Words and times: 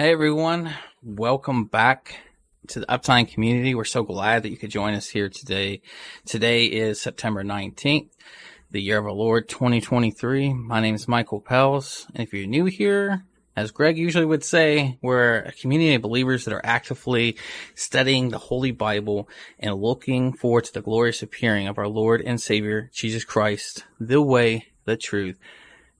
Hey 0.00 0.12
everyone, 0.12 0.72
welcome 1.02 1.64
back 1.64 2.20
to 2.68 2.78
the 2.78 2.86
Uptime 2.86 3.28
community. 3.28 3.74
We're 3.74 3.82
so 3.82 4.04
glad 4.04 4.44
that 4.44 4.50
you 4.50 4.56
could 4.56 4.70
join 4.70 4.94
us 4.94 5.08
here 5.08 5.28
today. 5.28 5.82
Today 6.24 6.66
is 6.66 7.00
September 7.00 7.42
19th, 7.42 8.10
the 8.70 8.80
year 8.80 8.98
of 8.98 9.06
our 9.06 9.10
Lord 9.10 9.48
2023. 9.48 10.52
My 10.52 10.78
name 10.78 10.94
is 10.94 11.08
Michael 11.08 11.40
Pels. 11.40 12.06
And 12.14 12.22
if 12.22 12.32
you're 12.32 12.46
new 12.46 12.66
here, 12.66 13.24
as 13.56 13.72
Greg 13.72 13.98
usually 13.98 14.24
would 14.24 14.44
say, 14.44 15.00
we're 15.02 15.38
a 15.38 15.50
community 15.50 15.96
of 15.96 16.02
believers 16.02 16.44
that 16.44 16.54
are 16.54 16.64
actively 16.64 17.36
studying 17.74 18.28
the 18.28 18.38
Holy 18.38 18.70
Bible 18.70 19.28
and 19.58 19.74
looking 19.74 20.32
forward 20.32 20.62
to 20.66 20.74
the 20.74 20.80
glorious 20.80 21.24
appearing 21.24 21.66
of 21.66 21.76
our 21.76 21.88
Lord 21.88 22.22
and 22.24 22.40
Savior, 22.40 22.88
Jesus 22.94 23.24
Christ, 23.24 23.84
the 23.98 24.22
way, 24.22 24.66
the 24.84 24.96
truth, 24.96 25.40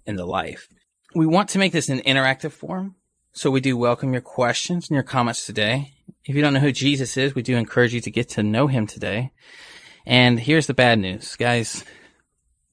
and 0.06 0.16
the 0.16 0.24
life. 0.24 0.68
We 1.16 1.26
want 1.26 1.48
to 1.48 1.58
make 1.58 1.72
this 1.72 1.88
an 1.88 1.98
interactive 2.02 2.52
form 2.52 2.94
so 3.32 3.50
we 3.50 3.60
do 3.60 3.76
welcome 3.76 4.12
your 4.12 4.22
questions 4.22 4.88
and 4.88 4.94
your 4.94 5.02
comments 5.02 5.46
today. 5.46 5.94
If 6.24 6.34
you 6.34 6.42
don't 6.42 6.54
know 6.54 6.60
who 6.60 6.72
Jesus 6.72 7.16
is, 7.16 7.34
we 7.34 7.42
do 7.42 7.56
encourage 7.56 7.94
you 7.94 8.00
to 8.00 8.10
get 8.10 8.28
to 8.30 8.42
know 8.42 8.66
him 8.66 8.86
today. 8.86 9.32
And 10.06 10.40
here's 10.40 10.66
the 10.66 10.74
bad 10.74 10.98
news, 10.98 11.36
guys. 11.36 11.84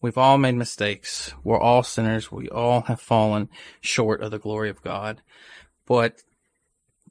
We've 0.01 0.17
all 0.17 0.37
made 0.37 0.55
mistakes. 0.55 1.33
We're 1.43 1.59
all 1.59 1.83
sinners. 1.83 2.31
We 2.31 2.49
all 2.49 2.81
have 2.81 3.01
fallen 3.01 3.49
short 3.81 4.21
of 4.21 4.31
the 4.31 4.39
glory 4.39 4.69
of 4.69 4.81
God. 4.81 5.21
But 5.85 6.21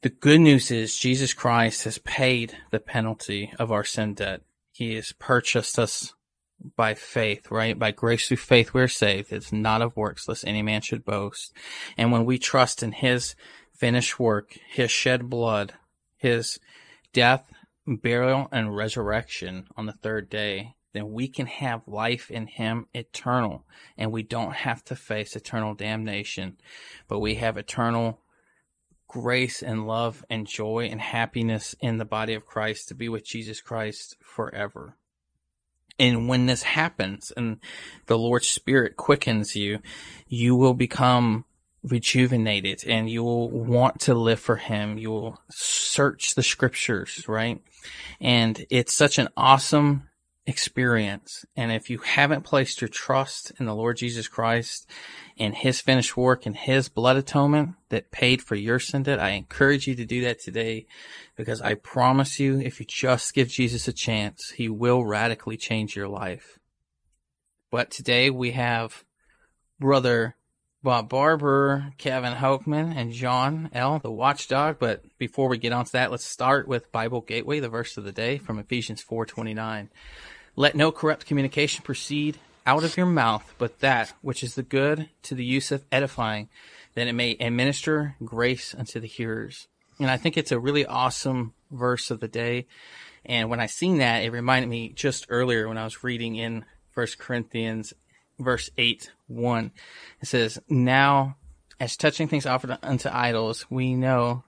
the 0.02 0.11
good 0.11 0.41
news 0.41 0.71
is 0.71 0.97
Jesus 0.97 1.33
Christ 1.33 1.85
has 1.85 1.99
paid 1.99 2.57
the 2.71 2.80
penalty 2.80 3.52
of 3.59 3.73
our 3.73 3.85
sin 3.85 4.15
debt. 4.15 4.43
He 4.73 4.95
has 4.96 5.13
purchased 5.13 5.79
us 5.79 6.15
by 6.77 6.95
faith, 6.95 7.51
right? 7.51 7.79
By 7.79 7.91
grace 7.91 8.29
through 8.29 8.38
faith, 8.38 8.74
we're 8.74 8.88
saved. 8.88 9.33
It's 9.33 9.52
not 9.52 9.83
of 9.83 9.97
works, 9.97 10.29
lest 10.29 10.47
any 10.47 10.63
man 10.63 10.80
should 10.80 11.05
boast. 11.05 11.52
And 11.96 12.13
when 12.13 12.24
we 12.24 12.38
trust 12.38 12.83
in 12.83 12.93
his 12.93 13.35
finished 13.73 14.19
work, 14.19 14.57
his 14.69 14.91
shed 14.91 15.29
blood, 15.29 15.74
his 16.16 16.59
death, 17.13 17.51
burial, 17.87 18.49
and 18.51 18.74
resurrection 18.74 19.66
on 19.77 19.87
the 19.87 19.93
third 19.93 20.30
day, 20.30 20.74
then 20.93 21.13
we 21.13 21.29
can 21.29 21.46
have 21.46 21.87
life 21.87 22.30
in 22.30 22.46
him 22.46 22.87
eternal. 22.95 23.66
And 23.99 24.13
we 24.13 24.23
don't 24.23 24.55
have 24.55 24.85
to 24.85 24.96
face 24.96 25.37
eternal 25.37 25.74
damnation, 25.74 26.57
but 27.09 27.18
we 27.18 27.35
have 27.35 27.57
eternal 27.57 28.21
grace 29.09 29.63
and 29.63 29.87
love 29.87 30.24
and 30.30 30.46
joy 30.46 30.89
and 30.91 31.01
happiness 31.01 31.74
in 31.80 31.99
the 31.99 32.05
body 32.05 32.35
of 32.35 32.46
Christ 32.46 32.89
to 32.89 32.95
be 32.95 33.09
with 33.09 33.27
Jesus 33.27 33.61
Christ 33.61 34.16
forever. 34.23 34.96
And 35.98 36.28
when 36.28 36.46
this 36.46 36.62
happens 36.62 37.32
and 37.37 37.59
the 38.06 38.18
Lord's 38.18 38.48
Spirit 38.48 38.96
quickens 38.96 39.54
you, 39.54 39.78
you 40.26 40.56
will 40.56 40.74
become 40.74 41.45
rejuvenated 41.84 42.84
and 42.87 43.09
you 43.09 43.23
will 43.23 43.50
want 43.50 44.00
to 44.00 44.15
live 44.15 44.40
for 44.40 44.56
Him. 44.56 44.98
You 44.98 45.10
will 45.10 45.40
search 45.50 46.34
the 46.34 46.42
scriptures, 46.42 47.24
right? 47.28 47.62
And 48.20 48.66
it's 48.70 48.95
such 48.95 49.18
an 49.18 49.28
awesome 49.37 50.09
experience. 50.46 51.45
And 51.56 51.73
if 51.73 51.88
you 51.88 51.98
haven't 51.98 52.45
placed 52.45 52.80
your 52.80 52.88
trust 52.88 53.52
in 53.59 53.66
the 53.66 53.74
Lord 53.74 53.96
Jesus 53.96 54.28
Christ 54.28 54.88
and 55.38 55.54
his 55.54 55.80
finished 55.80 56.16
work 56.16 56.45
and 56.45 56.56
his 56.56 56.88
blood 56.88 57.16
atonement 57.16 57.74
that 57.88 58.10
paid 58.10 58.42
for 58.42 58.54
your 58.54 58.78
sin 58.78 59.04
debt, 59.04 59.18
I 59.18 59.30
encourage 59.30 59.87
you 59.87 59.95
to 59.95 60.04
do 60.04 60.20
that 60.22 60.40
today 60.40 60.87
because 61.37 61.62
I 61.62 61.74
promise 61.74 62.38
you, 62.38 62.60
if 62.60 62.78
you 62.78 62.87
just 62.87 63.34
give 63.34 63.48
Jesus 63.48 63.88
a 63.88 63.92
chance, 63.92 64.50
he 64.50 64.69
will 64.69 65.04
radically 65.04 65.56
change 65.56 65.97
your 65.97 66.09
life. 66.09 66.59
But 67.70 67.91
today 67.91 68.31
we 68.31 68.53
have 68.53 69.04
brother 69.81 70.37
Bob 70.84 71.09
Barber, 71.09 71.93
Kevin 71.97 72.34
Hokeman, 72.34 72.94
and 72.94 73.10
John 73.10 73.71
L., 73.72 74.00
the 74.00 74.10
watchdog. 74.10 74.78
But 74.78 75.03
before 75.16 75.49
we 75.49 75.56
get 75.56 75.72
on 75.72 75.87
to 75.87 75.93
that, 75.93 76.10
let's 76.10 76.27
start 76.27 76.69
with 76.69 76.93
Bible 76.93 77.22
Gateway, 77.22 77.59
the 77.60 77.71
verse 77.71 77.97
of 77.97 78.04
the 78.04 78.12
day 78.12 78.37
from 78.37 78.59
Ephesians 78.59 79.03
4.29. 79.03 79.88
Let 80.56 80.76
no 80.76 80.92
corrupt 80.92 81.26
communication 81.26 81.82
proceed 81.82 82.38
out 82.66 82.84
of 82.84 82.97
your 82.97 83.06
mouth, 83.06 83.54
but 83.59 83.81
that 83.81 84.12
which 84.22 84.42
is 84.42 84.54
the 84.54 84.62
good 84.62 85.09
to 85.25 85.34
the 85.34 85.44
use 85.44 85.72
of 85.72 85.84
edifying, 85.91 86.48
that 86.94 87.09
it 87.09 87.12
may 87.12 87.37
administer 87.41 88.16
grace 88.25 88.75
unto 88.75 89.00
the 89.00 89.09
hearers. 89.09 89.66
And 89.98 90.10
I 90.10 90.16
think 90.16 90.37
it's 90.37 90.53
a 90.53 90.59
really 90.59 90.87
awesome 90.87 91.54
verse 91.70 92.10
of 92.10 92.20
the 92.20 92.28
day. 92.28 92.66
And 93.25 93.50
when 93.50 93.60
I 93.60 93.66
seen 93.66 93.98
that, 93.98 94.22
it 94.22 94.32
reminded 94.32 94.69
me 94.69 94.91
just 94.91 95.26
earlier 95.28 95.69
when 95.69 95.78
I 95.78 95.84
was 95.84 96.04
reading 96.04 96.37
in 96.37 96.65
First 96.92 97.19
Corinthians 97.19 97.92
verse 98.38 98.71
8, 98.76 99.12
1. 99.28 99.71
It 100.21 100.26
says, 100.26 100.59
Now, 100.69 101.36
as 101.81 101.97
touching 101.97 102.28
things 102.28 102.47
offered 102.47 102.78
unto 102.82 103.09
idols, 103.12 103.66
we 103.71 103.94
know 103.94 104.44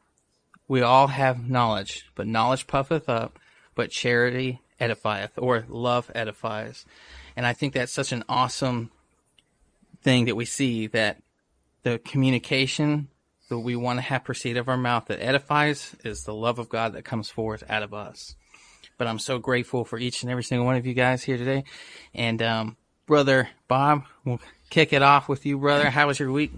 we 0.69 0.83
all 0.83 1.09
have 1.09 1.49
knowledge, 1.49 2.05
but 2.15 2.27
knowledge 2.27 2.67
puffeth 2.67 3.09
up, 3.09 3.39
but 3.75 3.91
charity 3.91 4.61
edifieth 4.81 5.31
or 5.37 5.65
love 5.69 6.11
edifies. 6.15 6.85
And 7.37 7.47
I 7.47 7.53
think 7.53 7.75
that's 7.75 7.93
such 7.93 8.13
an 8.13 8.25
awesome 8.29 8.91
thing 10.03 10.27
that 10.27 10.37
we 10.37 10.45
see 10.45 10.87
that 10.89 11.23
the 11.83 11.99
communication 11.99 13.09
that 13.49 13.59
we 13.59 13.77
want 13.77 13.99
to 13.99 14.03
have 14.03 14.25
proceed 14.25 14.57
of 14.57 14.69
our 14.69 14.77
mouth 14.77 15.07
that 15.07 15.21
edifies 15.21 15.95
is 16.05 16.25
the 16.25 16.35
love 16.35 16.59
of 16.59 16.69
God 16.69 16.95
that 16.95 17.05
comes 17.05 17.29
forth 17.29 17.63
out 17.69 17.83
of 17.83 17.95
us. 17.95 18.35
But 18.99 19.07
I'm 19.07 19.19
so 19.19 19.39
grateful 19.39 19.85
for 19.85 19.99
each 19.99 20.23
and 20.23 20.31
every 20.31 20.43
single 20.43 20.67
one 20.67 20.77
of 20.77 20.87
you 20.87 20.95
guys 20.95 21.23
here 21.23 21.37
today. 21.37 21.65
And, 22.15 22.43
um, 22.43 22.77
brother 23.07 23.51
Bob, 23.69 24.05
we'll 24.25 24.41
kick 24.71 24.93
it 24.93 25.03
off 25.03 25.29
with 25.29 25.47
you, 25.47 25.59
brother. 25.59 25.91
How 25.91 26.07
was 26.07 26.19
your 26.19 26.33
week? 26.33 26.53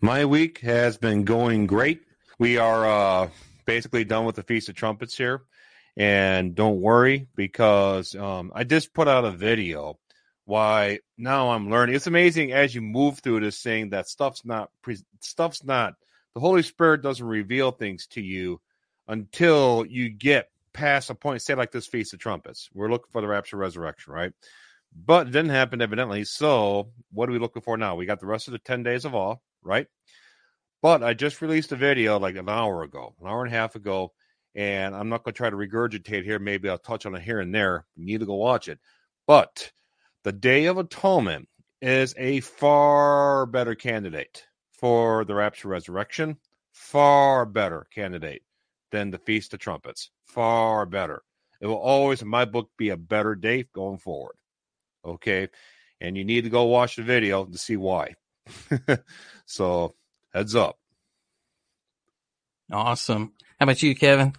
My 0.00 0.24
week 0.24 0.58
has 0.58 0.96
been 0.96 1.24
going 1.24 1.66
great. 1.66 2.02
We 2.38 2.58
are, 2.58 2.86
uh, 2.86 3.30
basically 3.64 4.04
done 4.04 4.24
with 4.24 4.36
the 4.36 4.42
Feast 4.42 4.68
of 4.68 4.74
Trumpets 4.74 5.16
here. 5.16 5.42
And 5.98 6.54
don't 6.54 6.80
worry 6.80 7.26
because 7.34 8.14
um, 8.14 8.52
I 8.54 8.62
just 8.62 8.94
put 8.94 9.08
out 9.08 9.24
a 9.24 9.32
video. 9.32 9.98
Why 10.44 11.00
now 11.18 11.50
I'm 11.50 11.70
learning. 11.70 11.96
It's 11.96 12.06
amazing 12.06 12.52
as 12.52 12.74
you 12.74 12.80
move 12.80 13.18
through 13.18 13.40
this 13.40 13.60
thing 13.60 13.90
that 13.90 14.08
stuff's 14.08 14.44
not 14.44 14.70
stuff's 15.20 15.64
not. 15.64 15.94
The 16.34 16.40
Holy 16.40 16.62
Spirit 16.62 17.02
doesn't 17.02 17.26
reveal 17.26 17.72
things 17.72 18.06
to 18.12 18.22
you 18.22 18.60
until 19.08 19.84
you 19.88 20.08
get 20.08 20.50
past 20.72 21.10
a 21.10 21.14
point. 21.14 21.42
Say 21.42 21.54
like 21.54 21.72
this 21.72 21.88
Feast 21.88 22.14
of 22.14 22.20
Trumpets. 22.20 22.70
We're 22.72 22.90
looking 22.90 23.10
for 23.10 23.20
the 23.20 23.26
rapture, 23.26 23.56
resurrection, 23.56 24.12
right? 24.12 24.32
But 25.04 25.26
it 25.26 25.32
didn't 25.32 25.50
happen 25.50 25.82
evidently. 25.82 26.24
So 26.24 26.90
what 27.12 27.28
are 27.28 27.32
we 27.32 27.40
looking 27.40 27.62
for 27.62 27.76
now? 27.76 27.96
We 27.96 28.06
got 28.06 28.20
the 28.20 28.26
rest 28.26 28.46
of 28.46 28.52
the 28.52 28.58
ten 28.60 28.84
days 28.84 29.04
of 29.04 29.16
all, 29.16 29.42
right? 29.62 29.88
But 30.80 31.02
I 31.02 31.12
just 31.14 31.42
released 31.42 31.72
a 31.72 31.76
video 31.76 32.20
like 32.20 32.36
an 32.36 32.48
hour 32.48 32.84
ago, 32.84 33.16
an 33.20 33.26
hour 33.26 33.44
and 33.44 33.52
a 33.52 33.56
half 33.56 33.74
ago, 33.74 34.12
and 34.58 34.96
I'm 34.96 35.08
not 35.08 35.22
going 35.22 35.34
to 35.34 35.38
try 35.38 35.50
to 35.50 35.56
regurgitate 35.56 36.24
here. 36.24 36.40
Maybe 36.40 36.68
I'll 36.68 36.78
touch 36.78 37.06
on 37.06 37.14
it 37.14 37.22
here 37.22 37.38
and 37.38 37.54
there. 37.54 37.86
You 37.94 38.04
need 38.04 38.18
to 38.18 38.26
go 38.26 38.34
watch 38.34 38.66
it. 38.66 38.80
But 39.24 39.70
the 40.24 40.32
Day 40.32 40.66
of 40.66 40.78
Atonement 40.78 41.48
is 41.80 42.12
a 42.18 42.40
far 42.40 43.46
better 43.46 43.76
candidate 43.76 44.48
for 44.72 45.24
the 45.24 45.36
rapture 45.36 45.68
resurrection, 45.68 46.38
far 46.72 47.46
better 47.46 47.86
candidate 47.94 48.42
than 48.90 49.12
the 49.12 49.18
Feast 49.18 49.54
of 49.54 49.60
Trumpets. 49.60 50.10
Far 50.24 50.86
better. 50.86 51.22
It 51.60 51.68
will 51.68 51.76
always, 51.76 52.20
in 52.20 52.26
my 52.26 52.44
book, 52.44 52.68
be 52.76 52.88
a 52.88 52.96
better 52.96 53.36
day 53.36 53.64
going 53.72 53.98
forward. 53.98 54.34
Okay. 55.04 55.50
And 56.00 56.16
you 56.16 56.24
need 56.24 56.42
to 56.44 56.50
go 56.50 56.64
watch 56.64 56.96
the 56.96 57.04
video 57.04 57.44
to 57.44 57.58
see 57.58 57.76
why. 57.76 58.16
so, 59.46 59.94
heads 60.34 60.56
up. 60.56 60.78
Awesome. 62.72 63.34
How 63.60 63.64
about 63.64 63.84
you, 63.84 63.94
Kevin? 63.94 64.34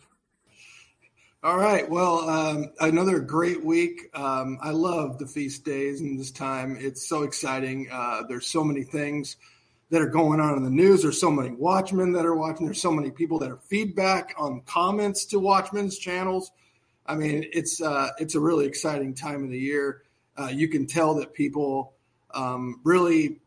All 1.41 1.57
right. 1.57 1.89
Well, 1.89 2.29
um, 2.29 2.73
another 2.81 3.21
great 3.21 3.63
week. 3.63 4.09
Um, 4.13 4.59
I 4.61 4.71
love 4.71 5.19
the 5.19 5.25
feast 5.25 5.63
days 5.63 6.01
and 6.01 6.19
this 6.19 6.31
time. 6.31 6.75
It's 6.77 7.07
so 7.07 7.23
exciting. 7.23 7.87
Uh, 7.89 8.23
there's 8.27 8.45
so 8.45 8.61
many 8.61 8.83
things 8.83 9.37
that 9.89 10.01
are 10.01 10.09
going 10.09 10.41
on 10.41 10.57
in 10.57 10.63
the 10.65 10.69
news. 10.69 11.01
There's 11.01 11.19
so 11.19 11.31
many 11.31 11.51
watchmen 11.51 12.11
that 12.11 12.25
are 12.25 12.35
watching. 12.35 12.65
There's 12.65 12.81
so 12.81 12.91
many 12.91 13.09
people 13.09 13.39
that 13.39 13.49
are 13.49 13.55
feedback 13.55 14.35
on 14.37 14.63
comments 14.65 15.23
to 15.27 15.39
Watchmen's 15.39 15.97
channels. 15.97 16.51
I 17.05 17.15
mean, 17.15 17.45
it's 17.53 17.81
uh, 17.81 18.09
it's 18.17 18.35
a 18.35 18.39
really 18.41 18.65
exciting 18.65 19.13
time 19.13 19.45
of 19.45 19.49
the 19.49 19.59
year. 19.59 20.03
Uh, 20.37 20.47
you 20.47 20.67
can 20.67 20.87
tell 20.87 21.15
that 21.15 21.33
people 21.33 21.93
um, 22.33 22.81
really 22.83 23.39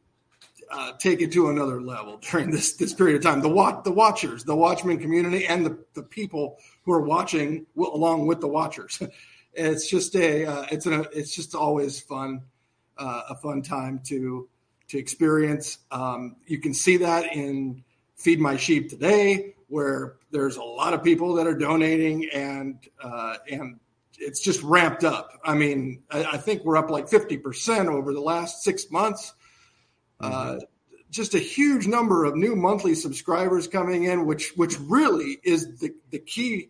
uh, 0.73 0.93
take 0.99 1.21
it 1.21 1.33
to 1.33 1.51
another 1.51 1.81
level 1.81 2.19
during 2.31 2.51
this 2.51 2.75
this 2.75 2.95
period 2.95 3.17
of 3.17 3.23
time. 3.23 3.41
The 3.41 3.49
watch 3.49 3.85
the 3.85 3.93
watchers, 3.93 4.45
the 4.45 4.57
Watchmen 4.57 4.99
community, 4.99 5.47
and 5.47 5.65
the 5.65 5.79
the 5.95 6.03
people 6.03 6.59
who 6.85 6.93
are 6.93 7.03
watching 7.03 7.67
along 7.77 8.27
with 8.27 8.41
the 8.41 8.49
watchers. 8.49 9.01
it's 9.53 9.89
just 9.89 10.17
a 10.17 10.47
uh, 10.47 10.67
it's 10.71 10.87
an 10.87 11.07
it's 11.13 11.35
just 11.35 11.55
always 11.55 12.01
fun 12.01 12.43
uh, 12.97 13.23
a 13.31 13.37
fun 13.37 13.63
time 13.63 14.01
to 14.07 14.49
to 14.89 14.99
experience. 14.99 15.79
Um, 15.91 16.37
you 16.47 16.59
can 16.59 16.75
see 16.75 16.99
that 16.99 17.35
in 17.35 17.85
Feed 18.17 18.41
My 18.41 18.57
Sheep 18.57 18.89
today, 18.89 19.55
where 19.69 20.17
there's 20.31 20.57
a 20.57 20.63
lot 20.63 20.95
of 20.95 21.03
people 21.03 21.35
that 21.35 21.47
are 21.47 21.57
donating 21.57 22.29
and 22.33 22.79
uh, 23.03 23.37
and 23.51 23.79
it's 24.19 24.41
just 24.41 24.63
ramped 24.63 25.05
up. 25.05 25.41
I 25.45 25.55
mean, 25.55 26.03
I, 26.11 26.25
I 26.25 26.37
think 26.37 26.65
we're 26.65 26.77
up 26.77 26.91
like 26.91 27.09
50% 27.09 27.89
over 27.89 28.13
the 28.13 28.21
last 28.21 28.63
six 28.63 28.91
months. 28.91 29.33
Uh, 30.23 30.55
mm-hmm. 30.55 30.59
just 31.11 31.35
a 31.35 31.39
huge 31.39 31.87
number 31.87 32.25
of 32.25 32.37
new 32.37 32.55
monthly 32.55 32.95
subscribers 32.95 33.67
coming 33.67 34.05
in, 34.05 34.27
which 34.27 34.53
which 34.57 34.79
really 34.81 35.39
is 35.43 35.79
the, 35.79 35.95
the 36.11 36.19
key 36.19 36.69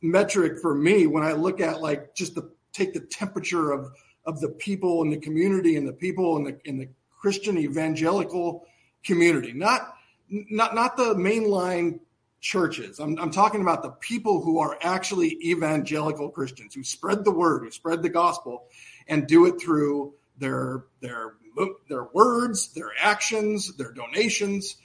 metric 0.00 0.60
for 0.60 0.74
me 0.74 1.06
when 1.06 1.22
I 1.22 1.32
look 1.32 1.60
at 1.60 1.80
like 1.80 2.14
just 2.14 2.34
the 2.34 2.50
take 2.72 2.94
the 2.94 3.00
temperature 3.00 3.72
of 3.72 3.92
of 4.24 4.40
the 4.40 4.48
people 4.48 5.02
in 5.02 5.10
the 5.10 5.18
community 5.18 5.76
and 5.76 5.88
the 5.88 5.92
people 5.92 6.36
in 6.36 6.44
the 6.44 6.58
in 6.64 6.78
the 6.78 6.88
Christian 7.20 7.58
evangelical 7.58 8.64
community, 9.04 9.52
not 9.52 9.94
not 10.28 10.74
not 10.74 10.96
the 10.96 11.14
mainline 11.14 12.00
churches. 12.40 13.00
I'm, 13.00 13.18
I'm 13.18 13.30
talking 13.30 13.62
about 13.62 13.82
the 13.82 13.90
people 13.90 14.40
who 14.42 14.60
are 14.60 14.78
actually 14.82 15.38
evangelical 15.44 16.30
Christians 16.30 16.74
who 16.74 16.84
spread 16.84 17.24
the 17.24 17.32
word, 17.32 17.64
who 17.64 17.70
spread 17.70 18.02
the 18.02 18.08
gospel, 18.08 18.66
and 19.08 19.26
do 19.26 19.46
it 19.46 19.60
through 19.60 20.14
their 20.38 20.84
their 21.00 21.34
their 21.88 22.04
words, 22.12 22.72
their 22.74 22.90
actions, 23.00 23.76
their 23.76 23.92
donations. 23.92 24.76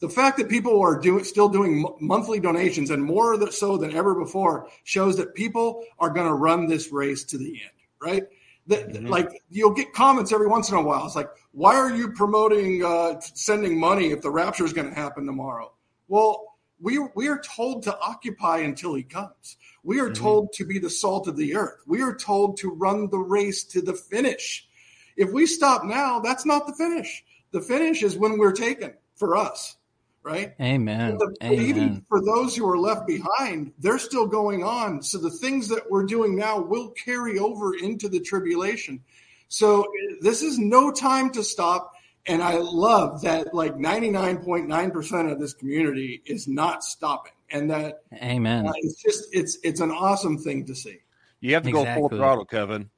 The 0.00 0.08
fact 0.08 0.38
that 0.38 0.48
people 0.48 0.80
are 0.80 0.98
doing 0.98 1.24
still 1.24 1.48
doing 1.48 1.84
monthly 2.00 2.40
donations 2.40 2.90
and 2.90 3.02
more 3.02 3.50
so 3.50 3.76
than 3.76 3.94
ever 3.94 4.14
before 4.14 4.68
shows 4.84 5.16
that 5.18 5.34
people 5.34 5.84
are 5.98 6.10
going 6.10 6.26
to 6.26 6.34
run 6.34 6.66
this 6.66 6.90
race 6.90 7.22
to 7.24 7.38
the 7.38 7.50
end, 7.50 7.70
right? 8.00 8.24
That, 8.66 8.88
mm-hmm. 8.88 9.06
Like 9.06 9.42
you'll 9.50 9.74
get 9.74 9.92
comments 9.92 10.32
every 10.32 10.48
once 10.48 10.70
in 10.70 10.76
a 10.76 10.82
while. 10.82 11.06
It's 11.06 11.16
like, 11.16 11.30
why 11.52 11.76
are 11.76 11.94
you 11.94 12.12
promoting 12.12 12.84
uh, 12.84 13.20
sending 13.20 13.78
money 13.78 14.10
if 14.10 14.22
the 14.22 14.30
rapture 14.30 14.64
is 14.64 14.72
going 14.72 14.88
to 14.88 14.94
happen 14.94 15.26
tomorrow? 15.26 15.72
Well, 16.08 16.56
we 16.80 16.98
we 17.14 17.28
are 17.28 17.40
told 17.40 17.84
to 17.84 17.98
occupy 18.00 18.58
until 18.58 18.94
he 18.94 19.04
comes. 19.04 19.56
We 19.84 20.00
are 20.00 20.10
mm-hmm. 20.10 20.22
told 20.22 20.52
to 20.54 20.64
be 20.64 20.78
the 20.78 20.90
salt 20.90 21.28
of 21.28 21.36
the 21.36 21.54
earth. 21.56 21.80
We 21.86 22.02
are 22.02 22.14
told 22.14 22.56
to 22.58 22.70
run 22.70 23.08
the 23.08 23.18
race 23.18 23.64
to 23.64 23.82
the 23.82 23.94
finish. 23.94 24.68
If 25.16 25.32
we 25.32 25.46
stop 25.46 25.84
now, 25.84 26.20
that's 26.20 26.46
not 26.46 26.66
the 26.66 26.74
finish. 26.74 27.24
The 27.52 27.60
finish 27.60 28.02
is 28.02 28.16
when 28.16 28.38
we're 28.38 28.52
taken 28.52 28.94
for 29.14 29.36
us, 29.36 29.76
right? 30.22 30.54
Amen. 30.60 31.18
The, 31.18 31.36
Amen. 31.42 31.60
Even 31.60 32.04
for 32.08 32.24
those 32.24 32.56
who 32.56 32.68
are 32.68 32.78
left 32.78 33.06
behind, 33.06 33.72
they're 33.78 33.98
still 33.98 34.26
going 34.26 34.64
on. 34.64 35.02
So 35.02 35.18
the 35.18 35.30
things 35.30 35.68
that 35.68 35.90
we're 35.90 36.06
doing 36.06 36.34
now 36.34 36.60
will 36.60 36.90
carry 36.90 37.38
over 37.38 37.74
into 37.74 38.08
the 38.08 38.20
tribulation. 38.20 39.00
So 39.48 39.86
this 40.22 40.42
is 40.42 40.58
no 40.58 40.90
time 40.90 41.30
to 41.32 41.44
stop. 41.44 41.92
And 42.26 42.42
I 42.42 42.54
love 42.54 43.20
that 43.22 43.52
like 43.52 43.76
99.9% 43.76 45.32
of 45.32 45.40
this 45.40 45.52
community 45.52 46.22
is 46.24 46.48
not 46.48 46.84
stopping. 46.84 47.32
And 47.50 47.70
that 47.70 48.04
Amen. 48.14 48.66
Uh, 48.66 48.72
it's 48.76 49.02
just 49.02 49.24
it's 49.32 49.58
it's 49.62 49.80
an 49.80 49.90
awesome 49.90 50.38
thing 50.38 50.64
to 50.66 50.74
see. 50.74 51.00
You 51.40 51.52
have 51.52 51.64
to 51.64 51.68
exactly. 51.68 52.02
go 52.02 52.08
full 52.08 52.18
throttle, 52.18 52.46
Kevin. 52.46 52.88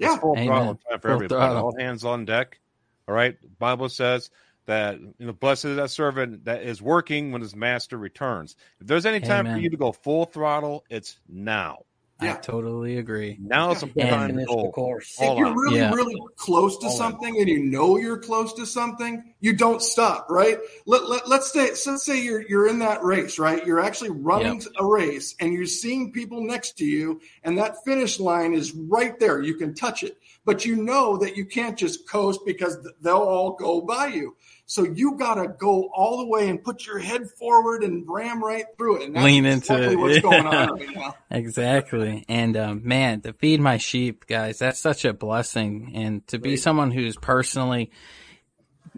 Yeah, 0.00 0.16
full 0.16 0.32
Amen. 0.32 0.46
throttle 0.46 0.74
time 0.74 1.00
for 1.00 1.08
full 1.08 1.10
everybody. 1.12 1.40
Throttle. 1.40 1.64
All 1.64 1.76
hands 1.78 2.04
on 2.04 2.24
deck. 2.24 2.58
All 3.06 3.14
right. 3.14 3.36
Bible 3.58 3.88
says 3.88 4.30
that 4.66 4.98
you 4.98 5.26
know, 5.26 5.32
blessed 5.32 5.66
is 5.66 5.76
that 5.76 5.90
servant 5.90 6.44
that 6.46 6.62
is 6.62 6.80
working 6.80 7.32
when 7.32 7.42
his 7.42 7.54
master 7.54 7.98
returns. 7.98 8.56
If 8.80 8.86
there's 8.86 9.06
any 9.06 9.20
time 9.20 9.46
Amen. 9.46 9.56
for 9.56 9.62
you 9.62 9.70
to 9.70 9.76
go 9.76 9.92
full 9.92 10.24
throttle, 10.24 10.84
it's 10.88 11.18
now. 11.28 11.80
Yeah. 12.22 12.34
I 12.34 12.36
totally 12.36 12.98
agree. 12.98 13.38
Now 13.40 13.72
it's 13.72 13.82
a 13.82 13.90
yeah. 13.94 14.10
time 14.10 14.36
to 14.36 14.44
go. 14.44 14.70
Course. 14.70 15.16
If 15.20 15.38
you're 15.38 15.54
really, 15.54 15.78
yeah. 15.78 15.92
really 15.92 16.16
close 16.36 16.76
to 16.78 16.86
all 16.86 16.92
something 16.92 17.38
and 17.38 17.48
you 17.48 17.64
know 17.64 17.96
you're 17.96 18.18
close 18.18 18.52
to 18.54 18.66
something, 18.66 19.34
you 19.40 19.54
don't 19.54 19.80
stop, 19.80 20.26
right? 20.30 20.58
Let, 20.86 21.08
let, 21.08 21.28
let's 21.28 21.52
say, 21.52 21.70
let's 21.70 22.04
say 22.04 22.22
you're, 22.22 22.46
you're 22.46 22.68
in 22.68 22.80
that 22.80 23.02
race, 23.02 23.38
right? 23.38 23.64
You're 23.64 23.80
actually 23.80 24.10
running 24.10 24.60
yep. 24.60 24.70
a 24.78 24.84
race 24.84 25.34
and 25.40 25.52
you're 25.52 25.66
seeing 25.66 26.12
people 26.12 26.42
next 26.42 26.76
to 26.78 26.84
you 26.84 27.20
and 27.42 27.56
that 27.58 27.84
finish 27.84 28.20
line 28.20 28.52
is 28.52 28.72
right 28.72 29.18
there. 29.18 29.40
You 29.40 29.54
can 29.54 29.74
touch 29.74 30.02
it, 30.02 30.18
but 30.44 30.66
you 30.66 30.76
know 30.76 31.16
that 31.18 31.36
you 31.36 31.46
can't 31.46 31.78
just 31.78 32.08
coast 32.08 32.40
because 32.44 32.76
they'll 33.00 33.16
all 33.16 33.52
go 33.54 33.80
by 33.80 34.08
you. 34.08 34.36
So 34.70 34.84
you 34.84 35.16
got 35.16 35.34
to 35.34 35.48
go 35.48 35.90
all 35.92 36.18
the 36.18 36.26
way 36.26 36.48
and 36.48 36.62
put 36.62 36.86
your 36.86 37.00
head 37.00 37.28
forward 37.28 37.82
and 37.82 38.04
ram 38.06 38.40
right 38.40 38.66
through 38.78 39.02
it. 39.02 39.08
And 39.08 39.16
Lean 39.16 39.44
into 39.44 39.74
exactly 39.74 39.94
it. 39.94 39.96
What's 39.96 40.18
going 40.20 40.46
on 40.46 40.74
right 40.74 40.94
now. 40.94 41.16
exactly. 41.32 42.24
And 42.28 42.56
um, 42.56 42.82
man, 42.84 43.20
to 43.22 43.32
feed 43.32 43.60
my 43.60 43.78
sheep, 43.78 44.28
guys, 44.28 44.60
that's 44.60 44.78
such 44.78 45.04
a 45.04 45.12
blessing. 45.12 45.90
And 45.96 46.24
to 46.28 46.38
be 46.38 46.56
someone 46.56 46.92
who's 46.92 47.16
personally 47.16 47.90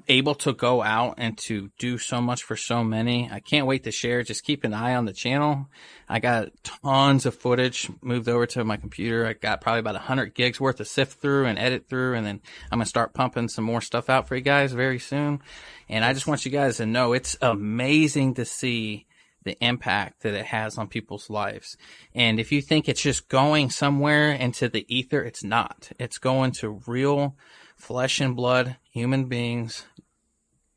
able 0.09 0.35
to 0.35 0.53
go 0.53 0.83
out 0.83 1.15
and 1.19 1.37
to 1.37 1.71
do 1.79 1.99
so 1.99 2.21
much 2.21 2.43
for 2.43 2.57
so 2.57 2.83
many. 2.83 3.29
I 3.31 3.41
can't 3.41 3.67
wait 3.67 3.85
to 3.85 3.91
share. 3.91 4.23
Just 4.23 4.45
keep 4.45 4.65
an 4.65 4.75
eye 4.75 4.95
on 4.95 5.05
the 5.05 5.13
channel. 5.13 5.69
I 6.09 6.19
got 6.19 6.51
tons 6.63 7.27
of 7.27 7.35
footage 7.35 7.91
moved 8.01 8.29
over 8.29 8.47
to 8.47 8.65
my 8.65 8.77
computer. 8.77 9.27
I 9.27 9.35
got 9.35 9.61
probably 9.61 9.81
about 9.81 9.95
100 9.95 10.35
gigs 10.35 10.61
worth 10.61 10.77
to 10.77 10.85
sift 10.85 11.21
through 11.21 11.47
and 11.47 11.59
edit 11.59 11.89
through. 11.89 12.15
And 12.15 12.27
then 12.27 12.41
I'm 12.71 12.79
going 12.79 12.85
to 12.85 12.89
start 12.89 13.15
pumping 13.15 13.49
some 13.49 13.65
more 13.65 13.81
stuff 13.81 14.09
out 14.09 14.29
for 14.29 14.37
you 14.37 14.43
guys 14.43 14.73
very 14.73 14.99
soon. 14.99 15.41
And 15.89 16.05
I 16.05 16.13
just 16.13 16.27
want 16.27 16.45
you 16.45 16.53
guys 16.53 16.79
to 16.79 16.87
know 16.87 17.13
it's 17.13 17.37
amazing 17.41 18.35
to 18.35 18.45
see 18.45 19.07
the 19.45 19.57
impact 19.65 20.23
that 20.23 20.35
it 20.35 20.47
has 20.47 20.79
on 20.79 20.87
people's 20.89 21.29
lives. 21.29 21.77
And 22.15 22.39
if 22.39 22.53
you 22.53 22.63
think 22.63 22.89
it's 22.89 23.03
just 23.03 23.29
going 23.29 23.71
somewhere 23.71 24.33
into 24.33 24.69
the 24.69 24.87
ether, 24.95 25.23
it's 25.23 25.43
not. 25.43 25.91
It's 25.99 26.19
going 26.19 26.53
to 26.53 26.81
real 26.87 27.37
flesh 27.83 28.21
and 28.21 28.37
blood 28.37 28.77
human 28.93 29.25
beings. 29.25 29.85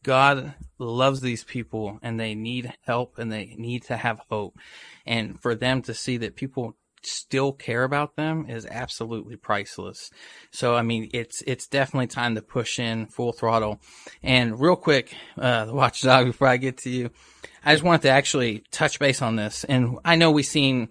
God 0.01 0.55
loves 0.79 1.21
these 1.21 1.43
people 1.43 1.99
and 2.01 2.19
they 2.19 2.33
need 2.33 2.73
help 2.81 3.19
and 3.19 3.31
they 3.31 3.55
need 3.57 3.83
to 3.83 3.95
have 3.95 4.21
hope. 4.27 4.57
And 5.05 5.39
for 5.39 5.53
them 5.53 5.83
to 5.83 5.93
see 5.93 6.17
that 6.17 6.35
people 6.35 6.75
still 7.03 7.53
care 7.53 7.83
about 7.83 8.15
them 8.15 8.47
is 8.49 8.65
absolutely 8.65 9.35
priceless. 9.35 10.09
So, 10.49 10.75
I 10.75 10.81
mean, 10.81 11.11
it's, 11.13 11.43
it's 11.45 11.67
definitely 11.67 12.07
time 12.07 12.33
to 12.35 12.41
push 12.41 12.79
in 12.79 13.05
full 13.05 13.33
throttle. 13.33 13.79
And 14.23 14.59
real 14.59 14.75
quick, 14.75 15.13
uh, 15.37 15.65
the 15.65 15.73
watchdog 15.75 16.25
before 16.25 16.47
I 16.47 16.57
get 16.57 16.77
to 16.79 16.89
you, 16.89 17.11
I 17.63 17.73
just 17.73 17.83
wanted 17.83 18.01
to 18.03 18.09
actually 18.09 18.63
touch 18.71 18.97
base 18.97 19.21
on 19.21 19.35
this. 19.35 19.63
And 19.63 19.99
I 20.03 20.15
know 20.15 20.31
we've 20.31 20.43
seen, 20.43 20.89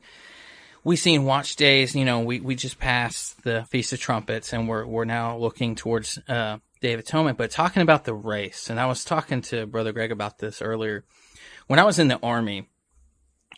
we 0.85 0.97
seen 0.97 1.25
watch 1.25 1.57
days. 1.57 1.97
You 1.97 2.05
know, 2.05 2.21
we, 2.21 2.41
we 2.41 2.55
just 2.55 2.79
passed 2.79 3.43
the 3.43 3.65
Feast 3.65 3.93
of 3.93 4.01
Trumpets, 4.01 4.53
and 4.53 4.69
we're 4.69 4.87
we're 4.87 5.07
now 5.07 5.37
looking 5.37 5.75
towards 5.75 6.19
uh, 6.29 6.59
Day 6.81 6.93
of 6.93 7.01
Atonement. 7.01 7.39
But 7.39 7.51
talking 7.51 7.83
about 7.83 8.05
the 8.05 8.15
race, 8.15 8.71
and 8.71 8.79
I 8.79 8.87
was 8.87 9.05
talking 9.05 9.41
to 9.43 9.67
Brother 9.67 9.93
Greg 9.93 10.13
about 10.13 10.39
this 10.39 10.63
earlier. 10.63 11.05
When 11.67 11.79
I 11.79 11.85
was 11.85 11.99
in 11.99 12.09
the 12.09 12.21
army, 12.23 12.69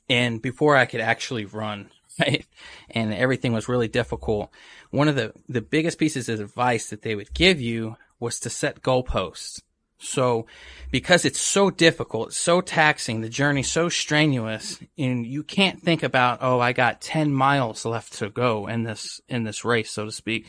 and 0.08 0.40
before 0.40 0.76
I 0.76 0.86
could 0.86 1.00
actually 1.00 1.44
run, 1.44 1.90
right, 2.20 2.46
and 2.90 3.12
everything 3.12 3.52
was 3.52 3.68
really 3.68 3.88
difficult. 3.88 4.50
One 4.90 5.08
of 5.08 5.16
the 5.16 5.32
the 5.48 5.62
biggest 5.62 5.98
pieces 5.98 6.28
of 6.28 6.40
advice 6.40 6.90
that 6.90 7.02
they 7.02 7.16
would 7.16 7.34
give 7.34 7.60
you 7.60 7.96
was 8.20 8.40
to 8.40 8.50
set 8.50 8.82
goalposts. 8.82 9.60
So, 9.98 10.46
because 10.90 11.24
it's 11.24 11.40
so 11.40 11.70
difficult, 11.70 12.34
so 12.34 12.60
taxing, 12.60 13.22
the 13.22 13.28
journey 13.28 13.62
so 13.62 13.88
strenuous, 13.88 14.78
and 14.98 15.26
you 15.26 15.42
can't 15.42 15.80
think 15.80 16.02
about, 16.02 16.38
oh, 16.42 16.60
I 16.60 16.72
got 16.72 17.00
10 17.00 17.32
miles 17.32 17.84
left 17.84 18.14
to 18.14 18.28
go 18.28 18.66
in 18.66 18.82
this, 18.82 19.20
in 19.28 19.44
this 19.44 19.64
race, 19.64 19.90
so 19.90 20.04
to 20.04 20.12
speak. 20.12 20.46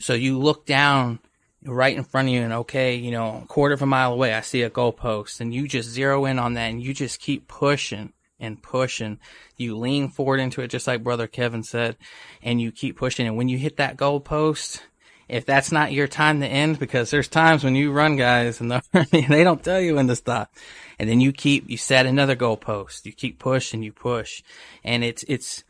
So 0.00 0.14
you 0.14 0.38
look 0.38 0.66
down 0.66 1.20
right 1.64 1.96
in 1.96 2.04
front 2.04 2.28
of 2.28 2.34
you 2.34 2.42
and 2.42 2.52
okay, 2.52 2.96
you 2.96 3.10
know, 3.10 3.42
a 3.44 3.46
quarter 3.46 3.74
of 3.74 3.82
a 3.82 3.86
mile 3.86 4.12
away, 4.12 4.34
I 4.34 4.40
see 4.40 4.62
a 4.62 4.70
goalpost 4.70 5.40
and 5.40 5.52
you 5.54 5.68
just 5.68 5.88
zero 5.88 6.24
in 6.24 6.38
on 6.38 6.54
that 6.54 6.70
and 6.70 6.82
you 6.82 6.94
just 6.94 7.20
keep 7.20 7.48
pushing 7.48 8.12
and 8.40 8.62
pushing. 8.62 9.18
You 9.56 9.76
lean 9.76 10.08
forward 10.08 10.40
into 10.40 10.62
it, 10.62 10.68
just 10.68 10.86
like 10.86 11.02
brother 11.02 11.26
Kevin 11.26 11.62
said, 11.62 11.96
and 12.42 12.60
you 12.60 12.70
keep 12.70 12.96
pushing. 12.96 13.26
And 13.26 13.36
when 13.36 13.48
you 13.48 13.58
hit 13.58 13.76
that 13.76 13.96
goalpost, 13.96 14.80
if 15.28 15.44
that's 15.44 15.70
not 15.70 15.92
your 15.92 16.08
time 16.08 16.40
to 16.40 16.46
end, 16.46 16.78
because 16.78 17.10
there's 17.10 17.28
times 17.28 17.62
when 17.62 17.74
you 17.74 17.92
run 17.92 18.16
guys 18.16 18.60
and 18.60 18.70
they 19.10 19.44
don't 19.44 19.62
tell 19.62 19.80
you 19.80 19.96
when 19.96 20.08
to 20.08 20.16
stop. 20.16 20.50
And 20.98 21.08
then 21.08 21.20
you 21.20 21.32
keep, 21.32 21.68
you 21.68 21.76
set 21.76 22.06
another 22.06 22.34
goalpost. 22.34 23.04
You 23.04 23.12
keep 23.12 23.38
pushing, 23.38 23.82
you 23.82 23.92
push. 23.92 24.42
And 24.82 25.04
it's, 25.04 25.24
it's, 25.28 25.64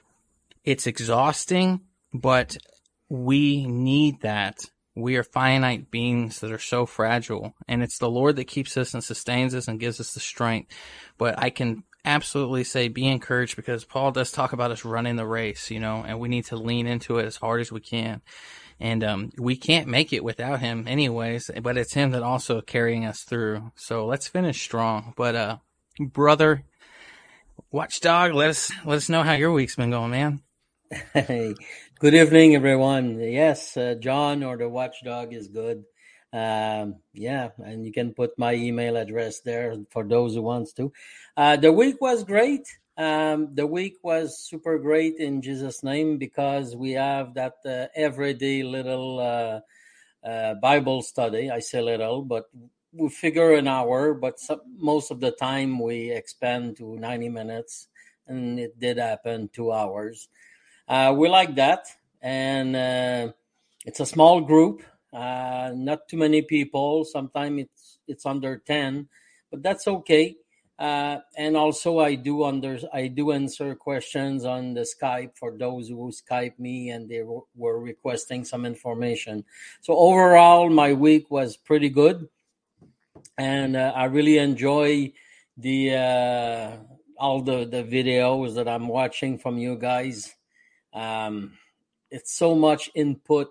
it's 0.64 0.86
exhausting, 0.86 1.80
but 2.14 2.56
we 3.08 3.66
need 3.66 4.20
that. 4.20 4.58
We 4.94 5.16
are 5.16 5.24
finite 5.24 5.90
beings 5.90 6.40
that 6.40 6.50
are 6.50 6.58
so 6.58 6.84
fragile 6.84 7.54
and 7.68 7.82
it's 7.84 7.98
the 7.98 8.10
Lord 8.10 8.34
that 8.36 8.46
keeps 8.46 8.76
us 8.76 8.94
and 8.94 9.04
sustains 9.04 9.54
us 9.54 9.68
and 9.68 9.78
gives 9.78 10.00
us 10.00 10.12
the 10.12 10.20
strength. 10.20 10.72
But 11.18 11.38
I 11.38 11.50
can 11.50 11.84
absolutely 12.04 12.64
say 12.64 12.88
be 12.88 13.06
encouraged 13.06 13.54
because 13.54 13.84
Paul 13.84 14.10
does 14.10 14.32
talk 14.32 14.52
about 14.52 14.72
us 14.72 14.84
running 14.84 15.16
the 15.16 15.26
race, 15.26 15.70
you 15.70 15.78
know, 15.78 16.04
and 16.06 16.18
we 16.18 16.28
need 16.28 16.46
to 16.46 16.56
lean 16.56 16.86
into 16.86 17.18
it 17.18 17.26
as 17.26 17.36
hard 17.36 17.60
as 17.60 17.70
we 17.70 17.80
can 17.80 18.22
and 18.80 19.02
um, 19.02 19.30
we 19.38 19.56
can't 19.56 19.88
make 19.88 20.12
it 20.12 20.24
without 20.24 20.60
him 20.60 20.86
anyways 20.86 21.50
but 21.62 21.76
it's 21.76 21.94
him 21.94 22.10
that 22.12 22.22
also 22.22 22.60
carrying 22.60 23.04
us 23.04 23.22
through. 23.22 23.72
So 23.76 24.06
let's 24.06 24.28
finish 24.28 24.62
strong. 24.62 25.14
But 25.16 25.34
uh 25.34 25.56
brother 26.00 26.64
watchdog 27.72 28.32
let 28.34 28.50
us 28.50 28.70
let 28.84 28.96
us 28.96 29.08
know 29.08 29.22
how 29.22 29.32
your 29.32 29.52
week's 29.52 29.76
been 29.76 29.90
going 29.90 30.10
man. 30.10 30.42
Hey 31.12 31.54
good 31.98 32.14
evening 32.14 32.54
everyone. 32.54 33.18
Yes 33.20 33.76
uh, 33.76 33.94
john 33.98 34.42
or 34.42 34.56
the 34.56 34.68
watchdog 34.68 35.32
is 35.34 35.48
good. 35.48 35.84
Um 36.32 36.96
yeah 37.12 37.48
and 37.58 37.84
you 37.84 37.92
can 37.92 38.14
put 38.14 38.38
my 38.38 38.54
email 38.54 38.96
address 38.96 39.40
there 39.40 39.74
for 39.90 40.04
those 40.04 40.34
who 40.34 40.42
wants 40.42 40.72
to. 40.74 40.92
Uh 41.36 41.56
the 41.56 41.72
week 41.72 42.00
was 42.00 42.22
great 42.24 42.66
um, 42.98 43.54
the 43.54 43.66
week 43.66 43.98
was 44.02 44.36
super 44.36 44.76
great 44.76 45.16
in 45.18 45.40
Jesus' 45.40 45.84
name 45.84 46.18
because 46.18 46.74
we 46.74 46.92
have 46.92 47.32
that 47.34 47.54
uh, 47.64 47.86
everyday 47.94 48.64
little 48.64 49.20
uh, 49.20 49.60
uh, 50.26 50.54
Bible 50.54 51.02
study. 51.02 51.48
I 51.48 51.60
say 51.60 51.80
little, 51.80 52.22
but 52.22 52.46
we 52.92 53.08
figure 53.08 53.54
an 53.54 53.68
hour, 53.68 54.14
but 54.14 54.40
some, 54.40 54.62
most 54.76 55.12
of 55.12 55.20
the 55.20 55.30
time 55.30 55.78
we 55.78 56.10
expand 56.10 56.76
to 56.78 56.96
90 56.96 57.28
minutes, 57.28 57.86
and 58.26 58.58
it 58.58 58.78
did 58.80 58.98
happen 58.98 59.48
two 59.52 59.72
hours. 59.72 60.28
Uh, 60.88 61.14
we 61.16 61.28
like 61.28 61.54
that, 61.54 61.86
and 62.20 62.74
uh, 62.74 63.32
it's 63.86 64.00
a 64.00 64.06
small 64.06 64.40
group, 64.40 64.82
uh, 65.12 65.70
not 65.72 66.08
too 66.08 66.16
many 66.16 66.42
people. 66.42 67.04
Sometimes 67.04 67.62
it's 67.62 67.98
it's 68.08 68.26
under 68.26 68.56
10, 68.56 69.06
but 69.52 69.62
that's 69.62 69.86
okay. 69.86 70.34
Uh, 70.78 71.18
and 71.36 71.56
also, 71.56 71.98
I 71.98 72.14
do 72.14 72.44
under 72.44 72.78
I 72.92 73.08
do 73.08 73.32
answer 73.32 73.74
questions 73.74 74.44
on 74.44 74.74
the 74.74 74.86
Skype 74.86 75.36
for 75.36 75.50
those 75.50 75.88
who 75.88 76.12
Skype 76.12 76.56
me 76.58 76.90
and 76.90 77.08
they 77.08 77.18
w- 77.18 77.44
were 77.56 77.80
requesting 77.80 78.44
some 78.44 78.64
information. 78.64 79.44
So 79.80 79.96
overall, 79.96 80.70
my 80.70 80.92
week 80.92 81.32
was 81.32 81.56
pretty 81.56 81.88
good, 81.88 82.28
and 83.36 83.74
uh, 83.74 83.92
I 83.96 84.04
really 84.04 84.38
enjoy 84.38 85.12
the 85.56 85.94
uh, 85.96 86.76
all 87.18 87.42
the 87.42 87.64
the 87.64 87.82
videos 87.82 88.54
that 88.54 88.68
I'm 88.68 88.86
watching 88.86 89.36
from 89.36 89.58
you 89.58 89.76
guys. 89.76 90.32
Um, 90.94 91.58
it's 92.08 92.38
so 92.38 92.54
much 92.54 92.88
input, 92.94 93.48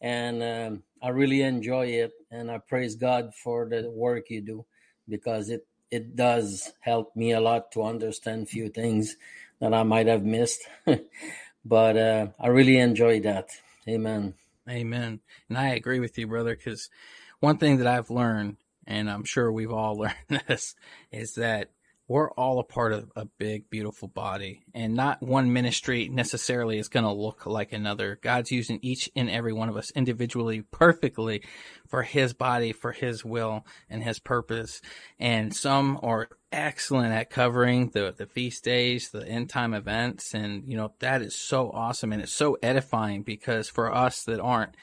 and 0.00 0.40
um, 0.40 0.82
I 1.02 1.08
really 1.08 1.42
enjoy 1.42 1.86
it, 1.86 2.12
and 2.30 2.48
I 2.48 2.58
praise 2.58 2.94
God 2.94 3.34
for 3.34 3.68
the 3.68 3.90
work 3.90 4.30
you 4.30 4.40
do 4.40 4.64
because 5.08 5.50
it 5.50 5.66
it 5.94 6.16
does 6.16 6.72
help 6.80 7.14
me 7.14 7.30
a 7.30 7.40
lot 7.40 7.70
to 7.70 7.84
understand 7.84 8.48
few 8.48 8.68
things 8.68 9.14
that 9.60 9.72
I 9.72 9.84
might 9.84 10.08
have 10.08 10.24
missed. 10.24 10.62
but 11.64 11.96
uh, 11.96 12.26
I 12.40 12.48
really 12.48 12.78
enjoy 12.78 13.20
that. 13.20 13.50
Amen. 13.88 14.34
Amen. 14.68 15.20
And 15.48 15.56
I 15.56 15.68
agree 15.68 16.00
with 16.00 16.18
you, 16.18 16.26
brother, 16.26 16.56
because 16.56 16.90
one 17.38 17.58
thing 17.58 17.76
that 17.76 17.86
I've 17.86 18.10
learned, 18.10 18.56
and 18.88 19.08
I'm 19.08 19.22
sure 19.22 19.52
we've 19.52 19.70
all 19.70 19.96
learned 20.04 20.42
this, 20.48 20.74
is 21.12 21.34
that 21.36 21.70
we're 22.06 22.30
all 22.32 22.58
a 22.58 22.64
part 22.64 22.92
of 22.92 23.10
a 23.16 23.24
big, 23.24 23.70
beautiful 23.70 24.08
body, 24.08 24.62
and 24.74 24.94
not 24.94 25.22
one 25.22 25.52
ministry 25.52 26.08
necessarily 26.08 26.78
is 26.78 26.88
going 26.88 27.04
to 27.04 27.12
look 27.12 27.46
like 27.46 27.72
another. 27.72 28.18
God's 28.20 28.52
using 28.52 28.78
each 28.82 29.10
and 29.16 29.30
every 29.30 29.54
one 29.54 29.70
of 29.70 29.76
us 29.76 29.90
individually 29.92 30.62
perfectly 30.70 31.42
for 31.88 32.02
His 32.02 32.34
body, 32.34 32.72
for 32.72 32.92
His 32.92 33.24
will, 33.24 33.64
and 33.88 34.02
His 34.02 34.18
purpose. 34.18 34.82
And 35.18 35.54
some 35.54 35.98
are 36.02 36.28
excellent 36.52 37.14
at 37.14 37.30
covering 37.30 37.88
the, 37.88 38.14
the 38.16 38.26
feast 38.26 38.64
days, 38.64 39.10
the 39.10 39.26
end 39.26 39.48
time 39.48 39.72
events. 39.72 40.34
And, 40.34 40.64
you 40.66 40.76
know, 40.76 40.92
that 40.98 41.22
is 41.22 41.34
so 41.34 41.70
awesome. 41.70 42.12
And 42.12 42.20
it's 42.20 42.32
so 42.32 42.58
edifying 42.62 43.22
because 43.22 43.70
for 43.70 43.92
us 43.92 44.24
that 44.24 44.40
aren't 44.40 44.76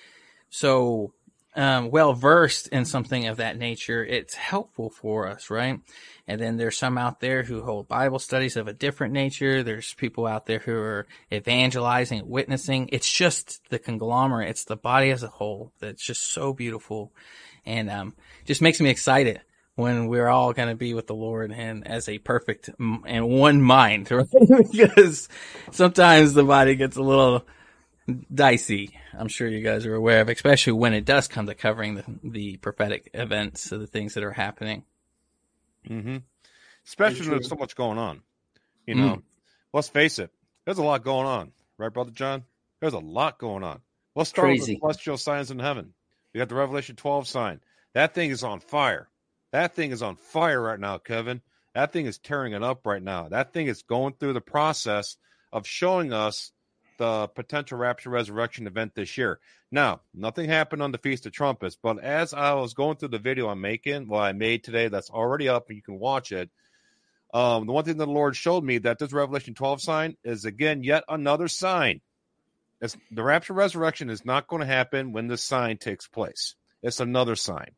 so 0.50 1.13
um, 1.55 1.91
well 1.91 2.13
versed 2.13 2.67
in 2.67 2.86
something 2.86 3.27
of 3.27 3.38
that 3.38 3.58
nature, 3.58 4.05
it's 4.05 4.34
helpful 4.36 4.89
for 4.89 5.27
us, 5.27 5.50
right? 5.50 5.79
And 6.27 6.39
then 6.39 6.58
there's 6.58 6.77
some 6.77 6.98
out 6.98 7.20
there 7.20 7.43
who 7.43 7.63
hold 7.63 7.88
Bible 7.88 8.20
studies 8.20 8.55
of 8.55 8.67
a 8.67 8.74
different 8.74 9.13
nature. 9.13 9.63
There's 9.63 9.93
people 9.93 10.25
out 10.25 10.46
there 10.46 10.60
who 10.60 10.75
are 10.75 11.08
evangelizing, 11.31 12.29
witnessing. 12.29 12.89
It's 12.91 13.12
just 13.12 13.62
the 13.70 13.79
conglomerate. 13.79 14.50
It's 14.50 14.63
the 14.63 14.77
body 14.77 15.12
as 15.12 15.24
a 15.24 15.27
whole 15.27 15.74
that's 15.79 16.05
just 16.05 16.31
so 16.31 16.53
beautiful, 16.53 17.12
and 17.65 17.89
um, 17.89 18.13
just 18.46 18.62
makes 18.62 18.79
me 18.79 18.89
excited 18.89 19.41
when 19.75 20.08
we're 20.08 20.27
all 20.27 20.53
going 20.53 20.70
to 20.70 20.75
be 20.75 20.93
with 20.93 21.08
the 21.08 21.15
Lord 21.15 21.51
and 21.51 21.88
as 21.88 22.08
a 22.08 22.20
perfect 22.20 22.70
and 22.79 23.27
one 23.27 23.62
mind, 23.62 24.12
right? 24.12 24.27
because 24.72 25.27
sometimes 25.72 26.34
the 26.34 26.43
body 26.43 26.75
gets 26.75 26.98
a 26.98 27.01
little 27.01 27.46
dicey. 28.34 28.98
I'm 29.18 29.27
sure 29.27 29.48
you 29.48 29.62
guys 29.62 29.86
are 29.86 29.96
aware 29.96 30.22
of, 30.22 30.30
especially 30.30 30.74
when 30.74 30.94
it 30.94 31.06
does 31.06 31.27
come 31.27 31.48
to 31.48 31.56
covering 31.56 31.96
the, 31.96 32.03
the 32.24 32.58
prophetic 32.58 33.10
events, 33.13 33.72
of 33.72 33.80
the 33.80 33.88
things 33.88 34.13
that 34.13 34.24
are 34.24 34.32
happening. 34.32 34.84
Mm-hmm. 35.89 36.18
Especially 36.86 37.22
when 37.22 37.30
there's 37.32 37.50
so 37.50 37.56
much 37.56 37.75
going 37.75 37.98
on. 37.98 38.22
You 38.88 38.96
know, 38.96 39.15
mm. 39.18 39.22
let's 39.74 39.89
face 39.89 40.20
it, 40.20 40.32
there's 40.65 40.80
a 40.80 40.84
lot 40.84 41.03
going 41.03 41.27
on, 41.27 41.51
right, 41.77 41.94
Brother 41.94 42.12
John? 42.12 42.44
There's 42.80 42.94
a 42.94 43.00
lot 43.00 43.38
going 43.38 43.63
on. 43.63 43.82
Let's 44.15 44.32
start 44.32 44.48
Crazy. 44.48 44.60
with 44.60 44.68
the 44.68 44.80
celestial 44.80 45.18
signs 45.18 45.51
in 45.51 45.60
heaven. 45.60 45.94
You 46.34 46.39
got 46.39 46.50
the 46.50 46.56
Revelation 46.56 46.96
12 46.96 47.27
sign. 47.27 47.62
That 47.94 48.13
thing 48.13 48.32
is 48.32 48.44
on 48.44 48.60
fire. 48.60 49.08
That 49.51 49.75
thing 49.75 49.91
is 49.91 50.01
on 50.01 50.15
fire 50.15 50.62
right 50.62 50.80
now, 50.80 50.98
Kevin. 50.98 51.41
That 51.75 51.94
thing 51.94 52.06
is 52.06 52.18
tearing 52.18 52.53
it 52.53 52.63
up 52.63 52.86
right 52.86 53.01
now. 53.01 53.30
That 53.30 53.53
thing 53.53 53.68
is 53.68 53.84
going 53.84 54.13
through 54.13 54.34
the 54.34 54.41
process 54.41 55.18
of 55.51 55.68
showing 55.68 56.12
us 56.12 56.51
the 57.01 57.27
potential 57.29 57.79
rapture 57.79 58.12
resurrection 58.12 58.67
event 58.67 58.93
this 58.93 59.17
year. 59.17 59.39
Now, 59.72 60.01
nothing 60.13 60.48
happened 60.48 60.84
on 60.84 60.91
the 60.91 61.00
Feast 61.00 61.25
of 61.25 61.31
Trumpets, 61.31 61.75
but 61.75 61.98
as 61.98 62.31
I 62.31 62.53
was 62.53 62.75
going 62.75 62.98
through 62.98 63.08
the 63.08 63.17
video 63.17 63.50
I'm 63.50 63.60
making, 63.60 64.08
well, 64.08 64.22
I 64.22 64.34
made 64.34 64.63
today 64.63 64.88
that's 64.88 65.10
already 65.10 65.50
up 65.50 65.67
and 65.67 65.77
you 65.77 65.81
can 65.81 65.98
watch 65.98 66.31
it. 66.31 66.51
Um, 67.34 67.65
the 67.65 67.72
one 67.72 67.86
thing 67.86 67.98
the 67.98 68.05
Lord 68.05 68.36
showed 68.36 68.63
me 68.63 68.77
that 68.79 69.00
this 69.00 69.13
Revelation 69.13 69.55
12 69.55 69.81
sign 69.81 70.15
is 70.24 70.46
again 70.46 70.84
yet 70.84 71.03
another 71.10 71.48
sign. 71.48 72.01
It's, 72.81 72.96
the 73.10 73.24
rapture 73.24 73.53
resurrection 73.53 74.12
is 74.12 74.24
not 74.24 74.46
going 74.46 74.60
to 74.60 74.67
happen 74.67 75.12
when 75.12 75.27
this 75.27 75.43
sign 75.43 75.77
takes 75.77 76.08
place. 76.08 76.53
It's 76.84 77.00
another 77.00 77.36
sign 77.36 77.72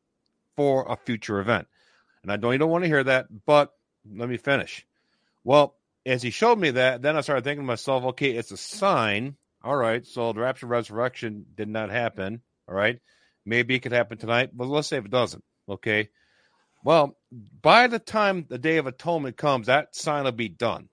for 0.58 0.92
a 0.92 0.98
future 0.98 1.40
event. 1.40 1.70
And 2.24 2.32
I 2.32 2.36
don't 2.36 2.70
want 2.70 2.84
to 2.84 2.90
hear 2.90 3.06
that, 3.06 3.28
but 3.46 3.72
let 4.14 4.28
me 4.28 4.36
finish. 4.36 4.86
Well, 5.46 5.76
as 6.06 6.22
he 6.22 6.30
showed 6.30 6.60
me 6.60 6.72
that, 6.72 7.02
then 7.02 7.16
I 7.16 7.22
started 7.22 7.44
thinking 7.44 7.64
to 7.64 7.68
myself, 7.68 8.04
okay, 8.06 8.32
it's 8.32 8.52
a 8.52 8.58
sign. 8.58 9.36
All 9.64 9.76
right, 9.76 10.06
so 10.06 10.34
the 10.34 10.42
rapture 10.42 10.68
resurrection 10.68 11.46
did 11.56 11.70
not 11.70 11.90
happen. 11.90 12.42
All 12.68 12.76
right, 12.76 13.00
maybe 13.46 13.76
it 13.76 13.80
could 13.80 13.94
happen 13.94 14.18
tonight, 14.18 14.50
but 14.54 14.68
let's 14.68 14.88
say 14.88 14.98
if 14.98 15.06
it 15.06 15.12
doesn't. 15.12 15.44
Okay, 15.70 16.10
well, 16.84 17.18
by 17.62 17.88
the 17.88 18.00
time 18.00 18.46
the 18.50 18.58
day 18.58 18.78
of 18.78 18.88
atonement 18.88 19.38
comes, 19.38 19.68
that 19.68 19.96
sign 19.96 20.26
will 20.26 20.34
be 20.34 20.50
done. 20.50 20.90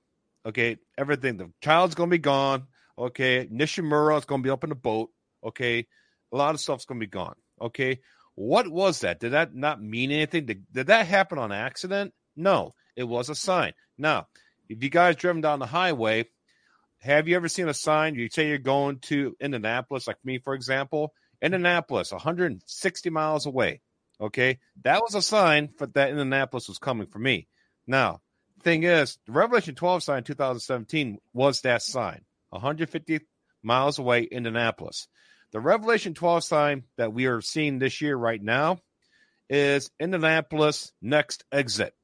Okay, 0.46 0.76
everything, 0.96 1.36
the 1.36 1.50
child's 1.60 1.94
to 1.96 2.06
be 2.06 2.18
gone. 2.18 2.66
Okay, 2.96 3.48
Nishimura 3.52 4.18
is 4.18 4.26
to 4.26 4.38
be 4.38 4.50
up 4.50 4.62
in 4.62 4.70
the 4.70 4.76
boat. 4.76 5.10
Okay, 5.44 5.86
a 6.32 6.36
lot 6.36 6.54
of 6.54 6.60
stuff's 6.60 6.86
to 6.86 6.94
be 6.94 7.06
gone. 7.06 7.34
Okay, 7.60 8.00
what 8.36 8.68
was 8.68 9.00
that? 9.00 9.20
Did 9.20 9.32
that 9.32 9.54
not 9.54 9.82
mean 9.82 10.12
anything? 10.12 10.46
Did, 10.46 10.64
did 10.72 10.86
that 10.86 11.06
happen 11.06 11.38
on 11.38 11.50
accident? 11.50 12.14
No, 12.36 12.72
it 12.96 13.04
was 13.04 13.28
a 13.28 13.34
sign. 13.34 13.72
Now, 13.98 14.28
if 14.70 14.84
you 14.84 14.88
guys 14.88 15.16
driven 15.16 15.42
down 15.42 15.58
the 15.58 15.66
highway, 15.66 16.26
have 16.98 17.26
you 17.26 17.34
ever 17.34 17.48
seen 17.48 17.68
a 17.68 17.74
sign? 17.74 18.14
You 18.14 18.28
say 18.30 18.48
you're 18.48 18.58
going 18.58 19.00
to 19.00 19.36
Indianapolis, 19.40 20.06
like 20.06 20.18
me, 20.24 20.38
for 20.38 20.54
example, 20.54 21.12
Indianapolis, 21.42 22.12
160 22.12 23.10
miles 23.10 23.46
away. 23.46 23.80
Okay, 24.20 24.58
that 24.82 25.00
was 25.02 25.14
a 25.14 25.22
sign 25.22 25.70
for 25.76 25.86
that 25.88 26.10
Indianapolis 26.10 26.68
was 26.68 26.78
coming 26.78 27.06
for 27.06 27.18
me. 27.18 27.48
Now, 27.86 28.20
thing 28.62 28.84
is, 28.84 29.18
the 29.26 29.32
Revelation 29.32 29.74
12 29.74 30.02
sign 30.02 30.22
2017 30.22 31.18
was 31.32 31.62
that 31.62 31.82
sign, 31.82 32.24
150 32.50 33.20
miles 33.62 33.98
away, 33.98 34.22
Indianapolis. 34.22 35.08
The 35.52 35.60
Revelation 35.60 36.14
12 36.14 36.44
sign 36.44 36.84
that 36.96 37.12
we 37.12 37.26
are 37.26 37.40
seeing 37.40 37.78
this 37.78 38.00
year 38.00 38.14
right 38.14 38.40
now 38.40 38.78
is 39.48 39.90
Indianapolis 39.98 40.92
next 41.02 41.44
exit. 41.50 41.94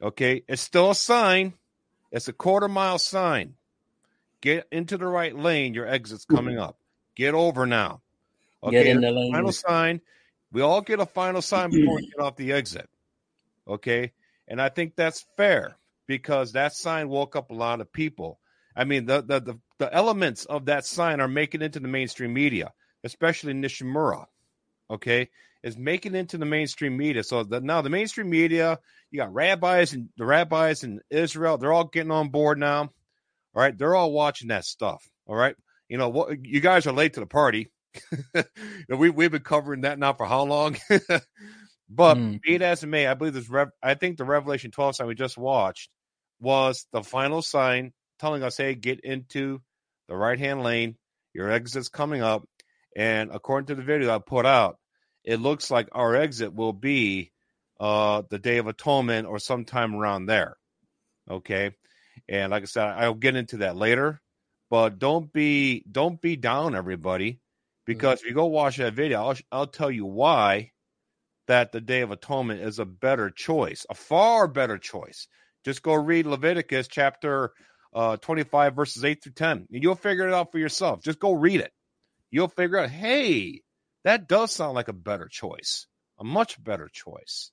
Okay, 0.00 0.42
it's 0.48 0.62
still 0.62 0.90
a 0.90 0.94
sign, 0.94 1.54
it's 2.10 2.28
a 2.28 2.32
quarter 2.32 2.68
mile 2.68 2.98
sign. 2.98 3.54
Get 4.40 4.66
into 4.70 4.98
the 4.98 5.06
right 5.06 5.36
lane. 5.36 5.74
Your 5.74 5.86
exit's 5.86 6.24
mm-hmm. 6.24 6.36
coming 6.36 6.58
up. 6.58 6.78
Get 7.14 7.34
over 7.34 7.66
now. 7.66 8.02
Okay. 8.62 8.84
Get 8.84 8.86
in 8.86 9.00
the 9.00 9.10
lane. 9.10 9.32
Final 9.32 9.52
sign. 9.52 10.00
We 10.52 10.62
all 10.62 10.80
get 10.80 11.00
a 11.00 11.06
final 11.06 11.42
sign 11.42 11.70
mm-hmm. 11.70 11.80
before 11.80 11.96
we 11.96 12.06
get 12.06 12.20
off 12.20 12.36
the 12.36 12.52
exit. 12.52 12.88
Okay. 13.66 14.12
And 14.48 14.60
I 14.60 14.68
think 14.68 14.94
that's 14.94 15.24
fair 15.36 15.76
because 16.06 16.52
that 16.52 16.72
sign 16.74 17.08
woke 17.08 17.34
up 17.34 17.50
a 17.50 17.54
lot 17.54 17.80
of 17.80 17.92
people. 17.92 18.38
I 18.76 18.84
mean, 18.84 19.06
the 19.06 19.22
the 19.22 19.40
the, 19.40 19.58
the 19.78 19.92
elements 19.92 20.44
of 20.44 20.66
that 20.66 20.84
sign 20.84 21.20
are 21.20 21.28
making 21.28 21.62
into 21.62 21.80
the 21.80 21.88
mainstream 21.88 22.32
media, 22.32 22.72
especially 23.02 23.54
Nishimura. 23.54 24.26
Okay 24.90 25.30
is 25.66 25.76
making 25.76 26.14
it 26.14 26.18
into 26.18 26.38
the 26.38 26.46
mainstream 26.46 26.96
media. 26.96 27.24
So 27.24 27.42
the, 27.42 27.60
now 27.60 27.82
the 27.82 27.90
mainstream 27.90 28.30
media, 28.30 28.78
you 29.10 29.18
got 29.18 29.34
rabbis 29.34 29.94
and 29.94 30.08
the 30.16 30.24
rabbis 30.24 30.84
in 30.84 31.00
Israel, 31.10 31.58
they're 31.58 31.72
all 31.72 31.88
getting 31.88 32.12
on 32.12 32.28
board 32.28 32.56
now. 32.56 32.82
All 32.82 33.62
right, 33.62 33.76
they're 33.76 33.96
all 33.96 34.12
watching 34.12 34.48
that 34.48 34.64
stuff. 34.64 35.04
All 35.26 35.34
right, 35.34 35.56
you 35.88 35.98
know 35.98 36.08
what? 36.08 36.44
You 36.46 36.60
guys 36.60 36.86
are 36.86 36.92
late 36.92 37.14
to 37.14 37.20
the 37.20 37.26
party. 37.26 37.72
we 38.88 39.10
we've 39.10 39.32
been 39.32 39.42
covering 39.42 39.80
that 39.80 39.98
now 39.98 40.12
for 40.12 40.24
how 40.24 40.44
long? 40.44 40.76
but 41.90 42.16
mm. 42.16 42.40
be 42.40 42.54
it 42.54 42.62
as 42.62 42.84
it 42.84 42.86
may, 42.86 43.08
I 43.08 43.14
believe 43.14 43.34
this. 43.34 43.50
Rev, 43.50 43.70
I 43.82 43.94
think 43.94 44.18
the 44.18 44.24
Revelation 44.24 44.70
12 44.70 44.96
sign 44.96 45.06
we 45.08 45.16
just 45.16 45.36
watched 45.36 45.90
was 46.38 46.86
the 46.92 47.02
final 47.02 47.42
sign 47.42 47.92
telling 48.20 48.44
us, 48.44 48.56
"Hey, 48.56 48.76
get 48.76 49.00
into 49.00 49.60
the 50.06 50.14
right 50.14 50.38
hand 50.38 50.62
lane. 50.62 50.96
Your 51.34 51.50
exit's 51.50 51.88
coming 51.88 52.22
up." 52.22 52.46
And 52.94 53.30
according 53.32 53.66
to 53.68 53.74
the 53.74 53.82
video 53.82 54.14
I 54.14 54.18
put 54.18 54.46
out, 54.46 54.78
it 55.26 55.40
looks 55.40 55.70
like 55.70 55.88
our 55.92 56.14
exit 56.14 56.54
will 56.54 56.72
be 56.72 57.32
uh, 57.78 58.22
the 58.30 58.38
Day 58.38 58.58
of 58.58 58.68
Atonement 58.68 59.26
or 59.26 59.38
sometime 59.38 59.94
around 59.94 60.26
there. 60.26 60.56
Okay, 61.28 61.72
and 62.28 62.52
like 62.52 62.62
I 62.62 62.66
said, 62.66 62.84
I'll 62.86 63.14
get 63.14 63.36
into 63.36 63.58
that 63.58 63.76
later. 63.76 64.20
But 64.70 64.98
don't 64.98 65.32
be 65.32 65.84
don't 65.90 66.20
be 66.20 66.36
down, 66.36 66.74
everybody, 66.74 67.40
because 67.84 68.20
mm-hmm. 68.20 68.26
if 68.26 68.30
you 68.30 68.34
go 68.34 68.46
watch 68.46 68.78
that 68.78 68.94
video, 68.94 69.22
I'll 69.22 69.36
I'll 69.52 69.66
tell 69.66 69.90
you 69.90 70.06
why 70.06 70.70
that 71.46 71.72
the 71.72 71.80
Day 71.80 72.00
of 72.00 72.10
Atonement 72.10 72.60
is 72.60 72.78
a 72.78 72.84
better 72.84 73.30
choice, 73.30 73.86
a 73.90 73.94
far 73.94 74.48
better 74.48 74.78
choice. 74.78 75.28
Just 75.64 75.82
go 75.82 75.94
read 75.94 76.26
Leviticus 76.26 76.88
chapter 76.88 77.52
uh, 77.92 78.16
25, 78.16 78.74
verses 78.74 79.04
8 79.04 79.22
through 79.22 79.32
10, 79.32 79.68
and 79.72 79.82
you'll 79.82 79.94
figure 79.94 80.28
it 80.28 80.34
out 80.34 80.52
for 80.52 80.58
yourself. 80.58 81.02
Just 81.02 81.18
go 81.18 81.32
read 81.32 81.60
it. 81.60 81.72
You'll 82.30 82.48
figure 82.48 82.78
out, 82.78 82.90
hey, 82.90 83.62
that 84.06 84.28
does 84.28 84.52
sound 84.52 84.76
like 84.76 84.86
a 84.86 84.92
better 84.92 85.26
choice, 85.26 85.88
a 86.16 86.22
much 86.22 86.62
better 86.62 86.88
choice. 86.88 87.50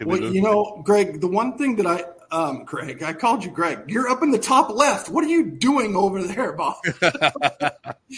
Well, 0.00 0.20
you 0.20 0.40
know, 0.40 0.80
Greg, 0.84 1.20
the 1.20 1.26
one 1.26 1.58
thing 1.58 1.74
that 1.76 1.86
I, 1.86 2.04
um, 2.30 2.64
Greg, 2.64 3.02
I 3.02 3.14
called 3.14 3.44
you 3.44 3.50
Greg. 3.50 3.80
You're 3.88 4.08
up 4.08 4.22
in 4.22 4.30
the 4.30 4.38
top 4.38 4.70
left. 4.70 5.08
What 5.08 5.24
are 5.24 5.28
you 5.28 5.50
doing 5.50 5.96
over 5.96 6.22
there, 6.22 6.52
Bob? 6.52 6.76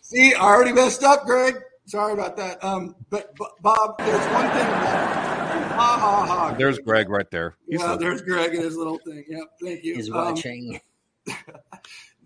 See, 0.00 0.32
I 0.32 0.40
already 0.40 0.72
messed 0.72 1.02
up, 1.02 1.24
Greg. 1.24 1.56
Sorry 1.86 2.12
about 2.12 2.36
that. 2.36 2.62
Um, 2.62 2.94
but, 3.10 3.34
but 3.36 3.60
Bob, 3.60 3.98
there's 3.98 4.32
one 4.32 4.46
thing. 4.46 4.64
That, 4.64 5.72
ha 5.74 5.98
ha 5.98 6.26
ha. 6.26 6.54
There's 6.56 6.78
Greg 6.78 7.08
right 7.08 7.28
there. 7.32 7.56
He's 7.68 7.80
yeah, 7.80 7.96
there's 7.98 8.22
Greg 8.22 8.54
and 8.54 8.62
his 8.62 8.76
little 8.76 8.98
thing. 8.98 9.24
Yep, 9.28 9.44
thank 9.60 9.82
you. 9.82 9.96
He's 9.96 10.08
um, 10.08 10.14
watching. 10.14 10.80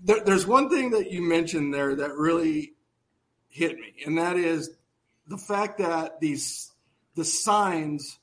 there, 0.04 0.20
there's 0.20 0.46
one 0.46 0.68
thing 0.68 0.90
that 0.90 1.10
you 1.10 1.22
mentioned 1.22 1.72
there 1.72 1.94
that 1.96 2.14
really 2.14 2.74
hit 3.48 3.78
me, 3.78 3.94
and 4.06 4.18
that 4.18 4.36
is 4.36 4.70
the 5.26 5.38
fact 5.38 5.78
that 5.78 6.20
these 6.20 6.72
the 7.14 7.24
signs 7.24 8.18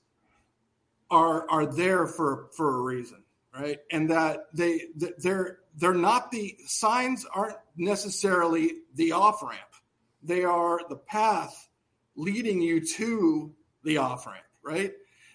are 1.11 1.49
are 1.49 1.65
there 1.65 2.07
for 2.07 2.47
for 2.55 2.77
a 2.77 2.81
reason, 2.81 3.23
right? 3.53 3.79
And 3.91 4.09
that 4.09 4.47
they 4.53 4.87
they're 5.19 5.59
they're 5.77 5.93
not 5.93 6.31
the 6.31 6.55
signs 6.65 7.25
aren't 7.33 7.57
necessarily 7.75 8.71
the 8.95 9.11
off 9.11 9.43
ramp. 9.43 9.59
They 10.23 10.43
are 10.43 10.79
the 10.89 10.95
path 10.95 11.67
leading 12.15 12.61
you 12.61 12.85
to 12.85 13.53
the 13.83 13.97
off 13.97 14.25
ramp, 14.25 14.45
right? 14.63 14.93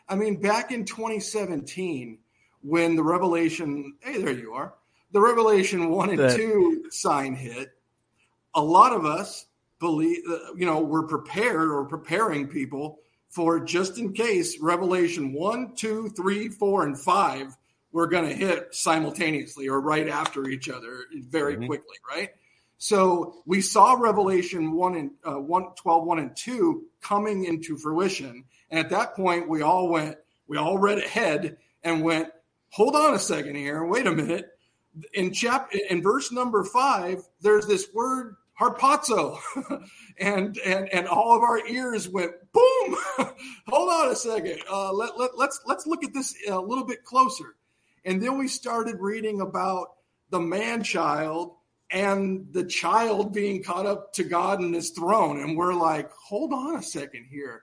I 0.09 0.17
mean, 0.17 0.41
back 0.41 0.73
in 0.73 0.85
2017, 0.85 2.19
when 2.63 2.97
the 2.97 3.03
Revelation, 3.03 3.95
hey, 4.01 4.21
there 4.21 4.33
you 4.33 4.55
are, 4.55 4.75
the 5.13 5.21
Revelation 5.21 5.91
one 5.91 6.11
and 6.11 6.19
that, 6.19 6.37
two 6.37 6.87
sign 6.91 7.35
hit, 7.35 7.71
a 8.55 8.63
lot 8.63 8.93
of 8.93 9.05
us 9.05 9.47
believe, 9.81 10.23
uh, 10.31 10.53
you 10.57 10.67
know, 10.67 10.81
we're 10.81 11.07
prepared 11.07 11.71
or 11.71 11.85
preparing 11.85 12.47
people 12.47 12.99
for 13.29 13.61
just 13.61 13.99
in 13.99 14.13
case 14.13 14.61
Revelation 14.61 15.33
1, 15.33 15.75
2, 15.75 16.11
3, 16.11 16.49
4, 16.49 16.85
and 16.85 16.99
5 16.99 17.57
were 17.93 18.07
going 18.07 18.29
to 18.29 18.35
hit 18.35 18.75
simultaneously 18.75 19.69
or 19.69 19.81
right 19.81 20.09
after 20.09 20.49
each 20.49 20.69
other 20.69 21.05
very 21.29 21.55
mm-hmm. 21.55 21.67
quickly, 21.67 21.97
right? 22.09 22.31
So 22.79 23.43
we 23.47 23.61
saw 23.61 23.95
Revelation 23.95 24.73
1 24.73 24.95
and 24.95 25.11
uh, 25.27 25.41
1, 25.41 25.75
12, 25.77 26.05
1 26.05 26.19
and 26.19 26.37
2 26.37 26.85
coming 27.03 27.45
into 27.45 27.77
fruition. 27.77 28.45
And 28.71 28.81
at 28.81 28.91
that 28.91 29.15
point, 29.15 29.49
we 29.49 29.63
all 29.63 29.89
went, 29.89 30.17
we 30.47 30.57
all 30.57 30.79
read 30.79 30.99
ahead 30.99 31.57
and 31.83 32.03
went, 32.03 32.29
hold 32.71 32.97
on 32.97 33.15
a 33.15 33.19
second 33.19 33.57
here, 33.57 33.85
wait 33.85 34.07
a 34.07 34.13
minute. 34.13 34.47
In 35.15 35.33
chapter 35.33 35.79
in 35.89 36.03
verse 36.03 36.33
number 36.33 36.65
five, 36.65 37.23
there's 37.41 37.67
this 37.67 37.89
word 37.95 38.37
harpazo. 38.61 39.39
And 40.23 40.59
and 40.59 40.87
and 40.91 41.09
all 41.09 41.35
of 41.35 41.43
our 41.43 41.67
ears 41.67 42.07
went 42.07 42.33
boom. 42.53 42.97
Hold 43.69 43.89
on 43.89 44.11
a 44.11 44.15
second. 44.15 44.61
Uh, 44.71 44.93
let, 44.93 45.19
let, 45.19 45.39
let's 45.39 45.63
let's 45.65 45.87
look 45.87 46.05
at 46.05 46.13
this 46.13 46.37
a 46.47 46.61
little 46.61 46.85
bit 46.85 47.05
closer. 47.05 47.57
And 48.05 48.21
then 48.21 48.37
we 48.37 48.47
started 48.47 48.97
reading 49.01 49.41
about 49.41 49.93
the 50.29 50.41
man 50.41 50.83
child 50.83 51.55
and 51.91 52.49
the 52.53 52.65
child 52.65 53.33
being 53.33 53.63
caught 53.63 53.87
up 53.87 54.13
to 54.15 54.25
god 54.25 54.61
and 54.61 54.75
his 54.75 54.91
throne. 54.91 55.41
And 55.41 55.57
we're 55.57 55.73
like 55.73 56.11
hold 56.13 56.53
on 56.53 56.77
a 56.77 56.83
second 56.83 57.29
here. 57.31 57.63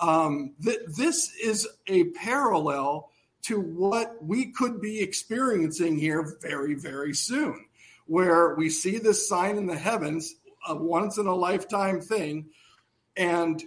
Um, 0.00 0.54
th- 0.64 0.80
this 0.96 1.30
is 1.36 1.68
a 1.88 2.04
parallel 2.04 3.10
to 3.42 3.60
what 3.60 4.16
we 4.24 4.50
could 4.52 4.80
be 4.80 5.02
experiencing 5.02 5.98
here 5.98 6.38
very 6.40 6.72
very 6.72 7.12
soon 7.12 7.66
where 8.08 8.54
we 8.54 8.70
see 8.70 8.98
this 8.98 9.28
sign 9.28 9.58
in 9.58 9.66
the 9.66 9.76
heavens, 9.76 10.34
a 10.66 10.74
once 10.74 11.18
in 11.18 11.26
a 11.26 11.34
lifetime 11.34 12.00
thing, 12.00 12.46
and 13.16 13.62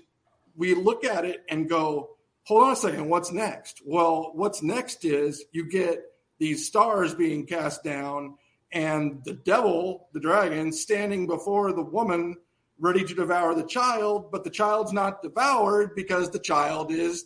we 0.56 0.74
look 0.74 1.04
at 1.04 1.26
it 1.26 1.44
and 1.50 1.70
go, 1.70 2.18
hold 2.44 2.64
on 2.64 2.72
a 2.74 2.76
second, 2.76 3.10
what's 3.10 3.32
next? 3.32 3.82
Well, 3.86 4.32
what's 4.34 4.62
next 4.62 5.06
is 5.06 5.44
you 5.52 5.70
get 5.70 6.04
these 6.40 6.66
stars 6.66 7.14
being 7.14 7.46
cast 7.46 7.84
down 7.84 8.36
and 8.72 9.22
the 9.26 9.34
devil, 9.34 10.08
the 10.14 10.20
dragon, 10.20 10.72
standing 10.72 11.28
before 11.28 11.74
the 11.74 11.84
woman 11.84 12.38
ready 12.80 13.04
to 13.04 13.14
devour 13.14 13.54
the 13.54 13.64
child, 13.64 14.32
but 14.32 14.44
the 14.44 14.50
child's 14.50 14.94
not 14.94 15.22
devoured 15.22 15.96
because 15.96 16.32
the 16.32 16.40
child 16.40 16.92
is 16.92 17.26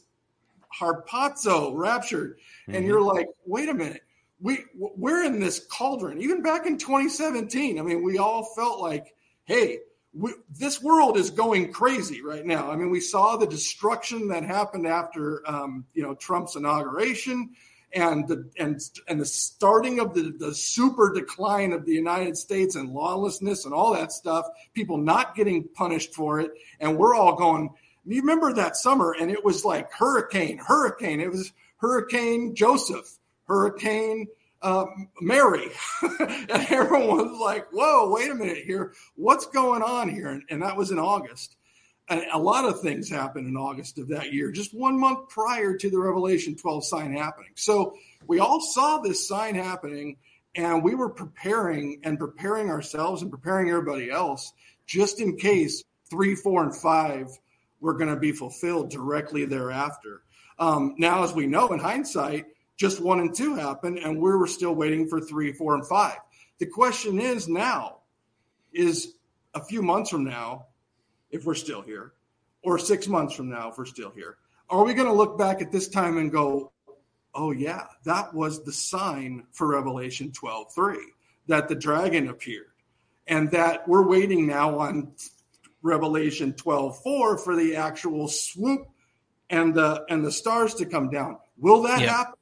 harpazo, 0.80 1.72
raptured. 1.74 2.38
Mm-hmm. 2.38 2.76
And 2.76 2.86
you're 2.86 3.02
like, 3.02 3.30
wait 3.46 3.70
a 3.70 3.74
minute 3.74 4.02
we 4.42 4.66
we're 4.76 5.24
in 5.24 5.40
this 5.40 5.66
cauldron. 5.72 6.22
Even 6.22 6.42
back 6.42 6.66
in 6.66 6.78
2017, 6.78 7.80
I 7.80 7.82
mean, 7.82 8.04
we 8.04 8.18
all 8.18 8.44
felt 8.56 8.80
like, 8.80 9.15
hey, 9.46 9.80
we, 10.14 10.34
this 10.50 10.82
world 10.82 11.18
is 11.18 11.30
going 11.30 11.72
crazy 11.72 12.22
right 12.22 12.46
now. 12.46 12.72
I 12.72 12.76
mean, 12.76 12.90
we 12.90 13.02
saw 13.02 13.36
the 13.36 13.48
destruction 13.48 14.30
that 14.30 14.44
happened 14.44 14.88
after 14.88 15.48
um, 15.50 15.86
you 15.94 16.04
know 16.04 16.16
Trump's 16.16 16.56
inauguration, 16.56 17.52
and 17.94 18.28
the 18.28 18.50
and 18.58 18.80
and 19.08 19.20
the 19.20 19.26
starting 19.26 20.00
of 20.00 20.14
the 20.14 20.34
the 20.38 20.54
super 20.54 21.14
decline 21.14 21.74
of 21.74 21.86
the 21.86 21.94
United 21.94 22.38
States 22.38 22.76
and 22.76 22.90
lawlessness 22.90 23.66
and 23.66 23.74
all 23.74 23.94
that 23.94 24.12
stuff. 24.12 24.46
People 24.74 24.98
not 24.98 25.36
getting 25.36 25.68
punished 25.70 26.14
for 26.14 26.40
it, 26.40 26.52
and 26.80 26.98
we're 26.98 27.16
all 27.16 27.36
going. 27.36 27.70
You 28.06 28.22
remember 28.22 28.54
that 28.54 28.78
summer, 28.78 29.16
and 29.20 29.32
it 29.32 29.44
was 29.44 29.66
like 29.66 29.92
hurricane, 29.92 30.60
hurricane. 30.60 31.20
It 31.20 31.32
was 31.32 31.52
Hurricane 31.78 32.56
Joseph 32.56 33.18
Hurricane 33.48 34.28
uh, 34.66 34.88
Mary. 35.22 35.68
and 36.20 36.66
everyone 36.70 37.30
was 37.30 37.40
like, 37.40 37.68
whoa, 37.72 38.10
wait 38.10 38.32
a 38.32 38.36
minute 38.36 38.66
here. 38.66 38.94
What's 39.16 39.46
going 39.46 39.84
on 39.84 40.10
here? 40.10 40.30
And, 40.30 40.42
and 40.50 40.62
that 40.64 40.76
was 40.76 40.90
in 40.90 40.98
August. 40.98 41.56
And 42.10 42.24
a 42.34 42.40
lot 42.40 42.66
of 42.66 42.82
things 42.82 43.10
happened 43.10 43.48
in 43.48 43.56
August 43.56 44.00
of 44.00 44.08
that 44.10 44.34
year, 44.34 44.52
just 44.52 44.76
one 44.76 45.00
month 45.00 45.30
prior 45.30 45.78
to 45.78 45.90
the 45.90 46.00
Revelation 46.00 46.56
12 46.56 46.86
sign 46.86 47.16
happening. 47.16 47.52
So 47.56 47.96
we 48.28 48.40
all 48.40 48.60
saw 48.60 49.00
this 49.00 49.28
sign 49.28 49.56
happening 49.56 50.18
and 50.56 50.84
we 50.84 50.96
were 50.96 51.10
preparing 51.10 52.02
and 52.04 52.18
preparing 52.18 52.70
ourselves 52.70 53.22
and 53.22 53.30
preparing 53.30 53.70
everybody 53.70 54.10
else 54.10 54.52
just 54.88 55.20
in 55.20 55.38
case 55.38 55.84
three, 56.10 56.36
four, 56.36 56.64
and 56.64 56.76
five 56.76 57.28
were 57.82 57.94
going 57.94 58.14
to 58.14 58.20
be 58.20 58.32
fulfilled 58.32 58.90
directly 58.90 59.46
thereafter. 59.46 60.22
Um, 60.58 60.96
now, 60.98 61.24
as 61.24 61.34
we 61.34 61.46
know 61.46 61.68
in 61.68 61.80
hindsight, 61.80 62.46
just 62.78 63.02
one 63.02 63.20
and 63.20 63.34
two 63.34 63.56
happened, 63.56 64.00
and 64.00 64.22
we 64.22 64.32
were 64.32 64.48
still 64.48 64.76
waiting 64.76 65.08
for 65.08 65.22
three, 65.22 65.52
four, 65.54 65.76
and 65.76 65.88
five. 65.88 66.18
The 66.60 66.66
question 66.66 67.20
is 67.20 67.48
now, 67.48 67.98
is 68.74 69.14
a 69.54 69.64
few 69.64 69.82
months 69.82 70.10
from 70.10 70.24
now, 70.24 70.68
if 71.32 71.46
we're 71.46 71.56
still 71.56 71.82
here, 71.82 72.14
or 72.64 72.78
six 72.78 73.08
months 73.08 73.34
from 73.34 73.50
now, 73.50 73.70
if 73.70 73.78
we're 73.78 73.86
still 73.86 74.12
here, 74.12 74.38
are 74.70 74.84
we 74.84 74.94
going 74.94 75.08
to 75.08 75.14
look 75.14 75.38
back 75.38 75.62
at 75.62 75.72
this 75.72 75.88
time 75.88 76.18
and 76.18 76.32
go, 76.32 76.72
oh, 77.34 77.52
yeah, 77.52 77.86
that 78.04 78.34
was 78.34 78.64
the 78.64 78.72
sign 78.72 79.46
for 79.52 79.68
Revelation 79.68 80.32
12 80.32 80.74
3, 80.74 80.98
that 81.48 81.68
the 81.70 81.76
dragon 81.76 82.28
appeared, 82.30 82.72
and 83.28 83.52
that 83.52 83.88
we're 83.88 84.08
waiting 84.08 84.48
now 84.48 84.80
on 84.80 85.14
Revelation 85.82 86.54
12 86.54 87.02
4 87.04 87.38
for 87.38 87.56
the 87.56 87.76
actual 87.76 88.28
swoop 88.28 88.88
and 89.50 89.74
the 89.74 90.04
and 90.10 90.26
the 90.26 90.32
stars 90.32 90.74
to 90.76 90.86
come 90.86 91.10
down. 91.10 91.38
Will 91.58 91.84
that 91.84 92.02
yeah. 92.02 92.18
happen? 92.18 92.34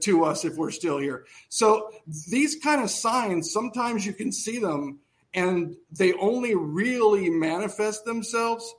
To 0.00 0.24
us 0.24 0.44
if 0.44 0.56
we're 0.56 0.70
still 0.70 0.98
here. 0.98 1.26
So 1.48 1.90
these 2.30 2.56
kind 2.56 2.82
of 2.82 2.90
signs, 2.90 3.52
sometimes 3.52 4.06
you 4.06 4.12
can 4.12 4.32
see 4.32 4.58
them 4.58 5.00
and 5.34 5.76
they 5.90 6.12
only 6.14 6.54
really 6.54 7.30
manifest 7.30 8.04
themselves 8.04 8.74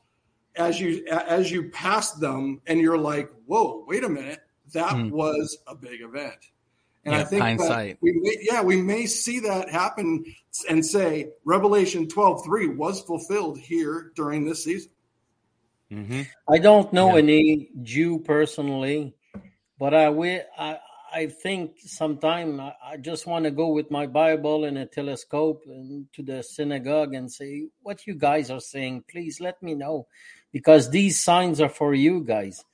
as 0.56 0.80
you 0.80 1.04
as 1.08 1.52
you 1.52 1.70
pass 1.70 2.12
them 2.12 2.62
and 2.68 2.80
you're 2.80 2.98
like, 2.98 3.30
whoa, 3.48 3.84
wait 3.88 4.04
a 4.04 4.10
minute, 4.10 4.40
that 4.74 4.94
mm. 4.94 5.10
was 5.10 5.58
a 5.68 5.76
big 5.76 6.02
event. 6.02 6.36
And 7.06 7.16
yeah, 7.16 7.22
I 7.22 7.24
think 7.26 7.42
hindsight. 7.42 7.98
we 8.02 8.14
may, 8.14 8.38
yeah, 8.42 8.62
we 8.62 8.82
may 8.82 9.06
see 9.08 9.40
that 9.42 9.70
happen 9.70 10.24
and 10.70 10.86
say 10.86 11.32
Revelation 11.44 12.08
12, 12.08 12.46
3 12.46 12.68
was 12.70 13.02
fulfilled 13.02 13.58
here 13.60 14.14
during 14.16 14.46
this 14.46 14.64
season. 14.64 14.92
Mm-hmm. 15.92 16.22
I 16.50 16.60
don't 16.60 16.94
know 16.94 17.14
yeah. 17.14 17.18
any 17.18 17.70
Jew 17.82 18.20
personally, 18.20 19.16
but 19.78 19.94
I, 19.94 20.08
I 20.58 20.80
I 21.14 21.28
think 21.28 21.74
sometime 21.78 22.60
I, 22.60 22.98
just 23.00 23.28
want 23.28 23.46
to 23.46 23.52
go 23.52 23.68
with 23.68 23.92
my 23.92 24.08
Bible 24.08 24.66
and 24.66 24.80
a 24.80 24.88
telescope 24.88 25.64
and 25.68 26.08
to 26.14 26.24
the 26.24 26.42
synagogue 26.42 27.14
and 27.14 27.32
say, 27.32 27.68
what 27.84 28.08
you 28.08 28.16
guys 28.16 28.50
are 28.50 28.60
saying, 28.60 29.04
please 29.10 29.40
let 29.40 29.62
me 29.62 29.76
know. 29.76 30.08
Because 30.52 30.90
these 30.90 31.24
signs 31.24 31.62
are 31.62 31.70
for 31.70 31.94
you 31.94 32.24
guys. 32.24 32.66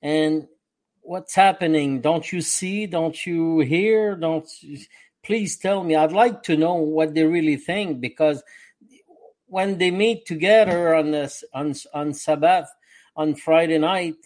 And 0.00 0.46
what's 1.00 1.34
happening? 1.34 2.00
Don't 2.00 2.30
you 2.30 2.40
see? 2.40 2.86
Don't 2.86 3.26
you 3.26 3.60
hear? 3.60 4.14
Don't 4.14 4.48
please 5.24 5.58
tell 5.58 5.82
me. 5.82 5.96
I'd 5.96 6.12
like 6.12 6.44
to 6.44 6.56
know 6.56 6.74
what 6.74 7.14
they 7.14 7.24
really 7.24 7.56
think 7.56 8.00
because 8.00 8.44
when 9.46 9.78
they 9.78 9.90
meet 9.90 10.24
together 10.24 10.94
on 10.94 11.10
this 11.10 11.42
on, 11.52 11.74
on 11.92 12.14
Sabbath, 12.14 12.68
on 13.16 13.34
Friday 13.34 13.78
night, 13.78 14.16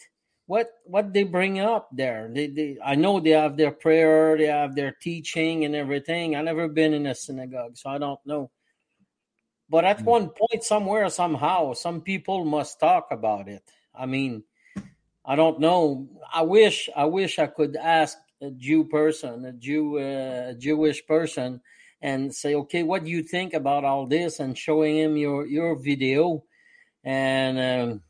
what 0.52 0.68
what 0.84 1.14
they 1.14 1.22
bring 1.22 1.60
up 1.60 1.88
there? 1.92 2.28
They, 2.30 2.46
they 2.46 2.76
I 2.84 2.94
know 2.94 3.20
they 3.20 3.30
have 3.30 3.56
their 3.56 3.70
prayer, 3.70 4.36
they 4.36 4.48
have 4.48 4.76
their 4.76 4.92
teaching 4.92 5.64
and 5.64 5.74
everything. 5.74 6.36
I 6.36 6.42
never 6.42 6.68
been 6.68 6.92
in 6.92 7.06
a 7.06 7.14
synagogue, 7.14 7.78
so 7.78 7.88
I 7.88 7.96
don't 7.96 8.20
know. 8.26 8.50
But 9.70 9.86
at 9.86 10.00
mm. 10.00 10.04
one 10.04 10.28
point, 10.28 10.62
somewhere, 10.62 11.08
somehow, 11.08 11.72
some 11.72 12.02
people 12.02 12.44
must 12.44 12.78
talk 12.78 13.08
about 13.10 13.48
it. 13.48 13.62
I 13.94 14.04
mean, 14.04 14.44
I 15.24 15.36
don't 15.36 15.58
know. 15.58 16.06
I 16.30 16.42
wish 16.42 16.90
I 16.94 17.06
wish 17.06 17.38
I 17.38 17.46
could 17.46 17.74
ask 17.74 18.18
a 18.42 18.50
Jew 18.50 18.84
person, 18.84 19.46
a 19.46 19.52
Jew, 19.54 19.96
uh, 19.96 20.50
a 20.50 20.54
Jewish 20.54 21.06
person, 21.06 21.62
and 22.02 22.28
say, 22.34 22.56
okay, 22.56 22.82
what 22.82 23.04
do 23.04 23.10
you 23.10 23.22
think 23.22 23.54
about 23.54 23.86
all 23.86 24.06
this? 24.06 24.38
And 24.38 24.58
showing 24.58 24.98
him 24.98 25.16
your 25.16 25.46
your 25.46 25.76
video, 25.76 26.44
and 27.02 27.56
um, 27.58 28.02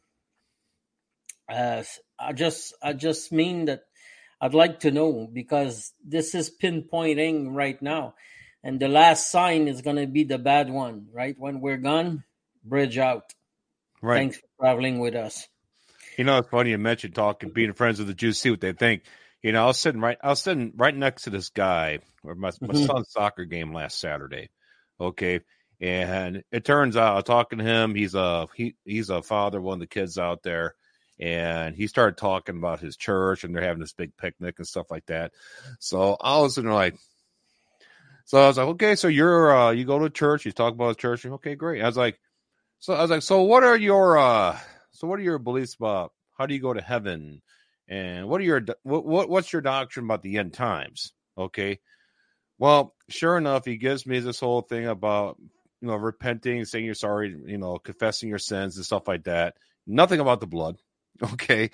uh, 1.48 1.84
I 2.22 2.32
just 2.32 2.74
I 2.82 2.92
just 2.92 3.32
mean 3.32 3.66
that 3.66 3.82
I'd 4.40 4.54
like 4.54 4.80
to 4.80 4.90
know 4.90 5.28
because 5.32 5.92
this 6.04 6.34
is 6.34 6.50
pinpointing 6.50 7.54
right 7.54 7.80
now, 7.82 8.14
and 8.62 8.80
the 8.80 8.88
last 8.88 9.30
sign 9.30 9.68
is 9.68 9.82
going 9.82 9.96
to 9.96 10.06
be 10.06 10.24
the 10.24 10.38
bad 10.38 10.70
one, 10.70 11.08
right? 11.12 11.34
When 11.38 11.60
we're 11.60 11.76
gone, 11.78 12.24
bridge 12.64 12.98
out. 12.98 13.32
Right. 14.00 14.16
Thanks 14.16 14.36
for 14.38 14.64
traveling 14.64 14.98
with 14.98 15.14
us. 15.14 15.46
You 16.18 16.24
know, 16.24 16.38
it's 16.38 16.48
funny 16.48 16.70
you 16.70 16.78
mentioned 16.78 17.14
talking, 17.14 17.50
being 17.50 17.72
friends 17.72 17.98
with 17.98 18.08
the 18.08 18.14
Jews, 18.14 18.38
see 18.38 18.50
what 18.50 18.60
they 18.60 18.72
think. 18.72 19.04
You 19.42 19.52
know, 19.52 19.64
I 19.64 19.66
was 19.66 19.78
sitting 19.78 20.00
right, 20.00 20.18
I 20.22 20.28
was 20.28 20.40
sitting 20.40 20.72
right 20.76 20.94
next 20.94 21.22
to 21.22 21.30
this 21.30 21.48
guy 21.48 22.00
or 22.22 22.34
my, 22.34 22.50
my 22.60 22.68
mm-hmm. 22.68 22.84
son's 22.84 23.10
soccer 23.10 23.44
game 23.44 23.72
last 23.72 23.98
Saturday. 23.98 24.50
Okay. 25.00 25.40
And 25.80 26.44
it 26.52 26.64
turns 26.64 26.96
out 26.96 27.12
I 27.12 27.16
was 27.16 27.24
talking 27.24 27.58
to 27.58 27.64
him. 27.64 27.94
He's 27.94 28.14
a, 28.14 28.46
he, 28.54 28.76
he's 28.84 29.10
a 29.10 29.22
father, 29.22 29.60
one 29.60 29.74
of 29.74 29.80
the 29.80 29.86
kids 29.86 30.18
out 30.18 30.42
there. 30.42 30.74
And 31.22 31.76
he 31.76 31.86
started 31.86 32.16
talking 32.16 32.56
about 32.56 32.80
his 32.80 32.96
church 32.96 33.44
and 33.44 33.54
they're 33.54 33.62
having 33.62 33.80
this 33.80 33.92
big 33.92 34.16
picnic 34.16 34.56
and 34.58 34.66
stuff 34.66 34.90
like 34.90 35.06
that. 35.06 35.32
So 35.78 36.16
I 36.20 36.40
was 36.40 36.58
like, 36.58 36.96
so 38.24 38.42
I 38.42 38.48
was 38.48 38.58
like, 38.58 38.66
okay, 38.68 38.96
so 38.96 39.06
you're, 39.06 39.56
uh, 39.56 39.70
you 39.70 39.84
go 39.84 40.00
to 40.00 40.10
church, 40.10 40.44
you 40.44 40.50
talk 40.50 40.74
about 40.74 40.98
church. 40.98 41.24
Okay, 41.24 41.54
great. 41.54 41.80
I 41.80 41.86
was 41.86 41.96
like, 41.96 42.18
so 42.80 42.94
I 42.94 43.02
was 43.02 43.10
like, 43.10 43.22
so 43.22 43.42
what 43.42 43.62
are 43.62 43.76
your, 43.76 44.18
uh, 44.18 44.58
so 44.90 45.06
what 45.06 45.20
are 45.20 45.22
your 45.22 45.38
beliefs 45.38 45.74
about 45.74 46.12
how 46.36 46.46
do 46.46 46.54
you 46.54 46.60
go 46.60 46.72
to 46.72 46.82
heaven? 46.82 47.40
And 47.88 48.28
what 48.28 48.40
are 48.40 48.44
your 48.44 48.64
what, 48.82 49.04
what 49.04 49.28
what's 49.28 49.52
your 49.52 49.62
doctrine 49.62 50.06
about 50.06 50.22
the 50.22 50.38
end 50.38 50.54
times? 50.54 51.12
Okay. 51.36 51.78
Well, 52.58 52.94
sure 53.08 53.36
enough, 53.36 53.64
he 53.64 53.76
gives 53.76 54.06
me 54.06 54.20
this 54.20 54.40
whole 54.40 54.62
thing 54.62 54.86
about 54.86 55.36
you 55.80 55.88
know 55.88 55.96
repenting, 55.96 56.64
saying 56.64 56.84
you're 56.84 56.94
sorry, 56.94 57.36
you 57.46 57.58
know, 57.58 57.78
confessing 57.78 58.28
your 58.28 58.38
sins 58.38 58.76
and 58.76 58.86
stuff 58.86 59.06
like 59.06 59.24
that. 59.24 59.56
Nothing 59.86 60.20
about 60.20 60.40
the 60.40 60.46
blood. 60.46 60.78
Okay. 61.34 61.70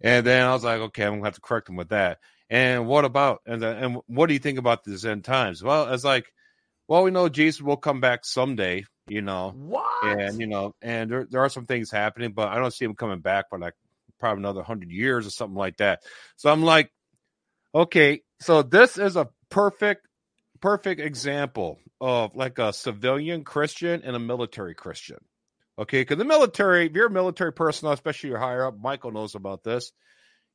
And 0.00 0.26
then 0.26 0.46
I 0.46 0.52
was 0.52 0.64
like, 0.64 0.80
okay, 0.80 1.04
I'm 1.04 1.14
gonna 1.14 1.24
have 1.24 1.34
to 1.34 1.40
correct 1.40 1.68
him 1.68 1.76
with 1.76 1.90
that. 1.90 2.18
And 2.50 2.86
what 2.86 3.04
about 3.04 3.42
and 3.46 3.62
and 3.62 3.98
what 4.06 4.26
do 4.26 4.32
you 4.32 4.38
think 4.38 4.58
about 4.58 4.84
these 4.84 5.04
end 5.04 5.24
times? 5.24 5.62
Well, 5.62 5.92
it's 5.92 6.04
like, 6.04 6.32
well, 6.86 7.02
we 7.02 7.10
know 7.10 7.28
Jesus 7.28 7.60
will 7.60 7.76
come 7.76 8.00
back 8.00 8.24
someday, 8.24 8.84
you 9.08 9.22
know. 9.22 9.52
What? 9.56 10.04
And 10.04 10.40
you 10.40 10.46
know, 10.46 10.74
and 10.80 11.10
there 11.10 11.26
there 11.28 11.40
are 11.42 11.48
some 11.48 11.66
things 11.66 11.90
happening, 11.90 12.32
but 12.32 12.48
I 12.48 12.56
don't 12.56 12.72
see 12.72 12.84
him 12.84 12.94
coming 12.94 13.20
back 13.20 13.50
for 13.50 13.58
like 13.58 13.74
probably 14.18 14.42
another 14.42 14.62
hundred 14.62 14.90
years 14.90 15.26
or 15.26 15.30
something 15.30 15.56
like 15.56 15.76
that. 15.78 16.02
So 16.36 16.50
I'm 16.50 16.62
like, 16.62 16.90
okay, 17.74 18.22
so 18.40 18.62
this 18.62 18.98
is 18.98 19.16
a 19.16 19.28
perfect, 19.50 20.06
perfect 20.60 21.00
example 21.00 21.78
of 22.00 22.36
like 22.36 22.58
a 22.58 22.72
civilian 22.72 23.44
Christian 23.44 24.02
and 24.04 24.16
a 24.16 24.20
military 24.20 24.74
Christian. 24.74 25.18
Okay, 25.78 26.00
because 26.00 26.18
the 26.18 26.24
military, 26.24 26.86
if 26.86 26.92
you're 26.92 27.06
a 27.06 27.10
military 27.10 27.52
personnel, 27.52 27.92
especially 27.92 28.30
you're 28.30 28.38
higher 28.38 28.66
up, 28.66 28.76
Michael 28.80 29.12
knows 29.12 29.34
about 29.34 29.62
this. 29.62 29.92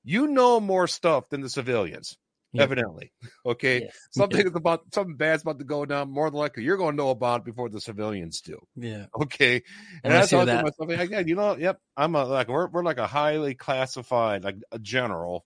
You 0.03 0.27
know 0.27 0.59
more 0.59 0.87
stuff 0.87 1.29
than 1.29 1.41
the 1.41 1.49
civilians 1.49 2.17
yeah. 2.53 2.63
evidently. 2.63 3.11
Okay, 3.45 3.81
yes. 3.81 3.97
something 4.11 4.45
is 4.45 4.55
about 4.55 4.81
something 4.93 5.15
bad's 5.15 5.41
about 5.41 5.59
to 5.59 5.65
go 5.65 5.85
down. 5.85 6.11
More 6.11 6.29
than 6.29 6.39
likely, 6.39 6.63
you're 6.63 6.77
going 6.77 6.91
to 6.91 6.97
know 6.97 7.09
about 7.09 7.41
it 7.41 7.45
before 7.45 7.69
the 7.69 7.81
civilians 7.81 8.41
do. 8.41 8.59
Yeah. 8.75 9.07
Okay. 9.21 9.63
And, 10.03 10.13
and 10.13 10.13
I 10.13 10.25
thought 10.25 10.45
that. 10.45 10.63
myself, 10.63 10.89
like, 10.89 11.09
yeah, 11.09 11.19
you 11.19 11.35
know, 11.35 11.57
yep, 11.57 11.79
I'm 11.97 12.15
a 12.15 12.23
like 12.23 12.47
we're 12.47 12.67
we're 12.67 12.83
like 12.83 12.99
a 12.99 13.07
highly 13.07 13.55
classified 13.55 14.43
like 14.43 14.57
a 14.71 14.79
general, 14.79 15.45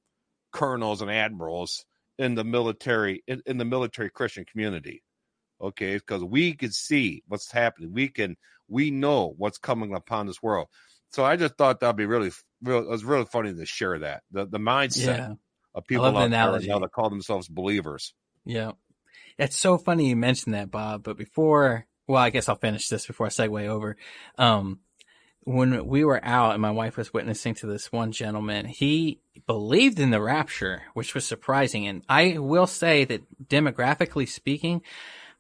colonels 0.52 1.02
and 1.02 1.10
admirals 1.10 1.86
in 2.20 2.36
the 2.36 2.44
military 2.44 3.24
in, 3.28 3.42
in 3.46 3.58
the 3.58 3.66
military 3.66 4.10
Christian 4.10 4.46
community. 4.46 5.02
Okay, 5.60 5.96
because 5.96 6.24
we 6.24 6.54
can 6.54 6.72
see 6.72 7.24
what's 7.28 7.52
happening. 7.52 7.94
We 7.94 8.10
can 8.10 8.36
we 8.68 8.92
know 8.92 9.34
what's 9.38 9.58
coming 9.58 9.94
upon 9.94 10.28
this 10.28 10.42
world. 10.42 10.68
So 11.12 11.24
I 11.24 11.36
just 11.36 11.58
thought 11.58 11.80
that'd 11.80 11.96
be 11.96 12.06
really, 12.06 12.32
real. 12.62 12.80
It 12.80 12.90
was 12.90 13.06
really 13.06 13.26
funny 13.26 13.54
to 13.54 13.66
share 13.66 14.00
that 14.00 14.24
the 14.32 14.46
the 14.46 14.60
mindset. 14.60 15.06
Yeah 15.06 15.34
of 15.78 15.86
people 15.86 16.06
out 16.06 16.14
the 16.14 16.20
there 16.20 16.30
now 16.30 16.80
that 16.80 16.92
call 16.92 17.10
themselves 17.10 17.48
believers. 17.48 18.14
Yeah. 18.44 18.72
It's 19.38 19.56
so 19.56 19.78
funny 19.78 20.10
you 20.10 20.16
mentioned 20.16 20.56
that, 20.56 20.72
Bob. 20.72 21.04
But 21.04 21.18
before, 21.18 21.86
well, 22.08 22.22
I 22.22 22.32
guess 22.32 22.50
I'll 22.50 22.56
finish 22.56 22.88
this 22.88 23.06
before 23.06 23.28
I 23.28 23.30
segue 23.30 23.68
over. 23.68 23.96
Um, 24.40 24.80
when 25.44 25.86
we 25.86 26.04
were 26.04 26.20
out 26.26 26.54
and 26.54 26.62
my 26.62 26.72
wife 26.72 26.98
was 26.98 27.14
witnessing 27.14 27.54
to 27.56 27.68
this 27.68 27.92
one 27.92 28.12
gentleman, 28.12 28.66
he 28.66 29.22
believed 29.46 30.00
in 30.00 30.10
the 30.10 30.22
rapture, 30.22 30.82
which 30.96 31.14
was 31.14 31.26
surprising. 31.26 31.88
And 31.88 32.04
I 32.10 32.40
will 32.40 32.68
say 32.68 33.06
that 33.06 33.22
demographically 33.48 34.28
speaking, 34.28 34.82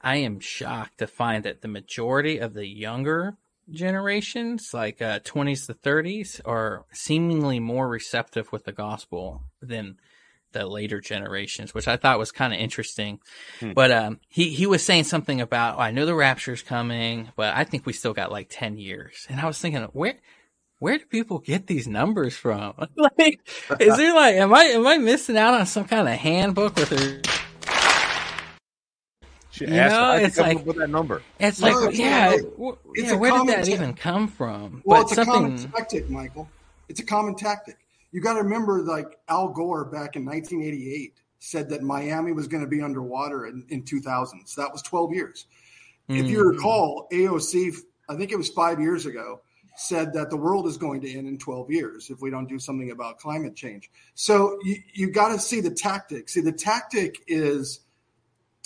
I 0.01 0.17
am 0.17 0.39
shocked 0.39 0.99
to 0.99 1.07
find 1.07 1.43
that 1.43 1.61
the 1.61 1.67
majority 1.67 2.37
of 2.37 2.53
the 2.53 2.67
younger 2.67 3.37
generations, 3.69 4.73
like 4.73 5.01
uh, 5.01 5.19
20s 5.19 5.65
to 5.67 5.73
30s, 5.73 6.39
are 6.45 6.85
seemingly 6.91 7.59
more 7.59 7.87
receptive 7.87 8.51
with 8.51 8.65
the 8.65 8.71
gospel 8.71 9.43
than 9.61 9.97
the 10.53 10.65
later 10.65 11.01
generations, 11.01 11.73
which 11.73 11.87
I 11.87 11.97
thought 11.97 12.19
was 12.19 12.31
kind 12.31 12.53
of 12.53 12.59
interesting. 12.59 13.19
Hmm. 13.59 13.73
But 13.73 13.91
um, 13.91 14.19
he 14.29 14.49
he 14.49 14.65
was 14.65 14.83
saying 14.83 15.03
something 15.03 15.41
about 15.41 15.77
oh, 15.77 15.81
I 15.81 15.91
know 15.91 16.05
the 16.05 16.15
rapture's 16.15 16.63
coming, 16.63 17.29
but 17.35 17.55
I 17.55 17.63
think 17.63 17.85
we 17.85 17.93
still 17.93 18.13
got 18.13 18.31
like 18.31 18.47
ten 18.49 18.77
years. 18.77 19.25
And 19.29 19.39
I 19.39 19.45
was 19.45 19.59
thinking, 19.59 19.83
where 19.93 20.15
where 20.79 20.97
do 20.97 21.05
people 21.05 21.39
get 21.39 21.67
these 21.67 21.87
numbers 21.87 22.35
from? 22.35 22.73
like, 22.95 23.39
is 23.79 23.97
there 23.97 24.15
like 24.15 24.35
am 24.35 24.53
I 24.53 24.63
am 24.63 24.87
I 24.87 24.97
missing 24.97 25.37
out 25.37 25.53
on 25.53 25.65
some 25.65 25.85
kind 25.85 26.07
of 26.07 26.15
handbook 26.15 26.75
with 26.75 26.91
her? 29.65 29.65
you 29.65 29.71
know, 29.71 30.13
it's 30.13 30.37
like 30.37 30.63
that 30.65 30.89
number. 30.89 31.21
It's 31.39 31.59
no, 31.59 31.69
like, 31.69 31.97
yeah, 31.97 32.35
it's 32.35 33.11
yeah. 33.11 33.15
Where 33.15 33.31
did 33.31 33.47
that 33.47 33.67
even 33.67 33.93
come 33.93 34.27
from? 34.27 34.81
Well, 34.85 35.03
but 35.03 35.07
it's 35.07 35.15
something... 35.15 35.33
a 35.33 35.37
common 35.37 35.71
tactic, 35.71 36.09
Michael. 36.09 36.49
It's 36.89 36.99
a 36.99 37.05
common 37.05 37.35
tactic 37.35 37.77
you 38.11 38.21
got 38.21 38.33
to 38.33 38.43
remember 38.43 38.81
like 38.81 39.19
Al 39.27 39.49
Gore 39.49 39.85
back 39.85 40.15
in 40.15 40.25
1988 40.25 41.13
said 41.39 41.69
that 41.69 41.83
Miami 41.83 42.31
was 42.31 42.47
going 42.47 42.63
to 42.63 42.69
be 42.69 42.81
underwater 42.81 43.45
in, 43.45 43.65
in 43.69 43.83
2000. 43.83 44.45
So 44.45 44.61
that 44.61 44.71
was 44.71 44.81
12 44.81 45.13
years. 45.13 45.45
Mm. 46.09 46.19
If 46.21 46.27
you 46.27 46.41
hmm. 46.41 46.47
recall, 46.47 47.07
AOC, 47.11 47.75
I 48.09 48.15
think 48.15 48.31
it 48.31 48.37
was 48.37 48.49
five 48.49 48.79
years 48.79 49.05
ago, 49.05 49.41
said 49.75 50.13
that 50.13 50.31
the 50.31 50.37
world 50.37 50.65
is 50.65 50.77
going 50.77 51.01
to 51.01 51.13
end 51.13 51.27
in 51.27 51.37
12 51.37 51.69
years 51.69 52.09
if 52.09 52.19
we 52.19 52.31
don't 52.31 52.49
do 52.49 52.57
something 52.57 52.89
about 52.89 53.19
climate 53.19 53.55
change. 53.55 53.91
So 54.15 54.57
you, 54.63 54.77
you 54.93 55.11
got 55.11 55.29
to 55.29 55.39
see 55.39 55.61
the 55.61 55.69
tactic. 55.69 56.29
See, 56.29 56.41
the 56.41 56.51
tactic 56.51 57.21
is 57.27 57.81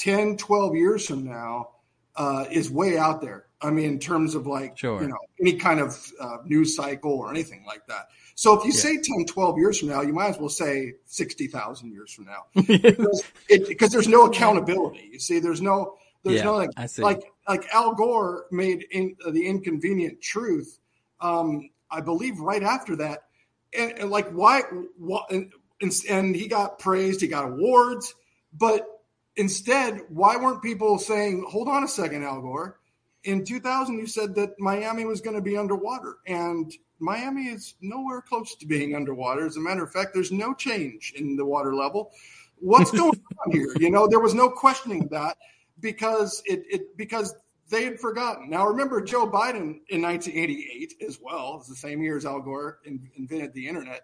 10, 0.02 0.38
12 0.38 0.76
years 0.76 1.06
from 1.06 1.24
now 1.24 1.70
uh, 2.16 2.46
is 2.50 2.72
way 2.72 2.98
out 2.98 3.22
there. 3.22 3.46
I 3.62 3.70
mean, 3.70 3.86
in 3.86 4.00
terms 4.00 4.34
of 4.34 4.48
like, 4.48 4.76
sure. 4.76 5.00
you 5.00 5.08
know, 5.08 5.18
any 5.40 5.54
kind 5.54 5.80
of 5.80 5.96
uh, 6.20 6.38
news 6.44 6.76
cycle 6.76 7.12
or 7.12 7.30
anything 7.30 7.64
like 7.68 7.86
that. 7.86 8.08
So 8.34 8.58
if 8.58 8.66
you 8.66 8.72
yeah. 8.72 8.80
say 8.80 9.16
10, 9.18 9.26
12 9.28 9.58
years 9.60 9.78
from 9.78 9.90
now, 9.90 10.02
you 10.02 10.14
might 10.14 10.30
as 10.30 10.40
well 10.40 10.50
say 10.50 10.94
60,000 11.06 11.92
years 11.92 12.12
from 12.12 12.26
now 12.26 12.46
because, 12.56 13.24
it, 13.48 13.68
because, 13.68 13.92
there's 13.92 14.08
no 14.08 14.26
accountability. 14.26 15.08
You 15.12 15.20
see, 15.20 15.38
there's 15.38 15.62
no, 15.62 15.98
there's 16.24 16.38
yeah, 16.38 16.46
no 16.46 16.56
like, 16.56 16.72
like, 16.98 17.22
like 17.48 17.68
Al 17.72 17.94
Gore 17.94 18.46
made 18.52 18.88
in, 18.90 19.16
uh, 19.24 19.30
the 19.30 19.46
inconvenient 19.46 20.20
truth. 20.20 20.80
Um, 21.20 21.70
I 21.92 22.02
believe 22.02 22.40
right 22.40 22.64
after 22.64 22.96
that, 22.96 23.26
and, 23.78 23.92
and 24.00 24.10
like 24.10 24.32
why, 24.32 24.64
why 24.98 25.22
and, 25.30 25.54
and 26.10 26.36
he 26.36 26.48
got 26.48 26.80
praised, 26.80 27.22
he 27.22 27.28
got 27.28 27.46
awards, 27.46 28.16
but 28.58 28.88
instead, 29.36 30.02
why 30.10 30.38
weren't 30.38 30.62
people 30.62 30.98
saying, 30.98 31.46
hold 31.50 31.68
on 31.68 31.84
a 31.84 31.88
second, 31.88 32.24
Al 32.24 32.42
Gore? 32.42 32.80
In 33.24 33.46
2000, 33.46 33.98
you 33.98 34.08
said 34.08 34.36
that 34.36 34.60
Miami 34.60 35.06
was 35.06 35.22
going 35.22 35.36
to 35.36 35.42
be 35.42 35.58
underwater. 35.58 36.18
And 36.28 36.74
Miami 37.00 37.48
is 37.48 37.76
nowhere 37.82 38.22
close 38.22 38.56
to 38.56 38.66
being 38.66 38.96
underwater. 38.96 39.46
As 39.46 39.58
a 39.58 39.60
matter 39.60 39.84
of 39.84 39.92
fact, 39.92 40.14
there's 40.14 40.32
no 40.32 40.54
change 40.54 41.14
in 41.16 41.36
the 41.36 41.46
water 41.46 41.76
level. 41.76 42.12
What's 42.60 42.92
going 42.92 43.22
on 43.46 43.52
here? 43.52 43.74
You 43.80 43.90
know, 43.90 44.08
there 44.08 44.20
was 44.20 44.34
no 44.34 44.50
questioning 44.50 45.08
that 45.12 45.38
because 45.80 46.42
it, 46.46 46.64
it 46.70 46.98
because 46.98 47.34
they 47.70 47.86
had 47.86 48.00
forgotten. 48.00 48.50
Now, 48.50 48.68
remember 48.68 49.02
Joe 49.02 49.26
Biden 49.26 49.80
in 49.90 50.02
1988 50.02 50.96
as 51.08 51.20
well. 51.22 51.58
It's 51.60 51.70
the 51.70 51.76
same 51.76 52.04
year 52.04 52.18
as 52.18 52.26
Al 52.26 52.42
Gore 52.42 52.80
invented 53.16 53.54
the 53.54 53.68
internet. 53.68 54.04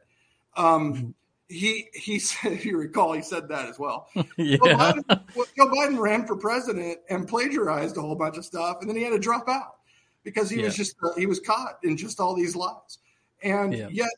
Um, 0.56 1.14
he 1.50 1.88
he 1.94 2.20
said, 2.20 2.54
if 2.54 2.66
you 2.66 2.78
recall, 2.78 3.14
he 3.14 3.22
said 3.22 3.50
that 3.50 3.70
as 3.70 3.80
well. 3.80 4.10
yeah. 4.38 4.58
Joe 4.58 4.64
Biden, 4.64 5.22
Joe 5.58 5.68
Biden 5.68 6.00
ran 6.00 6.26
for 6.26 6.36
president 6.36 7.00
and 7.10 7.28
plagiarized 7.28 7.98
a 7.98 8.02
whole 8.02 8.16
bunch 8.16 8.38
of 8.38 8.46
stuff, 8.46 8.78
and 8.82 8.90
then 8.90 8.96
he 8.96 9.04
had 9.04 9.12
to 9.12 9.20
drop 9.20 9.48
out 9.48 9.76
because 10.24 10.50
he 10.50 10.58
yeah. 10.58 10.66
was 10.66 10.76
just 10.76 10.96
uh, 11.04 11.14
he 11.18 11.26
was 11.26 11.40
caught 11.40 11.80
in 11.84 11.98
just 11.98 12.20
all 12.20 12.36
these 12.36 12.56
lies. 12.56 13.00
And 13.44 13.74
yeah. 13.74 13.88
yet 13.92 14.10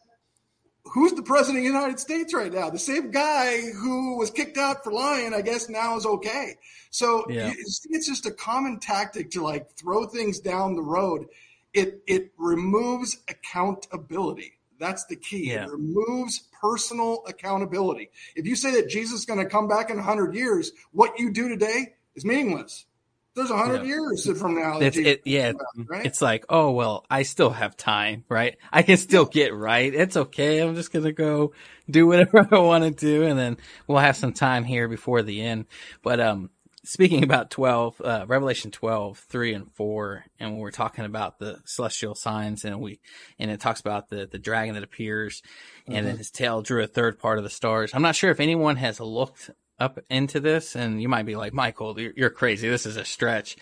who's 0.85 1.13
the 1.13 1.23
president 1.23 1.65
of 1.65 1.71
the 1.71 1.77
United 1.77 1.99
States 1.99 2.33
right 2.33 2.51
now? 2.51 2.69
The 2.69 2.79
same 2.79 3.11
guy 3.11 3.61
who 3.61 4.17
was 4.17 4.31
kicked 4.31 4.57
out 4.57 4.83
for 4.83 4.91
lying, 4.91 5.33
I 5.33 5.41
guess 5.41 5.69
now 5.69 5.97
is 5.97 6.05
okay. 6.05 6.55
So 6.89 7.25
Yeah. 7.29 7.51
it's, 7.55 7.85
it's 7.89 8.07
just 8.07 8.25
a 8.25 8.31
common 8.31 8.79
tactic 8.79 9.31
to 9.31 9.43
like 9.43 9.71
throw 9.71 10.05
things 10.05 10.39
down 10.39 10.75
the 10.75 10.81
road. 10.81 11.27
It 11.73 12.01
it 12.07 12.31
removes 12.37 13.17
accountability. 13.27 14.53
That's 14.79 15.05
the 15.05 15.15
key. 15.15 15.51
It 15.51 15.69
removes 15.69 16.48
personal 16.61 17.23
accountability. 17.27 18.11
If 18.35 18.45
you 18.45 18.55
say 18.55 18.71
that 18.71 18.89
Jesus 18.89 19.19
is 19.21 19.25
going 19.25 19.39
to 19.39 19.45
come 19.49 19.67
back 19.67 19.89
in 19.89 19.97
100 19.97 20.35
years, 20.35 20.71
what 20.91 21.19
you 21.19 21.31
do 21.31 21.49
today 21.49 21.93
is 22.15 22.25
meaningless. 22.25 22.85
There's 23.35 23.51
100 23.51 23.83
Yeah. 23.83 23.87
years 23.87 24.39
from 24.39 24.55
now. 24.59 24.79
It's, 24.79 24.97
it, 24.97 25.21
yeah, 25.23 25.53
back, 25.53 25.61
right? 25.87 26.05
it's 26.05 26.21
like, 26.21 26.45
oh 26.49 26.71
well, 26.71 27.05
I 27.09 27.23
still 27.23 27.51
have 27.51 27.77
time, 27.77 28.25
right? 28.27 28.57
I 28.71 28.81
can 28.81 28.97
still 28.97 29.25
get 29.25 29.53
right. 29.53 29.93
It's 29.93 30.17
okay. 30.17 30.59
I'm 30.59 30.75
just 30.75 30.91
gonna 30.91 31.13
go 31.13 31.53
do 31.89 32.07
whatever 32.07 32.47
I 32.51 32.57
want 32.59 32.83
to 32.83 32.91
do, 32.91 33.23
and 33.23 33.39
then 33.39 33.57
we'll 33.87 33.99
have 33.99 34.17
some 34.17 34.33
time 34.33 34.63
here 34.65 34.87
before 34.87 35.21
the 35.21 35.41
end. 35.41 35.65
But 36.01 36.19
um, 36.19 36.49
speaking 36.83 37.23
about 37.23 37.49
twelve, 37.49 37.99
uh, 38.01 38.25
Revelation 38.27 38.71
12, 38.71 39.17
3 39.17 39.53
and 39.53 39.71
four, 39.73 40.25
and 40.39 40.51
when 40.51 40.59
we're 40.59 40.71
talking 40.71 41.05
about 41.05 41.39
the 41.39 41.59
celestial 41.65 42.15
signs, 42.15 42.65
and 42.65 42.79
we 42.79 42.99
and 43.37 43.51
it 43.51 43.59
talks 43.59 43.79
about 43.79 44.09
the 44.09 44.27
the 44.29 44.39
dragon 44.39 44.75
that 44.75 44.83
appears, 44.83 45.41
and 45.87 46.05
then 46.05 46.17
his 46.17 46.31
tail 46.31 46.61
drew 46.61 46.83
a 46.83 46.87
third 46.87 47.19
part 47.19 47.37
of 47.37 47.43
the 47.43 47.49
stars. 47.49 47.91
I'm 47.93 48.01
not 48.01 48.15
sure 48.15 48.31
if 48.31 48.39
anyone 48.39 48.77
has 48.77 48.99
looked 48.99 49.51
up 49.79 49.99
into 50.09 50.39
this, 50.39 50.75
and 50.75 51.01
you 51.01 51.07
might 51.07 51.25
be 51.25 51.35
like, 51.35 51.53
Michael, 51.53 51.99
you're, 51.99 52.13
you're 52.15 52.29
crazy. 52.29 52.67
This 52.67 52.85
is 52.85 52.97
a 52.97 53.05
stretch. 53.05 53.55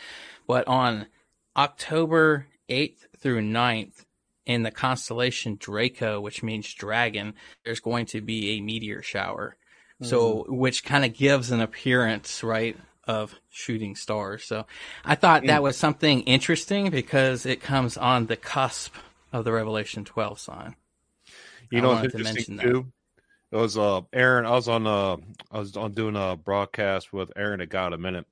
But 0.48 0.68
on 0.68 1.08
October 1.56 2.48
8th 2.70 3.06
through 3.20 3.42
9th, 3.42 4.06
in 4.48 4.64
the 4.64 4.72
constellation 4.72 5.58
Draco, 5.60 6.22
which 6.22 6.42
means 6.42 6.74
dragon, 6.74 7.34
there's 7.66 7.82
going 7.82 8.06
to 8.08 8.22
be 8.22 8.52
a 8.52 8.62
meteor 8.62 9.04
shower. 9.04 9.58
So, 10.00 10.46
which 10.48 10.84
kind 10.84 11.04
of 11.04 11.16
gives 11.16 11.50
an 11.50 11.60
appearance, 11.60 12.44
right, 12.44 12.78
of 13.08 13.36
shooting 13.50 13.96
stars. 13.96 14.44
So 14.44 14.66
I 15.06 15.16
thought 15.16 15.46
that 15.48 15.64
was 15.64 15.78
something 15.78 16.22
interesting 16.22 16.90
because 16.90 17.46
it 17.46 17.62
comes 17.62 17.98
on 17.98 18.28
the 18.28 18.36
cusp 18.36 18.94
of 19.32 19.46
the 19.46 19.52
Revelation 19.52 20.06
12 20.06 20.40
sign. 20.40 20.76
You 21.72 21.80
I 21.80 21.82
know, 21.82 21.92
it's 21.94 22.14
to 22.14 22.18
interesting 22.18 22.56
mention 22.56 22.56
that. 22.58 22.64
too. 22.64 22.92
It 23.52 23.56
was 23.56 23.78
uh 23.78 24.02
Aaron. 24.12 24.46
I 24.46 24.52
was 24.52 24.68
on 24.68 24.86
uh 24.86 25.18
I 25.52 25.60
was 25.60 25.78
on 25.78 25.94
doing 25.94 26.16
a 26.16 26.36
broadcast 26.36 27.14
with 27.14 27.32
Aaron 27.36 27.62
at 27.62 27.70
Got 27.70 27.94
a 27.94 27.98
Minute, 27.98 28.26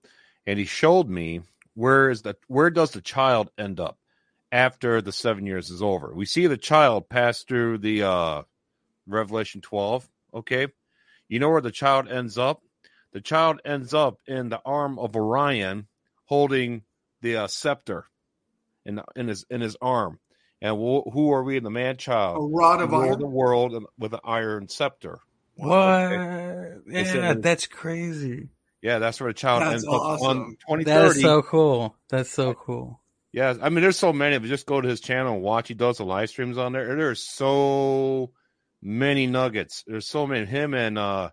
and 0.45 0.59
he 0.59 0.65
showed 0.65 1.09
me 1.09 1.41
where 1.73 2.09
is 2.09 2.21
the 2.21 2.35
where 2.47 2.69
does 2.69 2.91
the 2.91 3.01
child 3.01 3.49
end 3.57 3.79
up 3.79 3.97
after 4.51 5.01
the 5.01 5.11
seven 5.11 5.45
years 5.45 5.69
is 5.69 5.81
over. 5.81 6.13
We 6.13 6.25
see 6.25 6.47
the 6.47 6.57
child 6.57 7.07
pass 7.07 7.43
through 7.43 7.77
the 7.79 8.03
uh 8.03 8.43
Revelation 9.07 9.61
twelve. 9.61 10.07
Okay, 10.33 10.67
you 11.29 11.39
know 11.39 11.49
where 11.49 11.61
the 11.61 11.71
child 11.71 12.09
ends 12.09 12.37
up. 12.37 12.61
The 13.15 13.21
child 13.21 13.61
ends 13.63 13.93
up 13.93 14.19
in 14.27 14.49
the 14.49 14.59
arm 14.65 14.99
of 14.99 15.15
Orion, 15.15 15.87
holding 16.25 16.81
the 17.21 17.37
uh, 17.37 17.47
scepter 17.47 18.07
in 18.85 19.01
in 19.15 19.29
his 19.29 19.45
in 19.49 19.61
his 19.61 19.77
arm. 19.81 20.19
And 20.61 20.75
wh- 20.75 21.09
who 21.13 21.31
are 21.31 21.41
we 21.41 21.55
in 21.55 21.63
the 21.63 21.69
man 21.71 21.95
child? 21.95 22.37
a 22.37 22.41
rod 22.41 22.81
of 22.81 22.91
rule 22.91 23.01
iron. 23.03 23.19
the 23.19 23.25
world 23.25 23.85
with 23.97 24.13
an 24.13 24.19
iron 24.25 24.67
scepter. 24.67 25.19
What? 25.55 25.71
Okay. 26.11 26.73
Yeah, 26.87 27.03
said- 27.05 27.41
that's 27.41 27.67
crazy. 27.67 28.49
Yeah, 28.81 28.99
that's 28.99 29.21
where 29.21 29.29
the 29.29 29.33
child 29.33 29.61
That's 29.61 29.73
ends 29.75 29.87
up 29.87 29.93
on 30.21 30.57
2030. 30.67 30.83
That 30.83 31.05
is 31.05 31.21
so 31.21 31.41
cool. 31.41 31.95
That's 32.09 32.29
so 32.29 32.53
cool. 32.53 32.99
yeah, 33.31 33.53
I 33.61 33.69
mean, 33.69 33.81
there's 33.81 33.97
so 33.97 34.11
many, 34.11 34.37
but 34.39 34.49
just 34.49 34.65
go 34.65 34.81
to 34.81 34.87
his 34.89 34.99
channel 34.99 35.35
and 35.35 35.41
watch. 35.41 35.69
He 35.69 35.73
does 35.73 35.99
the 35.99 36.05
live 36.05 36.29
streams 36.29 36.57
on 36.57 36.73
there. 36.73 36.97
There's 36.97 37.23
so 37.25 38.31
many 38.81 39.25
nuggets. 39.25 39.85
There's 39.87 40.05
so 40.09 40.27
many. 40.27 40.45
Him 40.45 40.73
and 40.73 40.97
uh, 40.99 41.29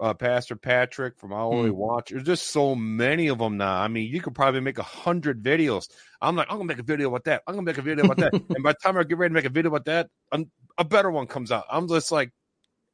uh, 0.00 0.14
Pastor 0.14 0.56
Patrick 0.56 1.18
from 1.18 1.32
Our 1.32 1.48
Way 1.50 1.68
Hmm. 1.68 1.76
Watch. 1.76 2.10
There's 2.10 2.22
just 2.24 2.48
so 2.50 2.74
many 2.74 3.28
of 3.28 3.38
them 3.38 3.56
now. 3.56 3.74
I 3.80 3.88
mean, 3.88 4.12
you 4.12 4.20
could 4.20 4.34
probably 4.34 4.60
make 4.60 4.78
a 4.78 4.82
hundred 4.82 5.42
videos. 5.42 5.88
I'm 6.20 6.36
like, 6.36 6.48
I'm 6.50 6.56
gonna 6.56 6.66
make 6.68 6.78
a 6.78 6.82
video 6.82 7.08
about 7.08 7.24
that. 7.24 7.42
I'm 7.46 7.54
gonna 7.54 7.64
make 7.64 7.78
a 7.78 7.82
video 7.82 8.04
about 8.04 8.18
that. 8.18 8.32
and 8.50 8.62
by 8.62 8.72
the 8.72 8.78
time 8.82 8.96
I 8.98 9.04
get 9.04 9.18
ready 9.18 9.30
to 9.30 9.34
make 9.34 9.44
a 9.46 9.50
video 9.50 9.70
about 9.70 9.84
that, 9.86 10.08
an- 10.32 10.50
a 10.78 10.84
better 10.84 11.10
one 11.10 11.26
comes 11.26 11.50
out. 11.50 11.64
I'm 11.70 11.88
just 11.88 12.12
like, 12.12 12.30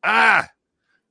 ah. 0.05 0.49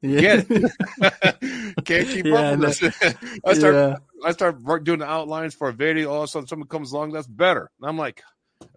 Yeah. 0.02 0.42
Can't 1.86 2.08
keep 2.08 2.26
Yeah, 2.26 2.36
up 2.54 2.60
with 2.60 2.80
this. 2.80 3.16
I 3.46 3.54
start 3.54 3.74
Yeah. 3.76 3.96
I 4.26 4.32
start 4.32 4.64
doing 4.84 5.00
the 5.00 5.06
outlines 5.06 5.54
for 5.56 5.70
a 5.70 5.74
video. 5.74 6.12
All 6.12 6.18
of 6.20 6.24
a 6.24 6.28
sudden, 6.28 6.48
someone 6.48 6.68
comes 6.68 6.92
along 6.92 7.12
that's 7.12 7.28
better. 7.28 7.70
And 7.80 7.90
I'm 7.90 7.98
like, 7.98 8.22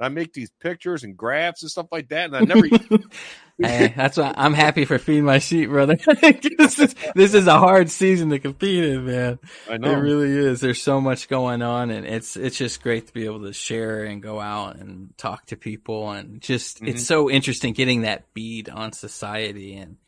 I 0.00 0.08
make 0.08 0.32
these 0.32 0.50
pictures 0.60 1.04
and 1.04 1.16
graphs 1.16 1.62
and 1.62 1.70
stuff 1.70 1.86
like 1.92 2.08
that, 2.08 2.32
and 2.32 2.36
I 2.36 2.40
never. 2.54 2.68
Hey, 3.56 3.94
that's 3.96 4.16
why 4.16 4.34
I'm 4.36 4.52
happy 4.54 4.84
for 4.84 4.98
feeding 4.98 5.24
my 5.24 5.38
sheep, 5.38 5.68
brother. 5.70 5.96
this 6.58 6.78
is 6.78 6.94
this 7.14 7.34
is 7.34 7.46
a 7.46 7.58
hard 7.58 7.88
season 7.88 8.30
to 8.30 8.38
compete 8.40 8.82
in, 8.84 9.06
man. 9.06 9.38
I 9.70 9.76
know 9.76 9.92
It 9.92 9.96
really 10.00 10.30
is. 10.30 10.60
There's 10.60 10.82
so 10.82 11.00
much 11.00 11.28
going 11.28 11.62
on, 11.62 11.90
and 11.90 12.04
it's 12.06 12.36
it's 12.36 12.56
just 12.58 12.82
great 12.82 13.06
to 13.06 13.12
be 13.12 13.26
able 13.26 13.42
to 13.42 13.52
share 13.52 14.02
and 14.04 14.20
go 14.22 14.40
out 14.40 14.76
and 14.76 15.16
talk 15.16 15.46
to 15.46 15.56
people, 15.56 16.10
and 16.10 16.40
just 16.40 16.80
Mhm. 16.80 16.88
it's 16.88 17.06
so 17.06 17.30
interesting 17.30 17.72
getting 17.74 18.02
that 18.02 18.34
bead 18.34 18.68
on 18.68 18.92
society, 18.92 19.74
and 19.76 19.98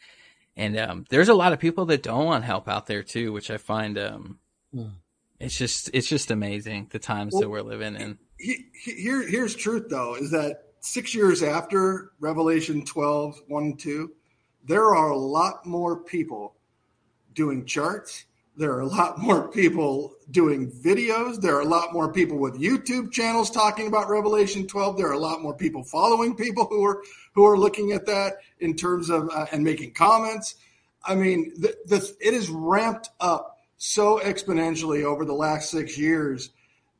and 0.56 0.76
um, 0.78 1.04
there's 1.10 1.28
a 1.28 1.34
lot 1.34 1.52
of 1.52 1.60
people 1.60 1.86
that 1.86 2.02
don't 2.02 2.24
want 2.24 2.42
help 2.44 2.66
out 2.68 2.86
there 2.86 3.04
too, 3.04 3.32
which 3.32 3.50
I 3.50 3.58
find 3.58 3.96
um, 3.98 4.38
Hmm. 4.74 4.88
it's 5.38 5.56
just 5.56 5.90
it's 5.94 6.08
just 6.08 6.32
amazing 6.32 6.88
the 6.90 6.98
times 6.98 7.38
that 7.38 7.48
we're 7.48 7.62
living 7.62 7.94
in. 7.94 8.18
He, 8.38 8.66
he- 8.72 9.02
here, 9.02 9.26
here's 9.26 9.54
truth 9.54 9.86
though 9.88 10.14
is 10.14 10.30
that 10.30 10.62
six 10.80 11.14
years 11.14 11.42
after 11.42 12.12
revelation 12.20 12.84
12 12.84 13.40
1 13.48 13.62
and 13.62 13.78
2 13.78 14.12
there 14.64 14.94
are 14.94 15.10
a 15.10 15.16
lot 15.16 15.64
more 15.64 15.96
people 15.96 16.54
doing 17.34 17.64
charts. 17.64 18.24
There 18.56 18.72
are 18.72 18.80
a 18.80 18.86
lot 18.86 19.18
more 19.18 19.48
people 19.48 20.14
doing 20.30 20.70
videos. 20.72 21.40
There 21.40 21.54
are 21.54 21.60
a 21.60 21.66
lot 21.66 21.92
more 21.92 22.12
people 22.12 22.38
with 22.38 22.60
youtube 22.60 23.12
channels 23.12 23.50
talking 23.50 23.86
about 23.86 24.08
revelation 24.08 24.66
12 24.66 24.96
there 24.96 25.08
are 25.08 25.12
a 25.12 25.18
lot 25.18 25.42
more 25.42 25.54
people 25.54 25.84
following 25.84 26.34
people 26.34 26.66
who 26.66 26.84
are 26.84 27.02
who 27.34 27.44
are 27.46 27.58
looking 27.58 27.92
at 27.92 28.06
that 28.06 28.38
in 28.60 28.74
terms 28.74 29.10
of 29.10 29.28
uh, 29.32 29.46
and 29.52 29.62
making 29.62 29.92
comments. 29.92 30.56
I 31.04 31.14
mean 31.14 31.52
the, 31.58 31.76
the, 31.86 32.16
it 32.20 32.34
is 32.34 32.48
ramped 32.48 33.10
up 33.20 33.58
so 33.76 34.18
exponentially 34.20 35.04
over 35.04 35.24
the 35.24 35.34
last 35.34 35.70
six 35.70 35.98
years 35.98 36.50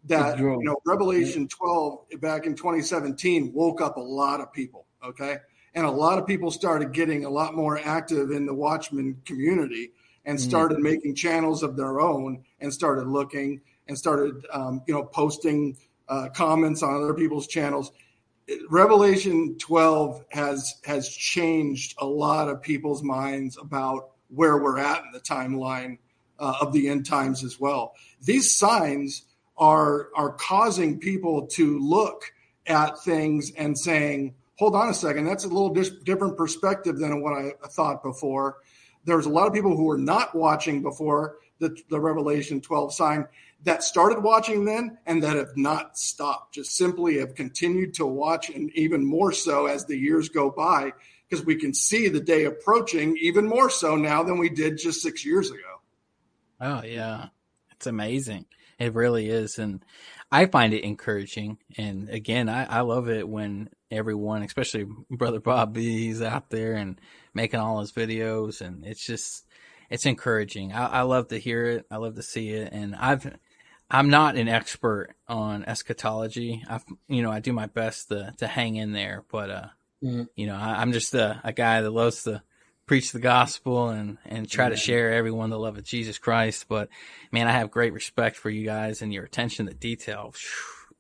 that 0.07 0.39
you 0.39 0.63
know 0.63 0.77
Revelation 0.85 1.49
12 1.49 2.21
back 2.21 2.47
in 2.47 2.55
2017 2.55 3.53
woke 3.53 3.81
up 3.81 3.97
a 3.97 4.01
lot 4.01 4.41
of 4.41 4.53
people. 4.53 4.87
Okay, 5.05 5.39
and 5.75 5.87
a 5.87 5.91
lot 5.91 6.19
of 6.19 6.27
people 6.27 6.51
started 6.51 6.93
getting 6.93 7.25
a 7.25 7.31
lot 7.31 7.55
more 7.55 7.79
active 7.79 8.31
in 8.31 8.47
the 8.47 8.55
Watchman 8.55 9.21
community 9.25 9.93
and 10.25 10.39
Mm. 10.39 10.43
started 10.43 10.79
making 10.81 11.15
channels 11.15 11.63
of 11.63 11.77
their 11.77 12.01
own 12.01 12.43
and 12.61 12.73
started 12.73 13.07
looking 13.07 13.61
and 13.89 13.97
started 13.97 14.45
um, 14.53 14.83
you 14.87 14.95
know 14.95 15.05
posting 15.05 15.77
uh, 16.09 16.29
comments 16.35 16.83
on 16.83 16.95
other 17.03 17.15
people's 17.15 17.47
channels. 17.47 17.93
Revelation 18.71 19.57
12 19.59 20.25
has 20.31 20.81
has 20.85 21.09
changed 21.09 21.95
a 21.99 22.07
lot 22.07 22.49
of 22.49 22.63
people's 22.63 23.03
minds 23.03 23.57
about 23.59 24.11
where 24.29 24.59
we're 24.59 24.79
at 24.79 25.05
in 25.05 25.13
the 25.13 25.21
timeline 25.21 25.99
uh, 26.39 26.55
of 26.61 26.73
the 26.73 26.89
end 26.89 27.07
times 27.07 27.43
as 27.45 27.59
well. 27.61 27.95
These 28.23 28.57
signs 28.57 29.26
are 29.59 30.11
are 30.15 30.33
causing 30.33 30.99
people 30.99 31.47
to 31.47 31.79
look 31.79 32.33
at 32.67 33.03
things 33.03 33.53
and 33.57 33.79
saying, 33.79 34.35
"Hold 34.59 34.75
on 34.75 34.89
a 34.89 34.95
second, 34.95 35.25
that's 35.25 35.45
a 35.45 35.49
little 35.49 35.73
dis- 35.73 35.91
different 36.05 36.37
perspective 36.37 36.99
than 36.99 37.23
what 37.23 37.33
I 37.33 37.53
thought 37.69 38.03
before." 38.03 38.59
There's 39.05 39.27
a 39.27 39.31
lot 39.31 39.47
of 39.47 39.55
people 39.55 39.77
who 39.77 39.85
were 39.85 39.99
not 39.99 40.35
watching 40.35 40.83
before 40.83 41.37
the, 41.59 41.77
the 41.89 42.01
Revelation 42.01 42.61
12 42.61 42.93
sign 42.93 43.27
that 43.63 43.83
started 43.83 44.23
watching 44.23 44.65
then 44.65 44.99
and 45.07 45.23
that 45.23 45.37
have 45.37 45.57
not 45.57 45.99
stopped, 45.99 46.55
just 46.55 46.77
simply 46.77 47.19
have 47.19 47.35
continued 47.35 47.95
to 47.95 48.07
watch, 48.07 48.51
and 48.51 48.71
even 48.75 49.05
more 49.05 49.33
so 49.33 49.67
as 49.67 49.85
the 49.87 49.97
years 49.97 50.29
go 50.29 50.51
by, 50.51 50.93
because 51.29 51.45
we 51.45 51.57
can 51.57 51.75
see 51.75 52.09
the 52.09 52.21
day 52.21 52.45
approaching 52.45 53.17
even 53.21 53.47
more 53.47 53.71
so 53.71 53.97
now 53.97 54.23
than 54.23 54.39
we 54.39 54.49
did 54.49 54.79
just 54.79 55.03
six 55.03 55.25
years 55.25 55.51
ago. 55.51 55.81
Oh 56.61 56.83
yeah, 56.85 57.29
it's 57.73 57.87
amazing. 57.87 58.47
It 58.79 58.95
really 58.95 59.29
is, 59.31 59.59
and 59.59 59.83
I 60.31 60.47
find 60.47 60.75
it 60.75 60.85
encouraging. 60.85 61.59
And 61.79 62.11
again, 62.11 62.49
I, 62.49 62.65
I 62.65 62.81
love 62.81 63.09
it 63.09 63.27
when 63.27 63.71
everyone, 63.91 64.43
especially 64.43 64.87
Brother 65.11 65.41
Bob 65.41 65.73
B, 65.73 66.07
he's 66.07 66.21
out 66.21 66.51
there 66.51 66.75
and 66.75 67.01
making 67.33 67.61
all 67.61 67.81
his 67.81 67.93
videos, 67.93 68.61
and 68.61 68.85
it's 68.85 69.05
just 69.05 69.47
it's 69.89 70.05
encouraging. 70.05 70.73
I, 70.75 70.87
I 70.89 71.03
love 71.03 71.29
to 71.29 71.39
hear 71.39 71.65
it. 71.67 71.87
I 71.91 71.97
love 71.97 72.17
to 72.17 72.23
see 72.23 72.51
it, 72.51 72.71
and 72.73 72.95
I've 72.97 73.39
I'm 73.91 74.11
not 74.11 74.37
an 74.37 74.49
expert 74.49 75.15
on 75.27 75.65
eschatology. 75.65 76.63
I 76.69 76.81
you 77.09 77.23
know 77.23 77.31
I 77.31 77.41
do 77.41 77.55
my 77.55 77.67
best 77.67 78.09
to 78.09 78.35
to 78.39 78.47
hang 78.47 78.77
in 78.77 78.93
there, 78.93 79.25
but 79.31 79.51
uh, 79.51 79.67
Mhm. 80.05 80.29
you 80.37 80.47
know 80.47 80.57
I, 80.57 80.83
I'm 80.83 80.93
just 80.93 81.15
a, 81.15 81.41
a 81.45 81.53
guy 81.53 81.81
that 81.81 81.91
loves 81.91 82.25
to 82.25 82.43
preach 82.87 83.13
the 83.13 83.19
gospel 83.19 83.89
and 83.89 84.19
and 84.25 84.49
try 84.49 84.69
to 84.69 84.77
share 84.77 85.13
everyone 85.13 85.51
the 85.51 85.59
love 85.59 85.77
of 85.77 85.85
Jesus 85.85 86.19
Christ. 86.19 86.67
But 86.69 86.89
man, 87.33 87.49
I 87.49 87.53
have 87.53 87.71
great 87.71 87.93
respect 87.93 88.37
for 88.37 88.49
you 88.49 88.65
guys 88.65 89.03
and 89.03 89.13
your 89.13 89.25
attention 89.25 89.67
to 89.67 89.75
detail. 89.75 90.35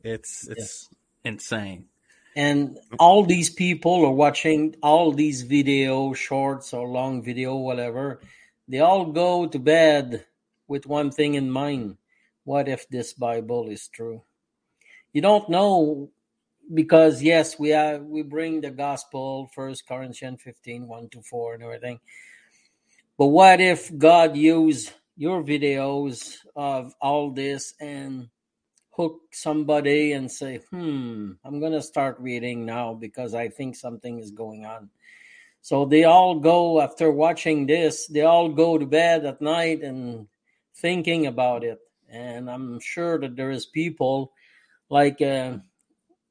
It's 0.03 0.47
it's 0.49 0.89
insane. 1.25 1.87
And 2.35 2.79
all 2.99 3.25
these 3.25 3.49
people 3.49 4.05
are 4.05 4.13
watching 4.13 4.77
all 4.83 5.11
these 5.13 5.43
video 5.43 6.13
shorts 6.13 6.75
or 6.75 6.87
long 6.87 7.23
video, 7.23 7.57
whatever. 7.57 8.21
They 8.69 8.81
all 8.81 9.07
go 9.07 9.47
to 9.47 9.59
bed 9.59 10.27
with 10.69 10.87
one 10.87 11.11
thing 11.11 11.35
in 11.35 11.51
mind. 11.51 11.97
What 12.45 12.69
if 12.69 12.89
this 12.89 13.15
Bible 13.15 13.69
is 13.69 13.89
true? 13.89 14.23
You 15.15 15.23
don't 15.23 15.49
know 15.49 16.11
because 16.73 17.23
yes, 17.23 17.59
we 17.59 17.73
are 17.73 17.99
we 17.99 18.23
bring 18.23 18.61
the 18.61 18.71
gospel, 18.71 19.51
first 19.55 19.87
Corinthians 19.87 20.43
15, 20.43 20.87
1 20.87 21.09
to 21.11 21.23
4 21.23 21.55
and 21.55 21.63
everything. 21.63 22.01
But 23.19 23.27
what 23.27 23.61
if 23.61 23.97
God 23.97 24.37
used 24.37 24.93
your 25.17 25.43
videos 25.43 26.37
of 26.55 26.95
all 27.01 27.31
this 27.31 27.75
and 27.81 28.29
hook 28.91 29.21
somebody 29.33 30.13
and 30.13 30.31
say, 30.31 30.61
hmm, 30.71 31.33
I'm 31.45 31.61
to 31.61 31.83
start 31.83 32.17
reading 32.19 32.65
now 32.65 32.95
because 32.95 33.35
I 33.35 33.49
think 33.49 33.77
something 33.77 34.19
is 34.19 34.31
going 34.31 34.65
on. 34.65 34.91
So 35.61 35.85
they 35.85 36.05
all 36.05 36.39
go, 36.39 36.81
after 36.81 37.11
watching 37.11 37.67
this, 37.67 38.07
they 38.07 38.23
all 38.23 38.49
go 38.49 38.79
to 38.79 38.87
bed 38.87 39.25
at 39.25 39.41
night 39.41 39.83
and 39.83 40.29
thinking 40.77 41.27
about 41.27 41.65
it. 41.65 41.81
And 42.09 42.49
I'm 42.49 42.79
sure 42.81 43.19
that 43.19 43.37
there 43.37 43.51
is 43.51 43.67
people 43.67 44.33
like, 44.89 45.21
uh, 45.21 45.59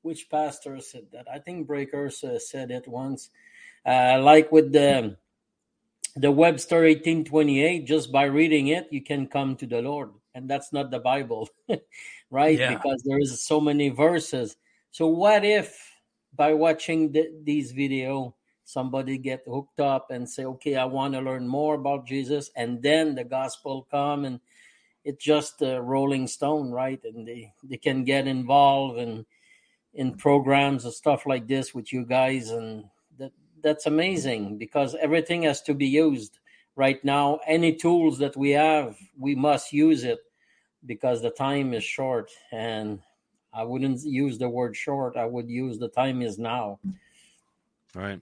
which 0.05 0.29
pastor 0.29 0.79
said 0.79 1.07
that? 1.11 1.25
I 1.27 1.39
think 1.39 1.65
Breakers 1.65 2.23
uh, 2.23 2.37
said 2.37 2.69
it 2.69 2.87
once. 2.87 3.31
Uh, 3.83 4.19
like 4.21 4.51
with 4.51 4.71
the 4.71 5.17
the 6.15 6.31
Webster 6.31 6.83
1828, 6.83 7.85
just 7.85 8.11
by 8.11 8.23
reading 8.23 8.67
it, 8.67 8.87
you 8.91 9.01
can 9.01 9.27
come 9.27 9.55
to 9.57 9.65
the 9.65 9.81
Lord. 9.81 10.11
And 10.33 10.49
that's 10.49 10.71
not 10.71 10.91
the 10.91 10.99
Bible. 10.99 11.49
right? 12.29 12.57
Yeah. 12.57 12.75
Because 12.75 13.01
there 13.03 13.19
is 13.19 13.43
so 13.43 13.59
many 13.59 13.89
verses. 13.89 14.55
So 14.91 15.07
what 15.07 15.43
if 15.43 15.75
by 16.33 16.53
watching 16.53 17.11
the, 17.11 17.31
these 17.43 17.71
video, 17.71 18.35
somebody 18.63 19.17
get 19.17 19.43
hooked 19.45 19.79
up 19.79 20.11
and 20.11 20.29
say, 20.29 20.45
okay, 20.45 20.75
I 20.75 20.85
want 20.85 21.15
to 21.15 21.19
learn 21.19 21.47
more 21.47 21.75
about 21.75 22.05
Jesus, 22.05 22.51
and 22.55 22.81
then 22.81 23.15
the 23.15 23.23
gospel 23.23 23.87
come 23.89 24.23
and 24.23 24.39
it's 25.03 25.23
just 25.23 25.61
a 25.61 25.81
rolling 25.81 26.27
stone, 26.27 26.71
right? 26.71 26.99
And 27.03 27.27
they, 27.27 27.53
they 27.63 27.77
can 27.77 28.03
get 28.03 28.27
involved 28.27 28.97
in 28.99 29.25
in 29.95 30.15
programs 30.15 30.83
and 30.85 30.93
stuff 30.93 31.25
like 31.25 31.47
this 31.47 31.73
with 31.73 31.91
you 31.91 32.05
guys, 32.05 32.51
and 32.51 32.85
that 33.17 33.31
that's 33.63 33.85
amazing 33.85 34.57
because 34.57 34.95
everything 34.95 35.43
has 35.43 35.61
to 35.63 35.73
be 35.73 35.87
used 35.87 36.37
right 36.75 37.03
now. 37.03 37.39
Any 37.47 37.75
tools 37.75 38.19
that 38.19 38.37
we 38.37 38.51
have, 38.51 38.97
we 39.17 39.35
must 39.35 39.73
use 39.73 40.03
it 40.03 40.19
because 40.85 41.21
the 41.21 41.31
time 41.31 41.73
is 41.73 41.83
short 41.83 42.29
and 42.51 42.99
I 43.53 43.63
wouldn't 43.63 44.03
use 44.03 44.37
the 44.37 44.49
word 44.49 44.75
short. 44.75 45.15
I 45.15 45.25
would 45.25 45.49
use 45.49 45.79
the 45.79 45.87
time 45.87 46.21
is 46.21 46.37
now. 46.37 46.79
Right. 47.95 48.19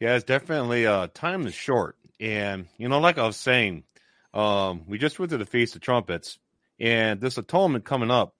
Yeah, 0.00 0.16
it's 0.16 0.24
definitely 0.24 0.86
uh 0.86 1.06
time 1.14 1.46
is 1.46 1.54
short. 1.54 1.96
And 2.18 2.66
you 2.76 2.88
know, 2.88 2.98
like 2.98 3.18
I 3.18 3.26
was 3.26 3.36
saying, 3.36 3.84
um, 4.32 4.82
we 4.88 4.98
just 4.98 5.18
went 5.18 5.30
to 5.30 5.38
the 5.38 5.46
Feast 5.46 5.76
of 5.76 5.80
Trumpets, 5.80 6.38
and 6.80 7.20
this 7.20 7.38
atonement 7.38 7.84
coming 7.84 8.10
up 8.10 8.33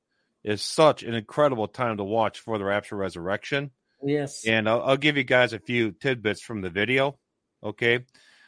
is 0.44 0.62
such 0.62 1.02
an 1.02 1.14
incredible 1.14 1.68
time 1.68 1.96
to 1.96 2.04
watch 2.04 2.40
for 2.40 2.58
the 2.58 2.64
rapture 2.64 2.96
resurrection. 2.96 3.70
Yes. 4.02 4.46
And 4.46 4.68
I'll, 4.68 4.82
I'll 4.82 4.96
give 4.96 5.16
you 5.16 5.24
guys 5.24 5.52
a 5.52 5.58
few 5.58 5.92
tidbits 5.92 6.42
from 6.42 6.60
the 6.60 6.70
video. 6.70 7.18
Okay. 7.62 8.00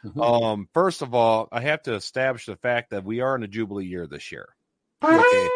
Mm-hmm. 0.05 0.21
Um, 0.21 0.69
first 0.75 1.03
of 1.03 1.15
all, 1.15 1.49
I 1.51 1.63
have 1.63 1.83
to 1.85 1.95
establish 1.95 2.47
the 2.47 2.57
fact 2.57 2.91
that 2.91 3.05
we 3.05 3.21
are 3.21 3.35
in 3.35 3.43
a 3.43 3.49
Jubilee 3.49 3.87
year 3.87 4.07
this 4.07 4.31
year. 4.31 4.49
Okay. 5.03 5.49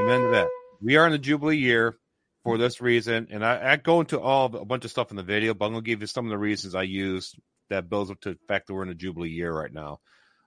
Amen 0.00 0.22
to 0.22 0.28
that. 0.32 0.48
We 0.80 0.96
are 0.96 1.06
in 1.06 1.12
the 1.12 1.18
Jubilee 1.18 1.56
year 1.56 1.96
for 2.44 2.56
this 2.58 2.80
reason. 2.80 3.28
And 3.30 3.44
I, 3.44 3.72
I 3.72 3.76
go 3.76 4.00
into 4.00 4.20
all 4.20 4.54
a 4.54 4.64
bunch 4.64 4.84
of 4.84 4.90
stuff 4.90 5.10
in 5.10 5.16
the 5.16 5.22
video, 5.22 5.54
but 5.54 5.66
I'm 5.66 5.72
going 5.72 5.84
to 5.84 5.90
give 5.90 6.00
you 6.00 6.06
some 6.06 6.26
of 6.26 6.30
the 6.30 6.38
reasons 6.38 6.74
I 6.74 6.82
used 6.82 7.36
that 7.70 7.88
builds 7.88 8.10
up 8.10 8.20
to 8.20 8.30
the 8.30 8.38
fact 8.46 8.66
that 8.66 8.74
we're 8.74 8.82
in 8.84 8.90
a 8.90 8.94
Jubilee 8.94 9.30
year 9.30 9.52
right 9.52 9.72
now. 9.72 9.98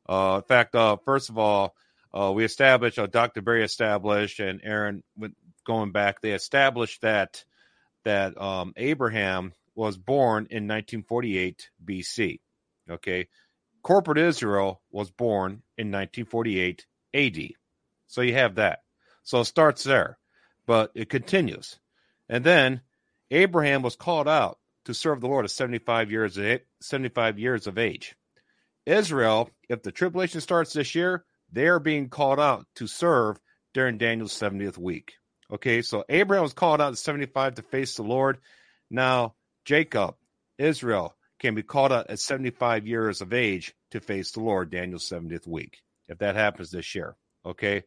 Uh, 0.07 0.41
in 0.41 0.47
fact, 0.47 0.75
uh, 0.75 0.97
first 1.03 1.29
of 1.29 1.37
all, 1.37 1.75
uh, 2.17 2.31
we 2.31 2.43
established, 2.43 2.97
uh, 2.97 3.05
Dr. 3.05 3.41
Berry 3.41 3.63
established, 3.63 4.39
and 4.39 4.59
Aaron, 4.63 5.03
going 5.65 5.91
back, 5.91 6.21
they 6.21 6.31
established 6.31 7.01
that 7.01 7.43
that 8.05 8.39
um, 8.41 8.73
Abraham 8.77 9.53
was 9.75 9.97
born 9.97 10.47
in 10.49 10.63
1948 10.63 11.69
BC. 11.85 12.39
Okay, 12.89 13.27
corporate 13.83 14.17
Israel 14.17 14.81
was 14.89 15.11
born 15.11 15.61
in 15.77 15.91
1948 15.91 16.87
AD. 17.13 17.37
So 18.07 18.21
you 18.21 18.33
have 18.33 18.55
that. 18.55 18.79
So 19.23 19.41
it 19.41 19.45
starts 19.45 19.83
there, 19.83 20.17
but 20.65 20.91
it 20.95 21.09
continues. 21.09 21.77
And 22.29 22.43
then 22.43 22.81
Abraham 23.29 23.81
was 23.81 23.95
called 23.95 24.27
out 24.27 24.57
to 24.85 24.93
serve 24.93 25.19
the 25.21 25.27
Lord 25.27 25.45
at 25.45 25.51
75 25.51 26.09
years 26.09 26.37
of, 26.37 26.61
75 26.81 27.37
years 27.37 27.67
of 27.67 27.77
age. 27.77 28.15
Israel, 28.85 29.49
if 29.67 29.83
the 29.83 29.91
tribulation 29.91 30.39
starts 30.39 30.71
this 30.71 30.95
year, 30.95 31.25
they 31.51 31.67
are 31.67 31.79
being 31.79 32.09
called 32.09 32.39
out 32.39 32.65
to 32.75 32.87
serve 32.87 33.39
during 33.73 33.97
Daniel's 33.97 34.37
70th 34.37 34.77
week. 34.77 35.13
Okay, 35.51 35.81
so 35.81 36.03
Abraham 36.09 36.43
was 36.43 36.53
called 36.53 36.81
out 36.81 36.91
at 36.91 36.97
75 36.97 37.55
to 37.55 37.61
face 37.61 37.95
the 37.95 38.03
Lord. 38.03 38.39
Now, 38.89 39.35
Jacob, 39.65 40.15
Israel, 40.57 41.15
can 41.39 41.55
be 41.55 41.63
called 41.63 41.93
out 41.93 42.09
at 42.09 42.19
75 42.19 42.87
years 42.87 43.21
of 43.21 43.33
age 43.33 43.73
to 43.91 43.99
face 43.99 44.31
the 44.31 44.39
Lord, 44.41 44.71
Daniel's 44.71 45.07
70th 45.07 45.45
week, 45.47 45.77
if 46.07 46.17
that 46.19 46.35
happens 46.35 46.71
this 46.71 46.95
year. 46.95 47.15
Okay. 47.45 47.83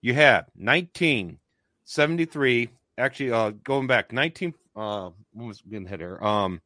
You 0.00 0.14
have 0.14 0.46
1973, 0.56 2.70
actually, 2.98 3.32
uh, 3.32 3.50
going 3.50 3.86
back 3.86 4.12
19, 4.12 4.54
uh, 4.74 5.10
what 5.32 5.46
was 5.46 5.60
getting 5.62 5.86
hit 5.86 6.00
here? 6.00 6.18
Um, 6.20 6.60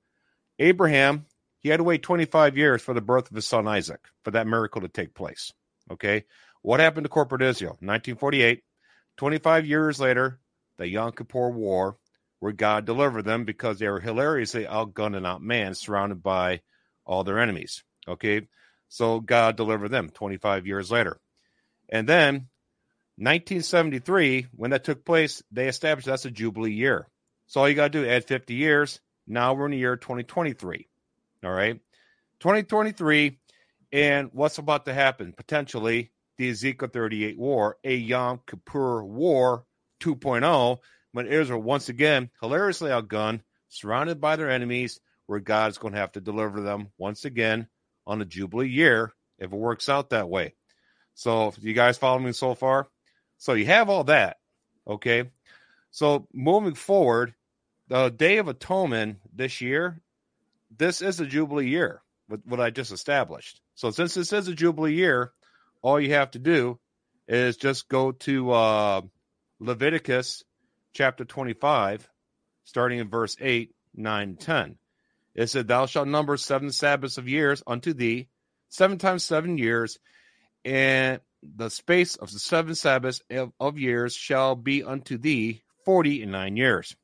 Abraham, 0.59 1.27
he 1.61 1.69
had 1.69 1.77
to 1.79 1.85
wait 1.85 2.03
25 2.03 2.57
years 2.57 2.83
for 2.83 2.95
the 2.95 3.01
birth 3.01 3.31
of 3.31 3.37
his 3.37 3.47
son 3.47 3.69
Isaac 3.69 4.01
for 4.25 4.33
that 4.33 4.47
miracle 4.47 4.83
to 4.83 4.89
take 4.89 5.15
place. 5.15 5.53
Okay. 5.91 6.25
What 6.63 6.81
happened 6.81 7.05
to 7.05 7.11
corporate 7.11 7.43
Israel? 7.43 7.73
1948, 7.81 8.63
25 9.17 9.67
years 9.67 10.01
later, 10.01 10.39
the 10.77 10.89
Yom 10.89 11.13
Kippur 11.13 11.51
War, 11.51 11.97
where 12.39 12.53
God 12.53 12.85
delivered 12.85 13.25
them 13.25 13.45
because 13.45 13.79
they 13.79 13.89
were 13.89 14.01
hilariously 14.01 14.65
outgunned 14.65 15.17
and 15.17 15.27
outmanned, 15.27 15.77
surrounded 15.77 16.23
by 16.23 16.61
all 17.05 17.25
their 17.25 17.39
enemies. 17.39 17.83
Okay. 18.09 18.49
So 18.89 19.21
God 19.21 19.57
delivered 19.57 19.91
them 19.91 20.11
25 20.11 20.67
years 20.67 20.91
later. 20.91 21.21
And 21.89 22.09
then 22.09 22.49
1973, 23.17 24.47
when 24.53 24.71
that 24.71 24.85
took 24.85 25.05
place, 25.05 25.43
they 25.51 25.69
established 25.69 26.07
that's 26.07 26.25
a 26.25 26.31
Jubilee 26.31 26.73
year. 26.73 27.09
So 27.47 27.61
all 27.61 27.69
you 27.69 27.75
got 27.75 27.93
to 27.93 28.03
do, 28.03 28.09
add 28.09 28.27
50 28.27 28.55
years. 28.55 29.01
Now 29.27 29.55
we're 29.55 29.67
in 29.67 29.73
the 29.73 29.79
year 29.79 29.97
2023. 29.97 30.89
All 31.45 31.51
right. 31.51 31.81
2023. 32.41 33.39
And 33.93 34.31
what's 34.33 34.59
about 34.59 34.85
to 34.87 34.95
happen? 34.95 35.33
Potentially 35.33 36.11
the 36.39 36.51
Ezekiel 36.51 36.89
38 36.89 37.39
war, 37.39 37.77
a 37.85 37.95
Yom 37.95 38.41
Kippur 38.47 39.05
war 39.05 39.65
2.0, 40.01 40.79
when 41.13 41.27
Israel 41.27 41.61
once 41.61 41.89
again 41.89 42.31
hilariously 42.41 42.91
outgunned, 42.91 43.41
surrounded 43.69 44.21
by 44.21 44.37
their 44.37 44.51
enemies, 44.51 45.01
where 45.27 45.41
God's 45.41 45.79
going 45.79 45.95
to 45.95 46.01
have 46.01 46.13
to 46.13 46.21
deliver 46.21 46.61
them 46.61 46.89
once 46.99 47.25
again 47.25 47.69
on 48.07 48.23
a 48.23 48.25
Jubilee 48.25 48.69
year 48.69 49.13
if 49.39 49.53
it 49.53 49.57
works 49.57 49.89
out 49.89 50.11
that 50.11 50.29
way. 50.29 50.55
So, 51.15 51.53
you 51.61 51.75
guys 51.75 51.99
follow 51.99 52.19
me 52.19 52.33
so 52.33 52.55
far? 52.55 52.89
So, 53.39 53.53
you 53.55 53.67
have 53.67 53.91
all 53.91 54.05
that. 54.05 54.39
Okay. 54.87 55.31
So, 55.91 56.27
moving 56.33 56.75
forward, 56.75 57.35
the 57.89 58.09
Day 58.09 58.39
of 58.39 58.49
Atonement 58.49 59.19
this 59.35 59.61
year, 59.61 60.01
this 60.77 61.03
is 61.03 61.21
a 61.21 61.27
Jubilee 61.27 61.69
year, 61.69 62.03
what 62.45 62.61
I 62.61 62.71
just 62.71 62.93
established. 62.93 63.61
So, 63.81 63.91
since 63.91 64.13
this 64.13 64.35
is 64.35 64.47
a 64.47 64.55
Jubilee 64.55 64.93
year, 64.93 65.33
all 65.81 65.99
you 65.99 66.13
have 66.13 66.33
to 66.33 66.39
do 66.39 66.79
is 67.27 67.57
just 67.57 67.89
go 67.89 68.13
to 68.13 68.51
uh, 68.51 69.01
Leviticus 69.59 70.45
chapter 70.93 71.25
25, 71.25 72.07
starting 72.65 72.99
in 72.99 73.09
verse 73.09 73.39
8, 73.41 73.75
9, 73.95 74.37
10. 74.37 74.77
It 75.35 75.47
said, 75.49 75.67
Thou 75.67 75.87
shalt 75.87 76.09
number 76.09 76.37
seven 76.37 76.73
Sabbaths 76.73 77.17
of 77.17 77.27
years 77.27 77.63
unto 77.67 77.95
thee, 77.95 78.29
seven 78.69 78.99
times 78.99 79.25
seven 79.25 79.57
years, 79.57 79.99
and 80.63 81.21
the 81.43 81.71
space 81.71 82.17
of 82.17 82.31
the 82.31 82.39
seven 82.39 82.75
Sabbaths 82.75 83.23
of, 83.31 83.51
of 83.59 83.79
years 83.79 84.15
shall 84.15 84.57
be 84.57 84.85
unto 84.85 85.17
thee 85.17 85.63
forty 85.87 86.23
and 86.23 86.33
nine 86.33 86.59
years. 86.59 86.95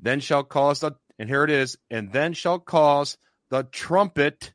Then 0.00 0.18
shall 0.18 0.42
cause 0.42 0.80
the, 0.80 0.96
and 1.20 1.28
here 1.28 1.44
it 1.44 1.50
is, 1.50 1.78
and 1.88 2.12
then 2.12 2.32
shall 2.32 2.58
cause 2.58 3.16
the 3.48 3.62
trumpet 3.62 4.52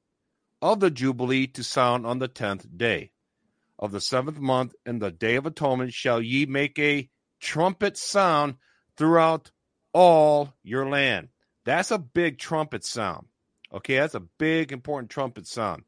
of 0.62 0.80
the 0.80 0.91
Jubilee 0.91 1.47
to 1.47 1.64
sound 1.64 2.05
on 2.05 2.20
the 2.20 2.28
tenth 2.28 2.66
day 2.78 3.12
of 3.82 3.91
the 3.91 4.01
seventh 4.01 4.39
month, 4.39 4.76
in 4.86 4.99
the 4.99 5.12
day 5.12 5.36
of 5.36 5.45
atonement 5.45 5.91
shall 5.91 6.22
ye 6.22 6.45
make 6.45 6.78
a 6.78 7.09
trumpet 7.39 7.97
sound 7.97 8.55
throughout 8.95 9.51
all 9.91 10.53
your 10.64 10.88
land. 10.88 11.30
That's 11.66 11.91
a 11.91 11.97
big 11.97 12.38
trumpet 12.38 12.86
sound. 12.86 13.28
Okay, 13.74 13.95
that's 13.95 14.16
a 14.16 14.20
big, 14.20 14.72
important 14.72 15.09
trumpet 15.09 15.47
sound. 15.47 15.84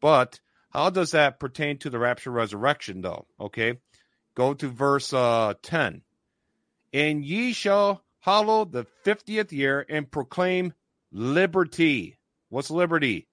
But 0.00 0.40
how 0.70 0.90
does 0.90 1.10
that 1.10 1.40
pertain 1.40 1.78
to 1.78 1.90
the 1.90 1.98
rapture 1.98 2.30
resurrection, 2.30 3.02
though? 3.02 3.26
Okay, 3.38 3.78
go 4.34 4.54
to 4.54 4.68
verse 4.68 5.12
uh, 5.12 5.54
10. 5.62 6.02
And 6.92 7.24
ye 7.24 7.52
shall 7.52 8.02
hallow 8.20 8.64
the 8.64 8.86
50th 9.04 9.52
year 9.52 9.84
and 9.88 10.10
proclaim 10.10 10.72
liberty. 11.12 12.18
What's 12.48 12.70
liberty? 12.70 13.28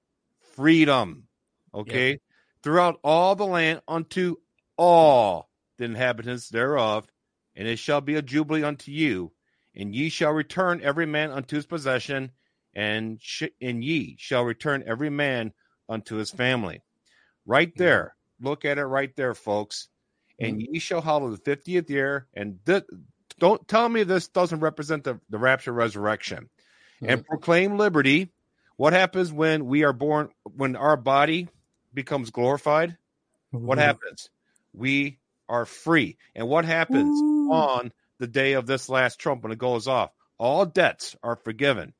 Freedom. 0.53 1.27
Okay. 1.73 2.11
Yep. 2.11 2.19
Throughout 2.63 2.99
all 3.03 3.35
the 3.35 3.45
land 3.45 3.81
unto 3.87 4.37
all 4.77 5.49
the 5.77 5.85
inhabitants 5.85 6.49
thereof, 6.49 7.05
and 7.55 7.67
it 7.67 7.77
shall 7.77 8.01
be 8.01 8.15
a 8.15 8.21
jubilee 8.21 8.63
unto 8.63 8.91
you, 8.91 9.31
and 9.75 9.93
ye 9.93 10.09
shall 10.09 10.31
return 10.31 10.81
every 10.81 11.05
man 11.05 11.31
unto 11.31 11.55
his 11.55 11.65
possession, 11.65 12.31
and 12.73 13.19
sh- 13.21 13.53
and 13.61 13.83
ye 13.83 14.15
shall 14.17 14.43
return 14.43 14.83
every 14.85 15.09
man 15.09 15.51
unto 15.89 16.15
his 16.15 16.31
family. 16.31 16.81
Right 17.45 17.71
there, 17.75 18.15
look 18.39 18.65
at 18.65 18.77
it 18.77 18.85
right 18.85 19.13
there, 19.15 19.33
folks. 19.33 19.89
And 20.39 20.57
mm-hmm. 20.57 20.73
ye 20.73 20.79
shall 20.79 21.01
hallow 21.01 21.29
the 21.29 21.37
fiftieth 21.37 21.89
year, 21.89 22.27
and 22.33 22.59
th- 22.65 22.85
don't 23.39 23.67
tell 23.67 23.89
me 23.89 24.03
this 24.03 24.27
doesn't 24.29 24.61
represent 24.61 25.03
the, 25.03 25.19
the 25.29 25.37
rapture 25.37 25.73
resurrection, 25.73 26.49
mm-hmm. 27.01 27.09
and 27.09 27.25
proclaim 27.25 27.77
liberty. 27.77 28.31
What 28.77 28.93
happens 28.93 29.31
when 29.31 29.65
we 29.65 29.83
are 29.83 29.93
born? 29.93 30.29
When 30.43 30.75
our 30.75 30.97
body 30.97 31.47
becomes 31.93 32.31
glorified, 32.31 32.97
mm-hmm. 33.53 33.65
what 33.65 33.77
happens? 33.77 34.29
We 34.73 35.19
are 35.47 35.65
free. 35.65 36.17
And 36.35 36.47
what 36.47 36.65
happens 36.65 37.21
Ooh. 37.21 37.51
on 37.51 37.91
the 38.19 38.27
day 38.27 38.53
of 38.53 38.65
this 38.65 38.89
last 38.89 39.19
trump 39.19 39.43
when 39.43 39.51
it 39.51 39.57
goes 39.59 39.87
off? 39.87 40.11
All 40.37 40.65
debts 40.65 41.15
are 41.23 41.35
forgiven. 41.35 41.93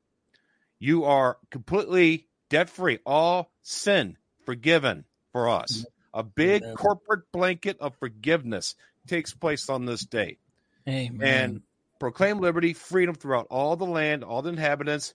You 0.78 1.04
are 1.04 1.38
completely 1.50 2.26
debt 2.50 2.68
free. 2.68 2.98
All 3.06 3.50
sin 3.62 4.16
forgiven 4.44 5.04
for 5.32 5.48
us. 5.48 5.86
A 6.12 6.22
big 6.22 6.62
Amen. 6.62 6.76
corporate 6.76 7.30
blanket 7.32 7.78
of 7.80 7.96
forgiveness 7.96 8.74
takes 9.06 9.32
place 9.34 9.68
on 9.68 9.84
this 9.84 10.04
day. 10.04 10.38
Amen. 10.88 11.20
And 11.22 11.62
proclaim 11.98 12.38
liberty, 12.38 12.72
freedom 12.72 13.14
throughout 13.14 13.46
all 13.50 13.76
the 13.76 13.86
land, 13.86 14.24
all 14.24 14.42
the 14.42 14.50
inhabitants, 14.50 15.14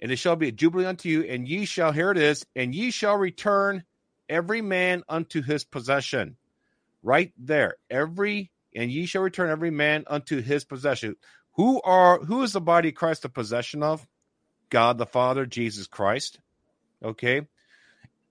and 0.00 0.10
it 0.10 0.16
shall 0.16 0.36
be 0.36 0.48
a 0.48 0.52
jubilee 0.52 0.86
unto 0.86 1.08
you, 1.08 1.22
and 1.24 1.46
ye 1.46 1.64
shall, 1.64 1.92
here 1.92 2.10
it 2.10 2.18
is, 2.18 2.44
and 2.56 2.74
ye 2.74 2.90
shall 2.90 3.16
return 3.16 3.84
every 4.28 4.62
man 4.62 5.02
unto 5.08 5.42
his 5.42 5.64
possession 5.64 6.36
right 7.02 7.32
there. 7.38 7.76
Every 7.90 8.50
and 8.74 8.90
ye 8.90 9.06
shall 9.06 9.22
return 9.22 9.50
every 9.50 9.70
man 9.70 10.04
unto 10.06 10.40
his 10.40 10.64
possession. 10.64 11.16
Who 11.54 11.82
are 11.82 12.18
who 12.20 12.42
is 12.42 12.52
the 12.52 12.60
body 12.60 12.90
of 12.90 12.94
Christ 12.94 13.22
the 13.22 13.28
possession 13.28 13.82
of? 13.82 14.06
God 14.70 14.98
the 14.98 15.06
Father, 15.06 15.46
Jesus 15.46 15.86
Christ. 15.86 16.38
Okay. 17.04 17.42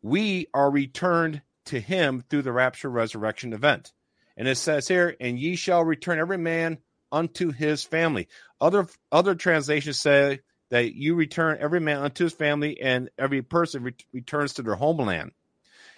We 0.01 0.47
are 0.53 0.71
returned 0.71 1.41
to 1.65 1.79
him 1.79 2.23
through 2.29 2.43
the 2.43 2.53
rapture 2.53 2.89
resurrection 2.89 3.51
event. 3.51 3.91
And 4.37 4.47
it 4.47 4.55
says 4.55 4.87
here, 4.87 5.15
and 5.19 5.37
ye 5.37 5.57
shall 5.57 5.83
return 5.83 6.19
every 6.19 6.37
man 6.37 6.77
unto 7.11 7.51
his 7.51 7.83
family. 7.83 8.29
Other 8.61 8.87
other 9.11 9.35
translations 9.35 9.99
say 9.99 10.39
that 10.69 10.93
you 10.93 11.15
return 11.15 11.57
every 11.59 11.79
man 11.79 12.01
unto 12.01 12.23
his 12.23 12.33
family 12.33 12.79
and 12.81 13.09
every 13.17 13.41
person 13.41 13.83
re- 13.83 13.95
returns 14.13 14.55
to 14.55 14.61
their 14.61 14.75
homeland. 14.75 15.31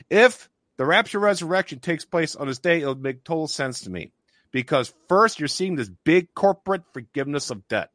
If 0.09 0.49
the 0.77 0.85
rapture 0.85 1.19
resurrection 1.19 1.79
takes 1.79 2.05
place 2.05 2.35
on 2.35 2.47
this 2.47 2.59
day, 2.59 2.81
it'll 2.81 2.95
make 2.95 3.23
total 3.23 3.47
sense 3.47 3.81
to 3.81 3.89
me 3.89 4.11
because 4.51 4.93
first 5.07 5.39
you're 5.39 5.47
seeing 5.47 5.75
this 5.75 5.89
big 6.03 6.33
corporate 6.33 6.83
forgiveness 6.93 7.49
of 7.49 7.67
debt. 7.67 7.91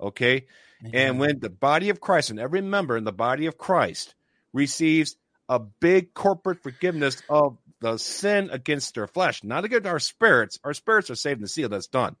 Okay. 0.00 0.46
And 0.92 1.18
when 1.18 1.38
the 1.40 1.48
body 1.48 1.88
of 1.88 2.00
Christ 2.00 2.28
and 2.30 2.38
every 2.38 2.60
member 2.60 2.96
in 2.96 3.04
the 3.04 3.12
body 3.12 3.46
of 3.46 3.56
Christ 3.56 4.14
receives 4.52 5.16
a 5.48 5.58
big 5.58 6.14
corporate 6.14 6.62
forgiveness 6.62 7.22
of 7.28 7.58
the 7.80 7.98
sin 7.98 8.50
against 8.50 8.94
their 8.94 9.06
flesh, 9.06 9.44
not 9.44 9.64
against 9.64 9.86
our 9.86 9.98
spirits. 9.98 10.58
Our 10.64 10.74
spirits 10.74 11.10
are 11.10 11.14
saved 11.14 11.40
and 11.40 11.50
sealed. 11.50 11.72
That's 11.72 11.86
done. 11.86 12.16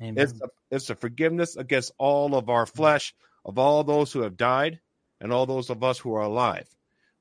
Amen. 0.00 0.14
It's 0.16 0.32
a, 0.40 0.48
it's 0.70 0.90
a 0.90 0.94
forgiveness 0.94 1.56
against 1.56 1.92
all 1.98 2.34
of 2.34 2.48
our 2.48 2.66
flesh, 2.66 3.14
of 3.44 3.58
all 3.58 3.84
those 3.84 4.12
who 4.12 4.22
have 4.22 4.36
died, 4.36 4.80
and 5.20 5.32
all 5.32 5.46
those 5.46 5.70
of 5.70 5.84
us 5.84 5.98
who 5.98 6.14
are 6.14 6.22
alive. 6.22 6.68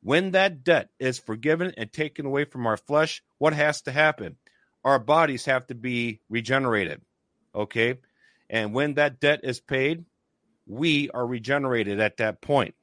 When 0.02 0.32
that 0.32 0.64
debt 0.64 0.90
is 1.00 1.20
forgiven 1.20 1.74
and 1.78 1.94
taken 1.94 2.26
away 2.26 2.46
from 2.46 2.66
our 2.66 2.78
flesh, 2.78 3.24
what 3.38 3.54
has 3.54 3.84
to 3.84 3.92
happen? 3.92 4.38
Our 4.84 4.98
bodies 4.98 5.46
have 5.46 5.68
to 5.68 5.76
be 5.76 6.22
regenerated. 6.28 7.02
Okay. 7.54 8.00
And 8.50 8.74
when 8.74 8.96
that 8.96 9.20
debt 9.20 9.42
is 9.44 9.60
paid, 9.60 10.06
we 10.66 11.12
are 11.12 11.26
regenerated 11.26 12.00
at 12.00 12.18
that 12.18 12.42
point. 12.42 12.74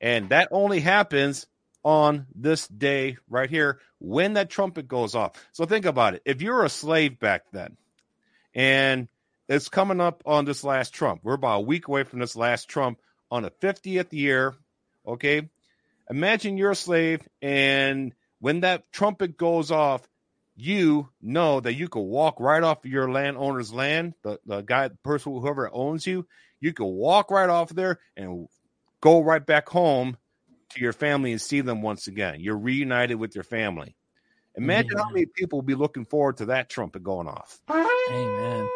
And 0.00 0.28
that 0.30 0.48
only 0.52 0.80
happens 0.80 1.46
on 1.82 2.26
this 2.34 2.68
day 2.68 3.16
right 3.28 3.50
here 3.50 3.80
when 3.98 4.34
that 4.34 4.50
trumpet 4.50 4.86
goes 4.86 5.16
off. 5.16 5.32
So 5.50 5.64
think 5.64 5.84
about 5.84 6.14
it. 6.14 6.22
If 6.24 6.40
you're 6.40 6.64
a 6.64 6.68
slave 6.68 7.18
back 7.18 7.44
then 7.52 7.76
and 8.54 9.08
it's 9.48 9.68
coming 9.68 10.00
up 10.00 10.22
on 10.26 10.44
this 10.44 10.64
last 10.64 10.94
trump, 10.94 11.20
we're 11.22 11.34
about 11.34 11.58
a 11.58 11.60
week 11.60 11.88
away 11.88 12.04
from 12.04 12.20
this 12.20 12.36
last 12.36 12.68
trump 12.68 12.98
on 13.30 13.42
the 13.42 13.50
50th 13.50 14.12
year. 14.12 14.54
Okay. 15.06 15.48
Imagine 16.10 16.56
you're 16.56 16.72
a 16.72 16.76
slave, 16.76 17.26
and 17.40 18.12
when 18.40 18.60
that 18.60 18.90
trumpet 18.92 19.36
goes 19.36 19.70
off, 19.70 20.06
you 20.54 21.08
know 21.20 21.60
that 21.60 21.74
you 21.74 21.88
could 21.88 22.00
walk 22.00 22.38
right 22.38 22.62
off 22.62 22.84
of 22.84 22.90
your 22.90 23.10
landowner's 23.10 23.72
land, 23.72 24.14
the, 24.22 24.38
the 24.44 24.60
guy, 24.60 24.88
the 24.88 24.96
person, 24.96 25.32
whoever 25.32 25.70
owns 25.72 26.06
you, 26.06 26.26
you 26.60 26.72
could 26.72 26.84
walk 26.86 27.30
right 27.30 27.48
off 27.48 27.70
there 27.70 27.98
and 28.16 28.48
go 29.00 29.22
right 29.22 29.44
back 29.44 29.68
home 29.68 30.16
to 30.70 30.80
your 30.80 30.92
family 30.92 31.32
and 31.32 31.40
see 31.40 31.60
them 31.60 31.82
once 31.82 32.06
again. 32.06 32.40
You're 32.40 32.58
reunited 32.58 33.18
with 33.18 33.34
your 33.34 33.44
family. 33.44 33.96
Imagine 34.54 34.92
Amen. 34.92 35.04
how 35.04 35.10
many 35.10 35.26
people 35.26 35.58
will 35.58 35.64
be 35.66 35.74
looking 35.74 36.04
forward 36.04 36.38
to 36.38 36.46
that 36.46 36.68
trumpet 36.68 37.02
going 37.02 37.26
off. 37.26 37.60
Amen. 37.70 38.68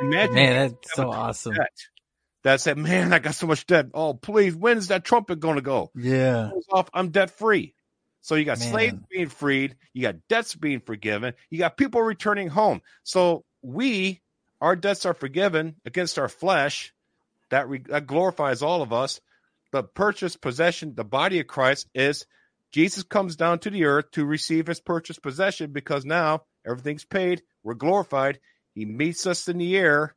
Imagine 0.00 0.34
Man, 0.34 0.70
that's 0.74 0.94
so 0.94 1.10
awesome. 1.10 1.54
That 1.54 1.70
that 2.44 2.60
said, 2.60 2.76
"Man, 2.76 3.12
I 3.12 3.18
got 3.18 3.34
so 3.34 3.46
much 3.46 3.66
debt. 3.66 3.86
Oh, 3.94 4.14
please, 4.14 4.54
when 4.54 4.76
is 4.76 4.88
that 4.88 5.04
trumpet 5.04 5.40
going 5.40 5.56
to 5.56 5.62
go? 5.62 5.90
Yeah, 5.94 6.50
off. 6.70 6.90
I'm 6.92 7.10
debt 7.10 7.30
free." 7.30 7.74
So 8.22 8.36
you 8.36 8.44
got 8.44 8.60
Man. 8.60 8.70
slaves 8.70 8.94
being 9.10 9.28
freed, 9.28 9.76
you 9.92 10.02
got 10.02 10.28
debts 10.28 10.54
being 10.54 10.80
forgiven, 10.80 11.34
you 11.50 11.58
got 11.58 11.76
people 11.76 12.00
returning 12.00 12.48
home. 12.48 12.80
So 13.02 13.44
we, 13.62 14.22
our 14.60 14.76
debts 14.76 15.04
are 15.04 15.14
forgiven 15.14 15.76
against 15.84 16.18
our 16.18 16.28
flesh. 16.28 16.94
That, 17.50 17.68
re- 17.68 17.84
that 17.88 18.06
glorifies 18.06 18.62
all 18.62 18.80
of 18.80 18.92
us. 18.92 19.20
The 19.72 19.82
purchased 19.82 20.40
possession, 20.40 20.94
the 20.94 21.04
body 21.04 21.40
of 21.40 21.48
Christ, 21.48 21.88
is 21.94 22.26
Jesus 22.72 23.02
comes 23.02 23.36
down 23.36 23.58
to 23.60 23.70
the 23.70 23.84
earth 23.84 24.10
to 24.12 24.24
receive 24.24 24.66
his 24.66 24.80
purchased 24.80 25.22
possession 25.22 25.72
because 25.72 26.04
now 26.04 26.42
everything's 26.66 27.04
paid. 27.04 27.42
We're 27.62 27.74
glorified. 27.74 28.40
He 28.74 28.86
meets 28.86 29.26
us 29.26 29.46
in 29.46 29.58
the 29.58 29.76
air, 29.76 30.16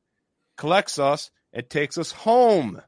collects 0.57 0.97
us, 0.97 1.29
it 1.51 1.69
takes 1.69 1.97
us 1.97 2.11
home 2.11 2.81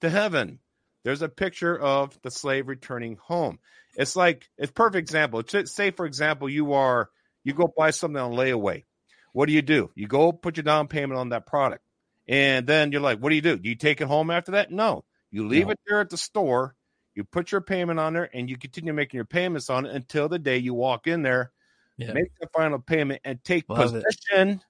to 0.00 0.08
heaven. 0.08 0.60
There's 1.04 1.22
a 1.22 1.28
picture 1.28 1.76
of 1.78 2.18
the 2.22 2.30
slave 2.30 2.68
returning 2.68 3.16
home. 3.16 3.58
It's 3.96 4.14
like 4.14 4.48
it's 4.56 4.72
perfect 4.72 4.98
example. 4.98 5.42
Say 5.64 5.90
for 5.90 6.06
example, 6.06 6.48
you 6.48 6.74
are 6.74 7.10
you 7.44 7.54
go 7.54 7.72
buy 7.76 7.90
something 7.90 8.20
on 8.20 8.32
layaway. 8.32 8.84
What 9.32 9.46
do 9.46 9.52
you 9.52 9.62
do? 9.62 9.90
You 9.94 10.06
go 10.06 10.32
put 10.32 10.56
your 10.56 10.64
down 10.64 10.88
payment 10.88 11.18
on 11.18 11.30
that 11.30 11.46
product, 11.46 11.84
and 12.28 12.66
then 12.66 12.92
you're 12.92 13.00
like, 13.00 13.18
what 13.18 13.30
do 13.30 13.36
you 13.36 13.42
do? 13.42 13.56
Do 13.56 13.68
you 13.68 13.76
take 13.76 14.00
it 14.00 14.06
home 14.06 14.30
after 14.30 14.52
that? 14.52 14.70
No, 14.70 15.04
you 15.30 15.46
leave 15.46 15.66
no. 15.66 15.72
it 15.72 15.80
there 15.86 16.00
at 16.00 16.10
the 16.10 16.16
store. 16.16 16.74
You 17.18 17.24
put 17.24 17.50
your 17.50 17.60
payment 17.60 17.98
on 17.98 18.12
there, 18.12 18.30
and 18.32 18.48
you 18.48 18.56
continue 18.56 18.92
making 18.92 19.18
your 19.18 19.24
payments 19.24 19.70
on 19.70 19.86
it 19.86 19.92
until 19.92 20.28
the 20.28 20.38
day 20.38 20.58
you 20.58 20.72
walk 20.72 21.08
in 21.08 21.22
there, 21.22 21.50
yeah. 21.96 22.12
make 22.12 22.30
the 22.40 22.46
final 22.56 22.78
payment, 22.78 23.22
and 23.24 23.42
take 23.42 23.68
Love 23.68 23.90
possession 23.90 24.48
it. 24.50 24.60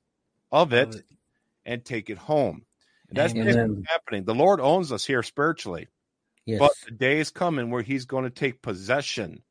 of 0.51 0.73
it, 0.73 0.95
it, 0.95 1.05
and 1.67 1.85
take 1.85 2.09
it 2.09 2.17
home. 2.17 2.65
And 3.11 3.19
that's 3.19 3.35
happening. 3.35 4.25
The 4.25 4.35
Lord 4.35 4.63
owns 4.63 4.93
us 4.93 5.05
here 5.05 5.23
spiritually. 5.23 5.89
Yes. 6.47 6.59
But 6.59 6.71
the 6.87 6.93
day 6.93 7.19
is 7.19 7.29
coming 7.29 7.71
where 7.71 7.83
he's 7.83 8.07
going 8.07 8.25
to 8.25 8.31
take 8.31 8.63
possession 8.63 9.43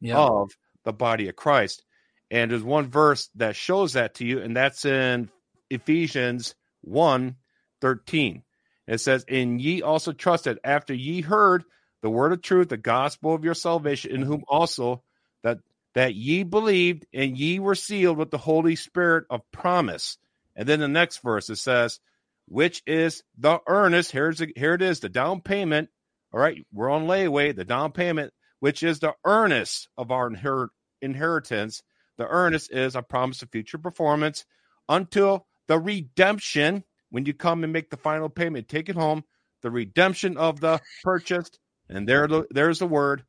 yep. 0.00 0.16
of 0.16 0.50
the 0.82 0.94
body 0.94 1.28
of 1.28 1.36
Christ. 1.36 1.84
And 2.30 2.50
there's 2.50 2.62
one 2.62 2.88
verse 2.88 3.28
that 3.34 3.54
shows 3.54 3.92
that 3.92 4.14
to 4.14 4.24
you, 4.24 4.40
and 4.40 4.56
that's 4.56 4.86
in 4.86 5.28
Ephesians 5.68 6.54
1 6.80 7.36
13. 7.82 8.42
It 8.86 8.98
says, 9.02 9.26
And 9.28 9.60
ye 9.60 9.82
also 9.82 10.12
trusted 10.12 10.58
after 10.64 10.94
ye 10.94 11.20
heard 11.20 11.64
the 12.06 12.10
word 12.10 12.32
of 12.32 12.40
truth, 12.40 12.68
the 12.68 12.76
gospel 12.76 13.34
of 13.34 13.42
your 13.42 13.52
salvation, 13.52 14.12
in 14.12 14.22
whom 14.22 14.44
also 14.46 15.02
that 15.42 15.58
that 15.96 16.14
ye 16.14 16.44
believed, 16.44 17.04
and 17.12 17.36
ye 17.36 17.58
were 17.58 17.74
sealed 17.74 18.16
with 18.16 18.30
the 18.30 18.38
Holy 18.38 18.76
Spirit 18.76 19.24
of 19.28 19.40
promise. 19.50 20.16
And 20.54 20.68
then 20.68 20.78
the 20.78 20.86
next 20.86 21.20
verse 21.20 21.50
it 21.50 21.56
says, 21.56 21.98
which 22.46 22.80
is 22.86 23.24
the 23.36 23.58
earnest. 23.66 24.12
Here's 24.12 24.38
the, 24.38 24.52
here 24.54 24.74
it 24.74 24.82
is, 24.82 25.00
the 25.00 25.08
down 25.08 25.40
payment. 25.40 25.88
All 26.32 26.38
right, 26.38 26.64
we're 26.72 26.90
on 26.90 27.08
layaway. 27.08 27.56
The 27.56 27.64
down 27.64 27.90
payment, 27.90 28.32
which 28.60 28.84
is 28.84 29.00
the 29.00 29.14
earnest 29.24 29.88
of 29.98 30.12
our 30.12 30.30
inher- 30.30 30.68
inheritance. 31.02 31.82
The 32.18 32.28
earnest 32.28 32.72
is 32.72 32.94
a 32.94 33.02
promise 33.02 33.42
of 33.42 33.50
future 33.50 33.78
performance 33.78 34.44
until 34.88 35.44
the 35.66 35.80
redemption. 35.80 36.84
When 37.10 37.26
you 37.26 37.34
come 37.34 37.64
and 37.64 37.72
make 37.72 37.90
the 37.90 37.96
final 37.96 38.28
payment, 38.28 38.68
take 38.68 38.88
it 38.88 38.94
home. 38.94 39.24
The 39.62 39.72
redemption 39.72 40.36
of 40.36 40.60
the 40.60 40.80
purchased, 41.02 41.58
and 41.88 42.08
there, 42.08 42.28
there's 42.50 42.78
the 42.78 42.86
word 42.86 43.24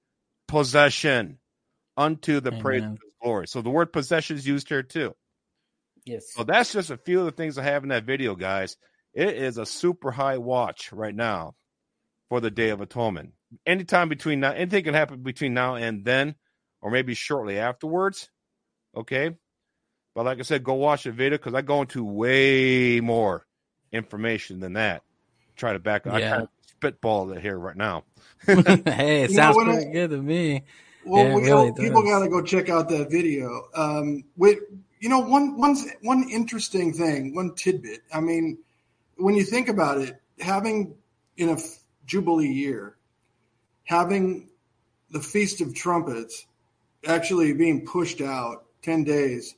possession 0.48 1.40
unto 1.96 2.40
the 2.40 2.50
Amen. 2.50 2.62
praise 2.62 2.84
of 2.84 2.92
his 2.92 3.14
glory. 3.22 3.48
So 3.48 3.62
the 3.62 3.70
word 3.70 3.92
possession 3.92 4.38
is 4.38 4.48
used 4.48 4.70
here 4.70 4.84
too. 4.84 5.16
Yes. 6.06 6.34
So 6.34 6.44
that's 6.44 6.72
just 6.72 6.90
a 6.90 6.98
few 6.98 7.20
of 7.20 7.26
the 7.26 7.32
things 7.32 7.58
I 7.58 7.64
have 7.64 7.84
in 7.84 7.90
that 7.90 8.06
video, 8.06 8.36
guys 8.36 8.78
it 9.18 9.36
is 9.36 9.58
a 9.58 9.66
super 9.66 10.12
high 10.12 10.38
watch 10.38 10.94
right 10.94 11.16
now 11.16 11.56
for 12.30 12.40
the 12.40 12.52
Day 12.52 12.70
of 12.70 12.82
Atonement. 12.82 13.34
Anytime 13.66 14.10
between 14.10 14.42
now, 14.42 14.52
anything 14.52 14.84
can 14.84 14.94
happen 14.94 15.24
between 15.24 15.56
now 15.56 15.74
and 15.74 16.06
then, 16.06 16.36
or 16.82 16.92
maybe 16.92 17.16
shortly 17.16 17.58
afterwards. 17.58 18.30
Okay. 18.96 19.36
But 20.14 20.26
like 20.26 20.38
I 20.38 20.44
said, 20.44 20.64
go 20.64 20.76
watch 20.76 21.06
the 21.06 21.12
video 21.12 21.40
because 21.40 21.56
I 21.56 21.64
go 21.64 21.82
into 21.82 22.04
way 22.04 23.00
more 23.00 23.48
information 23.92 24.60
than 24.60 24.74
that. 24.74 25.02
Try 25.56 25.74
to 25.74 25.80
back 25.80 26.06
up. 26.06 26.20
Yeah. 26.20 26.42
I 26.42 26.46
spitball 26.78 27.32
it 27.32 27.42
here 27.42 27.58
right 27.58 27.76
now. 27.76 28.04
hey, 28.46 29.24
it 29.24 29.32
sounds 29.32 29.58
pretty 29.58 29.88
I, 29.88 29.92
good 29.92 30.12
to 30.12 30.22
me. 30.22 30.64
Well, 31.06 31.28
yeah, 31.28 31.36
we 31.36 31.42
really 31.44 31.72
people 31.74 32.04
got 32.04 32.20
to 32.20 32.30
go 32.30 32.42
check 32.42 32.70
out 32.70 32.90
that 32.90 33.10
video. 33.10 33.68
Um, 33.74 34.24
with 34.36 34.60
you 35.00 35.10
know, 35.10 35.20
one 35.20 35.58
one 35.58 35.76
one 36.02 36.30
interesting 36.30 36.94
thing, 36.94 37.34
one 37.34 37.56
tidbit. 37.56 38.02
I 38.14 38.20
mean, 38.20 38.60
when 39.16 39.36
you 39.36 39.44
think 39.44 39.70
about 39.70 40.00
it, 40.00 40.22
having 40.40 40.96
in 41.38 41.50
a 41.50 41.58
jubilee 42.06 42.52
year, 42.52 42.96
having 43.86 44.50
the 45.12 45.20
Feast 45.20 45.62
of 45.62 45.74
Trumpets 45.74 46.46
actually 47.08 47.54
being 47.54 47.86
pushed 47.86 48.22
out 48.22 48.66
ten 48.82 49.04
days 49.04 49.56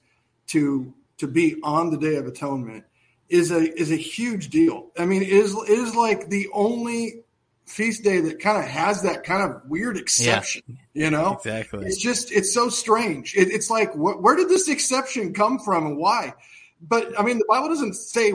to 0.48 0.94
to 1.18 1.28
be 1.28 1.60
on 1.64 1.90
the 1.90 1.98
Day 1.98 2.16
of 2.16 2.28
Atonement 2.28 2.86
is 3.30 3.52
a 3.52 3.80
is 3.80 3.92
a 3.92 3.96
huge 3.96 4.50
deal. 4.50 4.88
I 4.98 5.06
mean, 5.06 5.22
it 5.22 5.30
is 5.30 5.56
is 5.68 5.96
like 5.96 6.30
the 6.30 6.50
only 6.54 7.24
feast 7.66 8.04
day 8.04 8.20
that 8.20 8.40
kind 8.40 8.58
of 8.58 8.66
has 8.66 9.04
that 9.04 9.24
kind 9.24 9.44
of 9.44 9.70
weird 9.70 9.96
exception. 9.96 10.64
Yeah, 10.68 11.06
you 11.06 11.12
know, 11.12 11.34
exactly. 11.34 11.86
It's 11.86 12.02
just 12.02 12.32
it's 12.32 12.54
so 12.54 12.70
strange. 12.70 13.36
It, 13.36 13.50
it's 13.52 13.70
like 13.70 13.94
wh- 13.94 14.22
where 14.22 14.36
did 14.36 14.50
this 14.50 14.68
exception 14.68 15.34
come 15.34 15.60
from 15.60 15.86
and 15.86 15.98
why? 15.98 16.34
But 16.82 17.18
I 17.20 17.24
mean, 17.24 17.38
the 17.38 17.46
Bible 17.48 17.70
doesn't 17.70 17.96
say 17.96 18.34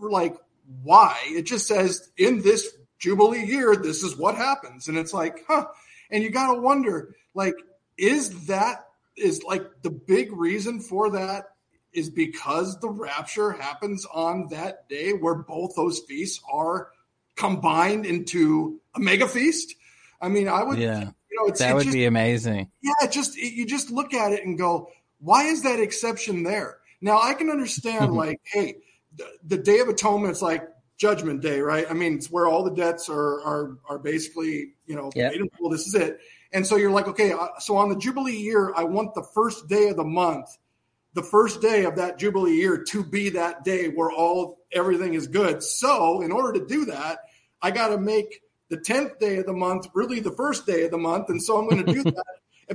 like 0.00 0.36
why. 0.82 1.18
It 1.26 1.42
just 1.42 1.66
says 1.66 2.10
in 2.18 2.42
this 2.42 2.76
jubilee 2.98 3.44
year, 3.44 3.76
this 3.76 4.02
is 4.02 4.16
what 4.16 4.36
happens, 4.36 4.88
and 4.88 4.98
it's 4.98 5.14
like, 5.14 5.44
huh? 5.48 5.66
And 6.10 6.22
you 6.22 6.30
got 6.30 6.52
to 6.52 6.60
wonder, 6.60 7.16
like, 7.34 7.54
is 7.96 8.46
that 8.46 8.88
is 9.16 9.42
like 9.42 9.62
the 9.82 9.90
big 9.90 10.32
reason 10.32 10.80
for 10.80 11.10
that 11.10 11.53
is 11.94 12.10
because 12.10 12.78
the 12.80 12.88
rapture 12.88 13.52
happens 13.52 14.06
on 14.12 14.48
that 14.50 14.88
day 14.88 15.12
where 15.12 15.34
both 15.34 15.74
those 15.76 16.00
feasts 16.00 16.42
are 16.52 16.90
combined 17.36 18.06
into 18.06 18.80
a 18.94 19.00
mega 19.00 19.28
feast. 19.28 19.74
I 20.20 20.28
mean, 20.28 20.48
I 20.48 20.62
would, 20.62 20.78
yeah, 20.78 21.00
you 21.00 21.48
know, 21.48 21.54
that 21.54 21.74
would 21.74 21.84
just, 21.84 21.94
be 21.94 22.04
amazing. 22.04 22.70
Yeah, 22.82 23.06
just 23.08 23.36
it, 23.36 23.52
you 23.52 23.66
just 23.66 23.90
look 23.90 24.14
at 24.14 24.32
it 24.32 24.44
and 24.44 24.58
go, 24.58 24.90
why 25.18 25.44
is 25.44 25.62
that 25.62 25.80
exception 25.80 26.42
there? 26.42 26.78
Now 27.00 27.20
I 27.20 27.34
can 27.34 27.50
understand, 27.50 28.12
like, 28.14 28.40
hey, 28.44 28.76
the, 29.16 29.26
the, 29.44 29.58
Day 29.58 29.78
of 29.78 29.88
Atonement 29.88 30.32
is 30.32 30.42
like 30.42 30.68
Judgment 30.96 31.40
Day, 31.40 31.60
right? 31.60 31.86
I 31.88 31.92
mean, 31.92 32.14
it's 32.14 32.30
where 32.30 32.46
all 32.46 32.64
the 32.64 32.74
debts 32.74 33.08
are 33.08 33.42
are 33.42 33.78
are 33.88 33.98
basically, 33.98 34.74
you 34.86 34.96
know, 34.96 35.10
yep. 35.14 35.34
full. 35.58 35.70
This 35.70 35.86
is 35.86 35.94
it. 35.94 36.20
And 36.52 36.64
so 36.64 36.76
you're 36.76 36.92
like, 36.92 37.08
okay, 37.08 37.32
uh, 37.32 37.48
so 37.58 37.76
on 37.76 37.88
the 37.88 37.96
Jubilee 37.96 38.36
year, 38.36 38.72
I 38.76 38.84
want 38.84 39.14
the 39.14 39.26
first 39.34 39.68
day 39.68 39.88
of 39.88 39.96
the 39.96 40.04
month 40.04 40.56
the 41.14 41.22
first 41.22 41.60
day 41.62 41.84
of 41.84 41.96
that 41.96 42.18
jubilee 42.18 42.56
year 42.56 42.84
to 42.88 43.04
be 43.04 43.30
that 43.30 43.64
day 43.64 43.88
where 43.88 44.10
all 44.10 44.58
everything 44.72 45.14
is 45.14 45.26
good. 45.26 45.62
So, 45.62 46.20
in 46.20 46.32
order 46.32 46.58
to 46.58 46.66
do 46.66 46.84
that, 46.86 47.20
I 47.62 47.70
got 47.70 47.88
to 47.88 47.98
make 47.98 48.42
the 48.68 48.76
10th 48.78 49.18
day 49.18 49.38
of 49.38 49.46
the 49.46 49.52
month 49.52 49.86
really 49.94 50.20
the 50.20 50.32
first 50.32 50.66
day 50.66 50.84
of 50.84 50.90
the 50.90 50.98
month 50.98 51.28
and 51.28 51.42
so 51.42 51.58
I'm 51.58 51.68
going 51.68 51.84
to 51.84 51.92
do 51.92 52.02
that. 52.04 52.24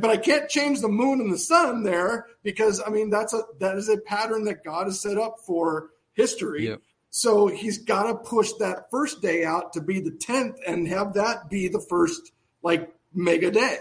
but 0.01 0.09
I 0.09 0.17
can't 0.17 0.49
change 0.49 0.81
the 0.81 0.87
moon 0.87 1.19
and 1.19 1.31
the 1.31 1.37
sun 1.37 1.83
there 1.83 2.27
because 2.43 2.81
I 2.85 2.89
mean 2.89 3.09
that's 3.09 3.33
a 3.33 3.43
that 3.59 3.77
is 3.77 3.89
a 3.89 3.97
pattern 3.97 4.45
that 4.45 4.63
God 4.63 4.85
has 4.85 5.01
set 5.01 5.17
up 5.17 5.37
for 5.45 5.89
history. 6.13 6.67
Yep. 6.67 6.81
So 7.11 7.47
he's 7.47 7.79
got 7.79 8.03
to 8.03 8.15
push 8.15 8.51
that 8.59 8.91
first 8.91 9.21
day 9.21 9.43
out 9.43 9.73
to 9.73 9.81
be 9.81 9.99
the 9.99 10.11
10th 10.11 10.57
and 10.65 10.87
have 10.87 11.13
that 11.15 11.49
be 11.49 11.67
the 11.67 11.81
first 11.89 12.31
like 12.61 12.93
mega 13.13 13.51
day. 13.51 13.77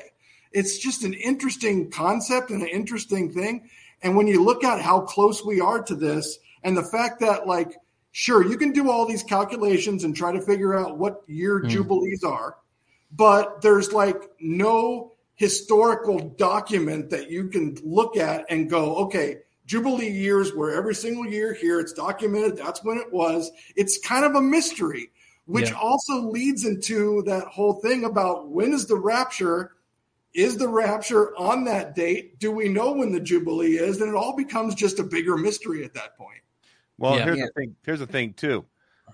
It's 0.50 0.78
just 0.78 1.04
an 1.04 1.12
interesting 1.12 1.90
concept 1.90 2.50
and 2.50 2.62
an 2.62 2.68
interesting 2.68 3.32
thing. 3.32 3.68
And 4.02 4.16
when 4.16 4.26
you 4.26 4.42
look 4.42 4.64
at 4.64 4.80
how 4.80 5.00
close 5.00 5.44
we 5.44 5.60
are 5.60 5.82
to 5.82 5.94
this 5.94 6.38
and 6.62 6.76
the 6.76 6.82
fact 6.82 7.20
that, 7.20 7.46
like, 7.46 7.76
sure, 8.12 8.46
you 8.46 8.56
can 8.56 8.72
do 8.72 8.90
all 8.90 9.06
these 9.06 9.22
calculations 9.22 10.04
and 10.04 10.14
try 10.14 10.32
to 10.32 10.40
figure 10.40 10.78
out 10.78 10.98
what 10.98 11.22
year 11.26 11.60
mm. 11.60 11.68
jubilees 11.68 12.24
are, 12.24 12.56
but 13.12 13.60
there's 13.62 13.92
like 13.92 14.30
no 14.40 15.12
historical 15.34 16.18
document 16.30 17.10
that 17.10 17.30
you 17.30 17.48
can 17.48 17.76
look 17.84 18.16
at 18.16 18.44
and 18.50 18.68
go, 18.68 18.96
okay, 18.96 19.36
Jubilee 19.66 20.10
years 20.10 20.54
where 20.54 20.74
every 20.74 20.94
single 20.94 21.26
year 21.26 21.52
here 21.52 21.78
it's 21.78 21.92
documented, 21.92 22.56
that's 22.56 22.82
when 22.82 22.96
it 22.98 23.12
was. 23.12 23.50
It's 23.76 23.98
kind 23.98 24.24
of 24.24 24.34
a 24.34 24.40
mystery, 24.40 25.10
which 25.44 25.70
yeah. 25.70 25.76
also 25.76 26.22
leads 26.22 26.64
into 26.64 27.22
that 27.26 27.44
whole 27.44 27.74
thing 27.74 28.04
about 28.04 28.48
when 28.48 28.72
is 28.72 28.86
the 28.86 28.96
rapture 28.96 29.72
is 30.34 30.56
the 30.56 30.68
rapture 30.68 31.36
on 31.36 31.64
that 31.64 31.94
date? 31.94 32.38
Do 32.38 32.50
we 32.52 32.68
know 32.68 32.92
when 32.92 33.12
the 33.12 33.20
Jubilee 33.20 33.76
is? 33.76 34.00
And 34.00 34.10
it 34.10 34.14
all 34.14 34.36
becomes 34.36 34.74
just 34.74 34.98
a 34.98 35.04
bigger 35.04 35.36
mystery 35.36 35.84
at 35.84 35.94
that 35.94 36.16
point. 36.16 36.40
Well, 36.98 37.16
yeah. 37.16 37.24
here's 37.24 37.38
yeah. 37.38 37.46
the 37.46 37.60
thing. 37.60 37.76
Here's 37.84 38.00
the 38.00 38.06
thing 38.06 38.32
too. 38.34 38.64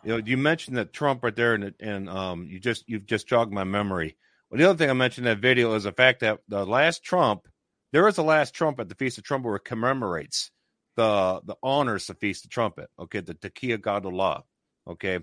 You 0.03 0.13
know, 0.13 0.17
you 0.25 0.37
mentioned 0.37 0.77
that 0.77 0.93
Trump 0.93 1.23
right 1.23 1.35
there, 1.35 1.55
and 1.55 1.75
and 1.81 2.09
um, 2.09 2.47
you 2.49 2.59
just 2.59 2.85
you've 2.89 3.07
just 3.07 3.27
jogged 3.27 3.53
my 3.53 3.65
memory. 3.65 4.17
Well, 4.51 4.59
the 4.59 4.69
other 4.69 4.79
thing 4.79 4.91
I 4.91 4.95
mentioned 4.95 5.27
in 5.27 5.35
that 5.35 5.41
video 5.41 5.75
is 5.75 5.85
the 5.85 5.93
fact 5.93 6.21
that 6.21 6.41
the 6.49 6.67
last 6.67 7.03
Trump, 7.03 7.49
there 7.93 8.07
is 8.09 8.19
a 8.19 8.23
last 8.23 8.55
Trump 8.55 8.81
at 8.81 8.89
the 8.89 8.95
Feast 8.95 9.19
of 9.19 9.25
Trumpet 9.25 9.49
where 9.49 9.57
it 9.57 9.65
commemorates 9.65 10.51
the 10.97 11.41
the 11.45 11.57
honors 11.63 12.07
the 12.07 12.15
Feast 12.15 12.45
of 12.45 12.51
Trumpet. 12.51 12.91
Okay, 12.99 13.21
the 13.21 13.35
Tekiah 13.35 13.79
Gedolah. 13.79 14.43
Okay, 14.87 15.21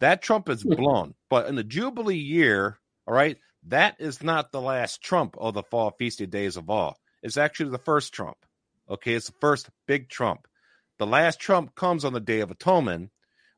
that 0.00 0.22
trumpet's 0.22 0.62
blown, 0.62 1.14
but 1.30 1.48
in 1.48 1.54
the 1.54 1.64
Jubilee 1.64 2.16
year, 2.16 2.78
all 3.06 3.14
right, 3.14 3.38
that 3.68 3.96
is 3.98 4.22
not 4.22 4.52
the 4.52 4.60
last 4.60 5.02
trump 5.02 5.36
of 5.38 5.54
the 5.54 5.62
fall 5.62 5.90
feasted 5.98 6.30
days 6.30 6.56
of 6.56 6.70
all. 6.70 6.98
It's 7.22 7.36
actually 7.36 7.70
the 7.70 7.78
first 7.78 8.12
trump. 8.12 8.36
Okay, 8.88 9.14
it's 9.14 9.28
the 9.28 9.38
first 9.40 9.70
big 9.86 10.08
trump. 10.08 10.46
The 10.98 11.06
last 11.06 11.40
trump 11.40 11.74
comes 11.74 12.04
on 12.04 12.12
the 12.12 12.20
Day 12.20 12.40
of 12.40 12.50
Atonement 12.50 13.10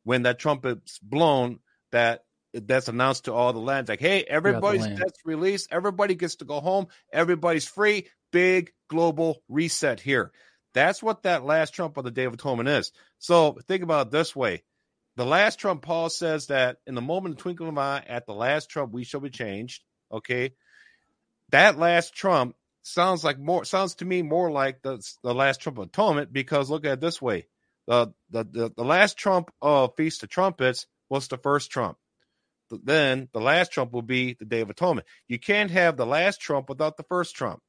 when 0.05 0.23
that 0.23 0.39
trumpet's 0.39 0.99
blown. 1.01 1.59
That 1.93 2.23
that's 2.53 2.89
announced 2.89 3.27
to 3.27 3.35
all 3.35 3.53
the 3.53 3.59
lands, 3.59 3.89
like, 3.89 4.01
hey, 4.01 4.23
everybody's 4.23 4.87
debts 4.87 5.19
released. 5.25 5.69
Everybody 5.71 6.15
gets 6.15 6.37
to 6.37 6.45
go 6.45 6.61
home. 6.61 6.87
Everybody's 7.13 7.67
free. 7.67 8.07
Big 8.33 8.73
global 8.89 9.43
reset 9.49 10.01
here. 10.01 10.33
That's 10.75 11.03
what 11.03 11.23
that 11.23 11.45
last 11.45 11.75
trump 11.75 11.97
of 11.97 12.05
the 12.05 12.11
Day 12.11 12.25
of 12.25 12.35
Atonement 12.35 12.69
is. 12.69 12.93
So 13.19 13.59
think 13.67 13.83
about 13.83 14.09
it 14.09 14.13
this 14.13 14.35
way. 14.35 14.63
The 15.17 15.25
last 15.25 15.59
trump, 15.59 15.83
Paul 15.83 16.11
says 16.11 16.49
that 16.49 16.79
in 16.87 16.95
the 16.95 17.01
moment 17.01 17.37
of 17.37 17.39
twinkling 17.39 17.71
of 17.71 17.75
an 17.75 17.83
eye, 17.83 18.05
at 18.07 18.27
the 18.27 18.35
last 18.35 18.69
trump, 18.69 18.93
we 18.93 19.05
shall 19.05 19.21
be 19.21 19.31
changed. 19.31 19.83
Okay, 20.11 20.53
that 21.51 21.79
last 21.79 22.15
trump 22.15 22.57
sounds 22.83 23.25
like 23.25 23.39
more 23.39 23.65
sounds 23.65 23.97
to 23.97 24.05
me 24.05 24.23
more 24.23 24.51
like 24.51 24.83
the 24.83 25.05
the 25.23 25.35
last 25.35 25.61
trump 25.61 25.79
of 25.79 25.89
atonement 25.89 26.33
because 26.33 26.71
look 26.71 26.85
at 26.85 26.95
it 26.95 27.01
this 27.01 27.21
way: 27.21 27.47
the 27.87 28.13
the 28.31 28.45
the, 28.45 28.73
the 28.77 28.85
last 28.85 29.17
trump 29.17 29.51
of 29.61 29.97
Feast 29.97 30.23
of 30.23 30.29
Trumpets 30.29 30.87
was 31.09 31.29
the 31.29 31.39
first 31.39 31.71
trump. 31.71 31.99
Then 32.71 33.29
the 33.33 33.41
last 33.41 33.71
trump 33.71 33.93
will 33.93 34.03
be 34.03 34.35
the 34.35 34.45
Day 34.45 34.61
of 34.61 34.71
Atonement. 34.71 35.07
You 35.29 35.39
can't 35.39 35.71
have 35.71 35.97
the 35.97 36.07
last 36.07 36.41
trump 36.41 36.69
without 36.69 36.97
the 36.97 37.05
first 37.05 37.37
trump. 37.37 37.61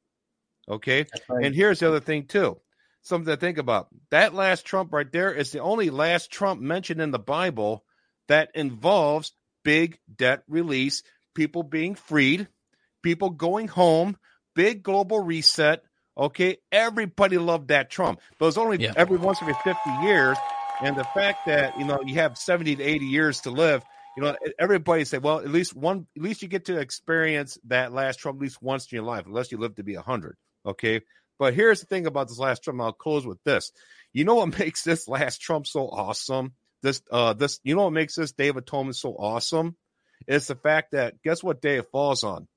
Okay, 0.68 1.06
right. 1.30 1.46
and 1.46 1.56
here's 1.56 1.80
the 1.80 1.88
other 1.88 2.00
thing 2.00 2.26
too 2.26 2.60
something 3.08 3.34
to 3.34 3.40
think 3.40 3.58
about. 3.58 3.88
That 4.12 4.34
last 4.34 4.66
trump 4.66 4.94
right 4.94 5.12
there 5.12 5.34
is 5.34 5.52
the 5.52 5.60
only 5.60 5.90
last 5.90 6.32
trump 6.32 6.62
mentioned 6.62 7.02
in 7.02 7.12
the 7.12 7.20
Bible 7.20 7.86
that 8.28 8.52
involves 8.54 9.34
big 9.64 10.00
debt 10.14 10.44
release 10.48 11.04
people 11.38 11.62
being 11.62 11.94
freed, 11.94 12.48
people 13.04 13.30
going 13.30 13.68
home, 13.68 14.18
big 14.56 14.82
global 14.82 15.24
reset. 15.24 15.84
Okay, 16.18 16.58
everybody 16.72 17.38
loved 17.38 17.68
that 17.68 17.92
Trump, 17.92 18.20
but 18.40 18.46
it 18.46 18.48
was 18.48 18.58
only 18.58 18.82
yeah. 18.82 18.94
every 18.98 19.18
once 19.18 19.38
every 19.40 19.54
50 19.64 19.78
years. 20.02 20.36
And 20.82 20.98
the 20.98 21.04
fact 21.04 21.46
that 21.46 21.78
you 21.78 21.86
know 21.86 22.00
you 22.06 22.16
have 22.16 22.38
70 22.38 22.78
to 22.78 22.84
80 22.84 23.06
years 23.06 23.42
to 23.42 23.52
live, 23.52 23.84
you 24.18 24.24
know, 24.24 24.36
everybody 24.58 25.06
say, 25.06 25.20
well, 25.20 25.40
at 25.40 25.50
least 25.50 25.76
one, 25.76 26.08
at 26.18 26.24
least 26.24 26.42
you 26.42 26.48
get 26.48 26.66
to 26.66 26.80
experience 26.80 27.60
that 27.68 27.94
last 27.94 28.20
Trump 28.20 28.40
at 28.40 28.42
least 28.42 28.62
once 28.64 28.92
in 28.92 28.96
your 28.96 29.06
life, 29.06 29.28
unless 29.28 29.52
you 29.52 29.60
live 29.60 29.76
to 29.76 29.84
be 29.84 29.96
100. 29.96 30.36
Okay, 30.66 31.02
but 31.38 31.54
here's 31.54 31.82
the 31.82 31.86
thing 31.86 32.08
about 32.08 32.30
this 32.30 32.40
last 32.40 32.64
Trump. 32.64 32.82
I'll 32.82 32.94
close 32.94 33.28
with 33.28 33.44
this. 33.44 33.72
You 34.12 34.26
know 34.26 34.36
what 34.36 34.58
makes 34.60 34.84
this 34.84 35.08
last 35.08 35.40
Trump 35.40 35.68
so 35.68 35.88
awesome? 35.88 36.54
This, 36.82 37.02
uh, 37.12 37.34
this, 37.34 37.60
you 37.64 37.76
know 37.76 37.84
what 37.84 37.94
makes 37.94 38.16
this 38.16 38.32
Day 38.32 38.48
of 38.48 38.58
Atonement 38.58 38.96
so 38.96 39.12
awesome? 39.12 39.76
Is 40.28 40.48
the 40.48 40.56
fact 40.56 40.92
that 40.92 41.22
guess 41.24 41.44
what 41.44 41.62
day 41.62 41.78
it 41.78 41.90
falls 41.92 42.24
on? 42.24 42.48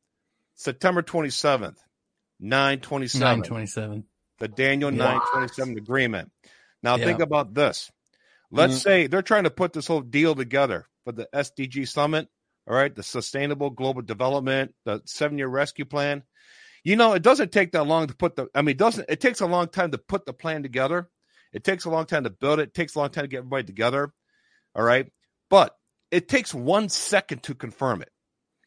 September 0.56 1.02
27th, 1.02 1.76
927. 2.40 3.20
927. 3.20 4.04
The 4.38 4.48
Daniel 4.48 4.90
yeah. 4.90 4.98
927 4.98 5.78
agreement. 5.78 6.32
Now 6.82 6.96
yeah. 6.96 7.04
think 7.04 7.20
about 7.20 7.54
this. 7.54 7.90
Let's 8.50 8.74
mm-hmm. 8.74 8.80
say 8.80 9.06
they're 9.06 9.22
trying 9.22 9.44
to 9.44 9.50
put 9.50 9.72
this 9.72 9.86
whole 9.86 10.00
deal 10.00 10.34
together 10.34 10.86
for 11.04 11.12
the 11.12 11.28
SDG 11.32 11.88
summit, 11.88 12.28
all 12.66 12.74
right, 12.74 12.94
the 12.94 13.02
sustainable 13.02 13.70
global 13.70 14.02
development, 14.02 14.74
the 14.84 15.02
seven 15.04 15.38
year 15.38 15.48
rescue 15.48 15.84
plan. 15.84 16.24
You 16.82 16.96
know, 16.96 17.12
it 17.12 17.22
doesn't 17.22 17.52
take 17.52 17.72
that 17.72 17.84
long 17.84 18.06
to 18.06 18.14
put 18.14 18.36
the, 18.36 18.48
I 18.54 18.62
mean, 18.62 18.70
it 18.70 18.78
doesn't, 18.78 19.08
it 19.08 19.20
takes 19.20 19.40
a 19.40 19.46
long 19.46 19.68
time 19.68 19.90
to 19.92 19.98
put 19.98 20.24
the 20.24 20.32
plan 20.32 20.62
together. 20.62 21.08
It 21.52 21.62
takes 21.62 21.84
a 21.84 21.90
long 21.90 22.06
time 22.06 22.24
to 22.24 22.30
build 22.30 22.58
it. 22.58 22.68
It 22.68 22.74
takes 22.74 22.94
a 22.94 22.98
long 22.98 23.10
time 23.10 23.24
to 23.24 23.28
get 23.28 23.38
everybody 23.38 23.64
together. 23.64 24.12
All 24.74 24.84
right. 24.84 25.10
but 25.48 25.74
it 26.10 26.28
takes 26.28 26.52
one 26.52 26.88
second 26.88 27.42
to 27.44 27.54
confirm 27.54 28.02
it. 28.02 28.10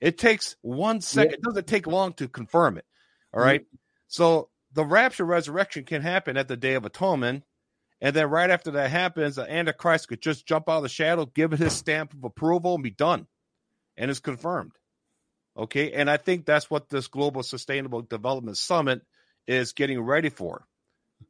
It 0.02 0.18
takes 0.18 0.56
one 0.62 1.02
second. 1.02 1.32
Yeah. 1.32 1.38
It 1.38 1.42
doesn't 1.44 1.68
take 1.68 1.88
long 1.88 2.14
to 2.14 2.28
confirm 2.28 2.78
it. 2.78 2.86
All 3.34 3.42
right? 3.42 3.62
mm-hmm. 3.62 3.78
So 4.08 4.50
the 4.74 4.86
rapture 4.86 5.26
resurrection 5.26 5.86
can 5.86 6.02
happen 6.02 6.38
at 6.38 6.48
the 6.48 6.58
day 6.58 6.74
of 6.74 6.86
atonement. 6.86 7.44
And 8.02 8.16
then 8.16 8.30
right 8.30 8.50
after 8.50 8.72
that 8.72 8.90
happens, 8.90 9.36
the 9.36 9.50
Antichrist 9.50 10.10
could 10.10 10.22
just 10.22 10.46
jump 10.46 10.68
out 10.68 10.78
of 10.78 10.84
the 10.84 10.90
shadow, 10.90 11.26
give 11.26 11.54
it 11.54 11.60
his 11.60 11.74
stamp 11.74 12.14
of 12.14 12.24
approval, 12.24 12.76
and 12.76 12.84
be 12.84 12.92
done. 12.92 13.28
And 13.96 14.12
it's 14.12 14.20
confirmed. 14.20 14.74
Okay. 15.56 15.94
And 15.94 16.10
I 16.10 16.18
think 16.18 16.46
that's 16.46 16.70
what 16.70 16.90
this 16.90 17.08
Global 17.08 17.44
Sustainable 17.44 18.02
Development 18.02 18.58
Summit 18.58 19.02
is 19.48 19.72
getting 19.72 20.02
ready 20.02 20.30
for. 20.30 20.66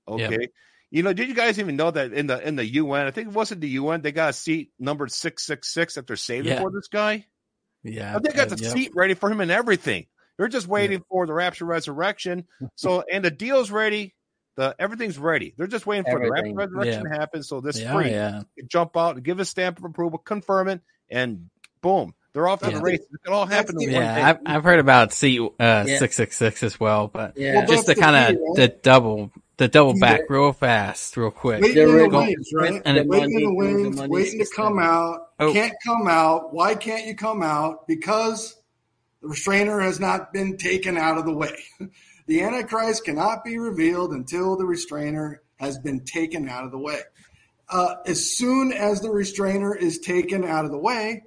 Okay. 0.08 0.40
Yep. 0.42 0.50
You 0.94 1.02
know, 1.02 1.12
did 1.12 1.28
you 1.28 1.34
guys 1.34 1.58
even 1.58 1.76
know 1.76 1.90
that 1.90 2.14
in 2.14 2.28
the 2.28 2.48
in 2.48 2.56
the 2.56 2.66
UN, 2.66 3.08
I 3.08 3.12
think 3.12 3.30
it 3.30 3.34
wasn't 3.34 3.62
the 3.62 3.70
UN, 3.70 4.04
they 4.04 4.12
got 4.12 4.30
a 4.30 4.34
seat 4.34 4.70
numbered 4.78 5.12
six 5.12 5.44
six 5.44 5.74
six 5.74 5.96
that 5.96 6.06
they're 6.06 6.16
saving 6.16 6.52
yeah. 6.52 6.62
for 6.62 6.70
this 6.70 6.88
guy? 6.88 7.26
Yeah. 7.82 8.20
They 8.20 8.32
got 8.32 8.50
the 8.50 8.62
yep. 8.62 8.72
seat 8.72 8.92
ready 8.94 9.16
for 9.16 9.32
him 9.32 9.42
and 9.42 9.50
everything. 9.50 10.06
They're 10.38 10.48
just 10.48 10.68
waiting 10.68 11.00
yeah. 11.00 11.06
for 11.10 11.26
the 11.26 11.34
rapture 11.34 11.66
resurrection. 11.66 12.46
So 12.76 13.04
and 13.12 13.26
the 13.26 13.32
deal's 13.32 13.72
ready. 13.72 14.14
The 14.56 14.76
everything's 14.78 15.18
ready. 15.18 15.56
They're 15.58 15.66
just 15.66 15.88
waiting 15.88 16.04
for 16.04 16.24
everything. 16.24 16.54
the 16.54 16.62
rapture 16.62 16.76
resurrection 16.76 17.04
yeah. 17.06 17.14
to 17.16 17.20
happen. 17.20 17.42
So 17.42 17.60
this 17.60 17.80
yeah, 17.80 17.92
free 17.92 18.12
yeah. 18.12 18.42
jump 18.68 18.96
out 18.96 19.16
and 19.16 19.24
give 19.24 19.40
a 19.40 19.46
stamp 19.46 19.80
of 19.80 19.86
approval, 19.86 20.20
confirm 20.20 20.68
it, 20.68 20.82
and 21.10 21.50
boom. 21.82 22.14
They're 22.34 22.48
off 22.48 22.60
to 22.60 22.70
yeah. 22.70 22.78
the 22.78 22.82
race. 22.84 23.00
It 23.00 23.32
all 23.32 23.48
happened 23.48 23.82
in 23.82 23.94
one 23.94 24.02
yeah, 24.04 24.30
I've, 24.30 24.38
I've 24.46 24.64
heard 24.64 24.80
about 24.80 25.12
C 25.12 25.40
uh, 25.60 25.86
six 25.86 26.16
six 26.16 26.38
six 26.38 26.62
as 26.62 26.80
well, 26.80 27.08
but 27.08 27.36
yeah. 27.36 27.66
just 27.66 27.88
the 27.88 27.96
kind 27.96 28.16
of 28.16 28.42
right? 28.42 28.56
the 28.56 28.68
double 28.68 29.32
the 29.64 29.70
double 29.70 29.98
back 29.98 30.22
real 30.30 30.52
fast, 30.52 31.16
real 31.16 31.32
quick. 31.32 31.62
Waiting 31.62 31.88
in 31.88 31.98
the 31.98 32.10
wings, 32.10 32.50
right? 32.54 32.82
And 32.84 33.10
waiting 33.10 33.40
in 33.40 33.44
the 33.44 33.54
wings, 33.54 34.02
waiting 34.10 34.40
to 34.40 34.48
come 34.54 34.78
out. 34.78 35.30
Oh. 35.40 35.54
Can't 35.54 35.74
come 35.86 36.08
out. 36.08 36.54
Why 36.54 36.76
can't 36.76 37.08
you 37.08 37.16
come 37.16 37.42
out? 37.42 37.88
Because 37.88 38.62
the 39.22 39.30
restrainer 39.30 39.80
has 39.80 40.02
not 40.02 40.34
been 40.34 40.58
taken 40.58 40.98
out 40.98 41.18
of 41.18 41.26
the 41.26 41.34
way. 41.34 41.56
The 42.26 42.42
Antichrist 42.42 43.04
cannot 43.04 43.44
be 43.44 43.58
revealed 43.58 44.14
until 44.14 44.56
the 44.56 44.66
restrainer 44.66 45.42
has 45.58 45.78
been 45.78 46.06
taken 46.06 46.48
out 46.48 46.64
of 46.64 46.72
the 46.72 46.78
way. 46.78 47.02
Uh, 47.68 47.96
as 48.06 48.38
soon 48.38 48.72
as 48.72 49.02
the 49.02 49.10
restrainer 49.10 49.76
is 49.76 50.00
taken 50.00 50.46
out 50.46 50.64
of 50.64 50.72
the 50.72 50.78
way, 50.78 51.24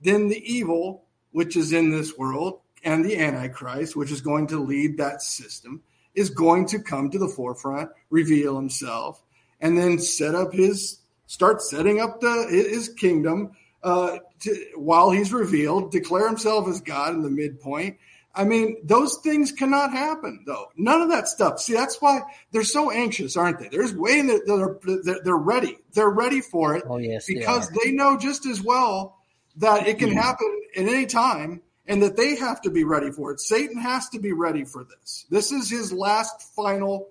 then 0.00 0.26
the 0.26 0.42
evil, 0.52 1.04
which 1.30 1.56
is 1.56 1.72
in 1.72 1.90
this 1.90 2.18
world, 2.18 2.62
and 2.82 3.04
the 3.04 3.16
Antichrist, 3.16 3.94
which 3.94 4.10
is 4.10 4.20
going 4.20 4.48
to 4.48 4.58
lead 4.58 4.98
that 4.98 5.22
system, 5.22 5.84
is 6.14 6.30
going 6.30 6.66
to 6.66 6.78
come 6.80 7.10
to 7.10 7.18
the 7.18 7.28
forefront, 7.28 7.90
reveal 8.10 8.56
himself, 8.56 9.22
and 9.60 9.76
then 9.78 9.98
set 9.98 10.34
up 10.34 10.52
his 10.52 11.00
start 11.26 11.62
setting 11.62 12.00
up 12.00 12.20
the 12.20 12.46
his 12.50 12.88
kingdom 12.88 13.52
uh, 13.82 14.18
to, 14.40 14.66
while 14.74 15.10
he's 15.10 15.32
revealed, 15.32 15.92
declare 15.92 16.26
himself 16.26 16.68
as 16.68 16.80
God 16.80 17.14
in 17.14 17.22
the 17.22 17.30
midpoint. 17.30 17.98
I 18.34 18.44
mean, 18.44 18.76
those 18.84 19.16
things 19.24 19.50
cannot 19.50 19.90
happen, 19.90 20.44
though. 20.46 20.66
None 20.76 21.00
of 21.00 21.08
that 21.10 21.26
stuff. 21.26 21.60
See, 21.60 21.72
that's 21.72 22.00
why 22.00 22.20
they're 22.52 22.62
so 22.62 22.90
anxious, 22.90 23.36
aren't 23.36 23.58
they? 23.58 23.68
There's 23.68 23.92
way 23.92 24.22
that 24.22 24.46
they're, 24.46 25.14
they're 25.24 25.36
ready. 25.36 25.78
They're 25.94 26.10
ready 26.10 26.40
for 26.40 26.76
it 26.76 26.84
oh, 26.86 26.98
yes, 26.98 27.26
because 27.26 27.68
they, 27.70 27.90
they 27.90 27.92
know 27.92 28.16
just 28.16 28.46
as 28.46 28.62
well 28.62 29.16
that 29.56 29.88
it 29.88 29.98
can 29.98 30.12
happen 30.12 30.60
at 30.76 30.84
any 30.84 31.06
time 31.06 31.60
and 31.90 32.04
that 32.04 32.16
they 32.16 32.36
have 32.36 32.60
to 32.60 32.70
be 32.70 32.84
ready 32.84 33.10
for 33.10 33.32
it. 33.32 33.40
Satan 33.40 33.76
has 33.76 34.08
to 34.10 34.20
be 34.20 34.30
ready 34.30 34.64
for 34.64 34.84
this. 34.84 35.26
This 35.28 35.50
is 35.50 35.68
his 35.68 35.92
last 35.92 36.54
final. 36.54 37.08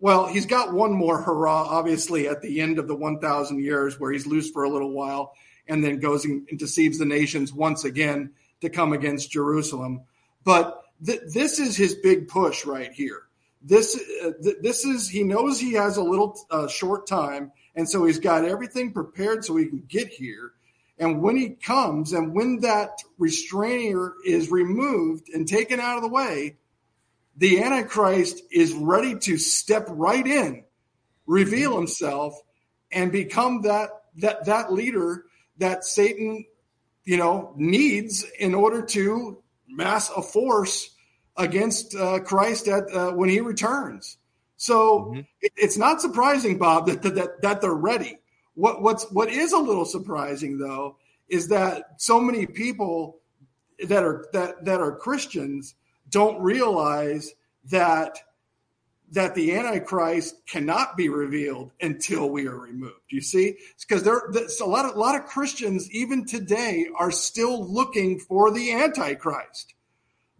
Well, 0.00 0.26
he's 0.26 0.44
got 0.44 0.74
one 0.74 0.92
more 0.92 1.18
hurrah, 1.18 1.66
obviously, 1.66 2.28
at 2.28 2.42
the 2.42 2.60
end 2.60 2.78
of 2.78 2.88
the 2.88 2.94
1,000 2.94 3.58
years 3.58 3.98
where 3.98 4.12
he's 4.12 4.26
loose 4.26 4.50
for 4.50 4.64
a 4.64 4.68
little 4.68 4.92
while 4.92 5.32
and 5.66 5.82
then 5.82 5.98
goes 5.98 6.26
and 6.26 6.46
deceives 6.58 6.98
the 6.98 7.06
nations 7.06 7.54
once 7.54 7.84
again 7.84 8.32
to 8.60 8.68
come 8.68 8.92
against 8.92 9.30
Jerusalem. 9.30 10.02
But 10.44 10.82
th- 11.04 11.22
this 11.32 11.58
is 11.58 11.74
his 11.74 11.94
big 11.94 12.28
push 12.28 12.66
right 12.66 12.92
here. 12.92 13.22
This, 13.62 13.98
uh, 14.22 14.32
th- 14.42 14.56
this 14.60 14.84
is, 14.84 15.08
he 15.08 15.24
knows 15.24 15.58
he 15.58 15.72
has 15.72 15.96
a 15.96 16.02
little 16.02 16.38
uh, 16.50 16.68
short 16.68 17.06
time. 17.06 17.50
And 17.74 17.88
so 17.88 18.04
he's 18.04 18.18
got 18.18 18.44
everything 18.44 18.92
prepared 18.92 19.42
so 19.42 19.56
he 19.56 19.66
can 19.66 19.84
get 19.88 20.08
here 20.08 20.52
and 20.98 21.22
when 21.22 21.36
he 21.36 21.50
comes 21.50 22.12
and 22.12 22.34
when 22.34 22.60
that 22.60 23.02
restrainer 23.18 24.14
is 24.24 24.50
removed 24.50 25.28
and 25.32 25.46
taken 25.46 25.80
out 25.80 25.96
of 25.96 26.02
the 26.02 26.08
way, 26.08 26.56
the 27.36 27.62
Antichrist 27.62 28.42
is 28.50 28.72
ready 28.72 29.16
to 29.20 29.38
step 29.38 29.86
right 29.88 30.26
in, 30.26 30.64
reveal 31.26 31.76
himself, 31.76 32.34
and 32.90 33.12
become 33.12 33.62
that 33.62 33.90
that 34.16 34.46
that 34.46 34.72
leader 34.72 35.24
that 35.58 35.84
Satan, 35.84 36.44
you 37.04 37.16
know, 37.16 37.52
needs 37.56 38.24
in 38.38 38.54
order 38.54 38.82
to 38.82 39.42
mass 39.68 40.10
a 40.10 40.22
force 40.22 40.90
against 41.36 41.94
uh, 41.94 42.20
Christ 42.20 42.66
at 42.66 42.92
uh, 42.92 43.12
when 43.12 43.28
he 43.28 43.40
returns. 43.40 44.16
So 44.56 45.00
mm-hmm. 45.00 45.20
it, 45.40 45.52
it's 45.56 45.78
not 45.78 46.00
surprising, 46.00 46.58
Bob, 46.58 46.86
that, 46.88 47.02
that 47.02 47.42
that 47.42 47.60
they're 47.60 47.72
ready. 47.72 48.17
What 48.58 48.82
what's 48.82 49.04
what 49.12 49.30
is 49.30 49.52
a 49.52 49.58
little 49.58 49.84
surprising 49.84 50.58
though 50.58 50.96
is 51.28 51.46
that 51.48 52.02
so 52.02 52.18
many 52.20 52.44
people 52.44 53.20
that 53.86 54.02
are 54.02 54.26
that 54.32 54.64
that 54.64 54.80
are 54.80 54.96
Christians 54.96 55.76
don't 56.10 56.42
realize 56.42 57.34
that 57.66 58.18
that 59.12 59.36
the 59.36 59.54
antichrist 59.54 60.44
cannot 60.46 60.96
be 60.96 61.08
revealed 61.08 61.70
until 61.80 62.28
we 62.28 62.48
are 62.48 62.58
removed. 62.58 63.00
You 63.10 63.20
see? 63.20 63.58
Because 63.78 64.02
there 64.02 64.28
a 64.60 64.64
lot 64.64 64.86
of 64.86 64.96
a 64.96 64.98
lot 64.98 65.14
of 65.14 65.26
christians 65.26 65.88
even 65.92 66.26
today 66.26 66.88
are 66.96 67.12
still 67.12 67.64
looking 67.64 68.18
for 68.18 68.50
the 68.50 68.72
antichrist 68.72 69.74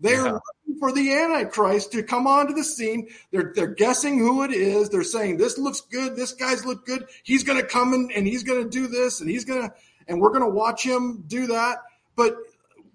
they're 0.01 0.26
yeah. 0.26 0.32
looking 0.32 0.78
for 0.78 0.92
the 0.92 1.12
antichrist 1.12 1.92
to 1.92 2.03
come 2.03 2.26
onto 2.26 2.55
the 2.55 2.62
scene. 2.62 3.09
They're 3.32 3.53
they're 3.55 3.74
guessing 3.74 4.18
who 4.18 4.44
it 4.44 4.53
is. 4.53 4.90
They're 4.90 5.03
saying 5.03 5.38
this 5.38 5.59
looks 5.59 5.80
good. 5.80 6.14
This 6.14 6.32
guy's 6.32 6.64
look 6.64 6.86
good. 6.86 7.07
He's 7.24 7.44
going 7.44 7.61
to 7.61 7.66
come 7.66 7.94
in 7.94 8.11
and 8.14 8.26
he's 8.26 8.44
going 8.44 8.62
to 8.62 8.70
do 8.70 8.86
this 8.86 9.20
and 9.20 9.28
he's 9.28 9.44
going 9.44 9.62
to 9.62 9.74
and 10.07 10.20
we're 10.20 10.30
going 10.30 10.42
to 10.42 10.51
watch 10.51 10.84
him 10.84 11.24
do 11.26 11.49
that. 11.49 11.78
But 12.16 12.36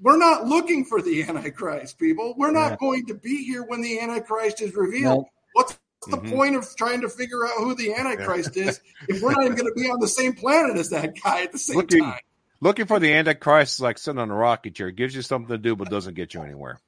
we're 0.02 0.18
not 0.18 0.46
looking 0.46 0.86
for 0.86 1.02
the 1.02 1.24
antichrist 1.24 2.00
people. 2.00 2.36
We're 2.38 2.52
not 2.52 2.72
yeah. 2.72 2.78
going 2.80 3.06
to 3.08 3.16
be 3.16 3.44
here 3.44 3.64
when 3.64 3.82
the 3.82 4.00
antichrist 4.00 4.62
is 4.62 4.74
revealed. 4.76 5.26
What's 5.54 5.78
the 6.08 6.18
mm-hmm. 6.18 6.36
point 6.36 6.56
of 6.56 6.68
trying 6.76 7.02
to 7.02 7.10
figure 7.10 7.46
out 7.46 7.58
who 7.58 7.76
the 7.76 7.94
antichrist 7.94 8.58
is 8.58 8.82
if 9.08 9.22
we're 9.22 9.32
not 9.32 9.44
even 9.44 9.56
going 9.56 9.74
to 9.74 9.80
be 9.80 9.90
on 9.90 10.00
the 10.00 10.08
same 10.08 10.34
planet 10.34 10.78
as 10.78 10.90
that 10.90 11.14
guy 11.22 11.44
at 11.44 11.52
the 11.52 11.58
same 11.58 11.78
looking, 11.78 12.04
time? 12.04 12.20
looking 12.60 12.86
for 12.86 13.00
the 13.00 13.14
antichrist 13.14 13.76
is 13.76 13.82
like 13.82 13.98
sitting 13.98 14.20
on 14.20 14.32
a 14.32 14.36
rocket 14.36 14.76
chair. 14.76 14.88
It 14.88 14.96
gives 14.96 15.16
you 15.16 15.22
something 15.22 15.50
to 15.50 15.58
do 15.58 15.76
but 15.76 15.90
doesn't 15.90 16.16
get 16.16 16.34
you 16.34 16.42
anywhere 16.42 16.80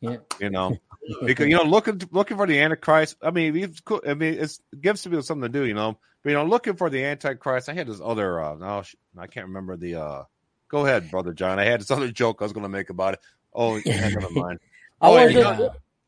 yeah. 0.00 0.16
You 0.40 0.50
know, 0.50 0.76
because 1.24 1.46
you 1.46 1.56
know, 1.56 1.62
looking 1.62 2.00
looking 2.10 2.36
for 2.36 2.46
the 2.46 2.60
Antichrist. 2.60 3.16
I 3.22 3.30
mean, 3.30 3.56
it's 3.56 3.80
cool. 3.80 4.02
I 4.06 4.14
mean, 4.14 4.34
it 4.34 4.58
gives 4.80 5.04
people 5.04 5.22
something 5.22 5.52
to 5.52 5.58
do. 5.60 5.66
You 5.66 5.74
know, 5.74 5.98
but 6.22 6.30
you 6.30 6.36
know, 6.36 6.44
looking 6.44 6.76
for 6.76 6.90
the 6.90 7.04
Antichrist. 7.04 7.68
I 7.68 7.74
had 7.74 7.86
this 7.86 8.00
other. 8.02 8.40
Uh, 8.40 8.54
no, 8.56 8.82
I 9.18 9.26
can't 9.26 9.46
remember 9.46 9.76
the. 9.76 9.96
uh 9.96 10.24
Go 10.70 10.86
ahead, 10.86 11.10
brother 11.10 11.32
John. 11.32 11.58
I 11.58 11.64
had 11.64 11.80
this 11.80 11.90
other 11.90 12.12
joke 12.12 12.38
I 12.40 12.44
was 12.44 12.52
going 12.52 12.62
to 12.62 12.68
make 12.68 12.90
about 12.90 13.14
it. 13.14 13.20
Oh, 13.52 13.76
yeah, 13.84 14.08
never 14.08 14.30
mind. 14.30 14.60
Oh, 15.02 15.16
I 15.16 15.24
was 15.24 15.34
just, 15.34 15.62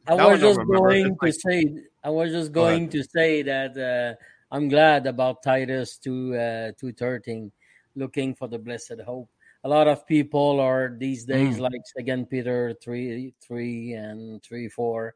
I 0.06 0.14
was 0.14 0.40
just 0.40 0.60
going 0.60 1.18
to 1.20 1.32
say. 1.32 1.74
I 2.04 2.10
was 2.10 2.30
just 2.30 2.52
going 2.52 2.88
to 2.90 3.02
say 3.02 3.42
that 3.42 3.76
uh, 3.76 4.54
I'm 4.54 4.68
glad 4.68 5.06
about 5.06 5.42
Titus 5.42 5.98
two 5.98 6.36
uh, 6.36 6.72
two 6.78 6.92
thirteen, 6.92 7.50
looking 7.96 8.36
for 8.36 8.46
the 8.46 8.58
blessed 8.58 9.00
hope 9.04 9.28
a 9.64 9.68
lot 9.68 9.88
of 9.88 10.06
people 10.06 10.60
are 10.60 10.94
these 10.98 11.24
days 11.24 11.56
mm. 11.56 11.60
like 11.60 11.80
second 11.96 12.28
peter 12.28 12.74
3 12.82 13.34
3 13.40 13.92
and 13.94 14.42
3 14.42 14.68
4 14.68 15.14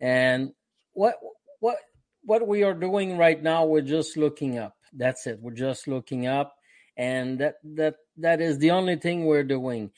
and 0.00 0.52
what 0.92 1.16
what 1.60 1.78
what 2.28 2.46
we 2.46 2.62
are 2.62 2.74
doing 2.74 3.16
right 3.16 3.42
now 3.42 3.64
we're 3.64 3.80
just 3.80 4.16
looking 4.18 4.58
up. 4.58 4.76
That's 4.92 5.26
it. 5.26 5.38
We're 5.40 5.52
just 5.52 5.88
looking 5.88 6.26
up. 6.26 6.56
And 6.96 7.38
that 7.38 7.54
that 7.64 7.96
that 8.18 8.40
is 8.40 8.58
the 8.58 8.72
only 8.72 8.96
thing 8.96 9.24
we're 9.24 9.44
doing. 9.44 9.90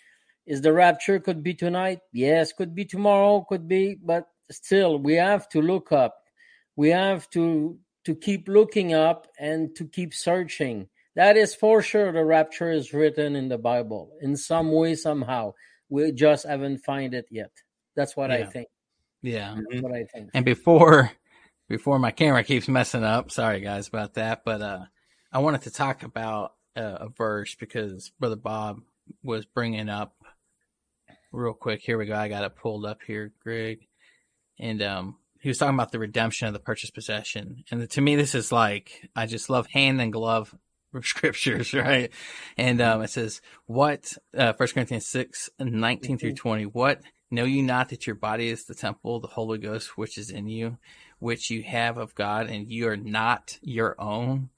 Is 0.47 0.61
the 0.61 0.73
rapture 0.73 1.19
could 1.19 1.43
be 1.43 1.55
tonight? 1.55 2.01
Yes 2.13 2.53
could 2.53 2.75
be 2.75 2.85
tomorrow 2.85 3.45
could 3.49 3.67
be 3.67 3.97
but 4.03 4.29
still 4.51 4.99
we 4.99 5.15
have 5.15 5.49
to 5.51 5.61
look 5.61 5.93
up. 5.93 6.15
We 6.77 6.91
have 6.91 7.29
to 7.31 7.79
to 8.05 8.15
keep 8.15 8.49
looking 8.49 8.95
up 8.95 9.27
and 9.39 9.75
to 9.77 9.85
keep 9.85 10.15
searching 10.15 10.89
that 11.17 11.37
is 11.37 11.55
for 11.55 11.83
sure 11.83 12.13
the 12.13 12.25
rapture 12.25 12.71
is 12.71 12.93
written 12.93 13.37
in 13.37 13.49
the 13.49 13.59
Bible 13.59 14.13
in 14.21 14.37
some 14.37 14.73
way, 14.73 14.95
somehow. 14.95 15.53
We 15.89 16.13
just 16.13 16.47
haven't 16.47 16.79
find 16.79 17.15
it 17.15 17.27
yet. 17.31 17.51
That's 17.97 18.17
what 18.17 18.31
yeah. 18.31 18.37
I 18.37 18.45
think. 18.45 18.69
Yeah. 19.23 19.57
That's 19.71 19.83
what 19.83 19.93
I 19.93 20.05
think. 20.05 20.31
And 20.35 20.45
before 20.45 21.11
before 21.69 21.99
my 21.99 22.11
camera 22.11 22.45
keeps 22.45 22.69
messing 22.69 23.05
up, 23.05 23.31
sorry 23.31 23.61
guys 23.61 23.89
about 23.89 24.15
that, 24.15 24.43
but 24.45 24.63
uh 24.63 24.85
I 25.33 25.39
wanted 25.39 25.63
to 25.63 25.71
talk 25.71 26.03
about 26.03 26.55
uh, 26.77 26.99
a 27.01 27.09
verse 27.09 27.55
because 27.55 28.11
brother 28.19 28.37
Bob 28.37 28.81
was 29.23 29.45
bringing 29.47 29.89
up 29.89 30.15
real 31.33 31.53
quick. 31.53 31.81
Here 31.83 31.99
we 31.99 32.07
go. 32.07 32.15
I 32.15 32.29
got 32.29 32.45
it 32.45 32.57
pulled 32.57 32.87
up 32.87 33.01
here, 33.07 33.33
Greg. 33.43 33.87
And 34.59 34.81
um 34.83 35.17
he 35.41 35.49
was 35.49 35.59
talking 35.59 35.75
about 35.75 35.91
the 35.91 35.99
redemption 35.99 36.47
of 36.47 36.53
the 36.53 36.61
purchased 36.61 36.95
possession. 36.95 37.65
And 37.71 37.91
to 37.91 38.01
me 38.01 38.15
this 38.15 38.37
is 38.37 38.53
like 38.53 39.09
I 39.17 39.27
just 39.27 39.51
love 39.51 39.67
hand 39.67 40.01
and 40.01 40.13
glove 40.13 40.55
scriptures, 41.03 41.73
right? 41.75 42.11
And 42.57 42.81
um, 42.81 43.03
it 43.03 43.11
says, 43.11 43.41
"What?" 43.67 44.13
Uh, 44.37 44.53
First 44.53 44.75
Corinthians 44.75 45.07
six 45.07 45.51
nineteen 45.59 46.19
through 46.19 46.35
twenty. 46.35 46.67
What 46.67 47.01
know 47.31 47.45
you 47.45 47.63
not 47.63 47.91
that 47.91 48.07
your 48.07 48.17
body 48.17 48.49
is 48.49 48.65
the 48.65 48.75
temple, 48.75 49.17
of 49.17 49.23
the 49.23 49.29
Holy 49.29 49.59
Ghost, 49.59 49.97
which 49.97 50.19
is 50.19 50.31
in 50.31 50.49
you, 50.49 50.79
which 51.19 51.51
you 51.51 51.63
have 51.63 51.97
of 51.97 52.15
God, 52.15 52.49
and 52.49 52.69
you 52.69 52.89
are 52.89 52.97
not 52.97 53.59
your 53.63 54.01
own. 54.01 54.51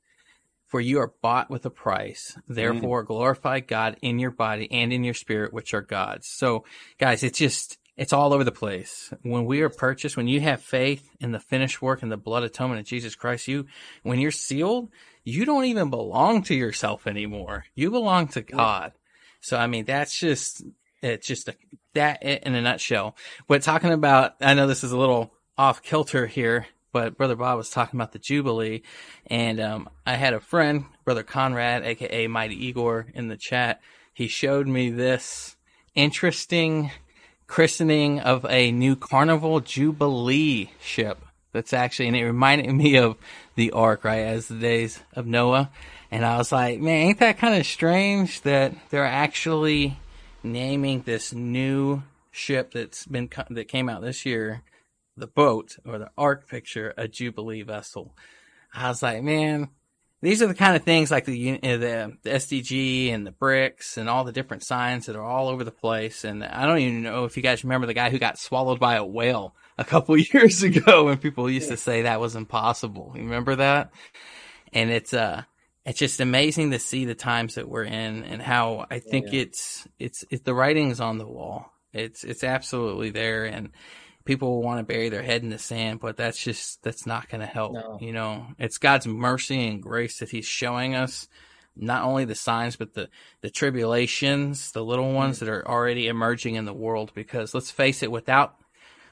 For 0.66 0.80
you 0.80 1.01
are 1.01 1.12
bought 1.20 1.51
with 1.51 1.66
a 1.66 1.70
price. 1.70 2.35
Therefore, 2.49 3.05
mm. 3.05 3.07
glorify 3.07 3.61
God 3.61 3.99
in 4.01 4.18
your 4.18 4.30
body 4.30 4.72
and 4.72 4.91
in 4.91 5.05
your 5.05 5.12
spirit, 5.12 5.53
which 5.53 5.74
are 5.74 5.83
God's. 5.83 6.26
So, 6.28 6.64
guys, 6.97 7.22
it's 7.22 7.39
just 7.39 7.76
it's 7.97 8.12
all 8.12 8.33
over 8.33 8.43
the 8.43 8.53
place. 8.53 9.12
When 9.22 9.45
we 9.45 9.61
are 9.61 9.68
purchased, 9.68 10.16
when 10.16 10.28
you 10.28 10.41
have 10.41 10.62
faith 10.62 11.11
in 11.20 11.33
the 11.33 11.39
finished 11.39 11.83
work 11.83 12.03
and 12.03 12.11
the 12.11 12.16
blood 12.16 12.43
atonement 12.43 12.80
of 12.80 12.87
Jesus 12.87 13.14
Christ, 13.14 13.49
you, 13.49 13.66
when 14.03 14.18
you're 14.18 14.30
sealed, 14.30 14.89
you 15.25 15.45
don't 15.45 15.64
even 15.66 15.91
belong 15.91 16.43
to 16.45 16.55
yourself 16.55 17.07
anymore. 17.07 17.64
You 17.75 17.91
belong 17.91 18.29
to 18.29 18.43
God. 18.43 18.93
So, 19.41 19.57
I 19.57 19.66
mean, 19.66 19.85
that's 19.85 20.18
just, 20.18 20.62
it's 21.03 21.27
just 21.27 21.49
a, 21.49 21.55
that 21.95 22.23
in 22.23 22.55
a 22.55 22.62
nutshell. 22.62 23.16
But 23.49 23.62
talking 23.62 23.93
about, 23.93 24.35
I 24.41 24.55
know 24.55 24.66
this 24.66 24.85
is 24.85 24.93
a 24.93 24.99
little 24.99 25.35
off 25.59 25.83
kilter 25.83 26.27
here, 26.27 26.66
but 26.93 27.16
Brother 27.16 27.37
Bob 27.37 27.57
was 27.57 27.70
talking 27.70 27.99
about 27.99 28.12
the 28.12 28.18
Jubilee. 28.18 28.83
And, 29.27 29.61
um, 29.61 29.89
I 30.07 30.14
had 30.14 30.35
a 30.35 30.41
friend, 30.41 30.85
Brother 31.05 31.23
Conrad, 31.23 31.85
aka 31.85 32.27
Mighty 32.27 32.66
Igor 32.66 33.07
in 33.14 33.29
the 33.29 33.37
chat. 33.37 33.81
He 34.12 34.29
showed 34.29 34.66
me 34.66 34.91
this 34.91 35.57
interesting, 35.95 36.91
christening 37.47 38.20
of 38.20 38.47
a 38.49 38.73
new 38.73 38.97
Carnival 38.97 39.61
Jubilee 39.61 40.70
ship. 40.81 41.18
That's 41.53 41.73
actually, 41.73 42.09
and 42.09 42.16
it 42.16 42.25
reminded 42.25 42.73
me 42.73 42.97
of 42.97 43.16
the 43.55 43.72
Ark, 43.72 44.05
right, 44.05 44.20
as 44.20 44.48
the 44.48 44.59
days 44.59 45.00
of 45.14 45.26
Noah. 45.26 45.70
And 46.11 46.24
I 46.24 46.36
was 46.36 46.53
like, 46.53 46.80
man, 46.80 47.07
ain't 47.07 47.18
that 47.20 47.38
kind 47.38 47.59
of 47.59 47.66
strange 47.66 48.42
that 48.42 48.74
they're 48.90 49.05
actually 49.05 49.96
naming 50.42 51.03
this 51.03 51.32
new 51.32 52.03
ship 52.30 52.72
that's 52.72 53.07
been 53.07 53.28
that 53.50 53.68
came 53.68 53.88
out 53.88 54.03
this 54.03 54.26
year, 54.26 54.62
the 55.16 55.26
boat 55.26 55.76
or 55.84 55.98
the 55.98 56.11
Ark 56.16 56.48
picture, 56.48 56.94
a 56.96 57.09
Jubilee 57.09 57.62
vessel. 57.62 58.14
I 58.74 58.88
was 58.88 59.03
like, 59.03 59.22
man, 59.22 59.68
these 60.22 60.40
are 60.40 60.46
the 60.46 60.55
kind 60.55 60.76
of 60.76 60.82
things 60.82 61.11
like 61.11 61.24
the, 61.24 61.59
uh, 61.62 61.76
the, 61.76 62.16
the 62.22 62.30
SDG 62.30 63.12
and 63.12 63.26
the 63.26 63.32
BRICS 63.32 63.98
and 63.98 64.09
all 64.09 64.24
the 64.24 64.32
different 64.32 64.64
signs 64.64 65.07
that 65.07 65.16
are 65.16 65.22
all 65.22 65.48
over 65.48 65.64
the 65.64 65.70
place. 65.70 66.24
And 66.24 66.44
I 66.44 66.64
don't 66.64 66.78
even 66.78 67.03
know 67.03 67.24
if 67.24 67.36
you 67.36 67.42
guys 67.42 67.64
remember 67.64 67.86
the 67.86 67.94
guy 67.94 68.09
who 68.09 68.18
got 68.18 68.38
swallowed 68.38 68.80
by 68.80 68.94
a 68.94 69.05
whale 69.05 69.55
a 69.79 69.85
couple 69.85 70.16
years 70.18 70.62
ago 70.62 71.05
when 71.05 71.18
people 71.18 71.49
used 71.51 71.68
to 71.68 71.77
say 71.77 72.03
that 72.03 72.20
was 72.20 72.37
impossible. 72.37 73.12
You 73.14 73.25
remember 73.25 73.57
that? 73.57 73.93
And 74.73 74.91
it's, 74.91 75.12
uh, 75.12 75.43
it's 75.85 75.99
just 75.99 76.20
amazing 76.20 76.70
to 76.70 76.79
see 76.79 77.05
the 77.05 77.14
times 77.14 77.57
that 77.57 77.68
we're 77.68 77.85
in 77.85 78.25
and 78.25 78.41
how 78.41 78.87
I 78.91 79.01
think 79.01 79.27
yeah. 79.33 79.43
it's, 79.43 79.87
it's, 79.99 80.25
it's 80.31 80.43
the 80.43 80.55
writing's 80.55 81.01
on 81.01 81.18
the 81.18 81.27
wall. 81.27 81.73
It's, 81.93 82.25
it's 82.25 82.45
absolutely 82.45 83.11
there. 83.11 83.45
And, 83.45 83.70
people 84.25 84.51
will 84.51 84.62
want 84.62 84.79
to 84.79 84.85
bury 84.85 85.09
their 85.09 85.23
head 85.23 85.43
in 85.43 85.49
the 85.49 85.59
sand, 85.59 86.01
but 86.01 86.16
that's 86.16 86.43
just 86.43 86.83
that's 86.83 87.07
not 87.07 87.29
going 87.29 87.41
to 87.41 87.47
help. 87.47 87.73
No. 87.73 87.99
You 88.01 88.12
know, 88.12 88.47
it's 88.59 88.79
God's 88.79 89.07
mercy 89.07 89.68
and 89.68 89.83
grace 89.83 90.18
that 90.18 90.31
He's 90.31 90.47
showing 90.47 90.95
us 90.95 91.29
not 91.75 92.05
only 92.05 92.27
the 92.27 92.35
signs 92.35 92.77
but 92.77 92.95
the 92.95 93.09
the 93.41 93.51
tribulations, 93.51 94.73
the 94.73 94.85
little 94.85 95.12
ones 95.12 95.39
that 95.41 95.49
are 95.49 95.66
already 95.66 96.09
emerging 96.09 96.55
in 96.57 96.64
the 96.64 96.73
world. 96.73 97.12
Because 97.14 97.55
let's 97.55 97.70
face 97.70 98.03
it, 98.03 98.12
without 98.12 98.57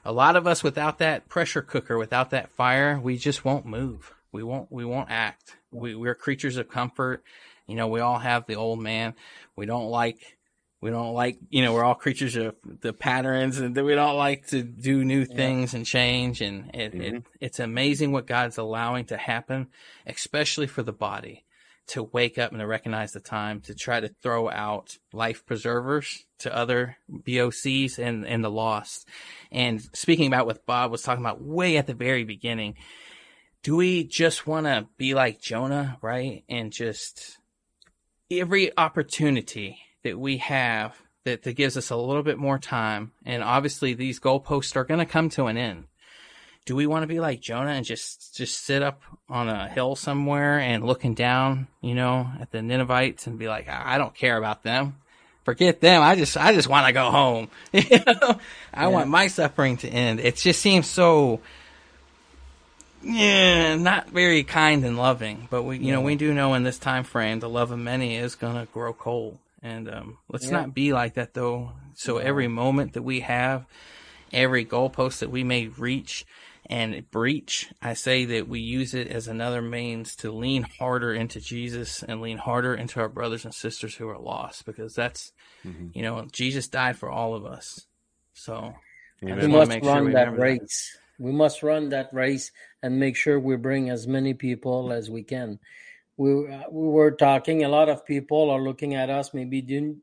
a 0.03 0.11
lot 0.11 0.35
of 0.35 0.47
us, 0.47 0.63
without 0.63 0.97
that 0.99 1.29
pressure 1.29 1.61
cooker, 1.61 1.97
without 1.97 2.31
that 2.31 2.49
fire, 2.51 2.99
we 2.99 3.17
just 3.17 3.45
won't 3.45 3.65
move. 3.65 4.13
We 4.31 4.43
won't 4.43 4.71
we 4.71 4.85
won't 4.85 5.11
act. 5.11 5.57
We 5.71 5.95
we're 5.95 6.15
creatures 6.15 6.57
of 6.57 6.69
comfort. 6.69 7.23
You 7.67 7.75
know, 7.75 7.87
we 7.87 7.99
all 7.99 8.19
have 8.19 8.45
the 8.47 8.55
old 8.55 8.81
man. 8.81 9.13
We 9.55 9.65
don't 9.65 9.89
like 9.89 10.37
we 10.81 10.89
don't 10.89 11.13
like 11.13 11.37
you 11.49 11.63
know 11.63 11.73
we're 11.73 11.83
all 11.83 11.95
creatures 11.95 12.35
of 12.35 12.55
the 12.63 12.91
patterns 12.91 13.59
and 13.59 13.75
we 13.75 13.95
don't 13.95 14.17
like 14.17 14.47
to 14.47 14.63
do 14.63 15.03
new 15.03 15.25
things 15.25 15.73
yeah. 15.73 15.77
and 15.77 15.85
change 15.85 16.41
and 16.41 16.71
it, 16.73 16.93
mm-hmm. 16.93 17.15
it, 17.17 17.23
it's 17.39 17.59
amazing 17.59 18.11
what 18.11 18.25
god's 18.25 18.57
allowing 18.57 19.05
to 19.05 19.15
happen 19.15 19.67
especially 20.07 20.67
for 20.67 20.83
the 20.83 20.91
body 20.91 21.45
to 21.87 22.03
wake 22.03 22.37
up 22.37 22.51
and 22.51 22.59
to 22.59 22.67
recognize 22.67 23.11
the 23.11 23.19
time 23.19 23.59
to 23.61 23.73
try 23.73 23.99
to 23.99 24.09
throw 24.21 24.49
out 24.49 24.97
life 25.13 25.45
preservers 25.45 26.25
to 26.39 26.55
other 26.55 26.97
bocs 27.09 27.99
and 27.99 28.25
and 28.25 28.43
the 28.43 28.49
lost 28.49 29.07
and 29.51 29.81
speaking 29.93 30.27
about 30.27 30.45
what 30.45 30.65
bob 30.65 30.91
was 30.91 31.01
talking 31.01 31.23
about 31.23 31.41
way 31.41 31.77
at 31.77 31.87
the 31.87 31.93
very 31.93 32.23
beginning 32.23 32.75
do 33.63 33.75
we 33.75 34.03
just 34.03 34.47
want 34.47 34.65
to 34.65 34.87
be 34.97 35.13
like 35.13 35.41
jonah 35.41 35.97
right 36.01 36.43
and 36.47 36.71
just 36.71 37.37
every 38.31 38.75
opportunity 38.77 39.79
that 40.03 40.19
we 40.19 40.37
have 40.37 41.01
that, 41.25 41.43
that 41.43 41.53
gives 41.53 41.77
us 41.77 41.89
a 41.89 41.95
little 41.95 42.23
bit 42.23 42.37
more 42.37 42.57
time. 42.57 43.11
And 43.25 43.43
obviously 43.43 43.93
these 43.93 44.19
goalposts 44.19 44.75
are 44.75 44.83
going 44.83 44.99
to 44.99 45.05
come 45.05 45.29
to 45.31 45.45
an 45.45 45.57
end. 45.57 45.85
Do 46.65 46.75
we 46.75 46.85
want 46.85 47.03
to 47.03 47.07
be 47.07 47.19
like 47.19 47.41
Jonah 47.41 47.71
and 47.71 47.85
just, 47.85 48.35
just 48.35 48.63
sit 48.63 48.83
up 48.83 49.01
on 49.27 49.49
a 49.49 49.67
hill 49.67 49.95
somewhere 49.95 50.59
and 50.59 50.85
looking 50.85 51.15
down, 51.15 51.67
you 51.81 51.95
know, 51.95 52.29
at 52.39 52.51
the 52.51 52.61
Ninevites 52.61 53.25
and 53.25 53.39
be 53.39 53.47
like, 53.47 53.67
I 53.67 53.97
don't 53.97 54.13
care 54.13 54.37
about 54.37 54.63
them. 54.63 54.97
Forget 55.43 55.81
them. 55.81 56.03
I 56.03 56.15
just, 56.15 56.37
I 56.37 56.53
just 56.53 56.67
want 56.67 56.85
to 56.85 56.93
go 56.93 57.09
home. 57.09 57.49
you 57.73 57.97
know, 58.05 58.39
I 58.73 58.83
yeah. 58.83 58.87
want 58.87 59.09
my 59.09 59.27
suffering 59.27 59.77
to 59.77 59.89
end. 59.89 60.19
It 60.19 60.35
just 60.35 60.61
seems 60.61 60.85
so, 60.85 61.39
yeah, 63.01 63.75
not 63.75 64.09
very 64.09 64.43
kind 64.43 64.85
and 64.85 64.97
loving. 64.97 65.47
But 65.49 65.63
we, 65.63 65.77
you 65.77 65.87
yeah. 65.87 65.93
know, 65.93 66.01
we 66.01 66.15
do 66.15 66.31
know 66.31 66.53
in 66.53 66.61
this 66.61 66.77
time 66.77 67.03
frame, 67.03 67.39
the 67.39 67.49
love 67.49 67.71
of 67.71 67.79
many 67.79 68.17
is 68.17 68.35
going 68.35 68.55
to 68.55 68.71
grow 68.71 68.93
cold. 68.93 69.39
And 69.63 69.89
um, 69.89 70.17
let's 70.29 70.45
yeah. 70.45 70.51
not 70.51 70.75
be 70.75 70.93
like 70.93 71.15
that 71.15 71.33
though. 71.33 71.71
So 71.95 72.17
every 72.17 72.47
moment 72.47 72.93
that 72.93 73.03
we 73.03 73.21
have, 73.21 73.65
every 74.31 74.65
goalpost 74.65 75.19
that 75.19 75.31
we 75.31 75.43
may 75.43 75.67
reach 75.67 76.25
and 76.71 77.09
breach, 77.11 77.71
I 77.81 77.93
say 77.93 78.25
that 78.25 78.47
we 78.47 78.61
use 78.61 78.93
it 78.93 79.07
as 79.09 79.27
another 79.27 79.61
means 79.61 80.15
to 80.17 80.31
lean 80.31 80.65
harder 80.79 81.13
into 81.13 81.39
Jesus 81.39 82.01
and 82.01 82.21
lean 82.21 82.37
harder 82.37 82.73
into 82.73 82.99
our 82.99 83.09
brothers 83.09 83.45
and 83.45 83.53
sisters 83.53 83.93
who 83.93 84.07
are 84.07 84.17
lost 84.17 84.65
because 84.65 84.95
that's, 84.95 85.33
mm-hmm. 85.63 85.87
you 85.93 86.01
know, 86.01 86.25
Jesus 86.31 86.67
died 86.67 86.97
for 86.97 87.11
all 87.11 87.35
of 87.35 87.45
us. 87.45 87.85
So 88.33 88.73
we 89.21 89.47
must 89.47 89.69
run 89.83 90.05
sure 90.05 90.13
that 90.13 90.37
race. 90.37 90.97
That. 91.19 91.23
We 91.23 91.31
must 91.31 91.61
run 91.61 91.89
that 91.89 92.09
race 92.13 92.51
and 92.81 92.99
make 92.99 93.15
sure 93.15 93.39
we 93.39 93.55
bring 93.57 93.91
as 93.91 94.07
many 94.07 94.33
people 94.33 94.91
as 94.91 95.09
we 95.09 95.21
can 95.21 95.59
we 96.21 96.53
uh, 96.53 96.63
we 96.71 96.87
were 96.87 97.11
talking. 97.11 97.63
A 97.63 97.69
lot 97.69 97.89
of 97.89 98.05
people 98.05 98.51
are 98.51 98.61
looking 98.61 98.93
at 98.95 99.09
us. 99.09 99.33
Maybe 99.33 99.61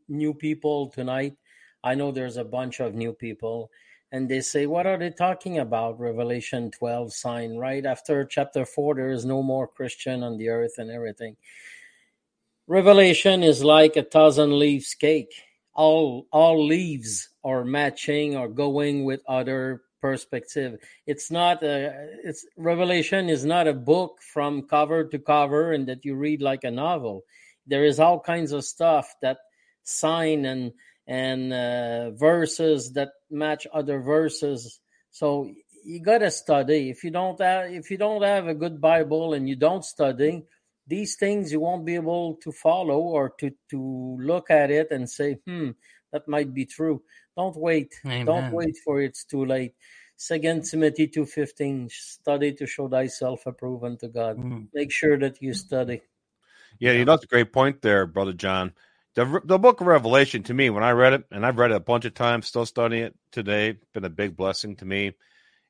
new 0.08 0.34
people 0.34 0.88
tonight. 0.90 1.36
I 1.84 1.94
know 1.94 2.10
there's 2.10 2.36
a 2.36 2.44
bunch 2.44 2.80
of 2.80 2.94
new 2.94 3.12
people, 3.12 3.70
and 4.12 4.28
they 4.28 4.40
say, 4.40 4.66
"What 4.66 4.86
are 4.86 4.98
they 4.98 5.10
talking 5.10 5.58
about?" 5.58 6.00
Revelation 6.00 6.70
12 6.70 7.12
sign 7.12 7.56
right 7.56 7.84
after 7.84 8.24
chapter 8.24 8.64
four. 8.64 8.94
There 8.94 9.10
is 9.10 9.24
no 9.24 9.42
more 9.42 9.68
Christian 9.68 10.22
on 10.22 10.38
the 10.38 10.48
earth 10.48 10.74
and 10.78 10.90
everything. 10.90 11.36
Revelation 12.66 13.42
is 13.42 13.64
like 13.64 13.96
a 13.96 14.02
thousand 14.02 14.58
leaves 14.58 14.94
cake. 14.94 15.32
All 15.74 16.26
all 16.32 16.66
leaves 16.66 17.30
are 17.44 17.64
matching 17.64 18.36
or 18.36 18.48
going 18.48 19.04
with 19.04 19.22
other 19.26 19.82
perspective. 20.00 20.78
It's 21.06 21.30
not 21.30 21.62
a 21.62 22.10
it's 22.24 22.46
Revelation 22.56 23.28
is 23.28 23.44
not 23.44 23.68
a 23.68 23.74
book 23.74 24.18
from 24.20 24.62
cover 24.62 25.04
to 25.04 25.18
cover 25.18 25.72
and 25.72 25.86
that 25.88 26.04
you 26.04 26.14
read 26.14 26.42
like 26.42 26.64
a 26.64 26.70
novel. 26.70 27.22
There 27.66 27.84
is 27.84 28.00
all 28.00 28.20
kinds 28.20 28.52
of 28.52 28.64
stuff 28.64 29.14
that 29.22 29.38
sign 29.82 30.44
and 30.44 30.72
and 31.08 31.52
uh, 31.54 32.10
verses 32.10 32.92
that 32.92 33.08
match 33.30 33.66
other 33.72 34.00
verses. 34.00 34.78
So 35.10 35.50
you 35.82 36.00
got 36.00 36.18
to 36.18 36.30
study. 36.30 36.90
If 36.90 37.02
you 37.02 37.10
don't 37.10 37.40
have 37.40 37.72
if 37.72 37.90
you 37.90 37.96
don't 37.96 38.22
have 38.22 38.46
a 38.46 38.54
good 38.54 38.80
Bible 38.80 39.32
and 39.32 39.48
you 39.48 39.56
don't 39.56 39.84
study 39.84 40.44
these 40.86 41.16
things, 41.16 41.50
you 41.50 41.60
won't 41.60 41.86
be 41.86 41.94
able 41.94 42.36
to 42.42 42.52
follow 42.52 43.00
or 43.00 43.30
to 43.40 43.50
to 43.70 44.18
look 44.20 44.50
at 44.50 44.70
it 44.70 44.90
and 44.90 45.08
say, 45.08 45.38
"Hmm, 45.46 45.70
that 46.12 46.28
might 46.28 46.52
be 46.52 46.66
true." 46.66 47.02
Don't 47.36 47.56
wait. 47.56 47.94
Amen. 48.04 48.26
Don't 48.26 48.52
wait 48.52 48.76
for 48.84 49.00
it's 49.00 49.24
too 49.24 49.46
late. 49.46 49.74
Second 50.16 50.64
Timothy 50.64 51.08
two 51.08 51.24
fifteen. 51.24 51.88
Study 51.88 52.52
to 52.52 52.66
show 52.66 52.88
thyself 52.88 53.46
approved 53.46 53.84
unto 53.84 54.08
God. 54.08 54.36
Mm. 54.36 54.68
Make 54.74 54.92
sure 54.92 55.18
that 55.18 55.40
you 55.40 55.54
study. 55.54 56.02
Yeah, 56.78 56.92
you 56.92 57.06
know 57.06 57.12
that's 57.12 57.24
a 57.24 57.28
great 57.28 57.52
point 57.52 57.80
there, 57.80 58.06
brother 58.06 58.34
John. 58.34 58.74
The 59.18 59.40
the 59.42 59.58
book 59.58 59.80
of 59.80 59.88
Revelation 59.88 60.44
to 60.44 60.54
me, 60.54 60.70
when 60.70 60.84
I 60.84 60.92
read 60.92 61.12
it, 61.12 61.24
and 61.32 61.44
I've 61.44 61.58
read 61.58 61.72
it 61.72 61.76
a 61.76 61.80
bunch 61.80 62.04
of 62.04 62.14
times, 62.14 62.46
still 62.46 62.64
studying 62.64 63.02
it 63.02 63.16
today, 63.32 63.76
been 63.92 64.04
a 64.04 64.08
big 64.08 64.36
blessing 64.36 64.76
to 64.76 64.84
me. 64.84 65.14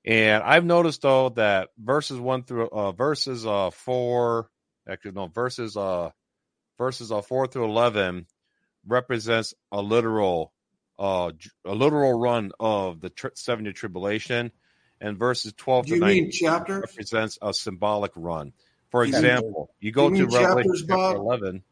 And 0.05 0.43
I've 0.43 0.67
noticed 0.67 1.01
though 1.01 1.31
that 1.31 1.71
verses 1.79 2.21
one 2.21 2.43
through 2.43 2.69
uh, 2.69 2.93
verses 2.93 3.47
uh 3.47 3.71
four, 3.71 4.51
actually 4.87 5.13
no 5.13 5.29
verses 5.29 5.79
uh 5.79 6.11
verses 6.77 7.11
uh 7.11 7.23
four 7.23 7.47
through 7.47 7.65
eleven 7.65 8.27
represents 8.87 9.55
a 9.73 9.81
literal 9.81 10.53
uh, 10.99 11.31
a 11.65 11.75
literal 11.75 12.21
run 12.21 12.53
of 12.61 13.01
the 13.01 13.09
tri- 13.09 13.31
seven 13.35 13.65
year 13.65 13.73
tribulation, 13.73 14.53
and 15.01 15.19
verses 15.19 15.55
twelve 15.57 15.87
Do 15.87 15.95
to 15.95 16.01
nineteen 16.01 16.31
chapter 16.33 16.81
represents 16.81 17.39
a 17.41 17.55
symbolic 17.55 18.13
run. 18.15 18.53
For 18.91 19.07
You 19.07 19.13
mean- 19.13 19.25
example, 19.25 19.71
you 19.81 19.91
go 19.91 20.11
you 20.11 20.17
to 20.19 20.25
Revelation 20.27 20.57
chapters, 20.57 20.85
chapter 20.87 21.19
Bob? 21.19 21.63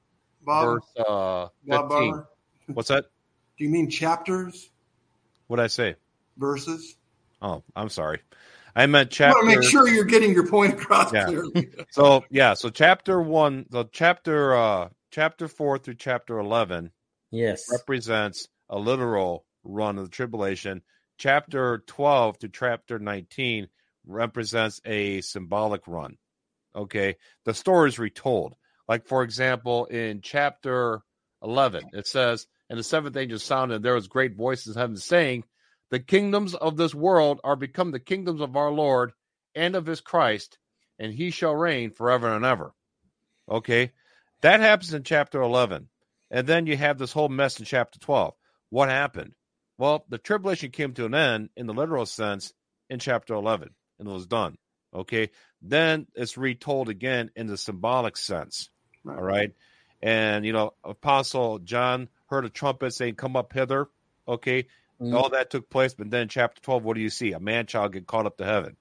11, 0.46 0.66
Bob, 0.66 0.80
verse 0.96 1.06
uh, 1.06 1.48
Bob 1.66 1.88
15. 1.88 1.88
Barber, 1.88 2.28
What's 2.74 2.88
that? 2.88 3.06
do 3.58 3.64
you 3.64 3.70
mean 3.70 3.90
chapters, 3.90 4.70
What 5.48 5.56
did 5.56 5.64
I 5.64 5.68
say? 5.68 5.96
verses? 6.36 6.96
Oh, 7.42 7.62
I'm 7.74 7.88
sorry. 7.88 8.20
I 8.74 8.86
meant 8.86 9.10
I 9.10 9.14
chapter. 9.14 9.38
want 9.38 9.50
to 9.50 9.58
make 9.60 9.70
sure 9.70 9.88
you're 9.88 10.04
getting 10.04 10.32
your 10.32 10.46
point 10.46 10.74
across 10.74 11.12
Yeah. 11.12 11.26
clearly. 11.26 11.70
So 11.90 12.24
yeah, 12.30 12.52
so 12.54 12.68
chapter 12.68 13.22
one, 13.22 13.64
so 13.72 13.84
chapter 13.90 14.54
uh 14.54 14.88
chapter 15.10 15.48
four 15.48 15.78
through 15.78 15.94
chapter 15.94 16.38
eleven 16.38 16.90
Yes. 17.30 17.64
represents 17.70 18.48
a 18.68 18.78
literal 18.78 19.46
run 19.64 19.96
of 19.98 20.04
the 20.04 20.10
tribulation. 20.10 20.82
Chapter 21.16 21.78
twelve 21.86 22.38
to 22.40 22.48
chapter 22.50 22.98
nineteen 22.98 23.68
represents 24.06 24.80
a 24.84 25.22
symbolic 25.22 25.88
run. 25.88 26.18
Okay, 26.74 27.16
the 27.46 27.54
story 27.54 27.88
is 27.88 27.98
retold. 27.98 28.54
Like 28.88 29.06
for 29.06 29.22
example, 29.22 29.86
in 29.86 30.20
chapter 30.20 31.02
eleven, 31.42 31.90
it 31.92 32.06
says, 32.06 32.46
"And 32.70 32.78
the 32.78 32.82
seventh 32.82 33.16
angel 33.16 33.38
sounded, 33.38 33.76
and 33.76 33.84
there 33.84 33.94
was 33.94 34.08
great 34.08 34.36
voices 34.36 34.74
in 34.74 34.80
heaven 34.80 34.96
saying." 34.96 35.44
The 35.90 36.00
kingdoms 36.00 36.54
of 36.54 36.76
this 36.76 36.94
world 36.94 37.40
are 37.44 37.54
become 37.54 37.92
the 37.92 38.00
kingdoms 38.00 38.40
of 38.40 38.56
our 38.56 38.72
Lord 38.72 39.12
and 39.54 39.76
of 39.76 39.86
his 39.86 40.00
Christ, 40.00 40.58
and 40.98 41.12
he 41.12 41.30
shall 41.30 41.54
reign 41.54 41.90
forever 41.92 42.34
and 42.34 42.44
ever. 42.44 42.74
Okay. 43.48 43.92
That 44.40 44.58
happens 44.60 44.92
in 44.92 45.04
chapter 45.04 45.40
11. 45.40 45.88
And 46.30 46.46
then 46.46 46.66
you 46.66 46.76
have 46.76 46.98
this 46.98 47.12
whole 47.12 47.28
mess 47.28 47.60
in 47.60 47.64
chapter 47.64 48.00
12. 48.00 48.34
What 48.70 48.88
happened? 48.88 49.34
Well, 49.78 50.04
the 50.08 50.18
tribulation 50.18 50.72
came 50.72 50.92
to 50.94 51.06
an 51.06 51.14
end 51.14 51.50
in 51.56 51.66
the 51.66 51.72
literal 51.72 52.04
sense 52.04 52.52
in 52.90 52.98
chapter 52.98 53.34
11, 53.34 53.72
and 54.00 54.08
it 54.08 54.12
was 54.12 54.26
done. 54.26 54.58
Okay. 54.92 55.30
Then 55.62 56.08
it's 56.14 56.36
retold 56.36 56.88
again 56.88 57.30
in 57.36 57.46
the 57.46 57.56
symbolic 57.56 58.16
sense. 58.16 58.70
Right. 59.06 59.16
All 59.18 59.24
right. 59.24 59.52
And, 60.02 60.44
you 60.44 60.52
know, 60.52 60.74
Apostle 60.84 61.58
John 61.60 62.08
heard 62.26 62.44
a 62.44 62.50
trumpet 62.50 62.92
saying, 62.92 63.14
Come 63.14 63.36
up 63.36 63.52
hither. 63.52 63.88
Okay. 64.28 64.66
Mhm. 65.00 65.14
All 65.14 65.30
that 65.30 65.50
took 65.50 65.68
place. 65.70 65.94
But 65.94 66.10
then, 66.10 66.28
chapter 66.28 66.60
12, 66.62 66.82
what 66.84 66.94
do 66.94 67.00
you 67.00 67.10
see? 67.10 67.32
A 67.32 67.40
man 67.40 67.66
child 67.66 67.92
get 67.92 68.06
caught 68.06 68.26
up 68.26 68.38
to 68.38 68.44
heaven. 68.44 68.76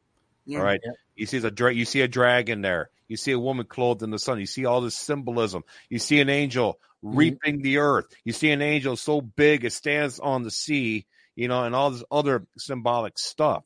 Yeah. 0.46 0.60
All 0.60 0.64
right. 0.66 0.80
Yep. 0.84 0.96
You 1.16 1.26
see 1.26 1.38
a 1.38 1.52
dra- 1.52 1.74
you 1.74 1.86
see 1.86 2.02
a 2.02 2.08
dragon 2.08 2.62
there. 2.62 2.90
You 3.08 3.18
see 3.18 3.32
a 3.32 3.40
woman 3.40 3.66
clothed 3.66 4.02
in 4.04 4.10
the 4.12 4.20
sun. 4.20 4.40
You 4.40 4.46
see 4.46 4.66
all 4.66 4.82
this 4.82 4.96
symbolism. 4.96 5.64
You 5.90 6.00
see 6.00 6.20
an 6.22 6.30
angel 6.30 6.80
Mhm. 7.04 7.18
reaping 7.18 7.62
the 7.62 7.78
earth. 7.78 8.06
You 8.24 8.34
see 8.34 8.52
an 8.52 8.62
angel 8.62 8.96
so 8.96 9.22
big 9.22 9.64
it 9.66 9.74
stands 9.74 10.20
on 10.20 10.44
the 10.44 10.52
sea, 10.52 11.06
you 11.36 11.48
know, 11.48 11.64
and 11.64 11.76
all 11.76 11.92
this 11.92 12.04
other 12.12 12.48
symbolic 12.58 13.18
stuff. 13.20 13.64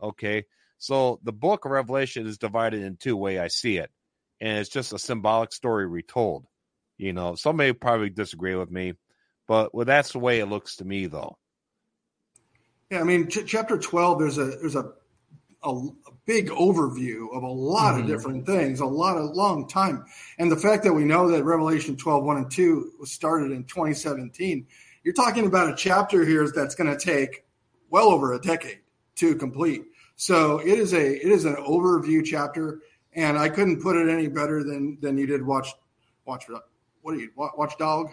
Okay. 0.00 0.44
So 0.78 1.18
the 1.22 1.32
book 1.32 1.64
of 1.64 1.70
Revelation 1.72 2.26
is 2.26 2.38
divided 2.38 2.82
in 2.82 2.96
two 2.96 3.16
way 3.16 3.38
I 3.38 3.48
see 3.48 3.76
it. 3.78 3.90
And 4.40 4.58
it's 4.58 4.70
just 4.70 4.92
a 4.92 4.98
symbolic 4.98 5.52
story 5.52 5.86
retold. 5.86 6.46
You 6.96 7.12
know, 7.12 7.34
some 7.34 7.56
may 7.56 7.72
probably 7.72 8.10
disagree 8.10 8.54
with 8.56 8.70
me, 8.70 8.94
but 9.46 9.74
well, 9.74 9.84
that's 9.86 10.12
the 10.12 10.18
way 10.18 10.40
it 10.40 10.46
looks 10.46 10.76
to 10.76 10.84
me 10.84 11.06
though. 11.06 11.38
Yeah, 12.90 13.00
I 13.00 13.04
mean, 13.04 13.28
ch- 13.28 13.46
chapter 13.46 13.78
twelve. 13.78 14.18
There's 14.18 14.38
a 14.38 14.46
there's 14.46 14.76
a 14.76 14.92
a, 15.64 15.70
a 15.70 16.12
big 16.26 16.48
overview 16.50 17.34
of 17.36 17.42
a 17.42 17.48
lot 17.48 17.94
Mhm. 17.94 18.00
of 18.00 18.06
different 18.06 18.46
things, 18.46 18.80
a 18.80 18.86
lot 18.86 19.16
of 19.16 19.30
long 19.30 19.68
time, 19.68 20.04
and 20.38 20.50
the 20.50 20.56
fact 20.56 20.84
that 20.84 20.92
we 20.94 21.04
know 21.04 21.28
that 21.30 21.44
Revelation 21.44 21.96
12, 21.96 22.24
1 22.24 22.36
and 22.36 22.50
two 22.50 22.92
was 23.00 23.10
started 23.10 23.50
in 23.50 23.64
2017. 23.64 24.66
You're 25.04 25.14
talking 25.14 25.46
about 25.46 25.70
a 25.70 25.76
chapter 25.76 26.24
here 26.24 26.48
that's 26.54 26.74
going 26.76 26.90
to 26.96 26.98
take 26.98 27.44
well 27.90 28.08
over 28.08 28.34
a 28.34 28.40
decade 28.40 28.80
to 29.16 29.34
complete. 29.34 29.82
So 30.16 30.58
it 30.58 30.78
is 30.78 30.92
a 30.94 31.16
it 31.16 31.30
is 31.30 31.44
an 31.44 31.56
overview 31.56 32.24
chapter, 32.24 32.80
and 33.14 33.38
I 33.38 33.48
couldn't 33.48 33.82
put 33.82 33.96
it 33.96 34.08
any 34.08 34.28
better 34.28 34.62
than 34.62 34.98
than 35.00 35.18
you 35.18 35.26
did. 35.26 35.44
Watch 35.44 35.68
watch 36.24 36.44
what 37.02 37.14
do 37.14 37.20
you 37.20 37.30
Watch 37.36 37.76
dog, 37.78 38.10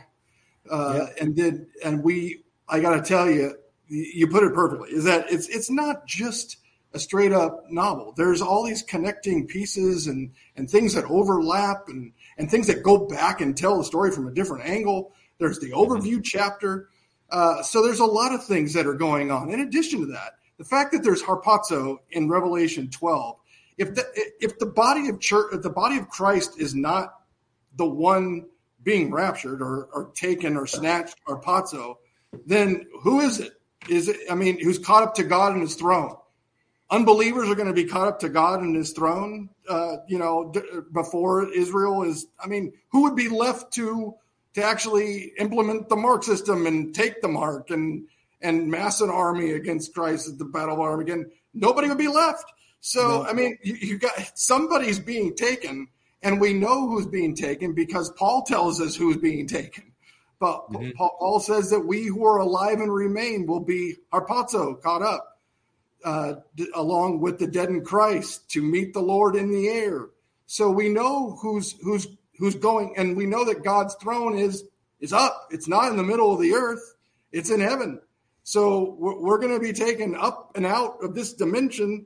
uh, 0.69 1.07
and 1.19 1.35
did 1.35 1.67
and 1.83 2.03
we 2.03 2.43
I 2.67 2.79
got 2.79 2.95
to 2.95 3.01
tell 3.01 3.29
you, 3.29 3.55
you 3.87 4.27
put 4.27 4.43
it 4.43 4.53
perfectly. 4.53 4.89
Is 4.89 5.03
that 5.05 5.31
it's 5.31 5.47
it's 5.49 5.69
not 5.69 6.07
just 6.07 6.57
a 6.93 6.99
straight 6.99 7.33
up 7.33 7.65
novel. 7.69 8.13
There's 8.15 8.41
all 8.41 8.65
these 8.65 8.81
connecting 8.81 9.47
pieces 9.47 10.07
and 10.07 10.31
and 10.55 10.69
things 10.69 10.93
that 10.95 11.05
overlap 11.05 11.87
and 11.87 12.13
and 12.37 12.49
things 12.49 12.67
that 12.67 12.83
go 12.83 13.05
back 13.05 13.41
and 13.41 13.55
tell 13.55 13.77
the 13.77 13.83
story 13.83 14.11
from 14.11 14.27
a 14.27 14.33
different 14.33 14.67
angle. 14.67 15.11
There's 15.37 15.59
the 15.59 15.71
overview 15.71 16.23
chapter. 16.23 16.89
Uh, 17.29 17.61
so 17.63 17.83
there's 17.83 17.99
a 17.99 18.05
lot 18.05 18.33
of 18.33 18.43
things 18.45 18.73
that 18.73 18.87
are 18.87 18.93
going 18.93 19.31
on. 19.31 19.49
In 19.51 19.59
addition 19.59 19.99
to 20.01 20.05
that, 20.07 20.35
the 20.57 20.63
fact 20.63 20.91
that 20.93 21.03
there's 21.03 21.21
harpazo 21.21 21.97
in 22.11 22.29
Revelation 22.29 22.89
12, 22.89 23.35
if 23.77 23.95
the 23.95 24.05
if 24.39 24.57
the 24.59 24.65
body 24.65 25.09
of 25.09 25.19
church, 25.19 25.53
if 25.53 25.61
the 25.61 25.69
body 25.69 25.97
of 25.97 26.09
Christ 26.09 26.59
is 26.59 26.73
not 26.73 27.13
the 27.75 27.85
one 27.85 28.45
being 28.83 29.11
raptured 29.11 29.61
or, 29.61 29.89
or 29.91 30.11
taken 30.13 30.55
or 30.55 30.67
snatched 30.67 31.17
harpazo, 31.27 31.97
then 32.45 32.85
who 33.01 33.19
is 33.19 33.39
it? 33.39 33.53
Is 33.89 34.07
it? 34.07 34.17
I 34.29 34.35
mean, 34.35 34.59
who's 34.59 34.79
caught 34.79 35.03
up 35.03 35.15
to 35.15 35.23
God 35.23 35.53
and 35.53 35.61
His 35.61 35.75
throne? 35.75 36.15
Unbelievers 36.89 37.49
are 37.49 37.55
going 37.55 37.67
to 37.67 37.73
be 37.73 37.85
caught 37.85 38.07
up 38.07 38.19
to 38.19 38.29
God 38.29 38.61
and 38.61 38.75
His 38.75 38.91
throne. 38.91 39.49
Uh, 39.67 39.97
you 40.07 40.17
know, 40.17 40.51
d- 40.53 40.61
before 40.93 41.51
Israel 41.51 42.03
is. 42.03 42.27
I 42.39 42.47
mean, 42.47 42.73
who 42.89 43.03
would 43.03 43.15
be 43.15 43.27
left 43.27 43.73
to 43.73 44.15
to 44.53 44.63
actually 44.63 45.33
implement 45.37 45.89
the 45.89 45.95
mark 45.95 46.23
system 46.23 46.65
and 46.65 46.95
take 46.95 47.21
the 47.21 47.27
mark 47.27 47.71
and 47.71 48.07
and 48.41 48.69
mass 48.69 49.01
an 49.01 49.09
army 49.09 49.51
against 49.51 49.93
Christ 49.93 50.29
at 50.29 50.37
the 50.37 50.45
battle 50.45 50.75
of 50.75 50.79
Armageddon? 50.79 51.31
Nobody 51.53 51.89
would 51.89 51.97
be 51.97 52.07
left. 52.07 52.45
So, 52.87 53.07
No. 53.07 53.25
I 53.25 53.33
mean, 53.33 53.57
you, 53.63 53.73
you 53.73 53.97
got 53.97 54.37
somebody's 54.37 54.99
being 54.99 55.33
taken, 55.35 55.87
and 56.21 56.39
we 56.39 56.53
know 56.53 56.87
who's 56.87 57.07
being 57.07 57.35
taken 57.35 57.73
because 57.73 58.11
Paul 58.11 58.43
tells 58.43 58.79
us 58.79 58.95
who's 58.95 59.17
being 59.17 59.47
taken. 59.47 59.85
But 60.39 60.71
Mhm. 60.71 60.93
Paul, 60.93 61.15
Paul 61.17 61.39
says 61.39 61.71
that 61.71 61.79
we 61.79 62.05
who 62.05 62.23
are 62.25 62.37
alive 62.37 62.79
and 62.79 62.93
remain 62.93 63.47
will 63.47 63.59
be 63.61 63.95
harpazo, 64.13 64.79
caught 64.83 65.01
up, 65.01 65.39
uh, 66.03 66.35
d- 66.55 66.69
along 66.75 67.21
with 67.21 67.39
the 67.39 67.47
dead 67.47 67.69
in 67.69 67.83
Christ 67.83 68.47
to 68.51 68.61
meet 68.61 68.93
the 68.93 69.01
Lord 69.01 69.35
in 69.35 69.49
the 69.49 69.67
air. 69.67 70.09
So 70.45 70.69
we 70.69 70.87
know 70.89 71.31
who's 71.41 71.71
who's 71.81 72.07
who's 72.37 72.53
going, 72.53 72.93
and 72.97 73.17
we 73.17 73.25
know 73.25 73.45
that 73.45 73.63
God's 73.63 73.95
throne 73.95 74.37
is 74.37 74.63
is 74.99 75.11
up. 75.11 75.47
It's 75.49 75.67
not 75.67 75.89
in 75.89 75.97
the 75.97 76.03
middle 76.03 76.31
of 76.31 76.39
the 76.39 76.53
earth; 76.53 76.93
it's 77.31 77.49
in 77.49 77.61
heaven. 77.61 77.99
So 78.43 78.95
we're, 78.99 79.17
we're 79.19 79.39
going 79.39 79.55
to 79.55 79.59
be 79.59 79.73
taken 79.73 80.13
up 80.15 80.51
and 80.55 80.67
out 80.67 81.03
of 81.03 81.15
this 81.15 81.33
dimension, 81.33 82.05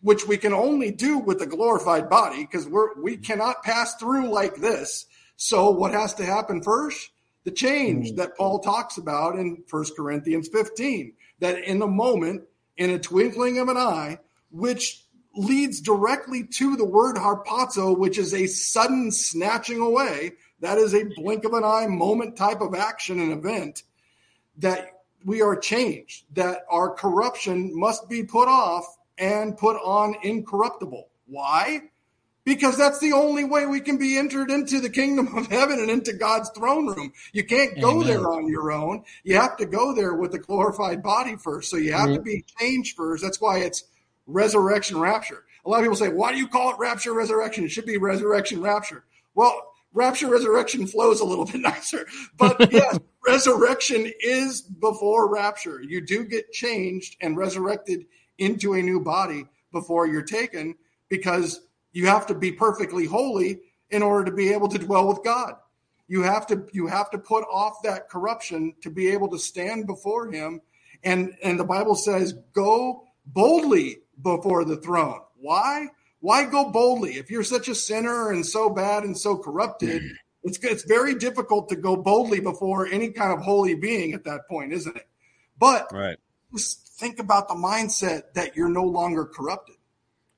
which 0.00 0.26
we 0.26 0.36
can 0.36 0.52
only 0.52 0.90
do 0.90 1.18
with 1.18 1.40
a 1.42 1.46
glorified 1.46 2.08
body 2.08 2.42
because 2.44 2.66
we're 2.66 3.00
we 3.00 3.16
cannot 3.16 3.62
pass 3.62 3.94
through 3.96 4.28
like 4.28 4.56
this. 4.56 5.06
So 5.36 5.70
what 5.70 5.92
has 5.92 6.14
to 6.14 6.24
happen 6.24 6.62
first? 6.62 7.10
The 7.44 7.50
change 7.50 8.12
Mm. 8.12 8.16
that 8.16 8.36
Paul 8.36 8.60
talks 8.60 8.98
about 8.98 9.36
in 9.36 9.64
1 9.68 9.84
Corinthians 9.96 10.48
15, 10.48 11.14
that 11.40 11.58
in 11.64 11.82
a 11.82 11.86
moment, 11.88 12.44
in 12.76 12.90
a 12.90 12.98
twinkling 12.98 13.58
of 13.58 13.68
an 13.68 13.76
eye, 13.76 14.18
which 14.50 15.04
leads 15.34 15.80
directly 15.80 16.44
to 16.44 16.76
the 16.76 16.84
word 16.84 17.16
harpazo, 17.16 17.96
which 17.98 18.18
is 18.18 18.34
a 18.34 18.46
sudden 18.46 19.10
snatching 19.10 19.80
away. 19.80 20.32
That 20.60 20.78
is 20.78 20.94
a 20.94 21.04
blink 21.16 21.44
of 21.44 21.54
an 21.54 21.64
eye 21.64 21.86
moment 21.88 22.36
type 22.36 22.60
of 22.60 22.74
action 22.74 23.18
and 23.18 23.32
event 23.32 23.82
that 24.58 25.00
we 25.24 25.40
are 25.40 25.56
changed, 25.56 26.24
that 26.34 26.64
our 26.70 26.90
corruption 26.90 27.72
must 27.74 28.08
be 28.08 28.22
put 28.22 28.46
off 28.46 28.84
and 29.18 29.56
put 29.56 29.76
on 29.76 30.16
incorruptible. 30.22 31.08
Why? 31.26 31.82
Because 32.44 32.76
that's 32.76 32.98
the 32.98 33.12
only 33.12 33.44
way 33.44 33.66
we 33.66 33.80
can 33.80 33.98
be 33.98 34.18
entered 34.18 34.50
into 34.50 34.80
the 34.80 34.90
kingdom 34.90 35.36
of 35.36 35.46
heaven 35.46 35.78
and 35.78 35.90
into 35.90 36.12
God's 36.12 36.50
throne 36.50 36.88
room. 36.88 37.12
You 37.32 37.44
can't 37.44 37.80
go 37.80 38.02
Amen. 38.02 38.06
there 38.06 38.26
on 38.28 38.48
your 38.48 38.72
own. 38.72 39.04
You 39.22 39.36
have 39.36 39.56
to 39.58 39.66
go 39.66 39.94
there 39.94 40.14
with 40.14 40.34
a 40.34 40.38
glorified 40.38 41.02
body 41.02 41.36
first. 41.36 41.70
So 41.70 41.76
you 41.76 41.92
have 41.92 42.12
to 42.12 42.20
be 42.20 42.44
changed 42.58 42.96
first. 42.96 43.22
That's 43.22 43.40
why 43.40 43.58
it's 43.58 43.84
resurrection 44.26 44.98
rapture. 44.98 45.44
A 45.64 45.70
lot 45.70 45.78
of 45.78 45.84
people 45.84 45.96
say, 45.96 46.08
why 46.08 46.32
do 46.32 46.38
you 46.38 46.48
call 46.48 46.72
it 46.72 46.78
rapture 46.78 47.12
resurrection? 47.12 47.64
It 47.64 47.70
should 47.70 47.86
be 47.86 47.96
resurrection 47.96 48.60
rapture. 48.60 49.04
Well, 49.34 49.72
rapture 49.92 50.28
resurrection 50.28 50.86
flows 50.86 51.20
a 51.20 51.24
little 51.24 51.44
bit 51.52 51.60
nicer. 51.60 52.06
But 52.36 52.72
yes, 52.72 52.98
resurrection 53.24 54.10
is 54.20 54.62
before 54.62 55.32
rapture. 55.32 55.80
You 55.80 56.00
do 56.00 56.24
get 56.24 56.52
changed 56.52 57.16
and 57.20 57.36
resurrected 57.36 58.06
into 58.42 58.74
a 58.74 58.82
new 58.82 59.00
body 59.00 59.46
before 59.70 60.06
you're 60.06 60.22
taken 60.22 60.74
because 61.08 61.62
you 61.92 62.06
have 62.06 62.26
to 62.26 62.34
be 62.34 62.52
perfectly 62.52 63.06
holy 63.06 63.60
in 63.90 64.02
order 64.02 64.24
to 64.24 64.36
be 64.36 64.52
able 64.52 64.68
to 64.68 64.78
dwell 64.78 65.06
with 65.06 65.22
God. 65.22 65.54
You 66.08 66.22
have 66.22 66.46
to 66.48 66.66
you 66.72 66.86
have 66.88 67.10
to 67.10 67.18
put 67.18 67.44
off 67.50 67.82
that 67.84 68.08
corruption 68.08 68.74
to 68.82 68.90
be 68.90 69.08
able 69.08 69.28
to 69.28 69.38
stand 69.38 69.86
before 69.86 70.30
him 70.30 70.60
and 71.04 71.34
and 71.42 71.58
the 71.58 71.64
Bible 71.64 71.94
says 71.94 72.34
go 72.52 73.04
boldly 73.26 73.98
before 74.20 74.64
the 74.64 74.76
throne. 74.76 75.20
Why? 75.36 75.88
Why 76.20 76.44
go 76.44 76.70
boldly? 76.70 77.12
If 77.12 77.30
you're 77.30 77.44
such 77.44 77.68
a 77.68 77.74
sinner 77.74 78.30
and 78.30 78.44
so 78.44 78.70
bad 78.70 79.04
and 79.04 79.16
so 79.16 79.36
corrupted, 79.36 80.02
it's 80.44 80.58
it's 80.58 80.84
very 80.84 81.14
difficult 81.14 81.68
to 81.70 81.76
go 81.76 81.96
boldly 81.96 82.40
before 82.40 82.86
any 82.86 83.10
kind 83.10 83.32
of 83.32 83.40
holy 83.40 83.74
being 83.74 84.12
at 84.12 84.24
that 84.24 84.48
point, 84.48 84.72
isn't 84.72 84.96
it? 84.96 85.08
But 85.58 85.92
Right. 85.92 86.18
Think 87.02 87.18
about 87.18 87.48
the 87.48 87.54
mindset 87.54 88.32
that 88.34 88.56
you're 88.56 88.68
no 88.68 88.84
longer 88.84 89.24
corrupted. 89.24 89.74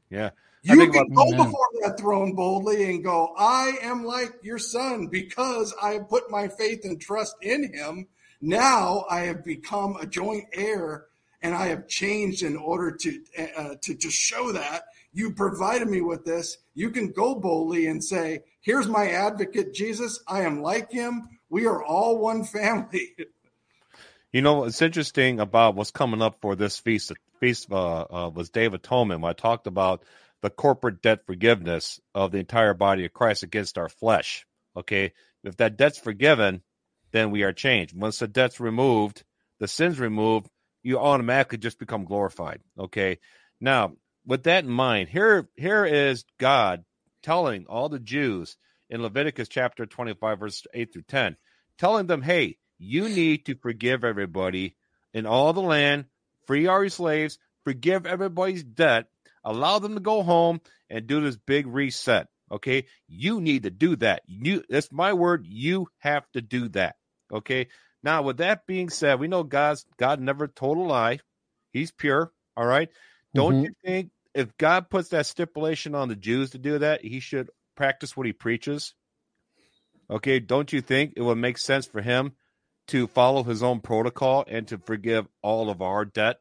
Yeah. 0.08 0.30
You 0.62 0.90
can 0.90 1.08
go 1.10 1.30
before 1.36 1.68
that 1.82 2.00
throne 2.00 2.34
boldly 2.34 2.90
and 2.90 3.04
go, 3.04 3.34
I 3.36 3.74
am 3.82 4.04
like 4.04 4.32
your 4.42 4.58
son 4.58 5.08
because 5.08 5.74
I 5.82 5.92
have 5.92 6.08
put 6.08 6.30
my 6.30 6.48
faith 6.48 6.86
and 6.86 6.98
trust 6.98 7.36
in 7.42 7.74
him. 7.74 8.06
Now 8.40 9.04
I 9.10 9.20
have 9.20 9.44
become 9.44 9.96
a 9.96 10.06
joint 10.06 10.44
heir 10.54 11.04
and 11.42 11.54
I 11.54 11.66
have 11.66 11.86
changed 11.86 12.42
in 12.42 12.56
order 12.56 12.90
to, 12.92 13.20
uh, 13.58 13.74
to, 13.82 13.94
to 13.94 14.10
show 14.10 14.52
that 14.52 14.84
you 15.12 15.32
provided 15.32 15.88
me 15.88 16.00
with 16.00 16.24
this. 16.24 16.56
You 16.74 16.90
can 16.90 17.12
go 17.12 17.34
boldly 17.34 17.86
and 17.88 18.02
say, 18.02 18.40
here's 18.62 18.88
my 18.88 19.10
advocate, 19.10 19.74
Jesus. 19.74 20.18
I 20.26 20.42
am 20.42 20.62
like 20.62 20.90
him. 20.90 21.28
We 21.50 21.66
are 21.66 21.84
all 21.84 22.18
one 22.18 22.42
family. 22.44 23.14
You 24.34 24.42
know, 24.42 24.54
what's 24.54 24.82
interesting 24.82 25.38
about 25.38 25.76
what's 25.76 25.92
coming 25.92 26.20
up 26.20 26.38
for 26.40 26.56
this 26.56 26.76
feast. 26.76 27.12
Feast 27.38 27.70
uh, 27.70 28.00
uh, 28.00 28.30
was 28.34 28.50
of 28.52 28.74
Atonement. 28.74 29.20
When 29.20 29.30
I 29.30 29.32
talked 29.32 29.68
about 29.68 30.02
the 30.42 30.50
corporate 30.50 31.02
debt 31.02 31.20
forgiveness 31.24 32.00
of 32.16 32.32
the 32.32 32.38
entire 32.38 32.74
body 32.74 33.04
of 33.04 33.12
Christ 33.12 33.44
against 33.44 33.78
our 33.78 33.88
flesh. 33.88 34.44
Okay, 34.76 35.12
if 35.44 35.56
that 35.58 35.76
debt's 35.76 36.00
forgiven, 36.00 36.62
then 37.12 37.30
we 37.30 37.44
are 37.44 37.52
changed. 37.52 37.96
Once 37.96 38.18
the 38.18 38.26
debt's 38.26 38.58
removed, 38.58 39.22
the 39.60 39.68
sins 39.68 40.00
removed, 40.00 40.48
you 40.82 40.98
automatically 40.98 41.58
just 41.58 41.78
become 41.78 42.04
glorified. 42.04 42.60
Okay, 42.76 43.20
now 43.60 43.92
with 44.26 44.42
that 44.42 44.64
in 44.64 44.70
mind, 44.70 45.10
here 45.10 45.48
here 45.54 45.84
is 45.84 46.24
God 46.40 46.84
telling 47.22 47.66
all 47.68 47.88
the 47.88 48.00
Jews 48.00 48.56
in 48.90 49.00
Leviticus 49.00 49.46
chapter 49.46 49.86
25, 49.86 50.40
verse 50.40 50.66
8 50.74 50.92
through 50.92 51.02
10, 51.02 51.36
telling 51.78 52.08
them, 52.08 52.20
hey, 52.20 52.56
you 52.78 53.08
need 53.08 53.46
to 53.46 53.54
forgive 53.54 54.04
everybody 54.04 54.76
in 55.12 55.26
all 55.26 55.52
the 55.52 55.62
land, 55.62 56.06
free 56.46 56.66
our 56.66 56.88
slaves, 56.88 57.38
forgive 57.64 58.06
everybody's 58.06 58.64
debt, 58.64 59.06
allow 59.44 59.78
them 59.78 59.94
to 59.94 60.00
go 60.00 60.22
home 60.22 60.60
and 60.90 61.06
do 61.06 61.20
this 61.20 61.36
big 61.36 61.66
reset. 61.66 62.28
Okay. 62.50 62.86
You 63.08 63.40
need 63.40 63.62
to 63.62 63.70
do 63.70 63.96
that. 63.96 64.22
You 64.26 64.62
that's 64.68 64.92
my 64.92 65.12
word. 65.12 65.46
You 65.46 65.88
have 65.98 66.30
to 66.32 66.42
do 66.42 66.68
that. 66.70 66.96
Okay. 67.32 67.68
Now, 68.02 68.22
with 68.22 68.36
that 68.36 68.66
being 68.66 68.90
said, 68.90 69.18
we 69.18 69.28
know 69.28 69.42
God's 69.42 69.86
God 69.96 70.20
never 70.20 70.46
told 70.46 70.76
a 70.76 70.82
lie. 70.82 71.20
He's 71.72 71.90
pure. 71.90 72.32
All 72.56 72.66
right. 72.66 72.90
Don't 73.34 73.54
mm-hmm. 73.54 73.64
you 73.64 73.72
think 73.84 74.10
if 74.34 74.56
God 74.58 74.90
puts 74.90 75.08
that 75.10 75.26
stipulation 75.26 75.94
on 75.94 76.08
the 76.08 76.16
Jews 76.16 76.50
to 76.50 76.58
do 76.58 76.78
that, 76.78 77.04
he 77.04 77.20
should 77.20 77.50
practice 77.76 78.16
what 78.16 78.26
he 78.26 78.32
preaches? 78.32 78.94
Okay, 80.10 80.38
don't 80.38 80.72
you 80.72 80.80
think 80.80 81.14
it 81.16 81.22
would 81.22 81.38
make 81.38 81.56
sense 81.56 81.86
for 81.86 82.02
him 82.02 82.32
to 82.88 83.06
follow 83.06 83.42
his 83.42 83.62
own 83.62 83.80
protocol 83.80 84.44
and 84.46 84.68
to 84.68 84.78
forgive 84.78 85.26
all 85.42 85.70
of 85.70 85.80
our 85.80 86.04
debt 86.04 86.38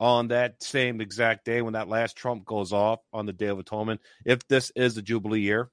on 0.00 0.28
that 0.28 0.62
same 0.62 1.00
exact 1.00 1.44
day 1.44 1.62
when 1.62 1.74
that 1.74 1.88
last 1.88 2.16
trump 2.16 2.44
goes 2.44 2.72
off 2.72 3.00
on 3.12 3.26
the 3.26 3.32
Day 3.32 3.46
of 3.46 3.58
Atonement, 3.58 4.00
if 4.24 4.46
this 4.48 4.72
is 4.74 4.94
the 4.94 5.02
Jubilee 5.02 5.40
year? 5.40 5.70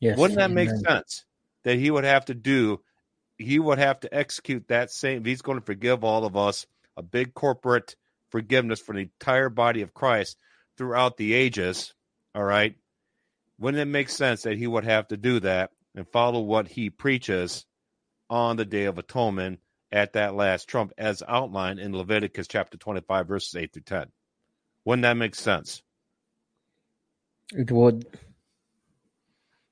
Yes. 0.00 0.18
Wouldn't 0.18 0.38
that 0.38 0.50
make 0.50 0.68
sense 0.68 1.24
that 1.62 1.78
he 1.78 1.90
would 1.90 2.04
have 2.04 2.24
to 2.24 2.34
do? 2.34 2.80
He 3.38 3.58
would 3.58 3.78
have 3.78 4.00
to 4.00 4.12
execute 4.12 4.68
that 4.68 4.90
same. 4.90 5.24
He's 5.24 5.42
going 5.42 5.58
to 5.58 5.64
forgive 5.64 6.02
all 6.02 6.24
of 6.24 6.36
us 6.36 6.66
a 6.96 7.02
big 7.02 7.34
corporate 7.34 7.94
forgiveness 8.30 8.80
for 8.80 8.94
the 8.94 9.02
entire 9.02 9.48
body 9.48 9.82
of 9.82 9.94
Christ 9.94 10.36
throughout 10.76 11.16
the 11.16 11.34
ages. 11.34 11.94
All 12.34 12.42
right. 12.42 12.74
Wouldn't 13.58 13.80
it 13.80 13.90
make 13.90 14.08
sense 14.08 14.42
that 14.42 14.58
he 14.58 14.66
would 14.66 14.84
have 14.84 15.08
to 15.08 15.16
do 15.16 15.38
that 15.40 15.70
and 15.94 16.08
follow 16.08 16.40
what 16.40 16.66
he 16.66 16.90
preaches 16.90 17.64
on 18.32 18.56
the 18.56 18.64
Day 18.64 18.84
of 18.84 18.96
Atonement 18.96 19.60
at 19.92 20.14
that 20.14 20.34
last 20.34 20.66
trump, 20.66 20.90
as 20.96 21.22
outlined 21.28 21.78
in 21.78 21.94
Leviticus 21.94 22.48
chapter 22.48 22.78
25, 22.78 23.28
verses 23.28 23.54
8 23.54 23.72
through 23.74 23.82
10? 23.82 24.06
Wouldn't 24.86 25.02
that 25.02 25.18
make 25.18 25.34
sense? 25.34 25.82
It 27.54 27.70
would. 27.70 28.06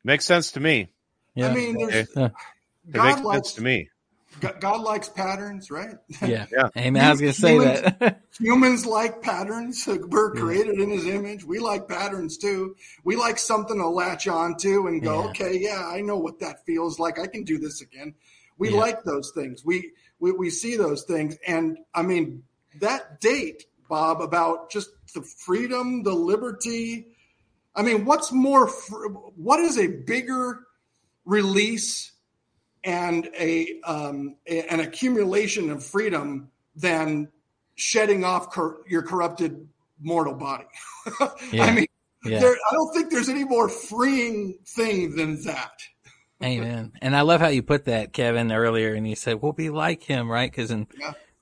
Makes 0.04 0.26
sense 0.26 0.52
to 0.52 0.60
me. 0.60 0.92
Yeah. 1.34 1.48
I 1.48 1.54
mean, 1.54 1.78
there's, 1.78 2.10
okay. 2.14 2.34
it 2.86 3.02
makes 3.02 3.22
likes, 3.22 3.48
sense 3.48 3.52
to 3.54 3.62
me. 3.62 3.88
God 4.60 4.82
likes 4.82 5.08
patterns, 5.08 5.70
right? 5.70 5.96
Yeah. 6.20 6.46
yeah. 6.52 6.68
Amen. 6.76 7.02
I 7.02 7.10
was 7.12 7.20
going 7.20 7.32
to 7.32 7.40
say 7.40 7.52
humans, 7.54 7.80
that. 7.98 8.20
humans 8.38 8.86
like 8.86 9.22
patterns. 9.22 9.88
We're 10.08 10.32
created 10.32 10.76
yeah. 10.76 10.84
in 10.84 10.90
his 10.90 11.06
image. 11.06 11.44
We 11.44 11.60
like 11.60 11.88
patterns 11.88 12.36
too. 12.36 12.76
We 13.04 13.16
like 13.16 13.38
something 13.38 13.78
to 13.78 13.88
latch 13.88 14.28
on 14.28 14.58
to 14.58 14.86
and 14.86 15.02
go, 15.02 15.22
yeah. 15.22 15.30
okay, 15.30 15.58
yeah, 15.58 15.86
I 15.86 16.02
know 16.02 16.18
what 16.18 16.40
that 16.40 16.66
feels 16.66 16.98
like. 16.98 17.18
I 17.18 17.26
can 17.26 17.44
do 17.44 17.58
this 17.58 17.80
again. 17.80 18.14
We 18.60 18.70
yeah. 18.70 18.76
like 18.78 19.02
those 19.02 19.32
things. 19.34 19.64
We, 19.64 19.92
we, 20.20 20.32
we 20.32 20.50
see 20.50 20.76
those 20.76 21.02
things. 21.04 21.36
And 21.46 21.78
I 21.94 22.02
mean, 22.02 22.44
that 22.80 23.20
date, 23.20 23.64
Bob, 23.88 24.20
about 24.20 24.70
just 24.70 24.90
the 25.14 25.22
freedom, 25.22 26.02
the 26.02 26.12
liberty. 26.12 27.06
I 27.74 27.82
mean, 27.82 28.04
what's 28.04 28.30
more, 28.30 28.68
what 28.68 29.60
is 29.60 29.78
a 29.78 29.86
bigger 29.88 30.60
release 31.24 32.12
and 32.84 33.30
a, 33.38 33.80
um, 33.84 34.36
a, 34.46 34.62
an 34.68 34.80
accumulation 34.80 35.70
of 35.70 35.84
freedom 35.84 36.50
than 36.76 37.28
shedding 37.76 38.24
off 38.24 38.50
cor- 38.50 38.82
your 38.86 39.02
corrupted 39.02 39.66
mortal 40.02 40.34
body. 40.34 40.66
yeah. 41.50 41.64
I 41.64 41.74
mean, 41.74 41.86
yeah. 42.24 42.40
there, 42.40 42.52
I 42.52 42.74
don't 42.74 42.92
think 42.92 43.10
there's 43.10 43.30
any 43.30 43.44
more 43.44 43.70
freeing 43.70 44.58
thing 44.66 45.16
than 45.16 45.42
that. 45.44 45.80
Amen. 46.42 46.92
And 47.02 47.14
I 47.14 47.20
love 47.20 47.40
how 47.40 47.48
you 47.48 47.62
put 47.62 47.84
that, 47.84 48.12
Kevin, 48.12 48.50
earlier, 48.50 48.94
and 48.94 49.06
you 49.06 49.14
said 49.14 49.42
we'll 49.42 49.52
be 49.52 49.70
like 49.70 50.02
him, 50.02 50.30
right? 50.30 50.50
Because 50.50 50.70
in 50.70 50.86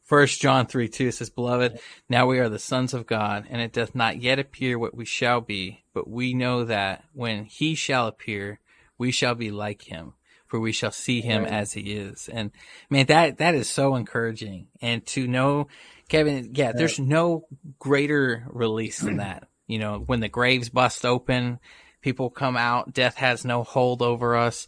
First 0.03 0.41
John 0.41 0.67
three 0.67 0.89
two 0.89 1.13
says, 1.13 1.31
"Beloved, 1.31 1.79
now 2.09 2.27
we 2.27 2.39
are 2.39 2.49
the 2.49 2.59
sons 2.59 2.95
of 2.95 3.07
God, 3.07 3.47
and 3.49 3.61
it 3.61 3.73
doth 3.73 3.95
not 3.95 4.21
yet 4.21 4.39
appear 4.39 4.79
what 4.79 4.97
we 4.97 5.05
shall 5.05 5.41
be, 5.41 5.85
but 5.95 6.09
we 6.09 6.35
know 6.35 6.65
that 6.65 7.05
when 7.13 7.45
He 7.45 7.75
shall 7.75 8.07
appear, 8.07 8.61
we 8.97 9.13
shall 9.13 9.35
be 9.35 9.51
like 9.51 9.83
Him." 9.83 10.15
for 10.49 10.59
we 10.59 10.73
shall 10.73 10.91
see 10.91 11.21
him 11.21 11.45
right. 11.45 11.53
as 11.53 11.75
he 11.75 11.93
is. 11.93 12.29
And 12.33 12.51
man, 12.91 13.07
that, 13.07 13.39
that 13.39 13.55
is 13.55 13.69
so 13.69 13.95
encouraging. 13.95 14.69
And 14.81 15.05
to 15.09 15.27
know, 15.29 15.69
Kevin, 16.09 16.53
yeah, 16.55 16.73
there's 16.73 16.99
no 16.99 17.47
greater 17.79 18.47
release 18.49 19.01
than 19.01 19.19
that. 19.19 19.47
You 19.67 19.79
know, 19.79 19.99
when 19.99 20.21
the 20.21 20.29
graves 20.29 20.71
bust 20.71 21.05
open, 21.05 21.61
people 22.01 22.31
come 22.31 22.57
out, 22.57 22.93
death 22.93 23.17
has 23.17 23.45
no 23.45 23.63
hold 23.63 24.03
over 24.03 24.37
us, 24.37 24.67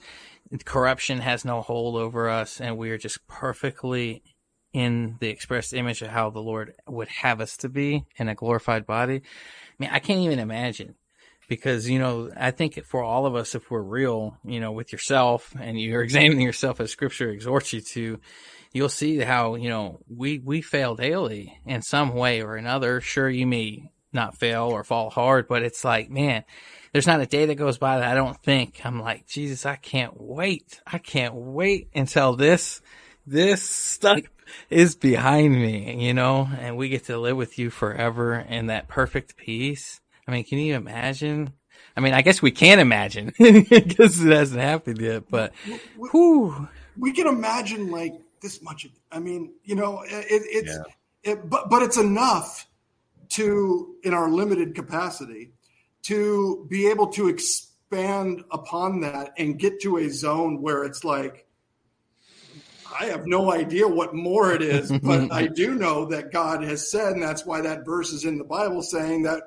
corruption 0.64 1.20
has 1.20 1.44
no 1.44 1.62
hold 1.62 1.96
over 1.96 2.28
us, 2.28 2.60
and 2.60 2.76
we 2.76 2.90
are 2.90 2.98
just 2.98 3.26
perfectly 3.26 4.22
in 4.72 5.16
the 5.20 5.28
express 5.28 5.72
image 5.72 6.02
of 6.02 6.08
how 6.08 6.30
the 6.30 6.40
Lord 6.40 6.74
would 6.86 7.08
have 7.08 7.40
us 7.40 7.56
to 7.58 7.68
be 7.68 8.04
in 8.16 8.28
a 8.28 8.34
glorified 8.34 8.86
body. 8.86 9.16
I 9.16 9.74
mean, 9.78 9.90
I 9.92 9.98
can't 9.98 10.20
even 10.20 10.38
imagine 10.38 10.94
because 11.48 11.90
you 11.90 11.98
know 11.98 12.30
i 12.36 12.52
think 12.52 12.80
for 12.84 13.02
all 13.02 13.26
of 13.26 13.34
us 13.34 13.56
if 13.56 13.72
we're 13.72 13.82
real 13.82 14.36
you 14.44 14.60
know 14.60 14.70
with 14.70 14.92
yourself 14.92 15.52
and 15.60 15.80
you're 15.80 16.02
examining 16.04 16.46
yourself 16.46 16.80
as 16.80 16.92
scripture 16.92 17.28
exhorts 17.28 17.72
you 17.72 17.80
to 17.80 18.20
you'll 18.72 18.88
see 18.88 19.18
how 19.18 19.54
you 19.54 19.68
know 19.68 20.00
we 20.08 20.38
we 20.38 20.60
fail 20.60 20.94
daily 20.94 21.58
in 21.66 21.82
some 21.82 22.14
way 22.14 22.42
or 22.42 22.56
another. 22.56 23.00
Sure 23.00 23.28
you 23.28 23.46
may 23.46 23.90
not 24.12 24.36
fail 24.36 24.64
or 24.64 24.84
fall 24.84 25.10
hard 25.10 25.48
but 25.48 25.62
it's 25.62 25.84
like 25.84 26.10
man 26.10 26.44
there's 26.92 27.06
not 27.06 27.20
a 27.20 27.26
day 27.26 27.46
that 27.46 27.54
goes 27.54 27.78
by 27.78 27.98
that 27.98 28.10
i 28.10 28.14
don't 28.14 28.42
think 28.42 28.80
i'm 28.84 29.00
like 29.00 29.26
jesus 29.26 29.66
i 29.66 29.76
can't 29.76 30.20
wait 30.20 30.80
i 30.86 30.98
can't 30.98 31.34
wait 31.34 31.88
until 31.94 32.34
this 32.34 32.80
this 33.26 33.62
stuff 33.62 34.20
is 34.68 34.96
behind 34.96 35.54
me 35.54 36.06
you 36.06 36.12
know 36.14 36.48
and 36.58 36.76
we 36.76 36.88
get 36.88 37.04
to 37.04 37.18
live 37.18 37.36
with 37.36 37.58
you 37.58 37.70
forever 37.70 38.34
in 38.34 38.66
that 38.66 38.88
perfect 38.88 39.36
peace 39.36 40.00
I 40.30 40.32
mean, 40.32 40.44
can 40.44 40.58
you 40.58 40.76
imagine? 40.76 41.52
I 41.96 42.00
mean, 42.00 42.14
I 42.14 42.22
guess 42.22 42.40
we 42.40 42.52
can 42.52 42.78
imagine 42.78 43.32
because 43.38 44.24
it 44.24 44.32
hasn't 44.32 44.60
happened 44.60 45.00
yet, 45.00 45.24
but 45.28 45.52
we, 45.66 46.08
whew. 46.10 46.68
we 46.96 47.12
can 47.12 47.26
imagine 47.26 47.90
like 47.90 48.14
this 48.40 48.62
much. 48.62 48.86
I 49.10 49.18
mean, 49.18 49.54
you 49.64 49.74
know, 49.74 50.02
it, 50.02 50.24
it's, 50.30 50.68
yeah. 50.68 51.32
it, 51.32 51.50
but, 51.50 51.68
but 51.68 51.82
it's 51.82 51.96
enough 51.96 52.68
to, 53.30 53.96
in 54.04 54.14
our 54.14 54.30
limited 54.30 54.76
capacity, 54.76 55.50
to 56.02 56.66
be 56.68 56.88
able 56.88 57.08
to 57.08 57.28
expand 57.28 58.44
upon 58.50 59.00
that 59.00 59.34
and 59.36 59.58
get 59.58 59.80
to 59.82 59.98
a 59.98 60.08
zone 60.08 60.62
where 60.62 60.84
it's 60.84 61.04
like, 61.04 61.46
I 62.98 63.06
have 63.06 63.26
no 63.26 63.52
idea 63.52 63.86
what 63.86 64.14
more 64.14 64.52
it 64.52 64.62
is, 64.62 64.90
but 65.02 65.32
I 65.32 65.46
do 65.46 65.74
know 65.74 66.06
that 66.06 66.32
God 66.32 66.62
has 66.64 66.90
said, 66.90 67.12
and 67.12 67.22
that's 67.22 67.46
why 67.46 67.60
that 67.60 67.84
verse 67.84 68.12
is 68.12 68.24
in 68.24 68.38
the 68.38 68.44
Bible 68.44 68.82
saying 68.82 69.22
that 69.22 69.42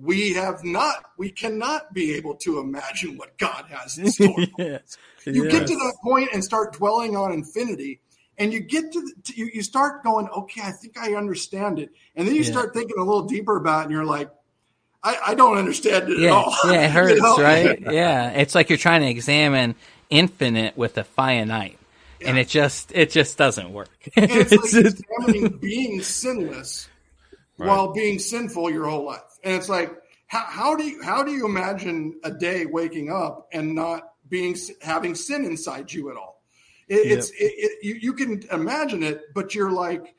we 0.00 0.34
have 0.34 0.62
not, 0.64 0.96
we 1.16 1.30
cannot 1.30 1.92
be 1.92 2.14
able 2.14 2.36
to 2.36 2.60
imagine 2.60 3.16
what 3.16 3.36
God 3.38 3.64
has 3.68 3.98
in 3.98 4.10
store. 4.10 4.34
yes. 4.58 4.96
You 5.24 5.44
yes. 5.44 5.52
get 5.52 5.66
to 5.66 5.74
that 5.74 5.96
point 6.02 6.30
and 6.32 6.44
start 6.44 6.74
dwelling 6.74 7.16
on 7.16 7.32
infinity, 7.32 8.00
and 8.36 8.52
you 8.52 8.60
get 8.60 8.92
to, 8.92 9.00
the, 9.00 9.34
you, 9.34 9.50
you 9.52 9.62
start 9.62 10.04
going, 10.04 10.28
okay, 10.28 10.62
I 10.62 10.70
think 10.70 10.96
I 10.96 11.14
understand 11.14 11.78
it, 11.78 11.90
and 12.14 12.26
then 12.26 12.34
you 12.34 12.42
yeah. 12.42 12.50
start 12.50 12.74
thinking 12.74 12.96
a 12.98 13.04
little 13.04 13.26
deeper 13.26 13.56
about 13.56 13.80
it, 13.80 13.82
and 13.84 13.92
you're 13.92 14.04
like, 14.04 14.30
I, 15.02 15.16
I 15.28 15.34
don't 15.34 15.58
understand 15.58 16.10
it 16.10 16.18
yeah. 16.18 16.28
at 16.28 16.32
all. 16.32 16.56
Yeah, 16.64 16.84
it 16.84 16.90
hurts, 16.90 17.14
you 17.14 17.22
know? 17.22 17.36
right? 17.38 17.80
yeah, 17.92 18.30
it's 18.30 18.54
like 18.54 18.68
you're 18.68 18.78
trying 18.78 19.02
to 19.02 19.08
examine 19.08 19.74
infinite 20.10 20.76
with 20.76 20.98
a 20.98 21.04
finite. 21.04 21.78
Yeah. 22.20 22.30
And 22.30 22.38
it 22.38 22.48
just 22.48 22.90
it 22.94 23.10
just 23.10 23.38
doesn't 23.38 23.72
work. 23.72 23.90
And 24.16 24.30
it's 24.30 24.52
like 24.52 24.86
examining 24.86 25.58
being 25.58 26.02
sinless 26.02 26.88
right. 27.58 27.68
while 27.68 27.92
being 27.92 28.18
sinful 28.18 28.70
your 28.70 28.88
whole 28.88 29.06
life. 29.06 29.20
And 29.44 29.54
it's 29.54 29.68
like 29.68 29.92
how, 30.26 30.44
how 30.46 30.76
do 30.76 30.84
you 30.84 31.02
how 31.02 31.22
do 31.22 31.30
you 31.30 31.46
imagine 31.46 32.18
a 32.24 32.30
day 32.30 32.66
waking 32.66 33.12
up 33.12 33.48
and 33.52 33.74
not 33.74 34.12
being 34.28 34.56
having 34.82 35.14
sin 35.14 35.44
inside 35.44 35.92
you 35.92 36.10
at 36.10 36.16
all? 36.16 36.42
It. 36.88 37.12
It's 37.12 37.30
it, 37.30 37.36
it, 37.38 37.84
you, 37.84 37.94
you 37.94 38.12
can 38.14 38.42
imagine 38.50 39.02
it, 39.02 39.34
but 39.34 39.54
you're 39.54 39.70
like, 39.70 40.14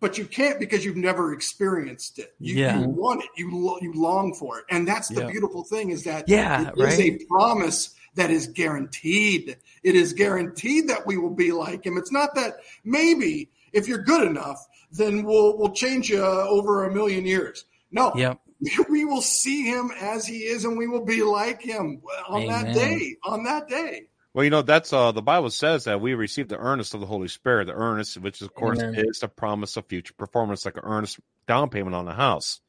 but 0.00 0.18
you 0.18 0.24
can't 0.24 0.58
because 0.58 0.84
you've 0.84 0.96
never 0.96 1.32
experienced 1.32 2.18
it. 2.18 2.34
You, 2.38 2.56
yeah. 2.56 2.80
you 2.80 2.88
want 2.88 3.24
it, 3.24 3.30
you 3.36 3.78
you 3.80 3.92
long 3.94 4.34
for 4.34 4.58
it, 4.58 4.64
and 4.70 4.86
that's 4.86 5.08
the 5.08 5.22
yep. 5.22 5.30
beautiful 5.30 5.64
thing 5.64 5.90
is 5.90 6.04
that 6.04 6.28
yeah, 6.28 6.68
it 6.68 6.78
is 6.78 6.98
right? 6.98 7.20
a 7.20 7.24
promise 7.26 7.94
that 8.14 8.30
is 8.30 8.46
guaranteed. 8.48 9.56
It 9.82 9.94
is 9.94 10.12
guaranteed 10.12 10.88
that 10.88 11.06
we 11.06 11.16
will 11.16 11.34
be 11.34 11.52
like 11.52 11.84
him. 11.84 11.96
It's 11.96 12.12
not 12.12 12.34
that 12.34 12.58
maybe 12.84 13.50
if 13.72 13.88
you're 13.88 14.02
good 14.02 14.26
enough, 14.26 14.66
then 14.92 15.24
we'll 15.24 15.58
we'll 15.58 15.72
change 15.72 16.08
you 16.08 16.24
uh, 16.24 16.46
over 16.48 16.84
a 16.84 16.94
million 16.94 17.24
years. 17.26 17.64
No. 17.90 18.12
Yep. 18.14 18.40
We 18.88 19.04
will 19.04 19.20
see 19.20 19.64
him 19.64 19.90
as 20.00 20.26
he 20.26 20.38
is 20.38 20.64
and 20.64 20.78
we 20.78 20.86
will 20.86 21.04
be 21.04 21.22
like 21.22 21.60
him 21.60 22.00
uh, 22.06 22.32
on 22.32 22.42
Amen. 22.44 22.64
that 22.64 22.74
day. 22.74 23.16
On 23.24 23.44
that 23.44 23.68
day. 23.68 24.06
Well, 24.34 24.42
you 24.42 24.50
know, 24.50 24.62
that's 24.62 24.92
uh 24.92 25.12
the 25.12 25.22
Bible 25.22 25.50
says 25.50 25.84
that 25.84 26.00
we 26.00 26.14
receive 26.14 26.48
the 26.48 26.58
earnest 26.58 26.92
of 26.92 27.00
the 27.00 27.06
Holy 27.06 27.28
Spirit, 27.28 27.66
the 27.66 27.72
earnest, 27.72 28.18
which 28.18 28.42
of 28.42 28.52
course 28.52 28.80
Amen. 28.80 29.04
is 29.06 29.20
the 29.20 29.28
promise 29.28 29.76
of 29.76 29.86
future 29.86 30.14
performance, 30.14 30.64
like 30.64 30.76
an 30.76 30.82
earnest 30.84 31.20
down 31.46 31.70
payment 31.70 31.94
on 31.94 32.04
the 32.04 32.12
house. 32.12 32.60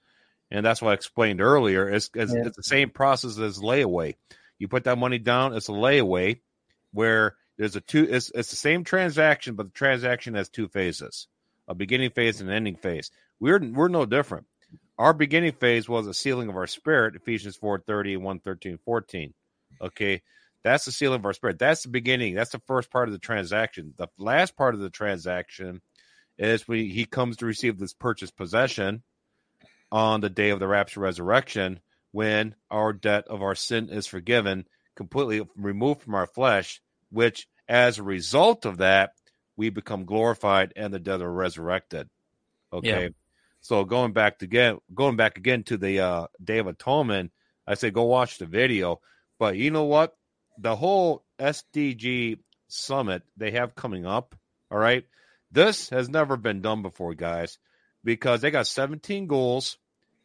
And 0.52 0.64
that's 0.64 0.82
what 0.82 0.92
I 0.92 0.94
explained 0.94 1.42
earlier. 1.42 1.90
It's, 1.90 2.12
it's, 2.14 2.32
yeah. 2.32 2.44
it's 2.46 2.56
the 2.56 2.64
same 2.64 2.92
process 2.92 3.40
as 3.40 3.58
layaway. 3.58 4.14
You 4.60 4.68
put 4.68 4.84
that 4.84 5.00
money 5.00 5.18
down, 5.18 5.54
it's 5.56 5.68
a 5.70 5.74
layaway 5.74 6.40
where 6.92 7.36
there's 7.58 7.76
a 7.76 7.82
two 7.82 8.08
it's, 8.10 8.32
it's 8.36 8.52
the 8.52 8.56
same 8.56 8.84
transaction, 8.84 9.56
but 9.56 9.68
the 9.68 9.74
transaction 9.74 10.36
has 10.36 10.50
two 10.50 10.68
phases 10.68 11.28
a 11.68 11.74
beginning 11.74 12.12
phase 12.12 12.42
and 12.42 12.50
an 12.50 12.56
ending 12.56 12.76
phase. 12.76 13.10
We're 13.40 13.60
we're 13.60 13.88
no 13.88 14.06
different. 14.06 14.46
Our 14.98 15.14
beginning 15.14 15.54
phase 15.54 15.90
was 15.90 16.08
a 16.08 16.14
sealing 16.14 16.48
of 16.48 16.56
our 16.56 16.68
spirit, 16.68 17.16
Ephesians 17.16 17.56
4 17.56 17.80
30 17.80 18.16
and 18.16 18.24
1 18.24 18.40
13, 18.40 18.80
14. 18.86 19.34
Okay. 19.82 20.22
That's 20.66 20.86
the 20.86 20.92
sealing 20.92 21.20
of 21.20 21.26
our 21.28 21.34
spirit. 21.34 21.60
That's 21.60 21.84
the 21.84 21.90
beginning. 21.90 22.34
That's 22.34 22.52
the 22.52 22.62
first 22.66 22.90
part 22.90 23.08
of 23.08 23.14
the 23.14 23.20
transaction. 23.20 23.94
The 23.98 24.08
last 24.18 24.58
part 24.58 24.74
of 24.74 24.82
the 24.82 24.90
transaction 24.90 25.80
is 26.40 26.68
when 26.68 26.90
he 26.90 27.06
comes 27.06 27.38
to 27.38 27.46
receive 27.46 27.78
this 27.78 27.94
purchased 27.94 28.36
possession 28.36 29.04
on 29.92 30.22
the 30.22 30.30
day 30.30 30.50
of 30.50 30.60
the 30.60 30.68
rapture 30.68 31.02
resurrection 31.02 31.82
when 32.14 32.56
our 32.72 32.94
debt 32.94 33.26
of 33.28 33.44
our 33.44 33.54
sin 33.54 33.90
is 33.90 34.08
forgiven, 34.08 34.66
completely 34.96 35.48
removed 35.56 36.02
from 36.02 36.16
our 36.16 36.26
flesh, 36.26 36.82
which 37.12 37.48
as 37.70 38.00
a 38.00 38.04
result 38.04 38.66
of 38.66 38.78
that, 38.78 39.12
we 39.56 39.70
become 39.70 40.06
glorified 40.06 40.74
and 40.76 40.92
the 40.92 41.00
dead 41.00 41.22
are 41.22 41.32
resurrected. 41.32 42.10
Okay. 42.74 43.04
Yeah. 43.04 43.10
So 43.62 43.86
going 43.86 44.14
back 44.14 44.40
to 44.40 44.46
again, 44.46 44.80
going 44.96 45.16
back 45.16 45.38
again 45.38 45.62
to 45.66 45.78
the 45.78 46.00
uh, 46.00 46.28
Day 46.44 46.58
of 46.58 46.66
Atonement, 46.66 47.32
I 47.68 47.76
say 47.76 47.92
go 47.92 48.06
watch 48.06 48.40
the 48.40 48.48
video. 48.48 49.00
But 49.38 49.58
you 49.58 49.70
know 49.70 49.84
what? 49.84 50.16
The 50.58 50.76
whole 50.76 51.24
SDG 51.40 52.40
summit 52.68 53.24
they 53.38 53.52
have 53.52 53.76
coming 53.76 54.06
up, 54.06 54.36
all 54.72 54.78
right. 54.78 55.06
This 55.52 55.90
has 55.90 56.10
never 56.10 56.38
been 56.38 56.62
done 56.62 56.82
before, 56.82 57.14
guys, 57.14 57.60
because 58.04 58.42
they 58.42 58.52
got 58.52 58.68
17 58.68 59.28
goals. 59.28 59.78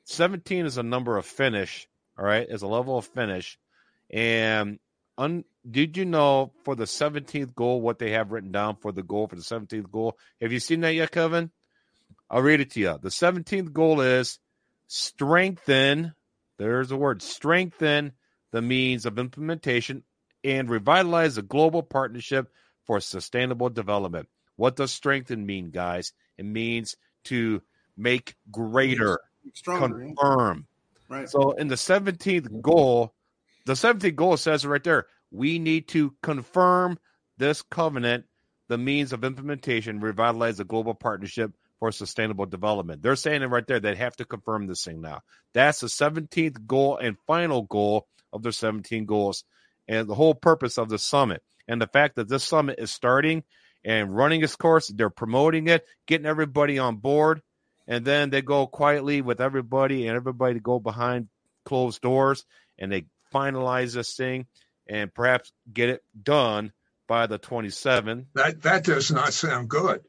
17 0.04 0.66
is 0.66 0.76
a 0.76 0.82
number 0.82 1.16
of 1.16 1.26
finish, 1.26 1.88
all 2.18 2.24
right, 2.24 2.46
is 2.48 2.62
a 2.62 2.66
level 2.66 2.98
of 2.98 3.06
finish. 3.06 3.58
And 4.10 4.78
un, 5.16 5.44
did 5.68 5.96
you 5.96 6.04
know 6.04 6.52
for 6.64 6.74
the 6.74 6.84
17th 6.84 7.54
goal 7.54 7.80
what 7.80 7.98
they 7.98 8.10
have 8.10 8.32
written 8.32 8.50
down 8.50 8.76
for 8.76 8.92
the 8.92 9.02
goal 9.02 9.28
for 9.28 9.36
the 9.36 9.42
17th 9.42 9.90
goal? 9.90 10.18
Have 10.40 10.52
you 10.52 10.58
seen 10.58 10.80
that 10.80 10.94
yet, 10.94 11.12
Kevin? 11.12 11.50
I'll 12.28 12.42
read 12.42 12.60
it 12.60 12.70
to 12.72 12.80
you. 12.80 12.98
The 13.00 13.08
17th 13.08 13.72
goal 13.72 14.00
is 14.00 14.38
strengthen, 14.86 16.14
there's 16.58 16.90
a 16.90 16.96
word, 16.96 17.22
strengthen 17.22 18.12
the 18.52 18.62
means 18.62 19.06
of 19.06 19.18
implementation 19.18 20.02
and 20.44 20.70
revitalize 20.70 21.34
the 21.34 21.42
global 21.42 21.82
partnership 21.82 22.50
for 22.86 23.00
sustainable 23.00 23.68
development. 23.68 24.28
What 24.56 24.76
does 24.76 24.90
strengthen 24.90 25.46
mean, 25.46 25.70
guys? 25.70 26.12
It 26.38 26.44
means 26.44 26.96
to 27.24 27.62
make 27.96 28.34
greater, 28.50 29.20
Stronger, 29.54 29.98
confirm. 29.98 30.66
Yeah. 31.08 31.16
Right. 31.16 31.28
So 31.28 31.52
in 31.52 31.68
the 31.68 31.74
17th 31.74 32.60
goal, 32.60 33.14
the 33.66 33.74
17th 33.74 34.16
goal 34.16 34.36
says 34.36 34.66
right 34.66 34.82
there, 34.82 35.06
we 35.30 35.58
need 35.58 35.88
to 35.88 36.14
confirm 36.22 36.98
this 37.38 37.62
covenant, 37.62 38.24
the 38.68 38.78
means 38.78 39.12
of 39.12 39.24
implementation, 39.24 40.00
revitalize 40.00 40.58
the 40.58 40.64
global 40.64 40.94
partnership 40.94 41.52
for 41.78 41.90
sustainable 41.90 42.46
development. 42.46 43.02
They're 43.02 43.16
saying 43.16 43.42
it 43.42 43.46
right 43.46 43.66
there. 43.66 43.80
They 43.80 43.94
have 43.96 44.16
to 44.16 44.24
confirm 44.24 44.66
this 44.66 44.84
thing 44.84 45.00
now. 45.00 45.22
That's 45.54 45.80
the 45.80 45.86
17th 45.86 46.66
goal 46.66 46.98
and 46.98 47.16
final 47.26 47.62
goal 47.62 48.06
of 48.32 48.42
their 48.42 48.52
17 48.52 49.06
goals 49.06 49.44
and 49.90 50.08
the 50.08 50.14
whole 50.14 50.34
purpose 50.34 50.78
of 50.78 50.88
the 50.88 50.98
summit. 50.98 51.42
And 51.66 51.82
the 51.82 51.88
fact 51.88 52.14
that 52.14 52.28
this 52.28 52.44
summit 52.44 52.78
is 52.78 52.92
starting 52.92 53.42
and 53.84 54.14
running 54.14 54.42
its 54.42 54.54
course, 54.54 54.86
they're 54.88 55.10
promoting 55.10 55.66
it, 55.66 55.84
getting 56.06 56.26
everybody 56.26 56.78
on 56.78 56.96
board, 56.96 57.42
and 57.88 58.04
then 58.04 58.30
they 58.30 58.40
go 58.40 58.68
quietly 58.68 59.20
with 59.20 59.40
everybody 59.40 60.06
and 60.06 60.16
everybody 60.16 60.54
to 60.54 60.60
go 60.60 60.78
behind 60.78 61.28
closed 61.64 62.00
doors 62.00 62.44
and 62.78 62.90
they 62.92 63.06
finalize 63.34 63.94
this 63.94 64.14
thing 64.14 64.46
and 64.86 65.12
perhaps 65.12 65.52
get 65.72 65.88
it 65.88 66.02
done 66.22 66.72
by 67.08 67.26
the 67.26 67.38
27th. 67.38 68.26
That 68.34 68.62
that 68.62 68.84
does 68.84 69.10
not 69.10 69.32
sound 69.32 69.68
good. 69.68 70.02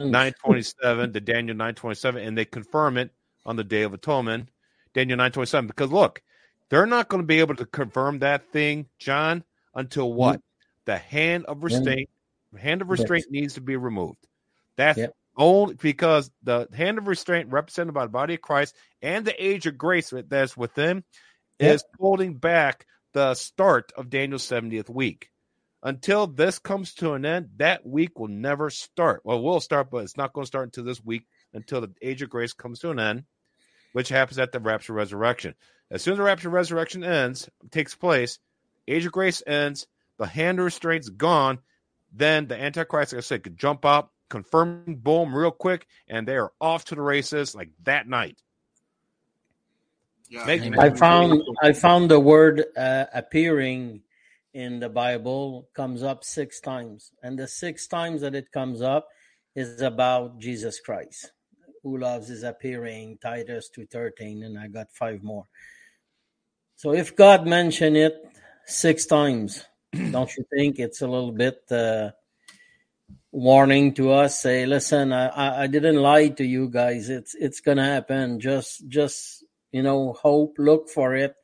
Mm. 0.00 0.10
927 0.10 1.12
the 1.12 1.20
Daniel 1.20 1.56
927 1.56 2.22
and 2.22 2.38
they 2.38 2.44
confirm 2.44 2.96
it 2.96 3.10
on 3.44 3.56
the 3.56 3.64
day 3.64 3.82
of 3.82 3.92
atonement 3.92 4.48
Daniel 4.94 5.16
927 5.16 5.66
because 5.66 5.90
look 5.90 6.22
they're 6.70 6.86
not 6.86 7.08
going 7.08 7.22
to 7.22 7.26
be 7.26 7.40
able 7.40 7.56
to 7.56 7.66
confirm 7.66 8.20
that 8.20 8.52
thing 8.52 8.86
John 8.98 9.44
until 9.74 10.12
what 10.12 10.36
mm-hmm. 10.36 10.84
the 10.86 10.98
hand 10.98 11.46
of 11.46 11.62
restraint 11.62 12.08
mm-hmm. 12.54 12.58
hand 12.58 12.82
of 12.82 12.90
restraint 12.90 13.26
yes. 13.30 13.40
needs 13.40 13.54
to 13.54 13.60
be 13.60 13.76
removed 13.76 14.26
that's 14.76 14.98
yep. 14.98 15.14
only 15.36 15.74
because 15.74 16.30
the 16.42 16.68
hand 16.72 16.98
of 16.98 17.08
restraint 17.08 17.50
represented 17.50 17.94
by 17.94 18.04
the 18.04 18.12
body 18.12 18.34
of 18.34 18.40
Christ 18.40 18.74
and 19.02 19.24
the 19.24 19.44
age 19.44 19.66
of 19.66 19.76
grace 19.76 20.12
that's 20.28 20.56
within 20.56 21.04
yep. 21.58 21.74
is 21.74 21.84
holding 21.98 22.34
back 22.34 22.86
the 23.12 23.34
start 23.34 23.92
of 23.96 24.10
Daniel's 24.10 24.46
70th 24.46 24.88
week. 24.88 25.30
Until 25.82 26.26
this 26.26 26.58
comes 26.58 26.94
to 26.94 27.12
an 27.12 27.24
end, 27.24 27.50
that 27.56 27.86
week 27.86 28.18
will 28.18 28.28
never 28.28 28.68
start. 28.68 29.22
Well, 29.24 29.40
we'll 29.42 29.60
start, 29.60 29.90
but 29.90 30.04
it's 30.04 30.16
not 30.16 30.32
going 30.32 30.44
to 30.44 30.48
start 30.48 30.66
until 30.66 30.84
this 30.84 31.04
week, 31.04 31.24
until 31.52 31.80
the 31.80 31.92
age 32.02 32.22
of 32.22 32.30
grace 32.30 32.52
comes 32.52 32.80
to 32.80 32.90
an 32.90 32.98
end, 32.98 33.24
which 33.92 34.08
happens 34.08 34.38
at 34.38 34.52
the 34.52 34.60
rapture 34.60 34.92
resurrection. 34.92 35.54
As 35.90 36.02
soon 36.02 36.12
as 36.12 36.18
the 36.18 36.24
rapture 36.24 36.50
resurrection 36.50 37.02
ends, 37.02 37.48
takes 37.70 37.94
place, 37.94 38.38
age 38.86 39.06
of 39.06 39.12
grace 39.12 39.42
ends, 39.46 39.86
the 40.18 40.26
hand 40.26 40.60
restraint's 40.60 41.08
gone, 41.08 41.60
then 42.12 42.46
the 42.46 42.60
Antichrist, 42.60 43.12
like 43.12 43.18
I 43.18 43.20
said, 43.20 43.42
could 43.42 43.58
jump 43.58 43.84
up, 43.84 44.12
confirm, 44.28 44.96
boom, 44.98 45.34
real 45.34 45.50
quick, 45.50 45.86
and 46.08 46.26
they 46.26 46.36
are 46.36 46.52
off 46.60 46.84
to 46.86 46.94
the 46.94 47.02
races 47.02 47.54
like 47.54 47.70
that 47.84 48.08
night. 48.08 48.38
Yeah. 50.30 50.44
I 50.78 50.90
found 50.90 51.42
I 51.62 51.72
found 51.72 52.10
the 52.10 52.20
word 52.20 52.64
uh, 52.76 53.06
appearing 53.14 54.02
in 54.52 54.78
the 54.80 54.88
Bible 54.88 55.68
comes 55.74 56.02
up 56.02 56.24
six 56.24 56.60
times, 56.60 57.12
and 57.22 57.38
the 57.38 57.48
six 57.48 57.86
times 57.86 58.20
that 58.20 58.34
it 58.34 58.52
comes 58.52 58.82
up 58.82 59.08
is 59.54 59.80
about 59.80 60.38
Jesus 60.38 60.80
Christ, 60.80 61.32
loves 61.96 62.28
is 62.28 62.42
appearing. 62.42 63.18
Titus 63.22 63.68
two 63.68 63.86
thirteen, 63.86 64.42
and 64.42 64.58
I 64.58 64.68
got 64.68 64.92
five 64.92 65.22
more. 65.22 65.48
So 66.76 66.92
if 66.92 67.16
God 67.16 67.46
mentioned 67.46 67.96
it 67.96 68.14
six 68.66 69.06
times, 69.06 69.64
don't 70.10 70.34
you 70.36 70.44
think 70.52 70.78
it's 70.78 71.00
a 71.00 71.08
little 71.08 71.32
bit 71.32 71.62
uh, 71.70 72.10
warning 73.32 73.94
to 73.94 74.12
us? 74.12 74.40
Say, 74.42 74.66
listen, 74.66 75.12
I, 75.12 75.62
I 75.62 75.66
didn't 75.68 75.96
lie 75.96 76.28
to 76.28 76.44
you 76.44 76.68
guys. 76.68 77.08
It's 77.08 77.34
it's 77.34 77.60
gonna 77.60 77.84
happen. 77.84 78.40
Just 78.40 78.86
just 78.88 79.44
you 79.72 79.82
know 79.82 80.12
hope 80.12 80.56
look 80.58 80.88
for 80.88 81.14
it 81.14 81.34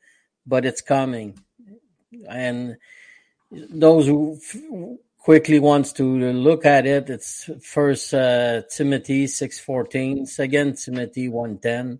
but 0.45 0.65
it's 0.65 0.81
coming 0.81 1.37
and 2.29 2.77
those 3.51 4.07
who 4.07 4.39
quickly 5.25 5.57
wants 5.59 5.91
to 5.91 6.03
look 6.33 6.65
at 6.65 6.85
it 6.85 7.09
it's 7.09 7.49
first 7.61 8.13
uh, 8.13 8.61
timothy 8.69 9.25
6.14 9.25 10.27
second 10.27 10.77
timothy 10.77 11.27
1.10 11.27 11.97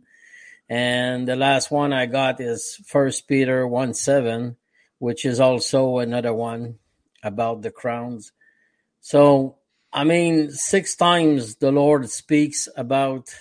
and 0.69 1.27
the 1.27 1.35
last 1.35 1.71
one 1.71 1.91
i 1.91 2.05
got 2.05 2.39
is 2.39 2.79
first 2.85 3.27
peter 3.27 3.67
1 3.67 3.95
7 3.95 4.55
which 4.99 5.25
is 5.25 5.39
also 5.39 5.97
another 5.97 6.33
one 6.33 6.75
about 7.23 7.63
the 7.63 7.71
crowns 7.71 8.31
so 9.01 9.57
i 9.91 10.03
mean 10.03 10.51
six 10.51 10.95
times 10.95 11.55
the 11.55 11.71
lord 11.71 12.07
speaks 12.09 12.69
about 12.77 13.33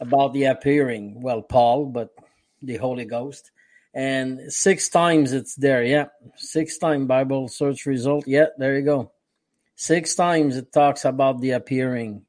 about 0.00 0.32
the 0.32 0.44
appearing. 0.44 1.20
Well, 1.20 1.42
Paul, 1.42 1.86
but 1.86 2.10
the 2.62 2.78
Holy 2.78 3.04
Ghost. 3.04 3.50
And 3.92 4.52
six 4.52 4.88
times 4.88 5.32
it's 5.32 5.54
there. 5.56 5.82
Yeah. 5.82 6.06
Six 6.36 6.78
time 6.78 7.06
Bible 7.06 7.48
search 7.48 7.86
result. 7.86 8.26
Yeah, 8.26 8.46
there 8.56 8.76
you 8.76 8.84
go. 8.84 9.12
Six 9.74 10.14
times 10.14 10.56
it 10.56 10.72
talks 10.72 11.04
about 11.04 11.40
the 11.40 11.52
appearing. 11.52 12.22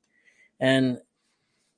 And 0.59 0.99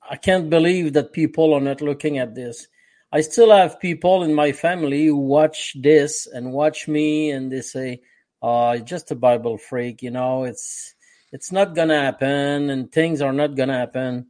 I 0.07 0.17
can't 0.17 0.49
believe 0.49 0.93
that 0.93 1.13
people 1.13 1.53
are 1.53 1.61
not 1.61 1.81
looking 1.81 2.17
at 2.17 2.35
this. 2.35 2.67
I 3.11 3.21
still 3.21 3.51
have 3.51 3.79
people 3.79 4.23
in 4.23 4.33
my 4.33 4.51
family 4.51 5.05
who 5.05 5.17
watch 5.17 5.75
this 5.79 6.27
and 6.27 6.51
watch 6.51 6.87
me, 6.87 7.31
and 7.31 7.51
they 7.51 7.61
say, 7.61 8.01
"Oh, 8.41 8.75
just 8.79 9.11
a 9.11 9.15
Bible 9.15 9.57
freak," 9.57 10.01
you 10.01 10.11
know. 10.11 10.43
It's 10.45 10.95
it's 11.31 11.51
not 11.51 11.75
gonna 11.75 11.99
happen, 11.99 12.69
and 12.69 12.91
things 12.91 13.21
are 13.21 13.33
not 13.33 13.55
gonna 13.55 13.77
happen. 13.77 14.27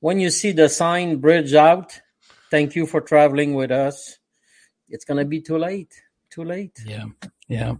When 0.00 0.20
you 0.20 0.30
see 0.30 0.52
the 0.52 0.68
sign 0.68 1.16
"Bridge 1.16 1.54
out," 1.54 1.98
thank 2.50 2.76
you 2.76 2.86
for 2.86 3.00
traveling 3.00 3.54
with 3.54 3.70
us. 3.70 4.15
It's 4.88 5.04
gonna 5.04 5.24
be 5.24 5.40
too 5.40 5.58
late. 5.58 5.94
Too 6.30 6.44
late. 6.44 6.78
Yeah, 6.84 7.06
yeah. 7.48 7.74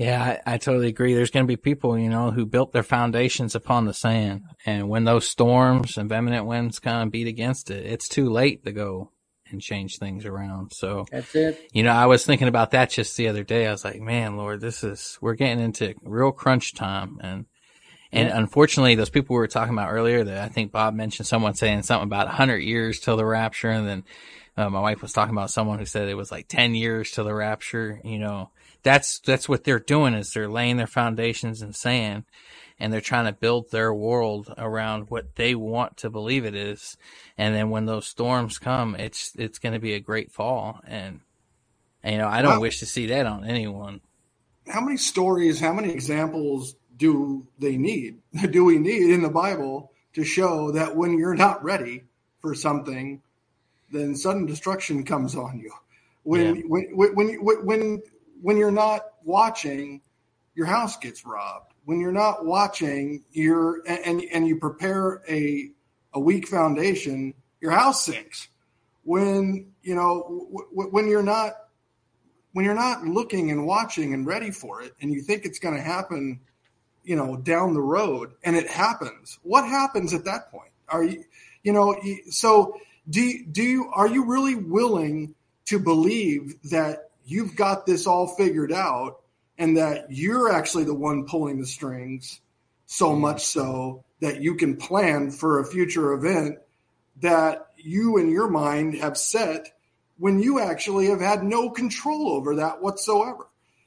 Yeah, 0.00 0.38
I, 0.46 0.54
I, 0.54 0.56
totally 0.56 0.88
agree. 0.88 1.12
There's 1.12 1.30
going 1.30 1.44
to 1.44 1.46
be 1.46 1.58
people, 1.58 1.98
you 1.98 2.08
know, 2.08 2.30
who 2.30 2.46
built 2.46 2.72
their 2.72 2.82
foundations 2.82 3.54
upon 3.54 3.84
the 3.84 3.92
sand. 3.92 4.44
And 4.64 4.88
when 4.88 5.04
those 5.04 5.28
storms 5.28 5.98
and 5.98 6.08
vehement 6.08 6.46
winds 6.46 6.78
kind 6.78 7.02
of 7.02 7.12
beat 7.12 7.26
against 7.26 7.70
it, 7.70 7.84
it's 7.84 8.08
too 8.08 8.30
late 8.30 8.64
to 8.64 8.72
go 8.72 9.12
and 9.50 9.60
change 9.60 9.98
things 9.98 10.24
around. 10.24 10.72
So 10.72 11.04
that's 11.10 11.34
it. 11.34 11.68
You 11.74 11.82
know, 11.82 11.92
I 11.92 12.06
was 12.06 12.24
thinking 12.24 12.48
about 12.48 12.70
that 12.70 12.88
just 12.88 13.14
the 13.18 13.28
other 13.28 13.44
day. 13.44 13.66
I 13.66 13.72
was 13.72 13.84
like, 13.84 14.00
man, 14.00 14.38
Lord, 14.38 14.62
this 14.62 14.82
is, 14.82 15.18
we're 15.20 15.34
getting 15.34 15.62
into 15.62 15.94
real 16.02 16.32
crunch 16.32 16.74
time. 16.74 17.18
And, 17.20 17.44
and 18.10 18.28
yeah. 18.28 18.38
unfortunately, 18.38 18.94
those 18.94 19.10
people 19.10 19.34
we 19.34 19.40
were 19.40 19.48
talking 19.48 19.74
about 19.74 19.92
earlier 19.92 20.24
that 20.24 20.38
I 20.38 20.48
think 20.48 20.72
Bob 20.72 20.94
mentioned 20.94 21.26
someone 21.26 21.52
saying 21.52 21.82
something 21.82 22.06
about 22.06 22.26
100 22.26 22.56
years 22.56 23.00
till 23.00 23.18
the 23.18 23.26
rapture. 23.26 23.68
And 23.68 23.86
then 23.86 24.04
uh, 24.56 24.68
my 24.68 24.80
wife 24.80 25.02
was 25.02 25.12
talking 25.12 25.34
about 25.34 25.50
someone 25.50 25.78
who 25.78 25.86
said 25.86 26.08
it 26.08 26.16
was 26.16 26.32
like 26.32 26.48
10 26.48 26.74
years 26.74 27.12
to 27.12 27.22
the 27.22 27.34
rapture, 27.34 28.00
you 28.04 28.18
know. 28.18 28.50
That's 28.82 29.18
that's 29.20 29.48
what 29.48 29.64
they're 29.64 29.78
doing 29.78 30.14
is 30.14 30.32
they're 30.32 30.48
laying 30.48 30.78
their 30.78 30.86
foundations 30.86 31.60
in 31.60 31.74
sand 31.74 32.24
and 32.78 32.90
they're 32.90 33.02
trying 33.02 33.26
to 33.26 33.32
build 33.32 33.70
their 33.70 33.92
world 33.92 34.52
around 34.56 35.10
what 35.10 35.36
they 35.36 35.54
want 35.54 35.98
to 35.98 36.08
believe 36.08 36.46
it 36.46 36.54
is. 36.54 36.96
And 37.36 37.54
then 37.54 37.68
when 37.68 37.84
those 37.84 38.06
storms 38.06 38.58
come 38.58 38.96
it's 38.96 39.32
it's 39.36 39.58
going 39.58 39.74
to 39.74 39.80
be 39.80 39.92
a 39.92 40.00
great 40.00 40.32
fall. 40.32 40.80
And, 40.86 41.20
and 42.02 42.14
you 42.14 42.18
know 42.18 42.28
i 42.28 42.40
don't 42.40 42.54
wow. 42.54 42.60
wish 42.60 42.80
to 42.80 42.86
see 42.86 43.06
that 43.06 43.26
on 43.26 43.44
anyone. 43.44 44.00
How 44.66 44.80
many 44.80 44.96
stories 44.96 45.60
how 45.60 45.74
many 45.74 45.92
examples 45.92 46.74
do 46.96 47.46
they 47.58 47.76
need 47.76 48.20
do 48.50 48.64
we 48.64 48.78
need 48.78 49.10
in 49.10 49.22
the 49.22 49.28
bible 49.28 49.92
to 50.14 50.24
show 50.24 50.70
that 50.72 50.96
when 50.96 51.18
you're 51.18 51.34
not 51.34 51.62
ready 51.62 52.04
for 52.40 52.54
something 52.54 53.22
then 53.90 54.14
sudden 54.14 54.46
destruction 54.46 55.04
comes 55.04 55.34
on 55.34 55.58
you 55.58 55.72
when 56.22 56.56
yeah. 56.56 56.62
when 56.66 56.84
when 56.92 57.44
when, 57.44 57.66
when 57.66 58.02
when 58.42 58.56
you're 58.56 58.70
not 58.70 59.02
watching, 59.24 60.00
your 60.54 60.66
house 60.66 60.96
gets 60.96 61.24
robbed. 61.24 61.72
When 61.84 62.00
you're 62.00 62.12
not 62.12 62.44
watching, 62.44 63.24
you're 63.32 63.82
and 63.86 64.22
and 64.32 64.46
you 64.46 64.58
prepare 64.58 65.22
a 65.28 65.70
a 66.12 66.20
weak 66.20 66.48
foundation, 66.48 67.34
your 67.60 67.72
house 67.72 68.04
sinks. 68.04 68.48
When 69.04 69.72
you 69.82 69.94
know 69.94 70.48
when 70.72 71.08
you're 71.08 71.22
not 71.22 71.54
when 72.52 72.64
you're 72.64 72.74
not 72.74 73.04
looking 73.04 73.50
and 73.50 73.66
watching 73.66 74.12
and 74.12 74.26
ready 74.26 74.50
for 74.50 74.82
it, 74.82 74.92
and 75.00 75.12
you 75.12 75.22
think 75.22 75.44
it's 75.44 75.58
going 75.58 75.74
to 75.74 75.80
happen, 75.80 76.40
you 77.04 77.14
know, 77.14 77.36
down 77.36 77.74
the 77.74 77.80
road, 77.80 78.32
and 78.42 78.56
it 78.56 78.68
happens. 78.68 79.38
What 79.42 79.64
happens 79.64 80.12
at 80.12 80.24
that 80.24 80.50
point? 80.50 80.72
Are 80.88 81.04
you, 81.04 81.24
you 81.62 81.72
know, 81.72 81.96
so 82.28 82.76
do 83.10 83.44
do 83.50 83.62
you 83.62 83.90
are 83.92 84.06
you 84.06 84.24
really 84.24 84.54
willing 84.54 85.34
to 85.66 85.78
believe 85.78 86.54
that 86.70 87.10
you've 87.24 87.56
got 87.56 87.86
this 87.86 88.06
all 88.06 88.26
figured 88.26 88.72
out 88.72 89.20
and 89.58 89.76
that 89.76 90.06
you're 90.10 90.50
actually 90.50 90.84
the 90.84 90.94
one 90.94 91.26
pulling 91.26 91.60
the 91.60 91.66
strings 91.66 92.40
so 92.86 93.14
much 93.14 93.44
so 93.44 94.04
that 94.20 94.40
you 94.40 94.54
can 94.54 94.76
plan 94.76 95.30
for 95.30 95.60
a 95.60 95.66
future 95.66 96.12
event 96.12 96.58
that 97.20 97.66
you 97.76 98.16
in 98.18 98.30
your 98.30 98.48
mind 98.48 98.94
have 98.94 99.16
set 99.16 99.72
when 100.18 100.38
you 100.38 100.60
actually 100.60 101.06
have 101.06 101.20
had 101.20 101.42
no 101.42 101.70
control 101.70 102.32
over 102.32 102.56
that 102.56 102.82
whatsoever. 102.82 103.46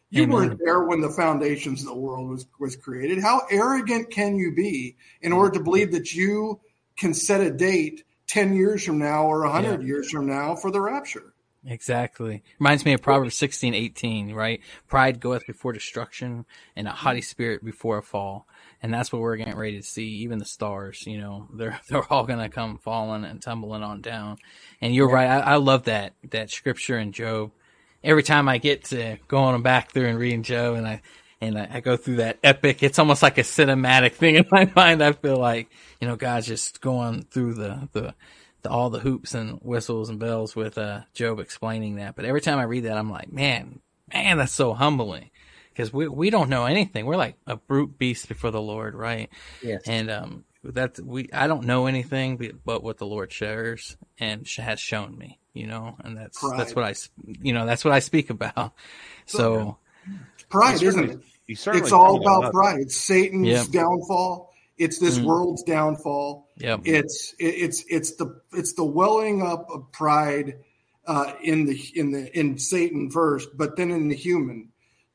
You 0.09 0.23
Amen. 0.23 0.33
weren't 0.33 0.59
there 0.63 0.83
when 0.83 1.01
the 1.01 1.09
foundations 1.09 1.81
of 1.81 1.87
the 1.87 1.95
world 1.95 2.29
was, 2.29 2.45
was 2.59 2.75
created. 2.75 3.19
How 3.19 3.41
arrogant 3.49 4.11
can 4.11 4.37
you 4.37 4.53
be 4.53 4.95
in 5.21 5.33
order 5.33 5.57
to 5.57 5.63
believe 5.63 5.91
that 5.91 6.13
you 6.13 6.59
can 6.95 7.13
set 7.13 7.41
a 7.41 7.51
date 7.51 8.03
10 8.33 8.55
years 8.55 8.83
from 8.83 8.97
now 8.97 9.27
or 9.27 9.43
100 9.43 9.81
yeah. 9.81 9.87
years 9.87 10.09
from 10.09 10.25
now 10.25 10.55
for 10.55 10.71
the 10.71 10.81
rapture? 10.81 11.33
Exactly. 11.65 12.43
Reminds 12.59 12.83
me 12.83 12.93
of 12.93 13.01
Proverbs 13.01 13.37
sixteen 13.37 13.73
eighteen, 13.73 14.33
right? 14.33 14.59
Pride 14.87 15.21
goeth 15.21 15.45
before 15.47 15.71
destruction 15.71 16.45
and 16.75 16.87
a 16.87 16.91
haughty 16.91 17.21
spirit 17.21 17.63
before 17.63 17.99
a 17.99 18.03
fall. 18.03 18.47
And 18.81 18.93
that's 18.93 19.13
what 19.13 19.21
we're 19.21 19.37
getting 19.37 19.55
ready 19.55 19.77
to 19.77 19.83
see. 19.83 20.07
Even 20.23 20.39
the 20.39 20.45
stars, 20.45 21.05
you 21.07 21.19
know, 21.19 21.47
they're, 21.53 21.79
they're 21.87 22.11
all 22.11 22.25
going 22.25 22.39
to 22.39 22.49
come 22.49 22.79
falling 22.79 23.23
and 23.23 23.41
tumbling 23.41 23.83
on 23.83 24.01
down. 24.01 24.39
And 24.81 24.93
you're 24.93 25.09
right. 25.09 25.27
I, 25.27 25.39
I 25.39 25.55
love 25.55 25.83
that, 25.83 26.15
that 26.31 26.49
scripture 26.49 26.97
in 26.97 27.13
Job. 27.13 27.51
Every 28.03 28.23
time 28.23 28.49
I 28.49 28.57
get 28.57 28.85
to 28.85 29.17
going 29.29 29.61
back 29.61 29.91
through 29.91 30.07
and 30.07 30.19
reading 30.19 30.43
Job 30.43 30.75
and 30.75 30.85
I, 30.85 31.01
and 31.47 31.59
I, 31.59 31.67
I 31.73 31.79
go 31.81 31.97
through 31.97 32.17
that 32.17 32.39
epic, 32.43 32.83
it's 32.83 32.99
almost 32.99 33.21
like 33.21 33.37
a 33.37 33.41
cinematic 33.41 34.13
thing 34.13 34.35
in 34.37 34.45
my 34.51 34.71
mind. 34.75 35.03
I 35.03 35.11
feel 35.11 35.37
like, 35.37 35.69
you 35.99 36.07
know, 36.07 36.15
God's 36.15 36.47
just 36.47 36.81
going 36.81 37.23
through 37.23 37.55
the, 37.55 37.89
the, 37.91 38.15
the, 38.61 38.69
all 38.69 38.89
the 38.89 38.99
hoops 38.99 39.33
and 39.33 39.59
whistles 39.61 40.09
and 40.09 40.19
bells 40.19 40.55
with 40.55 40.77
uh, 40.77 41.01
Job 41.13 41.39
explaining 41.39 41.95
that. 41.95 42.15
But 42.15 42.25
every 42.25 42.41
time 42.41 42.59
I 42.59 42.63
read 42.63 42.85
that, 42.85 42.97
I'm 42.97 43.11
like, 43.11 43.31
man, 43.31 43.79
man, 44.13 44.37
that's 44.37 44.53
so 44.53 44.73
humbling 44.73 45.31
because 45.69 45.91
we 45.91 46.07
we 46.07 46.29
don't 46.29 46.49
know 46.49 46.65
anything. 46.65 47.05
We're 47.05 47.17
like 47.17 47.35
a 47.45 47.57
brute 47.57 47.97
beast 47.97 48.27
before 48.27 48.51
the 48.51 48.61
Lord, 48.61 48.95
right? 48.95 49.29
Yes. 49.61 49.81
And 49.85 50.09
um, 50.09 50.45
that 50.63 50.99
we 50.99 51.29
I 51.33 51.47
don't 51.47 51.65
know 51.65 51.87
anything 51.87 52.59
but 52.63 52.83
what 52.83 52.97
the 52.97 53.05
Lord 53.05 53.31
shares 53.31 53.97
and 54.17 54.47
has 54.47 54.79
shown 54.79 55.17
me, 55.17 55.39
you 55.53 55.67
know, 55.67 55.95
and 55.99 56.15
that's 56.17 56.39
that's 56.55 56.75
what 56.75 56.85
I 56.85 56.93
you 57.41 57.53
know 57.53 57.65
that's 57.65 57.83
what 57.83 57.93
I 57.93 57.99
speak 57.99 58.29
about. 58.29 58.73
So 59.25 59.77
pride, 60.49 60.81
isn't 60.81 61.09
it? 61.09 61.19
It's 61.47 61.91
all 61.91 62.21
about 62.21 62.51
pride. 62.53 62.79
It's 62.79 62.95
Satan's 62.95 63.47
yep. 63.47 63.67
downfall 63.67 64.53
it's 64.77 64.99
this 64.99 65.19
mm. 65.19 65.25
world's 65.25 65.63
downfall. 65.63 66.49
Yep. 66.57 66.81
It's 66.85 67.35
it's 67.39 67.83
it's 67.87 68.15
the 68.15 68.41
it's 68.53 68.73
the 68.73 68.83
welling 68.83 69.41
up 69.41 69.67
of 69.69 69.91
pride 69.91 70.59
uh, 71.05 71.33
in 71.43 71.65
the 71.65 71.79
in 71.95 72.11
the 72.11 72.37
in 72.37 72.57
Satan 72.57 73.11
first, 73.11 73.49
but 73.55 73.75
then 73.75 73.91
in 73.91 74.07
the 74.07 74.15
human 74.15 74.69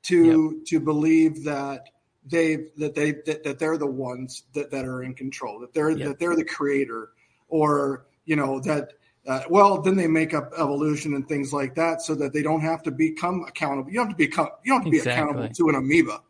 to 0.04 0.54
yep. 0.56 0.66
to 0.66 0.80
believe 0.80 1.44
that 1.44 1.88
they 2.24 2.56
that 2.76 2.94
they 2.94 3.12
that, 3.26 3.42
that 3.44 3.58
they're 3.58 3.78
the 3.78 3.86
ones 3.86 4.44
that, 4.54 4.70
that 4.70 4.84
are 4.84 5.02
in 5.02 5.14
control, 5.14 5.60
that 5.60 5.74
they're 5.74 5.90
yep. 5.90 6.08
that 6.08 6.18
they're 6.18 6.36
the 6.36 6.44
creator, 6.44 7.10
or 7.48 8.06
you 8.24 8.36
know 8.36 8.60
that 8.60 8.92
uh, 9.28 9.42
well, 9.48 9.80
then 9.82 9.96
they 9.96 10.08
make 10.08 10.34
up 10.34 10.52
evolution 10.56 11.14
and 11.14 11.28
things 11.28 11.52
like 11.52 11.76
that, 11.76 12.02
so 12.02 12.14
that 12.16 12.32
they 12.32 12.42
don't 12.42 12.62
have 12.62 12.82
to 12.82 12.90
become 12.90 13.44
accountable. 13.46 13.90
You 13.90 13.98
don't 13.98 14.08
have 14.08 14.16
to 14.16 14.24
become 14.24 14.48
you 14.64 14.72
don't 14.72 14.80
have 14.80 14.86
to 14.86 14.90
be 14.90 14.96
exactly. 14.96 15.22
accountable 15.22 15.54
to 15.54 15.68
an 15.68 15.74
amoeba 15.76 16.20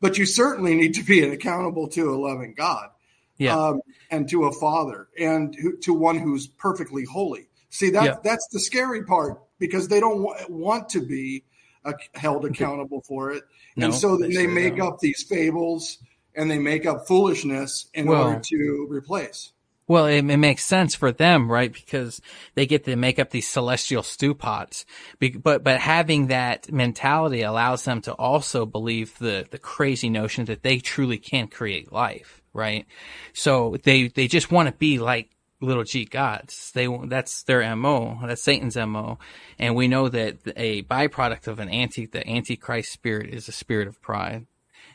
but 0.00 0.18
you 0.18 0.26
certainly 0.26 0.74
need 0.74 0.94
to 0.94 1.02
be 1.02 1.20
accountable 1.32 1.88
to 1.88 2.14
a 2.14 2.16
loving 2.16 2.54
God, 2.54 2.90
yeah. 3.36 3.56
um, 3.56 3.80
and 4.10 4.28
to 4.30 4.44
a 4.44 4.52
Father, 4.52 5.08
and 5.18 5.56
to 5.82 5.92
one 5.92 6.18
who's 6.18 6.46
perfectly 6.46 7.04
holy. 7.04 7.48
See 7.70 7.90
that 7.90 8.04
yeah. 8.04 8.16
that's 8.22 8.48
the 8.52 8.60
scary 8.60 9.04
part 9.04 9.40
because 9.58 9.88
they 9.88 10.00
don't 10.00 10.22
w- 10.22 10.46
want 10.48 10.88
to 10.90 11.00
be 11.00 11.44
uh, 11.84 11.92
held 12.14 12.44
accountable 12.44 13.02
for 13.02 13.30
it, 13.32 13.44
no, 13.76 13.86
and 13.86 13.94
so 13.94 14.16
then 14.16 14.30
they, 14.30 14.36
they 14.36 14.46
make 14.46 14.76
don't. 14.76 14.94
up 14.94 15.00
these 15.00 15.22
fables 15.22 15.98
and 16.34 16.50
they 16.50 16.58
make 16.58 16.86
up 16.86 17.06
foolishness 17.06 17.88
in 17.94 18.06
well, 18.06 18.28
order 18.28 18.40
to 18.42 18.86
replace. 18.88 19.52
Well, 19.88 20.04
it, 20.04 20.18
it, 20.18 20.36
makes 20.36 20.64
sense 20.64 20.94
for 20.94 21.10
them, 21.12 21.50
right? 21.50 21.72
Because 21.72 22.20
they 22.54 22.66
get 22.66 22.84
to 22.84 22.94
make 22.94 23.18
up 23.18 23.30
these 23.30 23.48
celestial 23.48 24.02
stew 24.02 24.34
pots. 24.34 24.84
But, 25.18 25.64
but 25.64 25.80
having 25.80 26.26
that 26.26 26.70
mentality 26.70 27.40
allows 27.40 27.84
them 27.84 28.02
to 28.02 28.12
also 28.12 28.66
believe 28.66 29.18
the, 29.18 29.46
the 29.50 29.58
crazy 29.58 30.10
notion 30.10 30.44
that 30.44 30.62
they 30.62 30.78
truly 30.78 31.16
can 31.16 31.48
create 31.48 31.90
life, 31.90 32.42
right? 32.52 32.86
So 33.32 33.78
they, 33.82 34.08
they 34.08 34.28
just 34.28 34.52
want 34.52 34.68
to 34.68 34.74
be 34.74 34.98
like 34.98 35.30
little 35.62 35.84
g 35.84 36.04
gods. 36.04 36.70
They, 36.72 36.86
that's 37.06 37.44
their 37.44 37.74
MO. 37.74 38.18
That's 38.26 38.42
Satan's 38.42 38.76
MO. 38.76 39.18
And 39.58 39.74
we 39.74 39.88
know 39.88 40.10
that 40.10 40.36
a 40.54 40.82
byproduct 40.82 41.48
of 41.48 41.60
an 41.60 41.70
anti, 41.70 42.04
the 42.04 42.28
antichrist 42.28 42.92
spirit 42.92 43.30
is 43.30 43.48
a 43.48 43.52
spirit 43.52 43.88
of 43.88 44.02
pride. 44.02 44.46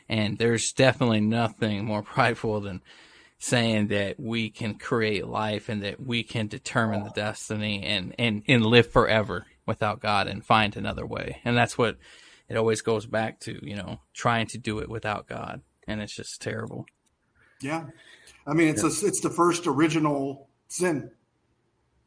And 0.08 0.38
there's 0.38 0.72
definitely 0.72 1.20
nothing 1.20 1.84
more 1.84 2.02
prideful 2.14 2.60
than, 2.60 2.80
saying 3.44 3.88
that 3.88 4.18
we 4.18 4.48
can 4.48 4.74
create 4.74 5.26
life 5.26 5.68
and 5.68 5.82
that 5.82 6.00
we 6.00 6.22
can 6.22 6.46
determine 6.46 7.04
the 7.04 7.10
destiny 7.10 7.82
and, 7.82 8.14
and, 8.18 8.42
and 8.48 8.64
live 8.64 8.90
forever 8.90 9.44
without 9.66 10.00
God 10.00 10.28
and 10.28 10.42
find 10.42 10.74
another 10.74 11.04
way. 11.04 11.42
And 11.44 11.54
that's 11.54 11.76
what 11.76 11.98
it 12.48 12.56
always 12.56 12.80
goes 12.80 13.04
back 13.04 13.40
to, 13.40 13.58
you 13.62 13.76
know, 13.76 14.00
trying 14.14 14.46
to 14.46 14.58
do 14.58 14.78
it 14.78 14.88
without 14.88 15.26
God. 15.26 15.60
And 15.86 16.00
it's 16.00 16.16
just 16.16 16.40
terrible. 16.40 16.86
Yeah. 17.60 17.84
I 18.46 18.54
mean, 18.54 18.68
it's 18.68 18.82
yeah. 18.82 19.06
a, 19.06 19.08
it's 19.08 19.20
the 19.20 19.28
first 19.28 19.66
original 19.66 20.48
sin. 20.68 21.10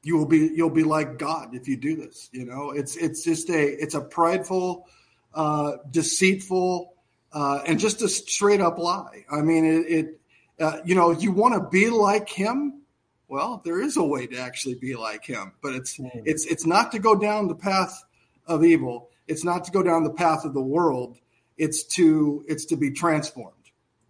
You 0.02 0.18
will 0.18 0.26
be, 0.26 0.50
you'll 0.56 0.72
be 0.72 0.84
like 0.84 1.20
God 1.20 1.54
if 1.54 1.68
you 1.68 1.78
do 1.78 1.96
this, 1.98 2.30
you 2.32 2.46
know, 2.46 2.72
it's, 2.72 2.96
it's 2.96 3.24
just 3.24 3.52
a, 3.52 3.64
it's 3.64 3.94
a 3.94 4.02
prideful, 4.02 4.88
uh, 5.36 5.74
deceitful, 5.92 6.96
uh, 7.32 7.60
and 7.68 7.80
just 7.80 8.02
a 8.02 8.10
straight 8.10 8.60
up 8.60 8.80
lie. 8.80 9.26
I 9.32 9.42
mean, 9.42 9.66
it, 9.66 9.86
it 9.88 10.22
uh, 10.60 10.78
you 10.86 10.96
know, 10.96 11.12
you 11.12 11.32
want 11.32 11.54
to 11.54 11.70
be 11.70 11.90
like 11.90 12.30
him, 12.30 12.82
Well, 13.30 13.62
there 13.66 13.82
is 13.82 13.98
a 13.98 14.04
way 14.04 14.26
to 14.28 14.38
actually 14.38 14.76
be 14.76 14.96
like 14.96 15.26
him, 15.26 15.52
but 15.62 15.74
it's 15.76 15.98
Mm. 15.98 16.24
it's 16.26 16.46
it's 16.46 16.66
not 16.66 16.92
to 16.94 17.00
go 17.00 17.16
down 17.16 17.48
the 17.48 17.56
path 17.56 18.04
of 18.46 18.64
evil. 18.64 19.10
It's 19.28 19.44
not 19.44 19.66
to 19.66 19.72
go 19.72 19.84
down 19.84 20.04
the 20.04 20.14
path 20.14 20.46
of 20.46 20.54
the 20.54 20.62
world. 20.62 21.18
It's 21.58 21.84
to 21.96 22.46
it's 22.48 22.66
to 22.66 22.78
be 22.78 22.92
transformed. 22.92 23.54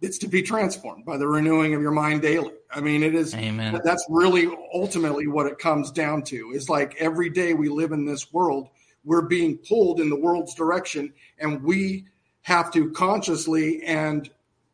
It's 0.00 0.18
to 0.18 0.28
be 0.28 0.42
transformed 0.42 1.04
by 1.04 1.16
the 1.16 1.26
renewing 1.26 1.74
of 1.74 1.82
your 1.82 1.90
mind 1.90 2.22
daily. 2.22 2.52
I 2.70 2.80
mean, 2.80 3.02
it 3.02 3.14
is 3.16 3.34
Amen. 3.34 3.80
that's 3.82 4.06
really 4.08 4.48
ultimately 4.72 5.26
what 5.26 5.46
it 5.46 5.58
comes 5.58 5.90
down 5.90 6.22
to. 6.24 6.52
Is 6.54 6.68
like 6.68 6.94
every 7.00 7.30
day 7.30 7.54
we 7.54 7.68
live 7.68 7.90
in 7.90 8.04
this 8.04 8.32
world, 8.32 8.68
we're 9.04 9.22
being 9.26 9.58
pulled 9.58 9.98
in 10.00 10.08
the 10.10 10.20
world's 10.20 10.54
direction, 10.54 11.12
and 11.40 11.64
we 11.64 12.04
have 12.42 12.70
to 12.74 12.90
consciously 12.92 13.82
and 13.82 14.30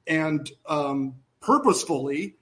and 0.06 0.50
um, 0.66 1.14
purposefully 1.44 2.36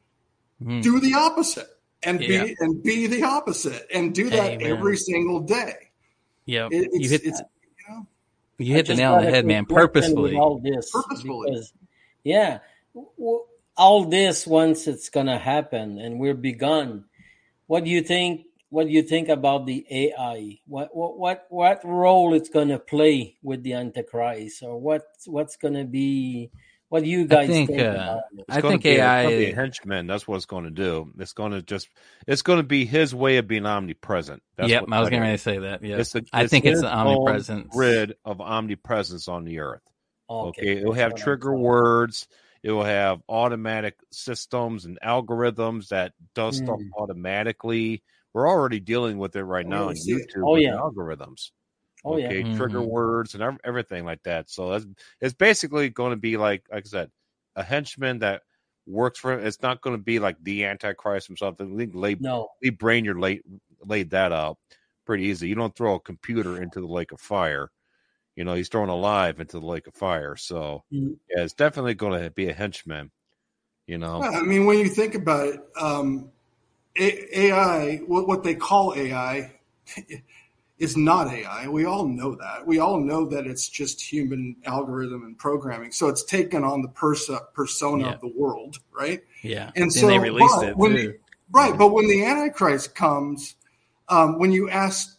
Mhm. 0.62 0.82
do 0.82 1.00
the 1.00 1.14
opposite 1.14 1.68
and 2.02 2.20
Yeah. 2.20 2.44
be 2.44 2.56
and 2.60 2.82
be 2.82 3.06
the 3.06 3.22
opposite 3.22 3.86
and 3.92 4.14
do 4.14 4.30
that 4.30 4.52
Amen. 4.52 4.66
every 4.66 4.96
single 4.96 5.40
day. 5.40 5.74
Yep. 6.46 6.72
It- 6.72 6.90
you 6.92 7.08
hit 7.08 7.24
it's, 7.24 7.38
the, 7.38 7.46
know, 7.88 8.06
you 8.58 8.74
hit 8.74 8.86
the 8.86 8.94
nail 8.94 9.14
on 9.14 9.24
the 9.24 9.30
head, 9.30 9.46
man. 9.46 9.64
Purposefully. 9.66 10.36
all 10.36 10.58
this 10.58 10.90
Purposefully. 10.90 11.50
because, 11.50 11.72
yeah 12.24 12.58
all 13.76 14.04
this 14.04 14.46
once 14.46 14.86
it's 14.86 15.08
gonna 15.08 15.38
happen 15.38 15.98
and 15.98 16.20
we're 16.20 16.34
begun 16.34 17.04
what 17.66 17.84
do 17.84 17.90
you 17.90 18.02
think 18.02 18.44
what 18.68 18.86
do 18.86 18.92
you 18.92 19.02
think 19.02 19.28
about 19.30 19.66
the 19.66 19.84
ai 19.90 20.58
what 20.66 20.94
what 20.94 21.18
what, 21.18 21.46
what 21.48 21.80
role 21.84 22.34
it's 22.34 22.50
gonna 22.50 22.78
play 22.78 23.36
with 23.42 23.62
the 23.62 23.72
antichrist 23.72 24.62
or 24.62 24.78
what 24.78 25.04
what's 25.26 25.56
gonna 25.56 25.84
be 25.86 26.50
what 26.92 27.02
do 27.04 27.08
you 27.08 27.24
guys 27.26 27.48
think, 27.48 27.70
think, 27.70 27.80
uh, 27.80 27.84
about 27.90 28.22
it? 28.36 28.44
I 28.50 28.60
think 28.60 28.82
be, 28.82 28.90
AI 28.90 29.22
gonna 29.22 29.36
be 29.38 29.50
a 29.50 29.54
henchman. 29.54 30.06
That's 30.06 30.28
what 30.28 30.36
it's 30.36 30.44
going 30.44 30.64
to 30.64 30.70
do. 30.70 31.10
It's 31.18 31.32
going 31.32 31.52
to 31.52 31.62
just. 31.62 31.88
It's 32.26 32.42
going 32.42 32.58
to 32.58 32.62
be 32.62 32.84
his 32.84 33.14
way 33.14 33.38
of 33.38 33.48
being 33.48 33.64
omnipresent. 33.64 34.42
That's 34.58 34.68
yep, 34.68 34.82
what 34.82 34.92
I 34.92 35.00
was 35.00 35.06
that 35.06 35.10
getting 35.12 35.22
ready 35.22 35.34
is. 35.36 35.40
to 35.42 35.50
say 35.50 35.58
that. 35.60 35.82
Yeah, 35.82 35.96
It's 35.96 36.12
the, 36.12 36.26
I 36.34 36.46
think 36.46 36.66
it's 36.66 36.72
his 36.74 36.80
the 36.82 36.92
own 36.94 37.06
omnipresence. 37.16 37.68
grid 37.74 38.14
of 38.26 38.42
omnipresence 38.42 39.26
on 39.26 39.44
the 39.44 39.60
earth. 39.60 39.80
Okay, 40.28 40.76
it'll 40.80 40.92
have 40.92 41.14
trigger 41.14 41.54
words. 41.54 42.28
It 42.62 42.72
will 42.72 42.84
have 42.84 43.22
automatic 43.26 43.96
systems 44.10 44.84
and 44.84 44.98
algorithms 45.02 45.88
that 45.88 46.12
does 46.34 46.58
stuff 46.58 46.78
Mm. 46.78 46.90
automatically. 46.98 48.02
We're 48.34 48.48
already 48.48 48.80
dealing 48.80 49.16
with 49.16 49.34
it 49.34 49.44
right 49.44 49.64
We 49.64 49.70
now 49.70 49.76
on 49.78 49.82
already 49.84 50.00
see 50.00 50.12
it. 50.12 50.30
YouTube 50.36 50.42
Oh, 50.46 50.52
with 50.52 50.62
yeah. 50.62 50.76
algorithms. 50.76 51.52
Oh 52.04 52.16
yeah 52.16 52.26
okay, 52.26 52.42
trigger 52.54 52.82
words 52.82 53.34
and 53.34 53.58
everything 53.64 54.04
like 54.04 54.22
that. 54.24 54.50
So 54.50 54.70
that's 54.70 54.86
it's 55.20 55.34
basically 55.34 55.88
going 55.88 56.10
to 56.10 56.16
be 56.16 56.36
like 56.36 56.64
like 56.70 56.84
I 56.86 56.88
said, 56.88 57.10
a 57.56 57.62
henchman 57.62 58.20
that 58.20 58.42
works 58.86 59.18
for 59.18 59.32
him. 59.32 59.46
It's 59.46 59.62
not 59.62 59.80
going 59.80 59.96
to 59.96 60.02
be 60.02 60.18
like 60.18 60.36
the 60.42 60.64
Antichrist 60.64 61.28
himself. 61.28 61.56
Lee, 61.60 61.86
Lee, 61.86 62.16
no 62.20 62.48
Lee 62.62 62.70
Brainard 62.70 63.18
laid 63.18 63.42
laid 63.84 64.10
that 64.10 64.32
out 64.32 64.58
pretty 65.04 65.24
easy. 65.24 65.48
You 65.48 65.54
don't 65.54 65.74
throw 65.74 65.94
a 65.94 66.00
computer 66.00 66.60
into 66.60 66.80
the 66.80 66.86
lake 66.86 67.12
of 67.12 67.20
fire. 67.20 67.70
You 68.36 68.44
know, 68.44 68.54
he's 68.54 68.68
thrown 68.68 68.88
alive 68.88 69.40
into 69.40 69.60
the 69.60 69.66
lake 69.66 69.86
of 69.86 69.94
fire. 69.94 70.36
So 70.36 70.84
Mm. 70.92 71.18
yeah, 71.28 71.42
it's 71.42 71.54
definitely 71.54 71.94
going 71.94 72.22
to 72.22 72.30
be 72.30 72.48
a 72.48 72.52
henchman. 72.52 73.10
You 73.86 73.98
know, 73.98 74.20
Well, 74.20 74.34
I 74.34 74.42
mean, 74.42 74.64
when 74.64 74.78
you 74.78 74.88
think 74.88 75.14
about 75.14 75.48
it, 75.48 75.60
um, 75.76 76.30
A- 76.96 77.46
AI, 77.46 77.96
what, 78.06 78.28
what 78.28 78.42
they 78.44 78.54
call 78.54 78.94
AI, 78.94 79.52
is 80.82 80.96
not 80.96 81.32
AI. 81.32 81.68
We 81.68 81.84
all 81.84 82.06
know 82.08 82.34
that. 82.34 82.66
We 82.66 82.80
all 82.80 82.98
know 82.98 83.24
that 83.26 83.46
it's 83.46 83.68
just 83.68 84.00
human 84.00 84.56
algorithm 84.64 85.22
and 85.22 85.38
programming. 85.38 85.92
So 85.92 86.08
it's 86.08 86.24
taken 86.24 86.64
on 86.64 86.82
the 86.82 86.88
persona 87.54 88.04
Yeah. 88.08 88.14
of 88.14 88.20
the 88.20 88.32
world, 88.36 88.78
right? 88.90 89.22
Yeah, 89.42 89.70
And 89.76 89.84
and 89.84 89.92
so, 89.92 90.08
they 90.08 90.18
released 90.18 90.62
it 90.62 90.76
when- 90.76 90.96
too. 90.96 91.14
Right. 91.52 91.76
But 91.76 91.88
when 91.92 92.08
the 92.08 92.24
Antichrist 92.24 92.94
comes, 92.94 93.54
um, 94.08 94.38
when 94.40 94.50
you 94.52 94.70
ask 94.70 95.18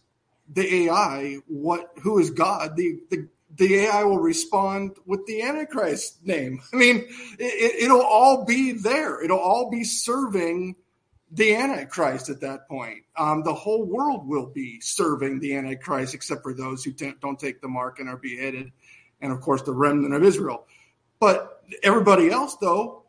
the 0.51 0.87
AI 0.87 1.37
what 1.47 1.91
who 2.01 2.17
is 2.19 2.29
God, 2.31 2.75
the, 2.75 2.99
the 3.09 3.27
the 3.55 3.75
AI 3.85 4.03
will 4.03 4.17
respond 4.19 4.97
with 5.05 5.23
the 5.27 5.43
Antichrist 5.43 6.25
name. 6.25 6.59
I 6.73 6.75
mean, 6.75 7.05
it, 7.39 7.83
it'll 7.83 8.01
all 8.01 8.43
be 8.45 8.71
there. 8.73 9.23
It'll 9.23 9.37
all 9.39 9.69
be 9.69 9.83
serving 9.83 10.75
the 11.33 11.55
Antichrist 11.55 12.29
at 12.29 12.41
that 12.41 12.67
point. 12.67 12.99
Um, 13.17 13.43
the 13.43 13.53
whole 13.53 13.85
world 13.85 14.27
will 14.27 14.47
be 14.47 14.79
serving 14.79 15.39
the 15.39 15.55
Antichrist, 15.55 16.13
except 16.13 16.43
for 16.43 16.53
those 16.53 16.83
who 16.83 16.91
t- 16.91 17.13
don't 17.21 17.39
take 17.39 17.59
the 17.59 17.67
mark 17.67 17.99
and 17.99 18.07
are 18.07 18.17
beheaded, 18.17 18.71
and 19.19 19.31
of 19.31 19.41
course 19.41 19.63
the 19.63 19.73
remnant 19.73 20.13
of 20.13 20.23
Israel. 20.23 20.65
But 21.19 21.63
everybody 21.81 22.29
else, 22.29 22.55
though, 22.57 23.03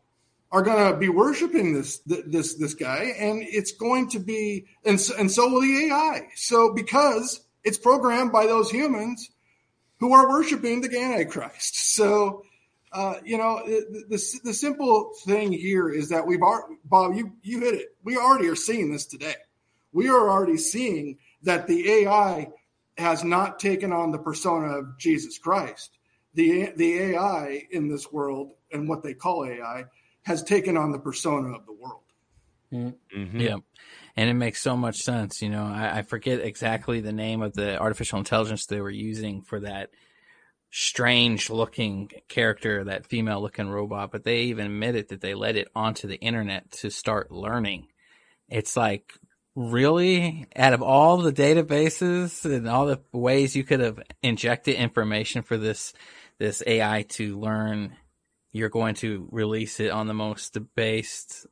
are 0.51 0.61
going 0.63 0.91
to 0.91 0.97
be 0.97 1.09
worshiping 1.09 1.73
this 1.73 1.99
this 2.05 2.55
this 2.55 2.73
guy, 2.73 3.13
and 3.19 3.43
it's 3.43 3.71
going 3.71 4.09
to 4.09 4.19
be, 4.19 4.65
and 4.85 4.99
so, 4.99 5.13
and 5.17 5.31
so 5.31 5.49
will 5.49 5.61
the 5.61 5.87
AI. 5.87 6.27
So 6.35 6.73
because 6.73 7.41
it's 7.63 7.77
programmed 7.77 8.31
by 8.31 8.45
those 8.45 8.71
humans 8.71 9.29
who 9.99 10.13
are 10.13 10.29
worshiping 10.29 10.81
the 10.81 10.97
Antichrist. 10.97 11.93
So, 11.95 12.43
uh, 12.95 13.19
you 13.25 13.37
know, 13.37 13.61
the, 13.65 14.05
the 14.07 14.39
the 14.45 14.53
simple 14.53 15.11
thing 15.25 15.51
here 15.51 15.89
is 15.89 16.09
that 16.09 16.25
we've 16.25 16.41
already, 16.41 16.75
Bob, 16.85 17.13
you 17.13 17.33
you 17.41 17.59
hit 17.59 17.73
it. 17.73 17.95
We 18.03 18.15
already 18.15 18.47
are 18.47 18.55
seeing 18.55 18.91
this 18.91 19.05
today. 19.05 19.35
We 19.91 20.07
are 20.07 20.29
already 20.29 20.57
seeing 20.57 21.17
that 21.43 21.67
the 21.67 21.89
AI 21.89 22.51
has 22.97 23.25
not 23.25 23.59
taken 23.59 23.91
on 23.91 24.11
the 24.11 24.17
persona 24.17 24.77
of 24.77 24.97
Jesus 24.97 25.37
Christ. 25.37 25.97
The 26.35 26.71
the 26.77 26.97
AI 26.99 27.63
in 27.69 27.89
this 27.89 28.11
world 28.13 28.53
and 28.71 28.87
what 28.87 29.03
they 29.03 29.13
call 29.13 29.45
AI 29.45 29.85
has 30.23 30.41
taken 30.41 30.77
on 30.77 30.93
the 30.93 30.99
persona 30.99 31.53
of 31.53 31.65
the 31.65 31.73
world. 31.73 32.01
Mhm. 32.71 33.41
Yep. 33.41 33.59
And 34.15 34.29
it 34.29 34.33
makes 34.33 34.61
so 34.61 34.77
much 34.77 35.01
sense. 35.01 35.41
You 35.41 35.49
know, 35.49 35.65
I, 35.65 35.99
I 35.99 36.01
forget 36.01 36.39
exactly 36.39 37.01
the 37.01 37.11
name 37.11 37.41
of 37.41 37.53
the 37.53 37.77
artificial 37.77 38.19
intelligence 38.19 38.65
they 38.65 38.79
were 38.79 38.89
using 38.89 39.41
for 39.41 39.59
that 39.59 39.89
strange 40.77 41.49
looking 41.49 42.11
character, 42.27 42.83
that 42.83 43.05
female 43.05 43.41
looking 43.41 43.69
robot, 43.69 44.11
but 44.11 44.25
they 44.25 44.41
even 44.41 44.65
admitted 44.65 45.07
that 45.07 45.21
they 45.21 45.33
let 45.33 45.55
it 45.55 45.69
onto 45.73 46.05
the 46.05 46.17
internet 46.17 46.69
to 46.69 46.89
start 46.89 47.31
learning. 47.31 47.87
It's 48.49 48.75
like, 48.75 49.13
really? 49.55 50.45
Out 50.53 50.73
of 50.73 50.81
all 50.81 51.15
the 51.15 51.31
databases 51.31 52.43
and 52.43 52.67
all 52.67 52.87
the 52.87 52.99
ways 53.13 53.55
you 53.55 53.63
could 53.63 53.79
have 53.79 54.01
injected 54.21 54.75
information 54.75 55.43
for 55.43 55.55
this, 55.55 55.93
this 56.39 56.61
AI 56.67 57.03
to 57.11 57.39
learn, 57.39 57.95
you're 58.51 58.67
going 58.67 58.95
to 58.95 59.29
release 59.31 59.79
it 59.79 59.91
on 59.91 60.07
the 60.07 60.13
most 60.13 60.51
debased 60.51 61.47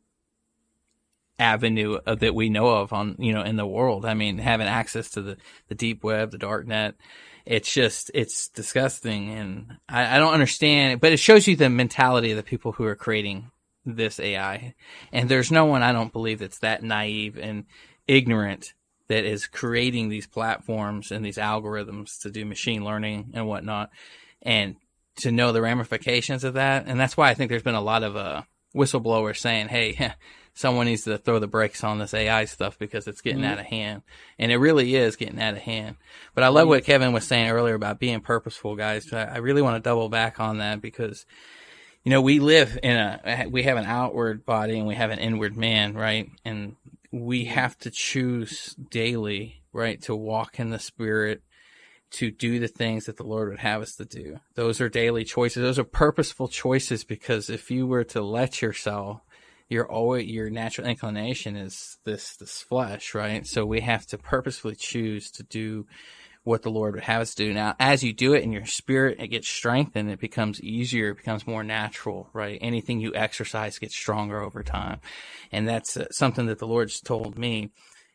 avenue 1.40 1.98
of, 2.06 2.20
that 2.20 2.36
we 2.36 2.50
know 2.50 2.68
of 2.68 2.91
on 2.91 3.16
you 3.20 3.34
know 3.34 3.41
in 3.41 3.56
the 3.56 3.66
world. 3.66 4.06
I 4.06 4.16
mean, 4.16 4.38
having 4.38 4.68
access 4.68 5.12
to 5.12 5.22
the 5.22 5.38
the 5.70 5.76
deep 5.76 6.04
web, 6.04 6.32
the 6.32 6.38
dark 6.38 6.68
net, 6.68 6.95
it's 7.45 7.72
just 7.72 8.11
it's 8.14 8.48
disgusting, 8.49 9.30
and 9.32 9.78
I, 9.90 10.15
I 10.15 10.20
don't 10.20 10.34
understand. 10.34 11.02
But 11.02 11.11
it 11.11 11.18
shows 11.18 11.48
you 11.48 11.56
the 11.56 11.70
mentality 11.70 12.32
of 12.32 12.38
the 12.38 12.44
people 12.44 12.72
who 12.72 12.86
are 12.86 12.95
creating 12.95 13.52
this 13.86 14.20
AI, 14.20 14.76
and 15.11 15.28
there's 15.28 15.52
no 15.52 15.65
one 15.65 15.84
I 15.84 15.91
don't 15.91 16.14
believe 16.14 16.40
that's 16.40 16.60
that 16.60 16.84
naive 16.84 17.38
and 17.38 17.65
ignorant 18.07 18.74
that 19.10 19.26
is 19.26 19.48
creating 19.48 20.10
these 20.10 20.26
platforms 20.26 21.11
and 21.11 21.26
these 21.26 21.38
algorithms 21.38 22.22
to 22.22 22.32
do 22.32 22.45
machine 22.45 22.86
learning 22.86 23.32
and 23.34 23.48
whatnot, 23.48 23.90
and 24.41 24.78
to 25.18 25.32
know 25.32 25.52
the 25.52 25.61
ramifications 25.61 26.44
of 26.44 26.53
that. 26.53 26.86
And 26.88 26.99
that's 26.99 27.18
why 27.18 27.30
I 27.30 27.34
think 27.34 27.49
there's 27.49 27.61
been 27.64 27.76
a 27.76 27.82
lot 27.82 28.03
of 28.03 28.15
uh, 28.15 28.44
whistleblowers 28.76 29.38
saying, 29.38 29.68
"Hey." 29.68 30.14
someone 30.54 30.86
needs 30.86 31.04
to 31.04 31.18
throw 31.18 31.40
the 31.40 31.48
brakes 31.48 31.84
on 31.84 31.98
this 31.98 32.14
AI 32.14 32.46
stuff 32.46 32.78
because 32.78 33.08
it's 33.08 33.22
getting 33.22 33.42
Mhm. 33.42 33.48
out 33.48 33.60
of 33.60 33.66
hand. 33.66 34.04
And 34.38 34.52
it 34.52 34.58
really 34.58 34.96
is 34.96 35.16
getting 35.16 35.42
out 35.42 35.56
of 35.56 35.62
hand. 35.62 35.96
But 36.36 36.44
I 36.44 36.50
love 36.50 36.68
what 36.68 36.84
Kevin 36.84 37.12
was 37.12 37.26
saying 37.26 37.50
earlier 37.50 37.74
about 37.76 38.00
being 38.00 38.22
purposeful, 38.22 38.76
guys. 38.76 39.12
I, 39.12 39.24
I 39.24 39.38
really 39.38 39.62
want 39.64 39.76
to 39.76 39.88
double 39.88 40.10
back 40.10 40.40
on 40.40 40.60
that 40.60 40.82
because, 40.82 41.26
you 42.04 42.12
know, 42.12 42.22
we 42.22 42.40
live 42.40 42.78
in 42.84 42.96
a, 42.96 43.48
we 43.50 43.64
have 43.64 43.78
an 43.78 43.86
outward 43.86 44.46
body 44.46 44.78
and 44.78 44.88
we 44.88 44.96
have 44.96 45.10
an 45.10 45.20
inward 45.20 45.58
man, 45.58 45.96
right? 45.96 46.30
And 46.46 46.76
we 47.12 47.46
have 47.46 47.78
to 47.80 47.90
choose 47.92 48.76
daily, 48.92 49.64
right, 49.72 50.02
to 50.04 50.16
walk 50.16 50.60
in 50.60 50.70
the 50.70 50.80
spirit, 50.80 51.42
to 52.12 52.30
do 52.30 52.60
the 52.60 52.68
things 52.68 53.06
that 53.06 53.18
the 53.18 53.24
Lord 53.24 53.50
would 53.50 53.60
have 53.60 53.82
us 53.82 53.96
to 53.96 54.06
do. 54.06 54.40
Those 54.54 54.80
are 54.80 54.90
daily 54.90 55.24
choices. 55.24 55.64
Those 55.64 55.80
are 55.80 55.84
purposeful 55.84 56.48
choices 56.48 57.04
because 57.04 57.50
if 57.50 57.72
you 57.72 57.88
were 57.88 58.04
to 58.06 58.22
let 58.22 58.62
yourself 58.62 59.22
your 59.69 59.90
always 59.90 60.30
your 60.30 60.49
natural 60.49 60.88
inclination 60.88 61.56
is 61.56 61.98
this 62.03 62.35
this 62.38 62.61
flesh, 62.61 63.14
right? 63.14 63.45
So 63.45 63.65
we 63.65 63.81
have 63.81 64.06
to 64.07 64.18
purposefully 64.18 64.76
choose 64.76 65.31
to 65.31 65.44
do 65.44 65.85
what 66.44 66.61
the 66.61 66.69
Lord 66.69 66.95
would 66.95 67.06
have 67.06 67.22
us 67.22 67.35
do. 67.35 67.53
Now, 67.53 67.76
as 67.80 68.03
you 68.03 68.11
do 68.11 68.34
it 68.34 68.44
in 68.44 68.52
your 68.52 68.65
spirit, 68.65 69.18
it 69.19 69.27
gets 69.27 69.48
strengthened. 69.48 70.10
It 70.10 70.19
becomes 70.19 70.61
easier. 70.61 71.11
It 71.11 71.18
becomes 71.18 71.48
more 71.48 71.64
natural, 71.64 72.30
right? 72.34 72.57
Anything 72.61 72.99
you 72.99 73.15
exercise 73.15 73.80
gets 73.80 73.95
stronger 73.95 74.41
over 74.41 74.61
time, 74.61 74.99
and 75.52 75.68
that's 75.68 75.95
uh, 75.98 76.07
something 76.11 76.48
that 76.48 76.60
the 76.60 76.68
Lord's 76.68 76.99
told 76.99 77.38
me. 77.38 77.72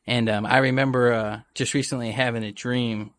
And 0.07 0.29
um, 0.29 0.47
I 0.47 0.59
remember 0.59 1.13
uh, 1.13 1.41
just 1.55 1.75
recently 1.75 2.13
having 2.13 2.43
a 2.43 2.53
dream 2.53 3.13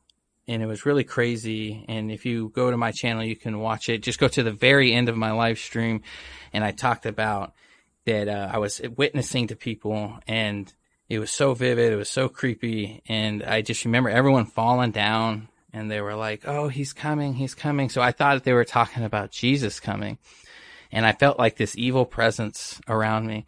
and 0.49 0.64
it 0.64 0.65
was 0.65 0.84
really 0.84 1.03
crazy. 1.03 1.85
And 1.88 2.11
if 2.11 2.26
you 2.26 2.49
go 2.49 2.72
to 2.72 2.76
my 2.76 2.91
channel, 2.91 3.23
you 3.23 3.35
can 3.35 3.60
watch 3.60 3.88
it. 3.88 4.01
Just 4.01 4.19
go 4.19 4.27
to 4.27 4.41
the 4.41 4.51
very 4.51 4.91
end 4.91 5.07
of 5.07 5.15
my 5.15 5.31
live 5.31 5.60
stream, 5.60 6.01
and 6.51 6.64
I 6.64 6.72
talked 6.72 7.06
about 7.06 7.53
that 8.10 8.27
uh, 8.27 8.49
I 8.52 8.57
was 8.57 8.81
witnessing 8.98 9.48
to 9.48 9.56
people, 9.56 10.19
and 10.27 10.72
it 11.10 11.19
was 11.19 11.31
so 11.31 11.53
vivid. 11.53 11.94
It 11.94 11.95
was 11.95 12.10
so 12.10 12.27
creepy. 12.27 13.02
And 13.07 13.44
I 13.44 13.61
just 13.61 13.86
remember 13.86 14.10
everyone 14.10 14.45
falling 14.45 14.91
down 14.91 15.48
and 15.73 15.90
they 15.90 16.02
were 16.02 16.15
like, 16.15 16.44
Oh, 16.45 16.68
he's 16.68 16.94
coming. 16.94 17.34
He's 17.34 17.56
coming. 17.56 17.90
So 17.90 18.02
I 18.02 18.11
thought 18.11 18.44
they 18.44 18.53
were 18.53 18.65
talking 18.65 19.03
about 19.03 19.31
Jesus 19.31 19.80
coming. 19.80 20.18
And 20.91 21.06
I 21.06 21.14
felt 21.14 21.38
like 21.40 21.57
this 21.57 21.77
evil 21.77 22.06
presence 22.06 22.80
around 22.88 23.27
me. 23.27 23.45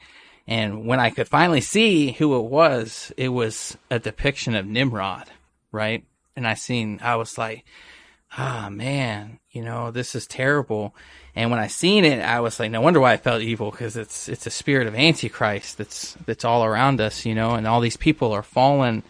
And 0.48 0.86
when 0.86 1.00
I 1.00 1.12
could 1.12 1.28
finally 1.28 1.62
see 1.62 2.12
who 2.12 2.38
it 2.38 2.50
was, 2.50 3.12
it 3.16 3.30
was 3.30 3.78
a 3.90 4.00
depiction 4.00 4.56
of 4.56 4.66
Nimrod, 4.66 5.30
right? 5.72 6.04
And 6.36 6.48
I 6.48 6.56
seen, 6.56 7.00
I 7.02 7.16
was 7.16 7.38
like, 7.38 7.64
ah, 8.38 8.70
man, 8.72 9.40
you 9.52 9.62
know, 9.62 9.92
this 9.92 10.16
is 10.16 10.26
terrible. 10.28 10.96
And 11.36 11.52
when 11.52 11.60
I 11.60 11.68
seen 11.68 12.06
it, 12.06 12.22
I 12.22 12.40
was 12.40 12.60
like, 12.60 12.72
no 12.72 12.82
wonder 12.82 13.00
why 13.00 13.14
I 13.14 13.18
felt 13.18 13.42
evil 13.42 13.72
because 13.72 13.96
it's 13.98 14.28
it's 14.30 14.48
a 14.48 14.52
spirit 14.52 14.88
of 14.88 14.96
Antichrist 14.96 15.78
that's 15.78 16.14
that's 16.26 16.46
all 16.46 16.64
around 16.64 17.02
us, 17.02 17.26
you 17.26 17.36
know, 17.36 17.52
and 17.52 17.68
all 17.68 17.82
these 17.82 17.98
people 17.98 18.32
are 18.32 18.44
falling 18.44 19.04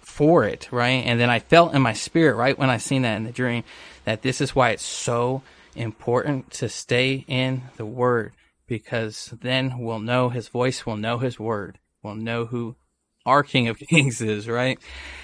for 0.00 0.44
it, 0.44 0.68
right? 0.70 1.04
And 1.04 1.20
then 1.20 1.30
I 1.30 1.38
felt 1.38 1.74
in 1.74 1.82
my 1.82 1.92
spirit 1.92 2.36
right 2.36 2.58
when 2.58 2.70
I 2.70 2.78
seen 2.78 3.02
that 3.02 3.16
in 3.16 3.24
the 3.24 3.32
dream 3.32 3.64
that 4.04 4.22
this 4.22 4.40
is 4.40 4.54
why 4.54 4.70
it's 4.70 4.84
so 4.84 5.42
important 5.74 6.50
to 6.50 6.68
stay 6.68 7.24
in 7.28 7.62
the 7.76 7.86
Word 7.86 8.32
because 8.66 9.32
then 9.40 9.78
we'll 9.78 10.00
know 10.00 10.28
His 10.28 10.48
voice, 10.48 10.84
we'll 10.84 10.96
know 10.96 11.18
His 11.18 11.38
Word, 11.38 11.78
we'll 12.02 12.16
know 12.16 12.46
who 12.46 12.76
our 13.30 13.42
King 13.42 13.68
of 13.68 13.78
Kings 13.78 14.20
is, 14.20 14.48
right? 14.48 14.78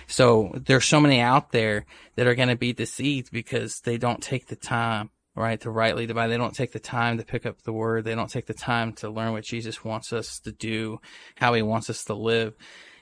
So 0.06 0.52
there's 0.54 0.84
so 0.84 1.00
many 1.00 1.20
out 1.20 1.52
there 1.52 1.84
that 2.14 2.26
are 2.26 2.34
going 2.34 2.48
to 2.48 2.56
be 2.56 2.72
deceived 2.72 3.30
because 3.30 3.80
they 3.84 3.98
don't 3.98 4.22
take 4.22 4.46
the 4.46 4.56
time 4.56 5.10
right? 5.36 5.60
To 5.60 5.70
rightly 5.70 6.06
divide. 6.06 6.28
They 6.28 6.38
don't 6.38 6.54
take 6.54 6.72
the 6.72 6.80
time 6.80 7.18
to 7.18 7.24
pick 7.24 7.44
up 7.44 7.62
the 7.62 7.72
word. 7.72 8.04
They 8.04 8.14
don't 8.14 8.30
take 8.30 8.46
the 8.46 8.54
time 8.54 8.94
to 8.94 9.10
learn 9.10 9.32
what 9.32 9.44
Jesus 9.44 9.84
wants 9.84 10.12
us 10.12 10.40
to 10.40 10.50
do, 10.50 10.98
how 11.36 11.52
he 11.52 11.62
wants 11.62 11.90
us 11.90 12.04
to 12.04 12.14
live. 12.14 12.54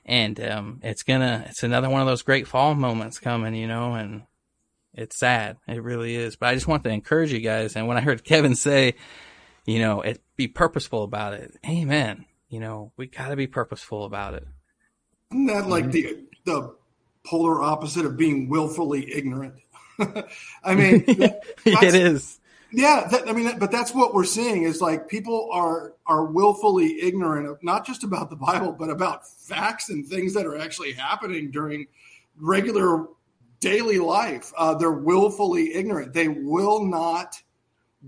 And, 0.04 0.38
um, 0.40 0.80
it's 0.82 1.04
gonna, 1.04 1.44
it's 1.48 1.62
another 1.62 1.88
one 1.88 2.00
of 2.00 2.08
those 2.08 2.22
great 2.22 2.46
fall 2.46 2.74
moments 2.74 3.20
coming, 3.20 3.54
you 3.54 3.68
know, 3.68 3.94
and 3.94 4.24
it's 4.92 5.18
sad. 5.18 5.56
It 5.66 5.82
really 5.82 6.16
is. 6.16 6.36
But 6.36 6.48
I 6.48 6.54
just 6.54 6.66
want 6.66 6.82
to 6.84 6.90
encourage 6.90 7.32
you 7.32 7.40
guys. 7.40 7.76
And 7.76 7.86
when 7.86 7.96
I 7.96 8.00
heard 8.00 8.24
Kevin 8.24 8.56
say, 8.56 8.94
you 9.64 9.78
know, 9.78 10.02
it 10.02 10.20
be 10.36 10.48
purposeful 10.48 11.04
about 11.04 11.34
it. 11.34 11.52
Amen. 11.66 12.26
You 12.48 12.60
know, 12.60 12.92
we 12.96 13.06
gotta 13.06 13.36
be 13.36 13.46
purposeful 13.46 14.04
about 14.04 14.34
it. 14.34 14.46
Isn't 15.34 15.46
that 15.46 15.68
like 15.68 15.86
mm-hmm. 15.86 16.22
the, 16.44 16.52
the 16.52 16.74
polar 17.24 17.60
opposite 17.60 18.06
of 18.06 18.16
being 18.16 18.48
willfully 18.48 19.12
ignorant? 19.12 19.54
I 19.98 20.74
mean, 20.76 21.04
it 21.08 21.94
is. 21.94 22.38
Yeah, 22.70 23.08
that, 23.10 23.28
I 23.28 23.32
mean, 23.32 23.58
but 23.58 23.72
that's 23.72 23.92
what 23.92 24.14
we're 24.14 24.24
seeing 24.24 24.62
is 24.62 24.80
like 24.80 25.08
people 25.08 25.48
are 25.52 25.94
are 26.06 26.24
willfully 26.24 27.00
ignorant 27.02 27.48
of 27.48 27.62
not 27.64 27.84
just 27.84 28.04
about 28.04 28.30
the 28.30 28.36
Bible, 28.36 28.72
but 28.72 28.90
about 28.90 29.28
facts 29.28 29.90
and 29.90 30.06
things 30.06 30.34
that 30.34 30.46
are 30.46 30.56
actually 30.56 30.92
happening 30.92 31.50
during 31.50 31.86
regular 32.38 33.06
daily 33.58 33.98
life. 33.98 34.52
Uh, 34.56 34.74
they're 34.74 34.92
willfully 34.92 35.74
ignorant. 35.74 36.12
They 36.12 36.28
will 36.28 36.84
not 36.84 37.42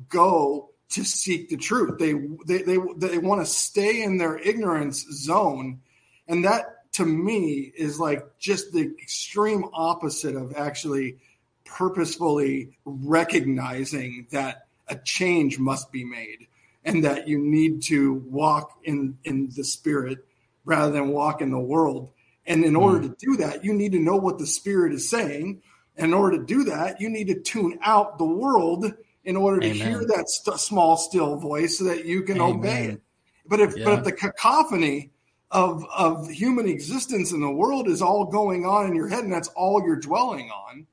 go 0.08 0.70
to 0.90 1.04
seek 1.04 1.48
the 1.48 1.56
truth. 1.56 1.98
They 1.98 2.12
they 2.46 2.62
they, 2.62 2.78
they 2.96 3.18
want 3.18 3.40
to 3.40 3.46
stay 3.46 4.02
in 4.02 4.18
their 4.18 4.38
ignorance 4.38 5.06
zone, 5.10 5.80
and 6.28 6.44
that 6.44 6.75
to 6.96 7.04
me 7.04 7.70
is 7.76 8.00
like 8.00 8.38
just 8.38 8.72
the 8.72 8.90
extreme 9.02 9.66
opposite 9.74 10.34
of 10.34 10.56
actually 10.56 11.18
purposefully 11.66 12.70
recognizing 12.86 14.26
that 14.30 14.66
a 14.88 14.96
change 14.96 15.58
must 15.58 15.92
be 15.92 16.04
made 16.04 16.46
and 16.84 17.04
that 17.04 17.28
you 17.28 17.38
need 17.38 17.82
to 17.82 18.14
walk 18.30 18.78
in 18.82 19.18
in 19.24 19.50
the 19.54 19.62
spirit 19.62 20.24
rather 20.64 20.90
than 20.90 21.08
walk 21.08 21.42
in 21.42 21.50
the 21.50 21.60
world 21.60 22.08
and 22.46 22.64
in 22.64 22.74
order 22.74 23.00
mm. 23.00 23.10
to 23.10 23.26
do 23.26 23.36
that 23.36 23.62
you 23.62 23.74
need 23.74 23.92
to 23.92 23.98
know 23.98 24.16
what 24.16 24.38
the 24.38 24.46
spirit 24.46 24.94
is 24.94 25.10
saying 25.10 25.60
and 25.98 26.06
in 26.06 26.14
order 26.14 26.38
to 26.38 26.44
do 26.46 26.64
that 26.64 26.98
you 26.98 27.10
need 27.10 27.26
to 27.26 27.38
tune 27.38 27.78
out 27.82 28.16
the 28.16 28.24
world 28.24 28.90
in 29.22 29.36
order 29.36 29.60
to 29.60 29.66
Amen. 29.66 29.86
hear 29.86 29.98
that 29.98 30.30
st- 30.30 30.58
small 30.58 30.96
still 30.96 31.36
voice 31.36 31.76
so 31.76 31.84
that 31.84 32.06
you 32.06 32.22
can 32.22 32.40
Amen. 32.40 32.56
obey 32.56 32.84
it 32.86 33.02
but 33.46 33.60
if 33.60 33.76
yeah. 33.76 33.84
but 33.84 33.98
if 33.98 34.04
the 34.04 34.12
cacophony 34.12 35.10
of 35.50 35.84
of 35.96 36.28
human 36.28 36.68
existence 36.68 37.32
in 37.32 37.40
the 37.40 37.50
world 37.50 37.88
is 37.88 38.02
all 38.02 38.24
going 38.24 38.66
on 38.66 38.86
in 38.86 38.94
your 38.94 39.08
head 39.08 39.24
and 39.24 39.32
that's 39.32 39.48
all 39.48 39.82
you're 39.84 39.96
dwelling 39.96 40.50
on 40.50 40.86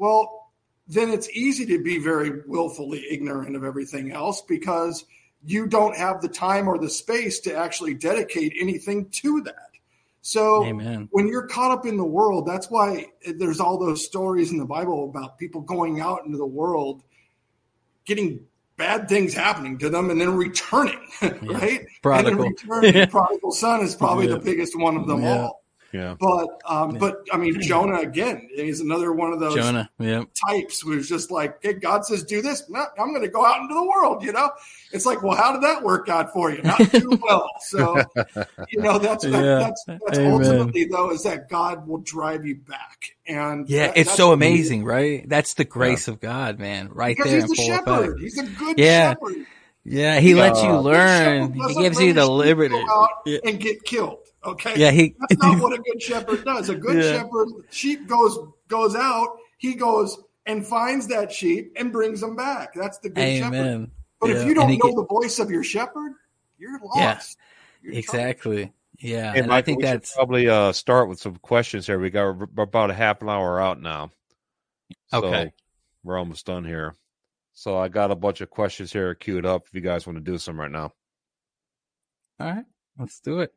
well, 0.00 0.50
then 0.88 1.10
it's 1.10 1.28
easy 1.28 1.66
to 1.66 1.84
be 1.84 1.98
very 1.98 2.40
willfully 2.46 3.04
ignorant 3.10 3.54
of 3.54 3.64
everything 3.64 4.12
else 4.12 4.40
because 4.40 5.04
you 5.44 5.66
don't 5.66 5.94
have 5.94 6.22
the 6.22 6.28
time 6.28 6.68
or 6.68 6.78
the 6.78 6.88
space 6.88 7.38
to 7.40 7.54
actually 7.54 7.92
dedicate 7.92 8.54
anything 8.58 9.10
to 9.10 9.42
that. 9.42 9.68
So 10.22 10.64
Amen. 10.64 11.08
when 11.12 11.28
you're 11.28 11.46
caught 11.46 11.70
up 11.70 11.84
in 11.84 11.98
the 11.98 12.04
world, 12.04 12.46
that's 12.46 12.70
why 12.70 13.08
there's 13.26 13.60
all 13.60 13.78
those 13.78 14.06
stories 14.06 14.52
in 14.52 14.58
the 14.58 14.64
Bible 14.64 15.10
about 15.10 15.38
people 15.38 15.60
going 15.60 16.00
out 16.00 16.24
into 16.24 16.38
the 16.38 16.46
world, 16.46 17.02
getting 18.06 18.46
bad 18.80 19.08
things 19.08 19.34
happening 19.34 19.78
to 19.78 19.90
them, 19.90 20.10
and 20.10 20.20
then 20.20 20.34
returning, 20.34 20.98
yeah. 21.22 21.32
right? 21.42 21.86
Prodigal. 22.02 22.42
And 22.44 22.58
then 22.58 22.70
returning. 22.80 23.08
Prodigal 23.10 23.52
son 23.52 23.80
is 23.82 23.94
probably 23.94 24.26
yeah. 24.26 24.34
the 24.34 24.40
biggest 24.40 24.76
one 24.76 24.96
of 24.96 25.06
them 25.06 25.22
yeah. 25.22 25.42
all. 25.42 25.62
Yeah. 25.92 26.14
But 26.18 26.48
um, 26.64 26.98
but 26.98 27.26
I 27.32 27.36
mean 27.36 27.60
Jonah 27.60 28.00
again 28.00 28.48
is 28.54 28.80
another 28.80 29.12
one 29.12 29.32
of 29.32 29.40
those 29.40 29.56
Jonah, 29.56 29.90
yeah. 29.98 30.24
types 30.48 30.80
who's 30.80 31.08
just 31.08 31.30
like, 31.30 31.58
hey, 31.62 31.74
God 31.74 32.04
says 32.04 32.22
do 32.22 32.42
this. 32.42 32.68
No, 32.68 32.84
I'm 32.98 33.08
going 33.10 33.22
to 33.22 33.28
go 33.28 33.44
out 33.44 33.60
into 33.60 33.74
the 33.74 33.84
world. 33.84 34.22
You 34.22 34.32
know, 34.32 34.50
it's 34.92 35.04
like, 35.04 35.22
well, 35.22 35.36
how 35.36 35.52
did 35.52 35.62
that 35.62 35.82
work 35.82 36.08
out 36.08 36.32
for 36.32 36.52
you? 36.52 36.62
Not 36.62 36.78
too 36.78 37.18
well. 37.22 37.48
So 37.60 37.96
you 38.68 38.80
know 38.80 38.98
that's 38.98 39.24
that, 39.24 39.32
yeah. 39.32 39.58
that's 39.58 39.84
that's 39.86 40.18
ultimately 40.18 40.84
though 40.84 41.10
is 41.10 41.24
that 41.24 41.48
God 41.48 41.88
will 41.88 41.98
drive 41.98 42.46
you 42.46 42.56
back. 42.56 43.16
And 43.26 43.68
yeah, 43.68 43.88
that, 43.88 43.96
it's 43.96 44.14
so 44.14 44.32
amazing, 44.32 44.84
right? 44.84 45.28
That's 45.28 45.54
the 45.54 45.64
grace 45.64 46.06
yeah. 46.06 46.14
of 46.14 46.20
God, 46.20 46.58
man. 46.60 46.90
Right 46.92 47.16
because 47.16 47.32
there. 47.32 47.40
He's 47.40 47.50
the 47.50 47.56
shepherd. 47.56 48.04
Effect. 48.04 48.20
He's 48.20 48.38
a 48.38 48.44
good 48.44 48.78
yeah. 48.78 49.10
shepherd. 49.10 49.46
Yeah, 49.84 50.20
he 50.20 50.34
lets 50.34 50.62
you 50.62 50.76
learn. 50.76 51.54
He 51.54 51.74
gives 51.74 52.00
you 52.00 52.12
the 52.12 52.26
liberty 52.26 52.80
and 53.44 53.58
get 53.58 53.82
killed. 53.82 54.18
Okay. 54.44 54.72
Yeah, 54.76 54.90
he. 54.90 55.14
That's 55.18 55.42
not 55.42 55.58
what 55.62 55.78
a 55.78 55.82
good 55.82 56.00
shepherd 56.00 56.44
does. 56.44 56.68
A 56.68 56.74
good 56.74 57.02
yeah. 57.02 57.18
shepherd, 57.18 57.48
sheep 57.70 58.06
goes 58.06 58.38
goes 58.68 58.94
out. 58.94 59.36
He 59.58 59.74
goes 59.74 60.18
and 60.46 60.66
finds 60.66 61.06
that 61.08 61.30
sheep 61.32 61.72
and 61.76 61.92
brings 61.92 62.20
them 62.20 62.36
back. 62.36 62.74
That's 62.74 62.98
the 62.98 63.10
good 63.10 63.20
Amen. 63.20 63.52
shepherd. 63.52 63.90
But 64.20 64.30
yeah. 64.30 64.36
if 64.36 64.46
you 64.46 64.54
don't 64.54 64.70
know 64.70 64.88
get, 64.88 64.96
the 64.96 65.06
voice 65.06 65.38
of 65.38 65.50
your 65.50 65.64
shepherd, 65.64 66.14
you're 66.58 66.78
lost. 66.80 67.38
Yeah, 67.82 67.90
you're 67.90 67.98
exactly. 67.98 68.72
Yeah, 68.98 69.30
and, 69.30 69.44
and 69.44 69.52
I 69.52 69.62
think 69.62 69.80
that's 69.80 70.14
probably 70.14 70.48
uh, 70.48 70.72
start 70.72 71.08
with 71.08 71.20
some 71.20 71.36
questions 71.36 71.86
here. 71.86 71.98
We 71.98 72.10
got 72.10 72.36
about 72.58 72.90
a 72.90 72.94
half 72.94 73.22
an 73.22 73.30
hour 73.30 73.60
out 73.60 73.80
now. 73.80 74.10
So 75.08 75.24
okay, 75.24 75.52
we're 76.04 76.18
almost 76.18 76.46
done 76.46 76.64
here. 76.64 76.94
So 77.54 77.78
I 77.78 77.88
got 77.88 78.10
a 78.10 78.16
bunch 78.16 78.42
of 78.42 78.50
questions 78.50 78.92
here 78.92 79.14
queued 79.14 79.46
up. 79.46 79.66
If 79.66 79.74
you 79.74 79.80
guys 79.80 80.06
want 80.06 80.18
to 80.18 80.24
do 80.24 80.38
some 80.38 80.60
right 80.60 80.70
now. 80.70 80.92
All 82.38 82.50
right, 82.50 82.64
let's 82.98 83.20
do 83.20 83.40
it. 83.40 83.54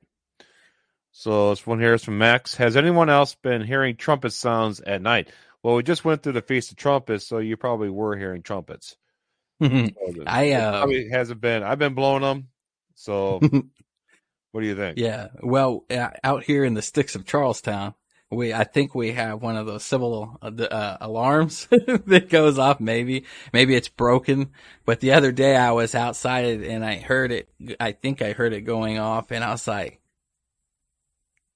So 1.15 1.51
this 1.51 1.65
one 1.65 1.79
here 1.79 1.93
is 1.93 2.03
from 2.03 2.17
Max. 2.17 2.55
Has 2.55 2.75
anyone 2.75 3.07
else 3.07 3.35
been 3.35 3.61
hearing 3.61 3.95
trumpet 3.95 4.33
sounds 4.33 4.79
at 4.79 4.99
night? 4.99 5.29
Well, 5.61 5.75
we 5.75 5.83
just 5.83 6.03
went 6.03 6.23
through 6.23 6.33
the 6.33 6.41
Feast 6.41 6.71
of 6.71 6.77
Trumpets, 6.77 7.25
so 7.25 7.37
you 7.37 7.55
probably 7.55 7.89
were 7.89 8.17
hearing 8.17 8.41
trumpets. 8.41 8.97
I 9.61 10.51
uh, 10.51 10.79
probably 10.79 11.09
hasn't 11.09 11.39
been. 11.39 11.61
I've 11.61 11.77
been 11.77 11.93
blowing 11.93 12.23
them. 12.23 12.47
So, 12.95 13.39
what 14.51 14.61
do 14.61 14.65
you 14.65 14.75
think? 14.75 14.97
Yeah. 14.97 15.27
Well, 15.41 15.85
out 16.23 16.43
here 16.43 16.65
in 16.65 16.73
the 16.73 16.81
sticks 16.81 17.13
of 17.13 17.27
Charlestown, 17.27 17.93
we 18.31 18.51
I 18.51 18.63
think 18.63 18.95
we 18.95 19.11
have 19.11 19.39
one 19.39 19.55
of 19.55 19.67
those 19.67 19.83
civil 19.83 20.39
uh, 20.41 20.47
uh, 20.47 20.97
alarms 20.99 21.67
that 21.69 22.27
goes 22.29 22.57
off. 22.57 22.79
Maybe 22.79 23.25
maybe 23.53 23.75
it's 23.75 23.87
broken. 23.87 24.49
But 24.83 24.99
the 24.99 25.13
other 25.13 25.31
day 25.31 25.55
I 25.55 25.71
was 25.71 25.93
outside 25.93 26.63
and 26.63 26.83
I 26.83 26.97
heard 26.97 27.31
it. 27.31 27.49
I 27.79 27.91
think 27.91 28.23
I 28.23 28.33
heard 28.33 28.53
it 28.53 28.61
going 28.61 28.97
off, 28.97 29.31
and 29.31 29.43
I 29.43 29.51
was 29.51 29.67
like 29.67 30.01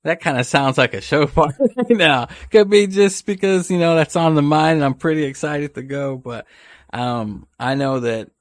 that 0.08 0.22
kind 0.22 0.40
of 0.40 0.46
sounds 0.46 0.78
like 0.78 0.94
a 0.94 1.02
shofar 1.02 1.54
right 1.76 1.90
now. 1.90 2.28
Could 2.50 2.70
be 2.70 2.88
just 2.88 3.26
because, 3.26 3.70
you 3.70 3.78
know, 3.78 3.96
that's 3.96 4.16
on 4.16 4.36
the 4.36 4.42
mind 4.42 4.78
and 4.78 4.86
I'm 4.86 4.94
pretty 4.94 5.24
excited 5.24 5.76
to 5.76 5.84
go. 5.84 6.18
But, 6.18 6.48
um, 6.94 7.48
I 7.60 7.76
know 7.76 8.00
that, 8.00 8.32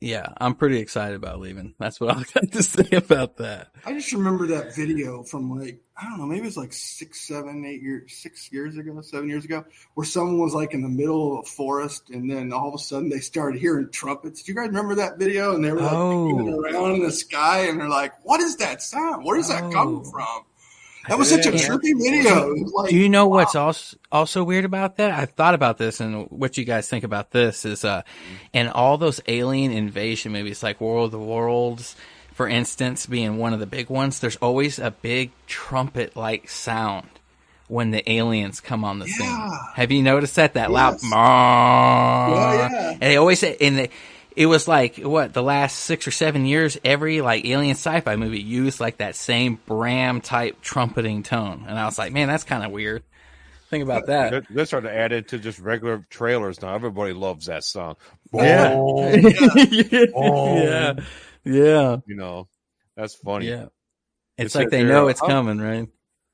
yeah, 0.00 0.26
I'm 0.40 0.54
pretty 0.54 0.78
excited 0.78 1.16
about 1.16 1.40
leaving. 1.40 1.74
That's 1.80 2.00
what 2.00 2.10
I've 2.16 2.32
got 2.32 2.52
to 2.52 2.62
say 2.62 2.96
about 2.96 3.38
that. 3.38 3.72
I 3.84 3.94
just 3.94 4.12
remember 4.12 4.46
that 4.48 4.76
video 4.76 5.24
from 5.24 5.58
like, 5.58 5.80
I 6.00 6.08
don't 6.08 6.18
know, 6.18 6.26
maybe 6.26 6.46
it's 6.46 6.56
like 6.56 6.72
six, 6.72 7.26
seven, 7.26 7.64
eight 7.64 7.82
years, 7.82 8.12
six 8.12 8.52
years 8.52 8.76
ago, 8.76 9.00
seven 9.00 9.28
years 9.28 9.44
ago, 9.44 9.64
where 9.94 10.06
someone 10.06 10.38
was 10.38 10.54
like 10.54 10.72
in 10.72 10.82
the 10.82 10.88
middle 10.88 11.40
of 11.40 11.46
a 11.46 11.48
forest 11.48 12.10
and 12.10 12.30
then 12.30 12.52
all 12.52 12.68
of 12.68 12.74
a 12.74 12.78
sudden 12.78 13.08
they 13.08 13.18
started 13.18 13.60
hearing 13.60 13.90
trumpets. 13.90 14.44
Do 14.44 14.52
you 14.52 14.56
guys 14.56 14.68
remember 14.68 14.94
that 14.94 15.18
video? 15.18 15.56
And 15.56 15.64
they 15.64 15.72
were 15.72 15.80
like 15.80 15.92
oh. 15.92 16.60
around 16.60 16.94
in 16.94 17.02
the 17.02 17.10
sky 17.10 17.66
and 17.66 17.80
they're 17.80 17.88
like, 17.88 18.24
what 18.24 18.40
is 18.40 18.56
that 18.58 18.82
sound? 18.82 19.24
Where 19.24 19.36
does 19.36 19.48
that 19.48 19.64
oh. 19.64 19.72
come 19.72 20.04
from? 20.04 20.44
That 21.08 21.18
was 21.18 21.30
such 21.30 21.46
a 21.46 21.50
trippy 21.50 21.92
video. 21.98 22.54
Like, 22.54 22.90
Do 22.90 22.96
you 22.96 23.08
know 23.08 23.26
what's 23.28 23.54
also 23.54 23.96
also 24.12 24.44
weird 24.44 24.64
about 24.64 24.96
that? 24.96 25.10
I've 25.10 25.30
thought 25.30 25.54
about 25.54 25.78
this, 25.78 26.00
and 26.00 26.30
what 26.30 26.56
you 26.58 26.64
guys 26.64 26.88
think 26.88 27.04
about 27.04 27.30
this 27.30 27.64
is, 27.64 27.84
uh, 27.84 28.02
in 28.52 28.68
all 28.68 28.98
those 28.98 29.20
alien 29.26 29.72
invasion 29.72 30.32
movies 30.32 30.62
like 30.62 30.80
War 30.80 31.04
of 31.04 31.10
the 31.10 31.18
Worlds, 31.18 31.96
for 32.34 32.48
instance, 32.48 33.06
being 33.06 33.38
one 33.38 33.52
of 33.52 33.60
the 33.60 33.66
big 33.66 33.90
ones, 33.90 34.20
there's 34.20 34.36
always 34.36 34.78
a 34.78 34.90
big 34.90 35.30
trumpet 35.46 36.14
like 36.14 36.48
sound 36.48 37.08
when 37.68 37.90
the 37.90 38.10
aliens 38.10 38.60
come 38.60 38.84
on 38.84 38.98
the 38.98 39.06
scene. 39.06 39.50
Have 39.74 39.90
you 39.90 40.02
noticed 40.02 40.36
that? 40.36 40.54
That 40.54 40.70
loud. 40.70 40.94
Yes. 40.94 41.02
Yeah, 41.12 42.68
yeah. 42.70 42.90
And 42.92 43.00
they 43.00 43.16
always 43.16 43.38
say, 43.40 43.56
and 43.60 43.78
the, 43.78 43.90
it 44.38 44.46
was 44.46 44.68
like 44.68 44.98
what 44.98 45.32
the 45.32 45.42
last 45.42 45.80
six 45.80 46.06
or 46.06 46.12
seven 46.12 46.46
years, 46.46 46.78
every 46.84 47.20
like 47.20 47.44
alien 47.44 47.72
sci-fi 47.72 48.14
movie 48.14 48.40
used 48.40 48.78
like 48.78 48.98
that 48.98 49.16
same 49.16 49.58
Bram 49.66 50.20
type 50.20 50.62
trumpeting 50.62 51.24
tone, 51.24 51.64
and 51.66 51.76
I 51.76 51.84
was 51.86 51.98
like, 51.98 52.12
man, 52.12 52.28
that's 52.28 52.44
kind 52.44 52.64
of 52.64 52.70
weird. 52.70 53.02
Think 53.68 53.82
about 53.82 54.06
that. 54.06 54.30
They're, 54.30 54.46
they're 54.48 54.64
starting 54.66 54.90
to 54.90 54.96
add 54.96 55.12
it 55.12 55.28
to 55.28 55.38
just 55.38 55.58
regular 55.58 56.06
trailers 56.08 56.62
now. 56.62 56.74
Everybody 56.74 57.12
loves 57.12 57.46
that 57.46 57.64
song. 57.64 57.96
Yeah. 58.32 58.74
Boom, 58.76 59.32
yeah, 60.14 60.94
yeah, 61.44 61.96
You 62.06 62.14
know, 62.16 62.48
that's 62.96 63.14
funny. 63.16 63.48
yeah. 63.48 63.66
It's 64.38 64.52
Just 64.52 64.54
like 64.54 64.70
they 64.70 64.84
know 64.84 65.08
it's 65.08 65.20
how- 65.20 65.26
coming, 65.26 65.58
right? 65.58 65.88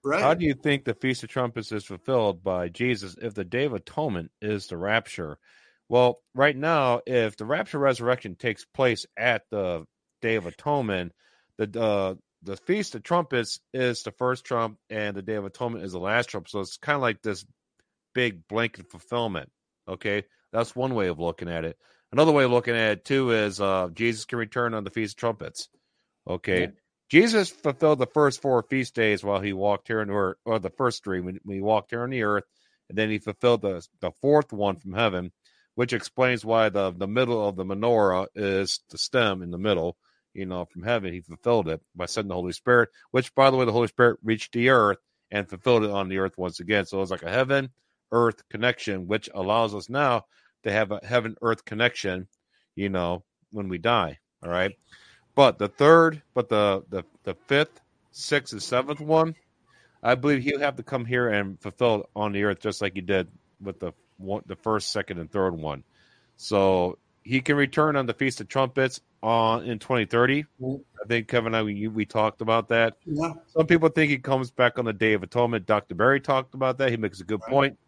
Right. 0.04 0.20
How 0.20 0.34
do 0.34 0.44
you 0.44 0.52
think 0.52 0.84
the 0.84 0.92
Feast 0.92 1.22
of 1.22 1.30
Trumpets 1.30 1.72
is 1.72 1.86
fulfilled 1.86 2.44
by 2.44 2.68
Jesus 2.68 3.16
if 3.22 3.32
the 3.32 3.44
Day 3.44 3.64
of 3.64 3.72
Atonement 3.72 4.30
is 4.42 4.66
the 4.66 4.76
rapture? 4.76 5.38
Well, 5.88 6.20
right 6.34 6.56
now, 6.56 7.00
if 7.06 7.36
the 7.36 7.44
rapture 7.44 7.78
resurrection 7.78 8.36
takes 8.36 8.64
place 8.64 9.06
at 9.16 9.42
the 9.50 9.84
Day 10.22 10.36
of 10.36 10.46
Atonement, 10.46 11.12
the 11.58 11.80
uh, 11.80 12.14
the 12.42 12.56
Feast 12.56 12.94
of 12.94 13.02
Trumpets 13.02 13.60
is 13.72 14.02
the 14.02 14.12
first 14.12 14.44
trump, 14.44 14.78
and 14.90 15.16
the 15.16 15.22
Day 15.22 15.34
of 15.34 15.44
Atonement 15.44 15.84
is 15.84 15.92
the 15.92 15.98
last 15.98 16.28
trump. 16.28 16.48
So 16.48 16.60
it's 16.60 16.76
kind 16.76 16.96
of 16.96 17.02
like 17.02 17.22
this 17.22 17.44
big 18.14 18.46
blanket 18.48 18.90
fulfillment. 18.90 19.50
Okay, 19.88 20.24
that's 20.52 20.74
one 20.74 20.94
way 20.94 21.08
of 21.08 21.18
looking 21.18 21.48
at 21.48 21.64
it. 21.64 21.76
Another 22.12 22.32
way 22.32 22.44
of 22.44 22.50
looking 22.50 22.76
at 22.76 22.92
it 22.92 23.04
too 23.04 23.32
is 23.32 23.60
uh, 23.60 23.88
Jesus 23.92 24.24
can 24.24 24.38
return 24.38 24.74
on 24.74 24.84
the 24.84 24.90
Feast 24.90 25.14
of 25.14 25.20
Trumpets. 25.20 25.68
Okay, 26.28 26.60
Yeah. 26.62 26.70
Jesus 27.10 27.50
fulfilled 27.50 27.98
the 27.98 28.06
first 28.06 28.40
four 28.40 28.62
feast 28.62 28.94
days 28.94 29.22
while 29.22 29.40
he 29.40 29.52
walked 29.52 29.88
here 29.88 30.00
on 30.00 30.10
earth, 30.10 30.36
or 30.44 30.58
the 30.58 30.70
first 30.70 31.04
three 31.04 31.20
when, 31.20 31.38
when 31.44 31.56
he 31.56 31.62
walked 31.62 31.90
here 31.90 32.02
on 32.02 32.10
the 32.10 32.22
earth, 32.22 32.44
and 32.88 32.96
then 32.96 33.10
he 33.10 33.18
fulfilled 33.18 33.62
the 33.62 33.86
the 34.00 34.10
fourth 34.22 34.52
one 34.52 34.76
from 34.76 34.94
heaven, 34.94 35.30
which 35.74 35.92
explains 35.92 36.44
why 36.44 36.68
the 36.68 36.92
the 36.92 37.08
middle 37.08 37.46
of 37.46 37.56
the 37.56 37.64
menorah 37.64 38.26
is 38.34 38.80
the 38.90 38.98
stem 38.98 39.42
in 39.42 39.50
the 39.50 39.58
middle. 39.58 39.96
You 40.32 40.46
know, 40.46 40.64
from 40.64 40.82
heaven, 40.82 41.12
he 41.12 41.20
fulfilled 41.20 41.68
it 41.68 41.80
by 41.94 42.06
sending 42.06 42.30
the 42.30 42.34
Holy 42.34 42.52
Spirit, 42.52 42.88
which, 43.12 43.32
by 43.36 43.50
the 43.50 43.56
way, 43.56 43.64
the 43.64 43.72
Holy 43.72 43.86
Spirit 43.86 44.18
reached 44.24 44.52
the 44.52 44.70
earth 44.70 44.98
and 45.30 45.48
fulfilled 45.48 45.84
it 45.84 45.90
on 45.90 46.08
the 46.08 46.18
earth 46.18 46.36
once 46.36 46.58
again. 46.58 46.86
So 46.86 47.00
it's 47.00 47.10
like 47.12 47.22
a 47.22 47.30
heaven 47.30 47.70
earth 48.10 48.42
connection, 48.48 49.06
which 49.06 49.28
allows 49.34 49.74
us 49.74 49.88
now 49.88 50.24
to 50.64 50.72
have 50.72 50.90
a 50.90 51.00
heaven 51.04 51.36
earth 51.42 51.64
connection, 51.64 52.26
you 52.74 52.88
know, 52.88 53.22
when 53.52 53.68
we 53.68 53.78
die. 53.78 54.18
All 54.42 54.50
right. 54.50 54.72
But 55.34 55.58
the 55.58 55.68
third, 55.68 56.22
but 56.34 56.48
the 56.48 56.84
the, 56.88 57.04
the 57.24 57.34
fifth, 57.46 57.80
sixth, 58.10 58.52
and 58.52 58.62
seventh 58.62 59.00
one, 59.00 59.34
I 60.02 60.14
believe 60.14 60.42
he'll 60.42 60.60
have 60.60 60.76
to 60.76 60.82
come 60.82 61.04
here 61.04 61.28
and 61.28 61.60
fulfill 61.60 62.02
it 62.02 62.06
on 62.14 62.32
the 62.32 62.44
earth 62.44 62.60
just 62.60 62.82
like 62.82 62.94
he 62.94 63.00
did 63.00 63.28
with 63.60 63.80
the 63.80 63.92
one, 64.18 64.42
the 64.46 64.56
first, 64.56 64.90
second, 64.92 65.18
and 65.18 65.30
third 65.30 65.54
one. 65.54 65.84
So 66.36 66.98
he 67.22 67.40
can 67.40 67.56
return 67.56 67.96
on 67.96 68.06
the 68.06 68.14
Feast 68.14 68.40
of 68.40 68.48
Trumpets 68.48 69.00
on 69.22 69.64
in 69.64 69.78
2030. 69.78 70.44
Mhm. 70.60 70.80
I 71.02 71.06
think 71.06 71.28
Kevin 71.28 71.48
and 71.48 71.56
I 71.56 71.62
we, 71.62 71.88
we 71.88 72.04
talked 72.04 72.40
about 72.40 72.68
that. 72.68 72.96
Yeah. 73.06 73.32
Some 73.48 73.66
people 73.66 73.88
think 73.88 74.10
he 74.10 74.18
comes 74.18 74.50
back 74.50 74.78
on 74.78 74.84
the 74.84 74.92
Day 74.92 75.14
of 75.14 75.22
Atonement. 75.22 75.66
Dr. 75.66 75.94
Barry 75.94 76.20
talked 76.20 76.54
about 76.54 76.78
that. 76.78 76.90
He 76.90 76.96
makes 76.96 77.20
a 77.20 77.24
good 77.24 77.40
Right. 77.42 77.50
point. 77.50 77.78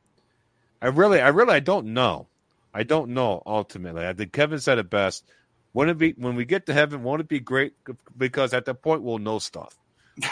I 0.80 0.88
really, 0.88 1.20
I 1.20 1.28
really, 1.28 1.54
I 1.54 1.60
don't 1.60 1.88
know. 1.88 2.28
I 2.72 2.82
don't 2.82 3.10
know. 3.10 3.42
Ultimately, 3.46 4.06
I 4.06 4.12
think 4.12 4.32
Kevin 4.32 4.58
said 4.58 4.78
it 4.78 4.90
best. 4.90 5.24
Wouldn't 5.72 5.96
it 5.96 5.98
be 6.16 6.20
when 6.22 6.36
we 6.36 6.44
get 6.44 6.66
to 6.66 6.72
heaven? 6.74 7.02
Won't 7.02 7.20
it 7.22 7.28
be 7.28 7.40
great? 7.40 7.74
Because 8.16 8.52
at 8.54 8.64
that 8.66 8.82
point, 8.82 9.02
we'll 9.02 9.18
know 9.18 9.38
stuff. 9.38 9.76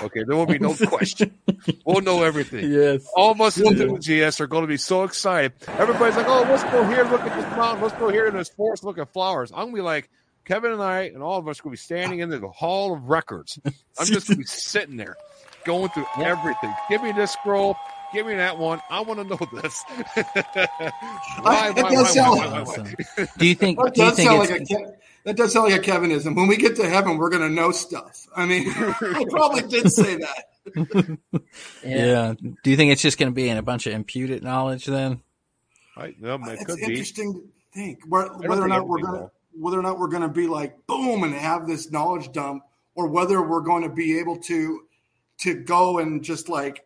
Okay, 0.03 0.23
there 0.27 0.37
will 0.37 0.47
be 0.47 0.59
no 0.59 0.75
question. 0.87 1.37
We'll 1.85 2.01
know 2.01 2.23
everything. 2.23 2.71
Yes. 2.71 3.07
All 3.17 3.33
of 3.33 3.41
us 3.41 3.59
Yeah. 3.59 3.71
enthusiasts 3.71 4.41
are 4.41 4.47
going 4.47 4.63
to 4.63 4.69
be 4.69 4.77
so 4.79 5.05
excited. 5.05 5.53
Everybody's 5.69 6.17
like, 6.17 6.27
"Oh, 6.29 6.43
let's 6.49 6.63
go 6.65 6.87
here, 6.87 7.05
look 7.05 7.21
at 7.21 7.37
this 7.37 7.57
mountain. 7.57 7.83
Let's 7.83 7.95
go 7.99 8.09
here 8.09 8.27
in 8.27 8.35
this 8.35 8.49
forest, 8.49 8.83
look 8.85 8.99
at 8.99 9.13
flowers." 9.13 9.51
I'm 9.53 9.67
gonna 9.67 9.73
be 9.75 9.81
like, 9.83 10.09
Kevin 10.47 10.73
and 10.73 10.83
I, 10.83 11.03
and 11.03 11.23
all 11.23 11.39
of 11.39 11.49
us, 11.49 11.61
are 11.61 11.63
going 11.65 11.77
to 11.77 11.81
be 11.81 11.85
standing 11.85 12.21
in 12.21 12.29
the 12.31 12.41
Hall 12.49 12.95
of 12.95 13.09
Records. 13.09 13.59
I'm 13.65 14.07
just 14.07 14.27
going 14.29 14.37
to 14.37 14.41
be 14.41 14.45
sitting 14.45 14.97
there, 14.97 15.17
going 15.65 15.89
through 15.91 16.05
everything. 16.19 16.75
Give 16.91 17.03
me 17.03 17.13
this 17.13 17.33
scroll. 17.33 17.77
Give 18.13 18.27
me 18.27 18.35
that 18.35 18.59
one. 18.59 18.81
I 18.91 19.01
want 19.01 19.21
to 19.21 19.25
know 19.25 19.61
this. 19.63 19.83
why, 20.15 21.73
That 21.73 21.83
why, 21.85 21.91
does 21.91 21.95
why, 21.95 22.05
sound 22.05 22.39
why, 22.39 22.45
like- 22.47 22.53
why, 22.53 22.63
why? 22.63 22.83
Awesome. 22.83 23.29
Do 23.39 23.47
you 23.47 23.55
think? 23.55 23.79
That 23.79 23.95
Do 23.95 24.03
you 24.03 24.09
does 24.09 24.17
think 24.17 24.29
sound 24.29 24.43
it's? 24.51 24.71
like 24.71 24.81
a 24.81 24.85
Ke- 24.85 24.95
that 25.25 25.37
does 25.37 25.53
sound 25.53 25.71
like 25.71 25.87
a 25.87 25.91
Kevinism. 25.91 26.37
When 26.37 26.47
we 26.49 26.57
get 26.57 26.77
to 26.77 26.89
heaven, 26.89 27.17
we're 27.19 27.31
going 27.31 27.43
to 27.43 27.49
know 27.55 27.71
stuff. 27.73 28.27
I 28.37 28.47
mean, 28.47 28.69
I 28.77 29.25
probably 29.31 29.63
did 29.63 29.91
say 29.91 30.17
that. 30.17 31.19
yeah. 31.85 32.35
Do 32.63 32.71
you 32.71 32.77
think 32.77 32.93
it's 32.93 33.03
just 33.03 33.19
going 33.19 33.31
to 33.31 33.35
be 33.35 33.49
in 33.49 33.57
a 33.57 33.63
bunch 33.63 33.87
of 33.87 33.93
imputed 33.95 34.43
knowledge 34.43 34.87
then? 34.87 35.21
I, 35.97 36.15
no, 36.19 36.35
uh, 36.35 36.39
it 36.49 36.53
It's 36.55 36.65
could 36.65 36.77
be. 36.79 36.85
interesting 36.87 37.35
to 37.35 37.43
think 37.73 38.01
where- 38.09 38.27
don't 38.27 38.49
whether 38.49 38.63
or 38.63 38.69
not 38.69 38.87
we're 38.89 39.01
going 39.01 39.15
to 39.15 39.21
will. 39.21 39.33
whether 39.59 39.79
or 39.79 39.83
not 39.83 39.99
we're 39.99 40.09
going 40.09 40.23
to 40.23 40.29
be 40.29 40.47
like 40.47 40.87
boom 40.87 41.23
and 41.23 41.35
have 41.35 41.67
this 41.67 41.91
knowledge 41.91 42.33
dump, 42.33 42.65
or 42.95 43.09
whether 43.09 43.41
we're 43.43 43.61
going 43.61 43.83
to 43.83 43.89
be 43.89 44.19
able 44.19 44.37
to 44.39 44.81
to 45.39 45.55
go 45.55 45.99
and 45.99 46.23
just 46.25 46.49
like 46.49 46.85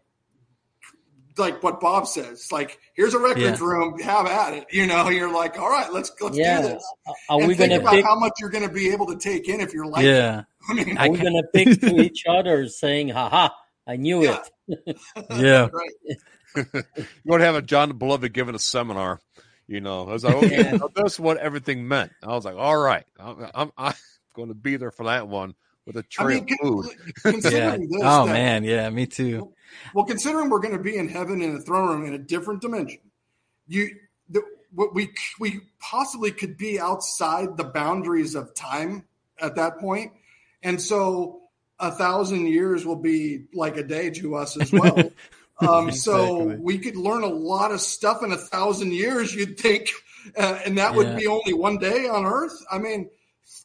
like 1.39 1.63
what 1.63 1.81
Bob 1.81 2.07
says, 2.07 2.51
like 2.53 2.79
here's 2.95 3.15
a 3.15 3.19
records 3.19 3.61
Yeah. 3.61 3.67
room, 3.67 3.99
have 4.01 4.27
at 4.27 4.55
it. 4.55 4.67
You 4.73 4.87
know, 4.87 5.09
you're 5.09 5.33
like, 5.33 5.59
all 5.59 5.71
right, 5.71 5.93
let's 5.93 6.11
let's 6.21 6.37
do 6.37 6.43
this. 6.43 6.85
Are 7.29 7.39
and 7.39 7.47
we 7.49 7.55
think 7.55 7.71
gonna 7.71 7.81
about 7.83 7.95
pick? 7.95 8.05
how 8.05 8.19
much 8.19 8.33
you're 8.41 8.51
going 8.51 8.67
to 8.67 8.73
be 8.73 8.91
able 8.91 9.07
to 9.07 9.17
take 9.17 9.49
in 9.49 9.61
if 9.61 9.73
you're 9.73 9.87
like, 9.87 10.05
yeah. 10.05 10.43
I 10.69 10.75
mean, 10.75 10.99
I 10.99 11.07
Are 11.07 11.11
we 11.11 11.19
gonna 11.19 11.43
pick 11.55 11.81
to 11.81 12.01
each 12.01 12.25
other, 12.29 12.67
saying, 12.69 13.09
"Haha, 13.09 13.49
I 13.87 13.97
knew 13.97 14.23
Yeah. 14.25 14.43
it." 14.69 14.97
Yeah. 15.31 15.69
right. 15.73 16.17
You're 16.55 16.85
going 17.27 17.41
to 17.41 17.47
have 17.47 17.55
a 17.55 17.63
John 17.63 17.89
the 17.89 17.95
Beloved 17.95 18.33
giving 18.33 18.55
a 18.55 18.59
seminar. 18.59 19.21
You 19.67 19.81
know, 19.81 20.09
I 20.09 20.13
was 20.13 20.25
like, 20.25 20.35
okay, 20.35 20.57
Yeah. 20.73 20.79
that's 20.95 21.21
what 21.21 21.37
everything 21.37 21.87
meant. 21.87 22.11
I 22.23 22.29
was 22.29 22.45
like, 22.45 22.57
all 22.57 22.77
right, 22.77 23.05
I'm, 23.19 23.47
I'm, 23.55 23.73
I'm 23.77 23.95
going 24.35 24.49
to 24.49 24.55
be 24.55 24.77
there 24.77 24.91
for 24.91 25.05
that 25.07 25.29
one 25.29 25.55
with 25.89 25.97
a 25.97 26.01
I 26.01 26.03
tray 26.25 26.41
mean, 26.43 26.49
of 26.53 26.59
food. 26.61 26.87
Yeah. 27.53 27.77
this, 27.77 27.89
Oh 28.03 28.27
that- 28.27 28.33
man. 28.33 28.63
Yeah. 28.65 28.89
Me 28.91 29.07
too. 29.07 29.53
Well, 29.95 30.05
considering 30.05 30.49
we're 30.51 30.61
going 30.61 30.77
to 30.77 30.83
be 30.83 30.97
in 30.97 31.09
heaven 31.09 31.43
in 31.43 31.57
a 31.57 31.61
throne 31.61 31.89
room 31.89 32.07
in 32.07 32.15
a 32.15 32.19
different 32.19 32.61
dimension, 32.63 33.01
you 33.67 33.89
the, 34.29 34.43
what 34.75 34.95
we 34.95 35.11
we 35.41 35.61
possibly 35.81 36.31
could 36.31 36.57
be 36.57 36.79
outside 36.79 37.57
the 37.57 37.65
boundaries 37.65 38.35
of 38.35 38.55
time 38.55 39.05
at 39.41 39.57
that 39.57 39.79
point, 39.79 40.13
and 40.63 40.81
so 40.81 41.41
a 41.81 41.91
thousand 41.93 42.47
years 42.49 42.85
will 42.85 42.97
be 42.97 43.45
like 43.55 43.77
a 43.77 43.83
day 43.85 44.11
to 44.11 44.37
us 44.37 44.57
as 44.61 44.71
well. 44.73 45.11
Um, 45.61 45.91
So 45.91 46.43
Exactly. 46.43 46.57
we 46.65 46.79
could 46.79 46.95
learn 46.97 47.25
a 47.25 47.29
lot 47.29 47.73
of 47.73 47.81
stuff 47.81 48.23
in 48.23 48.31
a 48.31 48.37
thousand 48.37 48.93
years. 48.93 49.35
You'd 49.35 49.59
think, 49.59 49.91
uh, 50.37 50.61
and 50.65 50.79
that 50.79 50.95
would 50.95 51.17
be 51.17 51.27
only 51.27 51.53
one 51.53 51.79
day 51.79 52.07
on 52.09 52.25
Earth. 52.25 52.55
I 52.71 52.79
mean, 52.79 53.11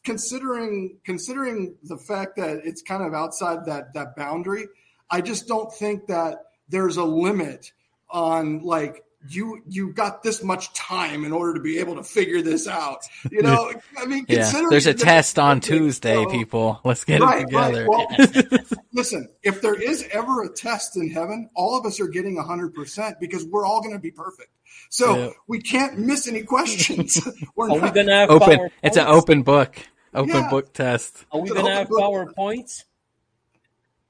considering 0.04 0.98
considering 1.04 1.74
the 1.82 1.96
fact 1.96 2.36
that 2.36 2.60
it's 2.64 2.82
kind 2.82 3.02
of 3.02 3.14
outside 3.14 3.64
that 3.66 3.92
that 3.94 4.16
boundary, 4.16 4.66
I 5.10 5.20
just 5.20 5.48
don't 5.48 5.72
think 5.72 6.06
that 6.08 6.38
there's 6.68 6.96
a 6.96 7.04
limit 7.04 7.72
on 8.10 8.60
like 8.60 9.02
you 9.26 9.62
you 9.66 9.90
got 9.92 10.22
this 10.22 10.42
much 10.44 10.70
time 10.74 11.24
in 11.24 11.32
order 11.32 11.54
to 11.54 11.60
be 11.60 11.78
able 11.78 11.96
to 11.96 12.02
figure 12.02 12.42
this 12.42 12.68
out. 12.68 13.00
You 13.30 13.40
know, 13.42 13.72
I 13.98 14.04
mean, 14.04 14.26
Yeah. 14.28 14.42
considering 14.42 14.68
There's 14.70 14.86
a 14.86 14.92
that- 14.92 14.98
test 15.02 15.38
on 15.38 15.60
Tuesday, 15.60 16.22
so- 16.22 16.30
people. 16.30 16.80
Let's 16.84 17.04
get 17.04 17.22
Right, 17.22 17.40
it 17.40 17.46
together. 17.46 17.86
right. 17.86 18.46
Well, 18.50 18.78
listen, 18.92 19.28
if 19.42 19.62
there 19.62 19.74
is 19.80 20.06
ever 20.12 20.42
a 20.42 20.50
test 20.50 20.96
in 20.98 21.08
heaven, 21.10 21.48
all 21.56 21.78
of 21.78 21.86
us 21.86 22.00
are 22.00 22.06
getting 22.08 22.36
100% 22.36 23.18
because 23.18 23.46
we're 23.46 23.64
all 23.64 23.80
going 23.80 23.94
to 23.94 23.98
be 24.00 24.10
perfect. 24.10 24.50
So 24.90 25.16
Yeah. 25.16 25.30
we 25.48 25.60
can't 25.62 25.98
miss 25.98 26.28
any 26.28 26.42
questions. 26.42 27.18
we're 27.56 27.70
Are 27.70 27.74
we 27.76 27.80
not, 27.80 27.94
gonna 27.94 28.14
have 28.14 28.30
open. 28.30 28.68
It's 28.82 28.96
an 28.98 29.06
open 29.06 29.42
book. 29.42 29.76
Open 30.14 30.28
Yeah. 30.28 30.48
book 30.48 30.72
test. 30.72 31.24
Are 31.32 31.40
we 31.40 31.50
gonna 31.50 31.70
have. 31.70 31.88
PowerPoints? 31.88 32.84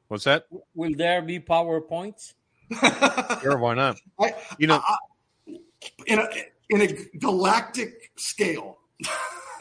What's 0.08 0.24
that? 0.24 0.46
Will 0.74 0.94
there 0.96 1.22
be 1.22 1.40
PowerPoints? 1.40 2.34
Sure, 3.42 3.58
why 3.58 3.74
not? 3.74 3.98
I, 4.18 4.34
You 4.58 4.66
know, 4.66 4.82
in 6.06 6.18
a 6.18 6.28
in 6.70 6.80
a 6.80 6.86
galactic 7.18 8.10
scale. 8.16 8.78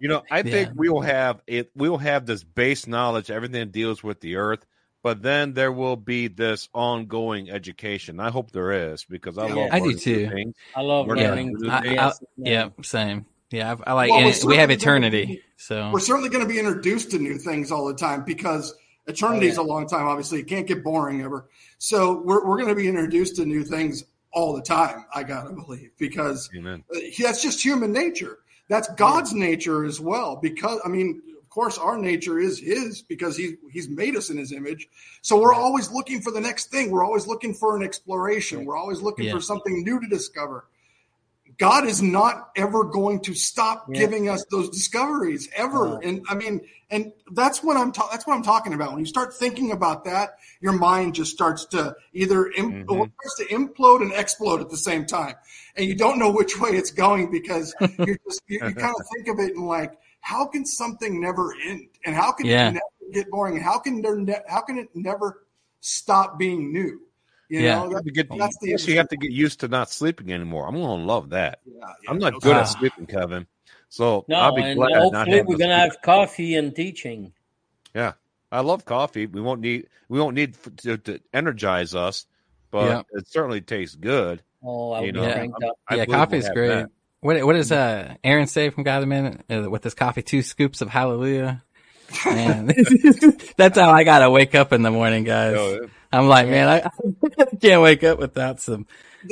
you 0.00 0.08
know, 0.08 0.22
I 0.30 0.42
think 0.42 0.68
Yeah. 0.68 0.72
we 0.76 0.88
will 0.88 1.02
have 1.02 1.40
it. 1.46 1.70
We 1.74 1.88
will 1.88 1.98
have 1.98 2.24
this 2.26 2.44
base 2.44 2.86
knowledge, 2.86 3.30
everything 3.30 3.60
that 3.60 3.72
deals 3.72 4.02
with 4.02 4.20
the 4.20 4.36
Earth, 4.36 4.64
but 5.02 5.22
then 5.22 5.52
there 5.54 5.72
will 5.72 5.96
be 5.96 6.28
this 6.28 6.68
ongoing 6.72 7.50
education. 7.50 8.20
I 8.20 8.30
hope 8.30 8.52
there 8.52 8.92
is 8.92 9.04
because 9.04 9.38
I 9.38 9.46
Yeah. 9.48 9.54
love. 9.54 9.72
I 9.72 9.80
do 9.80 9.94
too. 9.94 10.28
things. 10.30 10.54
I 10.74 10.80
love 10.80 11.06
We're 11.06 11.16
Yeah. 11.16 11.30
learning. 11.30 11.56
I, 11.70 11.96
I, 11.98 12.12
yeah. 12.36 12.68
Same. 12.82 13.26
Yeah. 13.50 13.74
I, 13.86 13.90
I 13.90 13.92
like. 13.94 14.10
Well, 14.10 14.20
we're 14.24 14.32
and 14.32 14.44
we 14.44 14.56
have 14.56 14.70
eternity. 14.70 15.26
be- 15.26 15.42
So 15.56 15.90
We're 15.92 16.00
certainly 16.00 16.28
going 16.28 16.46
to 16.46 16.48
be 16.52 16.58
introduced 16.58 17.10
to 17.12 17.18
new 17.18 17.38
things 17.38 17.70
all 17.70 17.86
the 17.86 17.94
time 17.94 18.24
because 18.24 18.74
eternity 19.06 19.46
is 19.48 19.58
Oh, 19.58 19.62
a 19.62 19.64
long 19.64 19.86
time. 19.86 20.06
Obviously, 20.06 20.40
it 20.40 20.44
can't 20.48 20.66
get 20.66 20.82
boring 20.82 21.22
ever. 21.22 21.48
So 21.78 22.20
we're 22.22 22.46
we're 22.46 22.56
going 22.56 22.68
to 22.68 22.74
be 22.74 22.88
introduced 22.88 23.36
to 23.36 23.44
new 23.46 23.62
things 23.64 24.04
all 24.32 24.54
the 24.54 24.62
time. 24.62 25.04
I 25.14 25.22
gotta 25.22 25.52
believe 25.52 25.90
because 25.98 26.50
Amen. 26.56 26.82
Uh, 26.94 26.98
that's 27.20 27.42
just 27.42 27.62
human 27.64 27.92
nature. 27.92 28.38
That's 28.68 28.88
God's 28.94 29.32
nature 29.32 29.84
as 29.84 30.00
well. 30.00 30.36
Because 30.36 30.80
I 30.84 30.88
mean, 30.88 31.20
of 31.40 31.48
course, 31.50 31.78
our 31.78 31.96
nature 31.98 32.38
is 32.40 32.58
His 32.58 33.02
because 33.02 33.36
He 33.36 33.56
He's 33.70 33.88
made 33.88 34.16
us 34.16 34.30
in 34.30 34.38
His 34.38 34.50
image. 34.52 34.88
So 35.22 35.38
we're 35.40 35.54
always 35.54 35.90
looking 35.92 36.20
for 36.20 36.32
the 36.32 36.40
next 36.40 36.70
thing. 36.72 36.90
We're 36.90 37.04
always 37.04 37.26
looking 37.28 37.54
for 37.54 37.76
an 37.76 37.82
exploration. 37.84 38.64
We're 38.64 38.76
always 38.76 39.02
looking 39.02 39.26
Yeah. 39.26 39.34
for 39.34 39.40
something 39.40 39.84
new 39.84 40.00
to 40.00 40.06
discover. 40.08 40.66
God 41.58 41.86
is 41.86 42.02
not 42.02 42.50
ever 42.56 42.84
going 42.84 43.20
to 43.20 43.34
stop 43.34 43.86
Yeah. 43.88 44.00
giving 44.00 44.28
us 44.28 44.44
those 44.50 44.70
discoveries 44.70 45.48
ever. 45.54 45.88
No. 45.88 46.00
And 46.02 46.24
I 46.28 46.34
mean, 46.34 46.60
and 46.90 47.12
that's 47.32 47.62
what 47.62 47.76
I'm 47.76 47.92
ta- 47.92 48.08
that's 48.10 48.26
what 48.26 48.34
I'm 48.34 48.42
talking 48.42 48.72
about. 48.74 48.90
When 48.92 49.00
you 49.00 49.06
start 49.06 49.34
thinking 49.34 49.70
about 49.72 50.04
that, 50.04 50.38
your 50.60 50.72
mind 50.72 51.14
just 51.14 51.32
starts 51.32 51.64
to 51.66 51.94
either 52.12 52.46
Im- 52.52 52.84
Mhm. 52.84 52.90
or 52.90 53.08
starts 53.26 53.36
to 53.38 53.44
implode 53.54 54.02
and 54.02 54.12
explode 54.12 54.60
at 54.60 54.70
the 54.70 54.76
same 54.76 55.06
time, 55.06 55.34
and 55.76 55.86
you 55.86 55.94
don't 55.94 56.18
know 56.18 56.30
which 56.30 56.58
way 56.60 56.70
it's 56.70 56.90
going 56.90 57.30
because 57.30 57.74
you're 57.98 58.18
just 58.28 58.42
you, 58.48 58.58
you 58.66 58.74
kind 58.74 58.94
of 58.98 59.06
think 59.14 59.28
of 59.28 59.38
it 59.38 59.54
and 59.56 59.66
like, 59.66 59.92
how 60.20 60.46
can 60.46 60.64
something 60.64 61.20
never 61.20 61.54
end, 61.66 61.88
and 62.04 62.14
how 62.16 62.32
can 62.32 62.46
Yeah. 62.46 62.68
it 62.68 62.72
never 62.74 63.12
get 63.12 63.30
boring, 63.30 63.56
and 63.56 63.64
how 63.64 63.78
can 63.78 64.02
there 64.02 64.16
ne- 64.16 64.42
how 64.48 64.60
can 64.60 64.78
it 64.78 64.88
never 64.94 65.44
stop 65.80 66.38
being 66.38 66.72
new? 66.72 67.00
You 67.48 67.60
Yeah. 67.60 67.74
know, 67.78 67.84
You 67.84 67.88
that- 67.90 67.94
have 67.96 68.04
to 68.04 68.10
get, 68.10 68.28
that's 68.38 68.58
the 68.58 68.68
plus 68.70 68.88
you 68.88 68.96
have 68.96 69.08
to 69.08 69.16
get 69.16 69.30
used 69.30 69.60
to 69.60 69.68
not 69.68 69.90
sleeping 69.90 70.32
anymore. 70.32 70.66
I'm 70.66 70.74
gonna 70.74 71.04
love 71.04 71.30
that. 71.30 71.60
yeah, 71.66 71.74
yeah, 72.02 72.10
I'm 72.10 72.18
not 72.18 72.32
no 72.34 72.38
good 72.40 72.56
Ah. 72.56 72.60
at 72.60 72.64
sleeping, 72.64 73.06
Kevin. 73.06 73.46
So 73.88 74.24
No, 74.28 74.36
I'll 74.36 74.54
be 74.54 74.62
and 74.62 74.76
glad 74.78 74.92
hopefully 74.96 75.30
having 75.30 75.46
we're 75.46 75.56
gonna 75.58 75.78
have 75.78 75.96
coffee 76.02 76.56
and 76.56 76.74
teaching. 76.74 77.32
Yeah, 77.94 78.12
I 78.50 78.60
love 78.60 78.84
coffee. 78.84 79.26
We 79.26 79.40
won't 79.40 79.60
need 79.60 79.86
we 80.08 80.18
won't 80.18 80.34
need 80.34 80.54
f- 80.64 80.74
to, 80.78 80.96
to 80.98 81.20
energize 81.32 81.94
us, 81.94 82.26
but 82.70 82.86
Yeah. 82.88 83.02
it 83.18 83.28
certainly 83.28 83.60
tastes 83.60 83.94
good. 83.94 84.42
Oh, 84.64 84.92
I'll 84.92 85.04
You 85.04 85.12
be 85.12 85.20
know, 85.20 85.30
cranked 85.32 85.62
up. 85.62 85.78
I 85.86 85.94
yeah, 85.96 86.04
believe 86.06 86.08
we'll 86.08 86.18
coffee's 86.26 86.48
great. 86.48 86.68
that. 86.68 86.90
What 87.20 87.44
what 87.46 87.52
does 87.52 87.70
uh 87.70 88.14
Aaron 88.24 88.46
say 88.48 88.70
from 88.70 88.82
God 88.82 89.02
a 89.02 89.06
minute 89.06 89.42
uh, 89.50 89.70
with 89.70 89.82
this 89.82 89.94
coffee? 89.94 90.22
Two 90.22 90.42
scoops 90.42 90.80
of 90.80 90.88
hallelujah. 90.88 91.62
Man, 92.26 92.70
that's 93.56 93.78
how 93.78 93.90
I 93.92 94.04
gotta 94.04 94.28
wake 94.30 94.54
up 94.54 94.72
in 94.72 94.82
the 94.82 94.90
morning, 94.90 95.24
guys. 95.24 95.54
So, 95.54 95.86
I'm 96.14 96.28
like, 96.28 96.48
man, 96.48 96.68
I, 96.68 96.90
I 97.38 97.56
can't 97.56 97.82
wake 97.82 98.04
up 98.04 98.18
without 98.18 98.60
some 98.60 98.86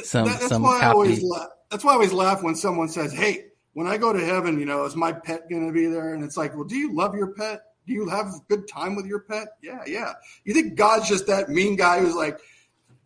some 0.04 0.26
That- 0.26 0.40
that's 0.40 0.48
some 0.48 0.62
why 0.62 0.80
I 0.80 0.90
always 0.92 1.22
laugh. 1.22 1.48
That's 1.70 1.84
why 1.84 1.92
I 1.92 1.94
always 1.94 2.12
laugh 2.12 2.42
when 2.42 2.54
someone 2.54 2.88
says, 2.88 3.12
"Hey, 3.12 3.46
when 3.72 3.86
I 3.86 3.96
go 3.96 4.12
to 4.12 4.24
heaven, 4.24 4.58
you 4.58 4.66
know, 4.66 4.84
is 4.84 4.94
my 4.96 5.12
pet 5.12 5.48
going 5.48 5.66
to 5.66 5.72
be 5.72 5.86
there?" 5.86 6.14
And 6.14 6.22
it's 6.24 6.36
like, 6.36 6.54
"Well, 6.54 6.64
do 6.64 6.76
you 6.76 6.92
love 6.94 7.14
your 7.14 7.32
pet? 7.34 7.62
Do 7.86 7.92
you 7.94 8.08
have 8.08 8.26
a 8.26 8.32
good 8.48 8.68
time 8.68 8.94
with 8.94 9.06
your 9.06 9.20
pet?" 9.20 9.48
Yeah, 9.62 9.80
yeah. 9.86 10.12
You 10.44 10.54
think 10.54 10.74
God's 10.74 11.08
just 11.08 11.26
that 11.28 11.48
mean 11.48 11.76
guy 11.76 12.00
who's 12.00 12.14
like, 12.14 12.38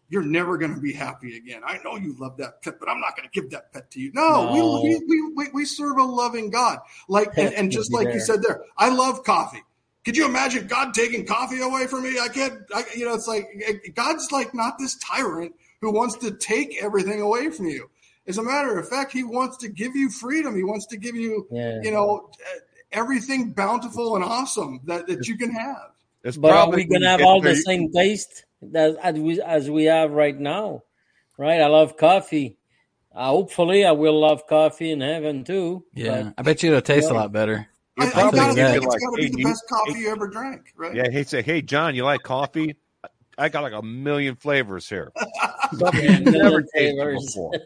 "You're 0.08 0.22
never 0.24 0.58
going 0.58 0.74
to 0.74 0.80
be 0.80 0.92
happy 0.92 1.36
again." 1.36 1.62
I 1.64 1.78
know 1.84 1.96
you 1.96 2.16
love 2.18 2.36
that 2.38 2.62
pet, 2.62 2.78
but 2.80 2.88
I'm 2.88 3.00
not 3.00 3.16
going 3.16 3.28
to 3.28 3.40
give 3.40 3.50
that 3.50 3.72
pet 3.72 3.90
to 3.92 4.00
you. 4.00 4.10
No, 4.14 4.52
No. 4.54 4.82
We, 4.82 4.96
we, 5.06 5.32
we 5.34 5.48
we 5.52 5.64
serve 5.64 5.98
a 5.98 6.02
loving 6.04 6.50
God. 6.50 6.80
Like, 7.08 7.28
and, 7.36 7.52
and 7.54 7.70
just 7.78 7.90
Be 7.90 7.96
like 7.98 8.14
you 8.14 8.20
said 8.20 8.42
there, 8.42 8.62
I 8.76 8.88
love 8.88 9.22
coffee. 9.24 9.62
Could 10.06 10.16
you 10.16 10.24
imagine 10.24 10.68
God 10.68 10.94
taking 10.94 11.26
coffee 11.26 11.60
away 11.60 11.88
from 11.88 12.04
me? 12.04 12.20
I 12.20 12.28
can't. 12.28 12.60
I, 12.72 12.84
you 12.94 13.04
know, 13.04 13.14
it's 13.14 13.26
like 13.26 13.48
God's 13.96 14.30
like 14.30 14.54
not 14.54 14.78
this 14.78 14.94
tyrant 14.98 15.52
who 15.80 15.90
wants 15.92 16.14
to 16.18 16.30
take 16.30 16.80
everything 16.80 17.20
away 17.20 17.50
from 17.50 17.66
you. 17.66 17.90
As 18.28 18.38
a 18.38 18.42
matter 18.42 18.78
of 18.78 18.88
fact, 18.88 19.10
He 19.10 19.24
wants 19.24 19.56
to 19.56 19.68
give 19.68 19.96
you 19.96 20.08
freedom. 20.08 20.54
He 20.54 20.62
wants 20.62 20.86
to 20.86 20.96
give 20.96 21.16
you, 21.16 21.48
Yeah. 21.50 21.80
you 21.82 21.90
know, 21.90 22.30
everything 22.92 23.50
bountiful 23.50 24.14
and 24.14 24.24
awesome 24.24 24.80
that, 24.84 25.08
that 25.08 25.26
you 25.26 25.36
can 25.36 25.50
have. 25.50 25.90
it's 26.22 26.36
But 26.36 26.52
are 26.52 26.70
we 26.70 26.84
gonna 26.84 27.08
have 27.08 27.22
all 27.22 27.40
the 27.40 27.56
same 27.56 27.90
taste 27.90 28.44
that 28.62 28.96
as 29.02 29.16
we 29.16 29.42
as 29.42 29.68
we 29.68 29.84
have 29.86 30.12
right 30.12 30.38
now? 30.38 30.84
Right? 31.36 31.60
I 31.60 31.66
love 31.66 31.96
coffee. 31.96 32.58
Uh, 33.12 33.26
hopefully, 33.26 33.84
I 33.84 33.90
will 33.90 34.20
love 34.20 34.46
coffee 34.46 34.92
in 34.92 35.00
heaven 35.00 35.42
too. 35.42 35.84
Yeah, 35.94 36.30
I 36.38 36.42
bet 36.42 36.62
you 36.62 36.68
it'll 36.70 36.80
taste 36.80 37.10
a 37.10 37.14
lot 37.14 37.32
better. 37.32 37.66
You're 37.96 38.06
I, 38.06 38.08
I 38.08 38.12
probably 38.12 38.38
gotta 38.40 38.54
think 38.54 38.70
be 38.72 38.76
it's 38.76 38.86
like, 38.86 39.00
got 39.00 39.10
to 39.16 39.22
hey, 39.22 39.28
be 39.28 39.32
the 39.32 39.38
you- 39.38 39.44
best 39.46 39.64
coffee 39.68 39.92
hey- 39.94 40.00
you 40.00 40.10
ever 40.10 40.28
drank, 40.28 40.72
right? 40.76 40.94
Yeah, 40.94 41.10
he'd 41.10 41.28
say, 41.28 41.42
"Hey, 41.42 41.62
John, 41.62 41.94
you 41.94 42.04
like 42.04 42.22
coffee? 42.22 42.76
I 43.38 43.48
got 43.48 43.62
like 43.62 43.72
a 43.74 43.82
million 43.82 44.34
flavors 44.36 44.88
here. 44.88 45.12
But 45.14 45.78
Something 45.78 46.04
yeah, 46.04 46.18
you've 46.18 46.32
never 46.34 46.62
tasted 46.62 46.96
flavors. 46.96 47.26
before." 47.26 47.52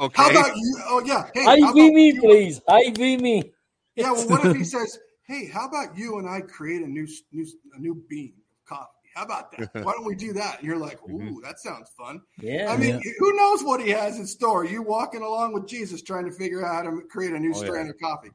Okay, 0.00 0.22
How 0.22 0.30
about 0.30 0.56
you? 0.56 0.78
Oh 0.88 1.02
yeah. 1.04 1.28
Hey, 1.34 1.44
how 1.44 1.54
IV 1.56 1.62
about 1.62 1.74
me, 1.74 2.06
you- 2.12 2.20
please. 2.22 2.60
IV 2.68 3.20
me. 3.20 3.52
Yeah. 3.96 4.12
Well, 4.12 4.28
what 4.28 4.46
if 4.46 4.56
he 4.56 4.64
says, 4.76 4.98
"Hey, 5.26 5.46
how 5.46 5.66
about 5.68 5.96
you 5.98 6.18
and 6.18 6.26
I 6.28 6.40
create 6.40 6.80
a 6.82 6.86
new 6.88 7.06
new 7.32 7.46
a 7.74 7.78
new 7.80 8.02
bean 8.08 8.32
of 8.38 8.66
coffee? 8.76 8.88
How 9.14 9.24
about 9.24 9.50
that? 9.58 9.74
Why 9.84 9.92
don't 9.92 10.06
we 10.06 10.14
do 10.14 10.32
that?" 10.34 10.58
And 10.60 10.66
you're 10.66 10.78
like, 10.78 10.98
"Ooh, 11.02 11.18
Mhm. 11.18 11.42
that 11.42 11.58
sounds 11.58 11.90
fun." 11.98 12.20
Yeah. 12.40 12.72
I 12.72 12.78
mean, 12.78 12.98
who 13.18 13.36
knows 13.36 13.62
what 13.62 13.82
he 13.82 13.90
has 13.90 14.18
in 14.18 14.26
store? 14.26 14.64
You 14.64 14.80
walking 14.82 15.20
along 15.22 15.52
with 15.52 15.66
Jesus, 15.66 16.00
trying 16.00 16.24
to 16.24 16.32
figure 16.32 16.64
out 16.64 16.84
how 16.86 16.90
to 16.90 17.02
create 17.10 17.32
a 17.34 17.38
new 17.38 17.52
Oh, 17.54 17.62
yeah. 17.62 17.88
of 17.90 17.98
coffee. 18.00 18.30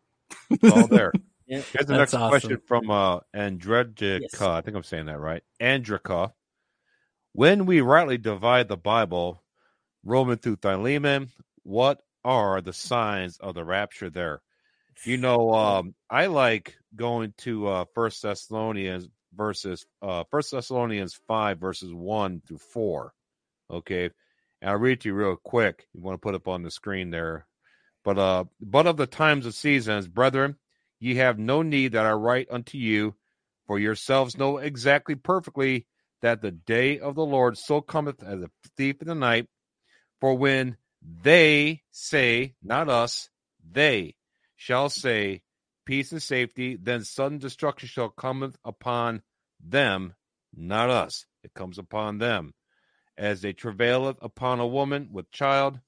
it's 0.52 0.72
all 0.72 0.86
there. 0.88 1.12
Yeah. 1.48 1.62
Here's 1.72 1.86
the 1.86 1.98
next 1.98 2.14
awesome. 2.14 2.30
question 2.30 2.62
from 2.68 2.90
uh, 2.90 3.20
Andredica. 3.36 4.22
Yes. 4.22 4.42
I 4.42 4.62
think 4.62 4.76
I'm 4.76 4.84
saying 4.84 5.06
that 5.08 5.20
right. 5.20 5.44
Andrica. 5.62 6.32
When 7.34 7.66
we 7.66 7.82
rightly 7.82 8.18
divide 8.18 8.68
the 8.68 8.78
Bible, 8.78 9.44
Roman 10.04 10.38
through 10.38 10.58
Philemon, 10.62 11.30
what 11.64 12.02
are 12.24 12.62
the 12.62 12.74
signs 12.74 13.38
of 13.38 13.56
the 13.56 13.66
rapture 13.66 14.10
there? 14.10 14.42
You 15.04 15.18
know, 15.18 15.54
um, 15.54 15.96
I 16.10 16.28
like 16.28 16.78
going 16.96 17.34
to 17.40 17.68
uh, 17.68 17.86
First 17.94 18.22
Thessalonians 18.24 19.10
verses 19.36 19.86
uh, 20.02 20.24
First 20.32 20.52
Thessalonians 20.52 21.20
five 21.28 21.60
verses 21.60 21.94
one 21.94 22.42
through 22.48 22.60
four. 22.60 23.14
Okay, 23.70 24.10
and 24.62 24.72
I'll 24.72 24.78
read 24.78 25.02
to 25.02 25.10
you 25.10 25.16
real 25.16 25.36
quick. 25.36 25.88
You 25.94 26.02
want 26.02 26.16
to 26.16 26.26
put 26.26 26.36
up 26.36 26.48
on 26.48 26.64
the 26.64 26.72
screen 26.72 27.10
there, 27.10 27.46
but 28.04 28.18
uh, 28.18 28.46
but 28.62 28.88
of 28.88 28.96
the 28.96 29.08
times 29.08 29.46
of 29.46 29.54
seasons, 29.54 30.08
brethren, 30.08 30.56
ye 31.06 31.16
have 31.18 31.38
no 31.38 31.62
need 31.62 31.92
that 31.92 32.08
I 32.08 32.14
write 32.14 32.48
unto 32.50 32.80
you, 32.80 33.14
for 33.68 33.78
yourselves 33.78 34.40
know 34.40 34.58
exactly 34.58 35.14
perfectly 35.14 35.86
that 36.24 36.42
the 36.42 36.50
day 36.50 36.98
of 36.98 37.14
the 37.14 37.26
Lord 37.26 37.60
so 37.60 37.80
cometh 37.80 38.24
as 38.24 38.42
a 38.42 38.50
thief 38.76 39.04
in 39.04 39.08
the 39.08 39.14
night. 39.14 39.48
For 40.20 40.34
when 40.34 40.78
they 41.04 41.84
say, 41.92 42.56
not 42.64 42.90
us, 42.90 43.30
they 43.72 44.16
shall 44.56 44.90
say, 44.90 45.44
peace 45.86 46.12
and 46.12 46.24
safety, 46.24 46.76
then 46.82 47.04
sudden 47.04 47.38
destruction 47.38 47.88
shall 47.88 48.10
come 48.10 48.54
upon 48.64 49.22
them, 49.64 50.16
not 50.56 50.90
us. 50.90 51.28
It 51.44 51.54
comes 51.54 51.78
upon 51.78 52.18
them, 52.18 52.56
as 53.16 53.42
they 53.42 53.54
travaileth 53.54 54.18
upon 54.24 54.60
a 54.60 54.66
woman 54.66 55.10
with 55.12 55.30
child, 55.30 55.80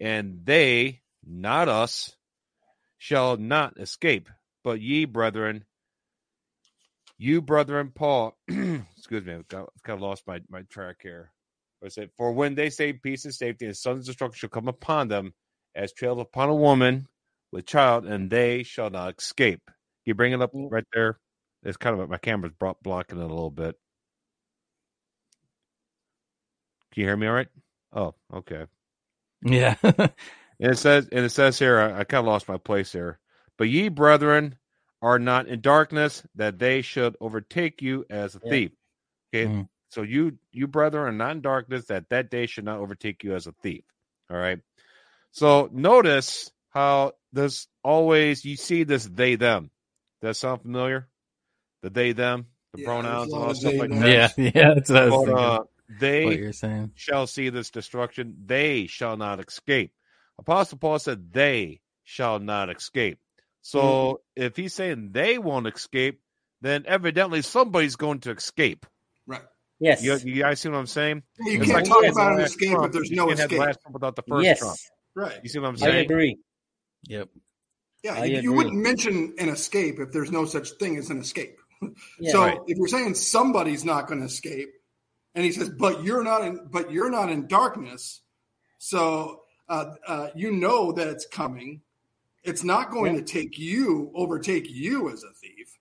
and 0.00 0.46
they, 0.46 1.02
not 1.22 1.68
us, 1.68 2.16
shall 2.96 3.36
not 3.36 3.78
escape. 3.78 4.30
But 4.66 4.82
ye, 4.82 5.06
brethren, 5.06 5.64
you, 7.18 7.42
brethren, 7.42 7.92
Paul, 7.94 8.36
excuse 8.48 9.24
me, 9.24 9.34
I've 9.34 9.48
got, 9.48 9.62
I've 9.76 9.82
kind 9.84 9.98
of 9.98 10.02
lost 10.02 10.24
my, 10.26 10.40
my 10.50 10.62
track 10.62 10.96
here. 11.02 11.32
I 11.84 11.88
said, 11.88 12.10
For 12.16 12.32
when 12.32 12.56
they 12.56 12.70
say 12.70 12.92
peace 12.92 13.24
and 13.24 13.34
safety, 13.34 13.66
and 13.66 13.76
sudden 13.76 14.02
destruction 14.02 14.38
shall 14.38 14.50
come 14.50 14.68
upon 14.68 15.08
them, 15.08 15.34
as 15.76 15.92
trailed 15.94 16.20
upon 16.20 16.50
a 16.50 16.54
woman 16.56 17.08
with 17.52 17.66
child, 17.66 18.06
and 18.06 18.30
they 18.30 18.64
shall 18.64 18.90
not 18.90 19.16
escape. 19.18 19.62
You 20.06 20.14
bring 20.14 20.32
it 20.34 20.42
up 20.42 20.52
Mm. 20.54 20.72
right 20.72 20.86
there. 20.94 21.20
It's 21.64 21.78
kind 21.78 22.00
of 22.00 22.10
my 22.10 22.18
camera's 22.18 22.54
blocking 22.82 23.18
it 23.18 23.24
a 23.24 23.26
little 23.26 23.50
bit. 23.52 23.76
Can 26.92 27.02
you 27.02 27.06
hear 27.08 27.16
me 27.16 27.28
all 27.28 27.34
right? 27.34 27.48
Oh, 27.94 28.14
okay. 28.34 28.66
Yeah, 29.42 29.76
And 30.60 30.72
it 30.72 30.78
says, 30.78 31.08
and 31.12 31.24
it 31.24 31.30
says 31.30 31.58
here, 31.58 31.78
I, 31.78 32.00
I 32.00 32.04
kind 32.04 32.20
of 32.20 32.26
lost 32.26 32.48
my 32.48 32.58
place 32.58 32.92
here. 32.92 33.20
But 33.58 33.68
ye, 33.68 33.88
brethren, 33.88 34.56
are 35.02 35.18
not 35.18 35.46
in 35.48 35.60
darkness, 35.60 36.22
that 36.34 36.58
they 36.58 36.82
should 36.82 37.16
overtake 37.20 37.82
you 37.82 38.04
as 38.10 38.34
a 38.34 38.40
Yeah. 38.44 38.50
thief. 38.50 38.72
Okay, 39.34 39.46
Mhm. 39.46 39.68
so 39.88 40.02
you, 40.02 40.38
you 40.52 40.66
brethren, 40.66 41.02
are 41.06 41.12
not 41.12 41.32
in 41.36 41.40
darkness, 41.42 41.86
that 41.86 42.08
that 42.10 42.30
day 42.30 42.46
should 42.46 42.64
not 42.64 42.78
overtake 42.80 43.22
you 43.24 43.34
as 43.34 43.46
a 43.46 43.52
thief. 43.52 43.84
All 44.30 44.36
right. 44.36 44.60
So 45.32 45.68
notice 45.72 46.50
how 46.70 47.12
this 47.32 47.68
always 47.82 48.44
you 48.44 48.56
see 48.56 48.84
this 48.84 49.04
they 49.06 49.36
them. 49.36 49.70
Does 50.20 50.28
that 50.30 50.34
sound 50.36 50.62
familiar? 50.62 51.08
The 51.82 51.90
they 51.90 52.12
them, 52.12 52.46
the 52.72 52.80
Yeah, 52.80 52.86
pronouns, 52.86 53.32
and 53.32 53.42
all 53.42 53.50
of 53.50 53.56
stuff 53.58 53.74
like 53.74 53.90
them. 53.90 54.00
that. 54.00 54.08
yeah, 54.38 54.50
yeah. 54.54 54.74
That's 54.74 54.90
what 54.90 55.10
But, 55.10 55.26
thinking. 55.26 55.36
uh, 55.38 55.58
what 55.58 55.68
they 56.00 56.36
you're 56.38 56.52
saying. 56.52 56.92
shall 56.94 57.26
see 57.26 57.50
this 57.50 57.70
destruction. 57.70 58.36
They 58.46 58.86
shall 58.86 59.16
not 59.16 59.46
escape. 59.46 59.92
Apostle 60.38 60.78
Paul 60.78 60.98
said, 60.98 61.32
They 61.32 61.80
shall 62.04 62.38
not 62.38 62.70
escape. 62.74 63.18
So 63.66 63.80
Mm-hmm. 64.36 64.42
if 64.46 64.56
he's 64.56 64.74
saying 64.74 65.10
they 65.10 65.38
won't 65.38 65.66
escape, 65.66 66.20
then 66.60 66.84
evidently 66.86 67.42
somebody's 67.42 67.96
going 67.96 68.20
to 68.20 68.30
escape. 68.30 68.86
Right. 69.26 69.42
Yes. 69.80 70.02
You, 70.04 70.16
you 70.18 70.42
guys 70.42 70.60
see 70.60 70.68
what 70.68 70.78
I'm 70.78 70.86
saying? 70.86 71.24
You 71.40 71.58
It's 71.58 71.66
can't 71.66 71.78
like 71.78 71.84
talk 71.84 72.00
he 72.00 72.06
has 72.06 72.14
the 72.14 72.20
about 72.22 72.32
an 72.34 72.40
escape 72.44 72.70
Trump. 72.70 72.86
if 72.86 72.92
there's 72.92 73.10
You 73.10 73.16
no 73.16 73.26
can't 73.26 73.38
have 73.40 73.48
the 73.48 73.54
escape. 73.56 73.66
last 73.66 73.80
Trump 73.82 73.94
without 73.94 74.14
the 74.16 74.22
first 74.28 74.44
yes. 74.44 74.58
Trump. 74.60 74.76
Right. 75.16 75.40
You 75.42 75.48
see 75.48 75.58
what 75.58 75.68
I'm 75.68 75.76
saying? 75.76 75.94
I 75.96 75.98
agree. 75.98 76.38
Yep. 77.08 77.28
Yeah. 78.04 78.14
I 78.14 78.24
You, 78.26 78.32
you 78.34 78.38
agree. 78.38 78.50
wouldn't 78.56 78.76
mention 78.76 79.34
an 79.38 79.48
escape 79.48 79.96
if 79.98 80.12
there's 80.12 80.30
no 80.30 80.44
such 80.44 80.70
thing 80.78 80.96
as 80.96 81.10
an 81.10 81.18
escape. 81.18 81.56
Yeah. 82.20 82.32
so 82.32 82.40
Right. 82.42 82.58
if 82.68 82.78
you're 82.78 82.86
saying 82.88 83.14
somebody's 83.14 83.84
not 83.84 84.06
going 84.06 84.20
to 84.20 84.26
escape, 84.26 84.68
and 85.34 85.44
he 85.44 85.50
says, 85.52 85.68
"But 85.68 86.04
you're 86.04 86.22
not 86.22 86.42
in, 86.42 86.68
but 86.70 86.90
you're 86.92 87.10
not 87.10 87.30
in 87.30 87.46
darkness," 87.48 88.22
so 88.78 89.42
uh, 89.68 89.92
uh, 90.06 90.28
you 90.34 90.52
know 90.52 90.92
that 90.92 91.08
it's 91.08 91.26
coming. 91.26 91.82
It's 92.46 92.62
not 92.64 92.90
going 92.90 93.14
Yeah. 93.14 93.20
to 93.20 93.26
take 93.26 93.58
you, 93.58 94.10
overtake 94.14 94.70
you 94.70 95.10
as 95.10 95.22
a 95.24 95.32
thief. 95.34 95.76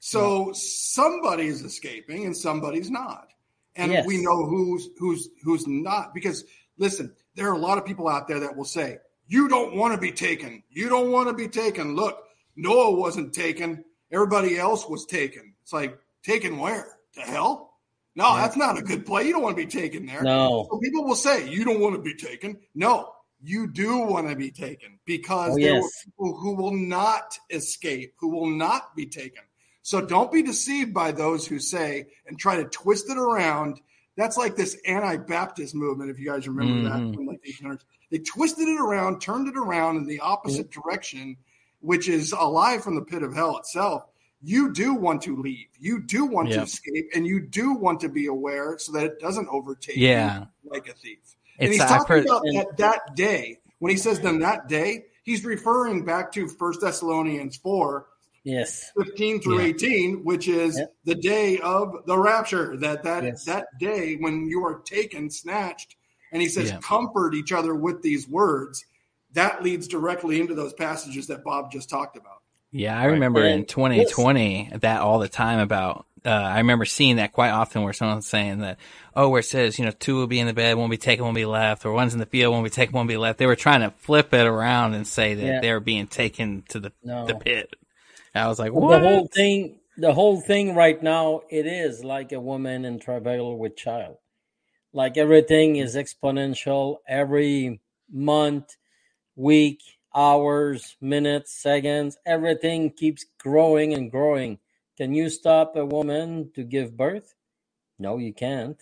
So 0.00 0.52
somebody 0.54 1.46
is 1.46 1.62
escaping 1.62 2.24
and 2.24 2.36
somebody's 2.36 2.90
not. 2.90 3.28
And 3.74 3.92
Yes. 3.92 4.06
we 4.06 4.16
know 4.22 4.46
who's 4.46 4.88
who's 4.98 5.28
who's 5.42 5.66
not 5.66 6.14
because 6.14 6.44
listen, 6.78 7.14
there 7.34 7.48
are 7.50 7.54
a 7.54 7.58
lot 7.58 7.76
of 7.78 7.84
people 7.84 8.08
out 8.08 8.26
there 8.28 8.40
that 8.40 8.56
will 8.56 8.64
say, 8.64 8.98
"You 9.26 9.48
don't 9.48 9.76
want 9.76 9.94
to 9.94 10.00
be 10.00 10.12
taken. 10.12 10.62
You 10.70 10.88
don't 10.88 11.10
want 11.12 11.28
to 11.28 11.34
be 11.34 11.48
taken. 11.48 11.94
Look, 11.94 12.16
Noah 12.56 12.92
wasn't 12.92 13.34
taken. 13.34 13.84
Everybody 14.10 14.56
else 14.58 14.88
was 14.88 15.04
taken." 15.04 15.54
It's 15.62 15.72
like, 15.74 15.98
"Taken 16.22 16.58
where? 16.58 16.98
To 17.14 17.20
hell?" 17.20 17.74
No, 18.14 18.28
Yeah. 18.28 18.40
that's 18.42 18.56
not 18.56 18.78
a 18.78 18.82
good 18.82 19.04
play. 19.04 19.26
You 19.26 19.32
don't 19.32 19.42
want 19.42 19.56
to 19.58 19.62
be 19.66 19.70
taken 19.70 20.06
there. 20.06 20.22
No. 20.22 20.66
So 20.70 20.78
people 20.78 21.04
will 21.04 21.16
say, 21.16 21.46
"You 21.50 21.64
don't 21.64 21.80
want 21.80 21.96
to 21.96 22.00
be 22.00 22.14
taken." 22.14 22.58
No, 22.74 23.12
you 23.42 23.66
do 23.66 23.98
want 23.98 24.28
to 24.28 24.36
be 24.36 24.50
taken 24.50 24.98
because 25.04 25.52
Oh, 25.52 25.56
there 25.56 25.74
yes. 25.74 25.82
were 25.82 25.90
people 26.30 26.38
who 26.38 26.54
will 26.56 26.72
not 26.74 27.38
escape, 27.50 28.14
who 28.18 28.28
will 28.28 28.50
not 28.50 28.94
be 28.96 29.06
taken. 29.06 29.42
So 29.82 30.00
don't 30.00 30.32
be 30.32 30.42
deceived 30.42 30.92
by 30.92 31.12
those 31.12 31.46
who 31.46 31.58
say 31.58 32.06
and 32.26 32.38
try 32.38 32.56
to 32.56 32.64
twist 32.64 33.08
it 33.10 33.18
around. 33.18 33.80
That's 34.16 34.36
like 34.36 34.56
this 34.56 34.76
anti-Baptist 34.86 35.74
movement, 35.74 36.10
if 36.10 36.18
you 36.18 36.26
guys 36.26 36.48
remember 36.48 36.88
Mhm. 36.88 36.92
that. 37.10 37.14
From 37.14 37.26
like 37.26 37.42
the 37.42 37.50
1800s. 37.50 37.84
They 38.10 38.18
twisted 38.18 38.66
it 38.66 38.80
around, 38.80 39.20
turned 39.20 39.46
it 39.48 39.56
around 39.56 39.96
in 39.98 40.06
the 40.06 40.20
opposite 40.20 40.70
direction, 40.70 41.36
which 41.80 42.08
is 42.08 42.32
a 42.32 42.48
lie 42.48 42.78
from 42.78 42.94
the 42.94 43.02
pit 43.02 43.22
of 43.22 43.34
hell 43.34 43.58
itself. 43.58 44.04
You 44.42 44.72
do 44.72 44.94
want 44.94 45.22
to 45.22 45.36
leave. 45.36 45.68
You 45.78 46.00
do 46.00 46.24
want 46.24 46.50
to 46.52 46.62
escape, 46.62 47.10
and 47.14 47.26
you 47.26 47.40
do 47.40 47.72
want 47.72 48.00
to 48.00 48.08
be 48.08 48.26
aware 48.26 48.78
so 48.78 48.92
that 48.92 49.04
it 49.04 49.20
doesn't 49.20 49.48
overtake 49.48 49.96
Yeah. 49.96 50.46
you 50.62 50.70
like 50.70 50.88
a 50.88 50.94
thief. 50.94 51.35
And 51.58 51.72
he's 51.72 51.80
talking 51.82 52.06
per- 52.06 52.22
about 52.22 52.42
that, 52.42 52.76
that 52.78 53.16
day. 53.16 53.58
When 53.78 53.90
he 53.90 53.96
says 53.96 54.20
then 54.20 54.38
that 54.40 54.68
day, 54.68 55.04
he's 55.22 55.44
referring 55.44 56.04
back 56.04 56.32
to 56.32 56.48
First 56.48 56.80
Thessalonians 56.80 57.56
4, 57.56 58.06
Yes. 58.44 58.92
15 58.96 59.40
through 59.40 59.58
Yeah. 59.60 59.66
18, 59.66 60.24
which 60.24 60.46
is 60.46 60.80
the 61.04 61.16
day 61.16 61.58
of 61.58 62.06
the 62.06 62.16
rapture. 62.18 62.76
That 62.76 63.02
that 63.02 63.24
Yes. 63.24 63.44
that 63.44 63.66
day 63.80 64.14
when 64.16 64.46
you 64.46 64.64
are 64.64 64.80
taken, 64.84 65.30
snatched, 65.30 65.96
and 66.32 66.40
he 66.40 66.48
says, 66.48 66.70
Yeah. 66.70 66.78
comfort 66.80 67.34
each 67.34 67.50
other 67.52 67.74
with 67.74 68.02
these 68.02 68.28
words. 68.28 68.84
That 69.32 69.62
leads 69.62 69.88
directly 69.88 70.40
into 70.40 70.54
those 70.54 70.72
passages 70.72 71.26
that 71.26 71.42
Bob 71.44 71.72
just 71.72 71.90
talked 71.90 72.16
about. 72.16 72.35
Yeah, 72.78 72.98
I 72.98 73.04
Right. 73.04 73.12
remember 73.14 73.44
in 73.44 73.58
And 73.60 73.68
2020 73.68 74.70
that 74.80 75.00
all 75.00 75.18
the 75.18 75.28
time 75.28 75.60
about. 75.60 76.06
Uh, 76.24 76.30
I 76.30 76.58
remember 76.58 76.84
seeing 76.84 77.16
that 77.16 77.32
quite 77.32 77.50
often 77.50 77.82
where 77.82 77.92
someone's 77.92 78.26
saying 78.26 78.58
that, 78.58 78.78
oh, 79.14 79.28
where 79.28 79.40
it 79.40 79.44
says, 79.44 79.78
you 79.78 79.84
know, 79.84 79.92
two 79.92 80.16
will 80.16 80.26
be 80.26 80.40
in 80.40 80.48
the 80.48 80.52
bed, 80.52 80.74
one 80.74 80.82
will 80.88 80.90
be 80.90 80.98
taken, 80.98 81.24
one 81.24 81.32
will 81.34 81.40
be 81.40 81.46
left, 81.46 81.86
or 81.86 81.92
one's 81.92 82.14
in 82.14 82.18
the 82.20 82.26
field, 82.26 82.52
one 82.52 82.62
will 82.62 82.68
be 82.68 82.74
taken, 82.74 82.94
one 82.94 83.06
will 83.06 83.12
be 83.12 83.16
left. 83.16 83.38
They 83.38 83.46
were 83.46 83.54
trying 83.56 83.80
to 83.82 83.90
flip 83.98 84.34
it 84.34 84.44
around 84.44 84.94
and 84.94 85.06
say 85.06 85.34
that 85.34 85.46
Yeah. 85.46 85.60
they 85.60 85.72
were 85.72 85.80
being 85.80 86.08
taken 86.08 86.64
to 86.70 86.80
the, 86.80 86.92
No. 87.04 87.26
the 87.26 87.34
pit. 87.36 87.74
I 88.34 88.48
was 88.48 88.58
like, 88.58 88.72
The 88.72 88.78
whole 89.00 89.28
thing, 89.28 89.78
the 89.96 90.12
whole 90.12 90.40
thing 90.40 90.74
right 90.74 91.00
now, 91.02 91.42
it 91.48 91.66
is 91.66 92.04
like 92.04 92.32
a 92.32 92.40
woman 92.40 92.84
in 92.84 92.98
travail 92.98 93.56
with 93.56 93.76
child. 93.76 94.16
Like 94.92 95.16
everything 95.16 95.76
is 95.76 95.94
exponential 95.96 96.96
every 97.08 97.80
month, 98.10 98.76
week, 99.36 99.80
hours, 100.16 100.96
minutes, 101.00 101.52
seconds. 101.52 102.16
Everything 102.26 102.90
keeps 102.90 103.26
growing 103.38 103.92
and 103.92 104.10
growing. 104.10 104.58
Can 104.96 105.14
you 105.14 105.28
stop 105.28 105.76
a 105.76 105.84
woman 105.84 106.50
to 106.54 106.64
give 106.64 106.96
birth? 106.96 107.34
No, 107.98 108.16
you 108.16 108.32
can't. 108.32 108.80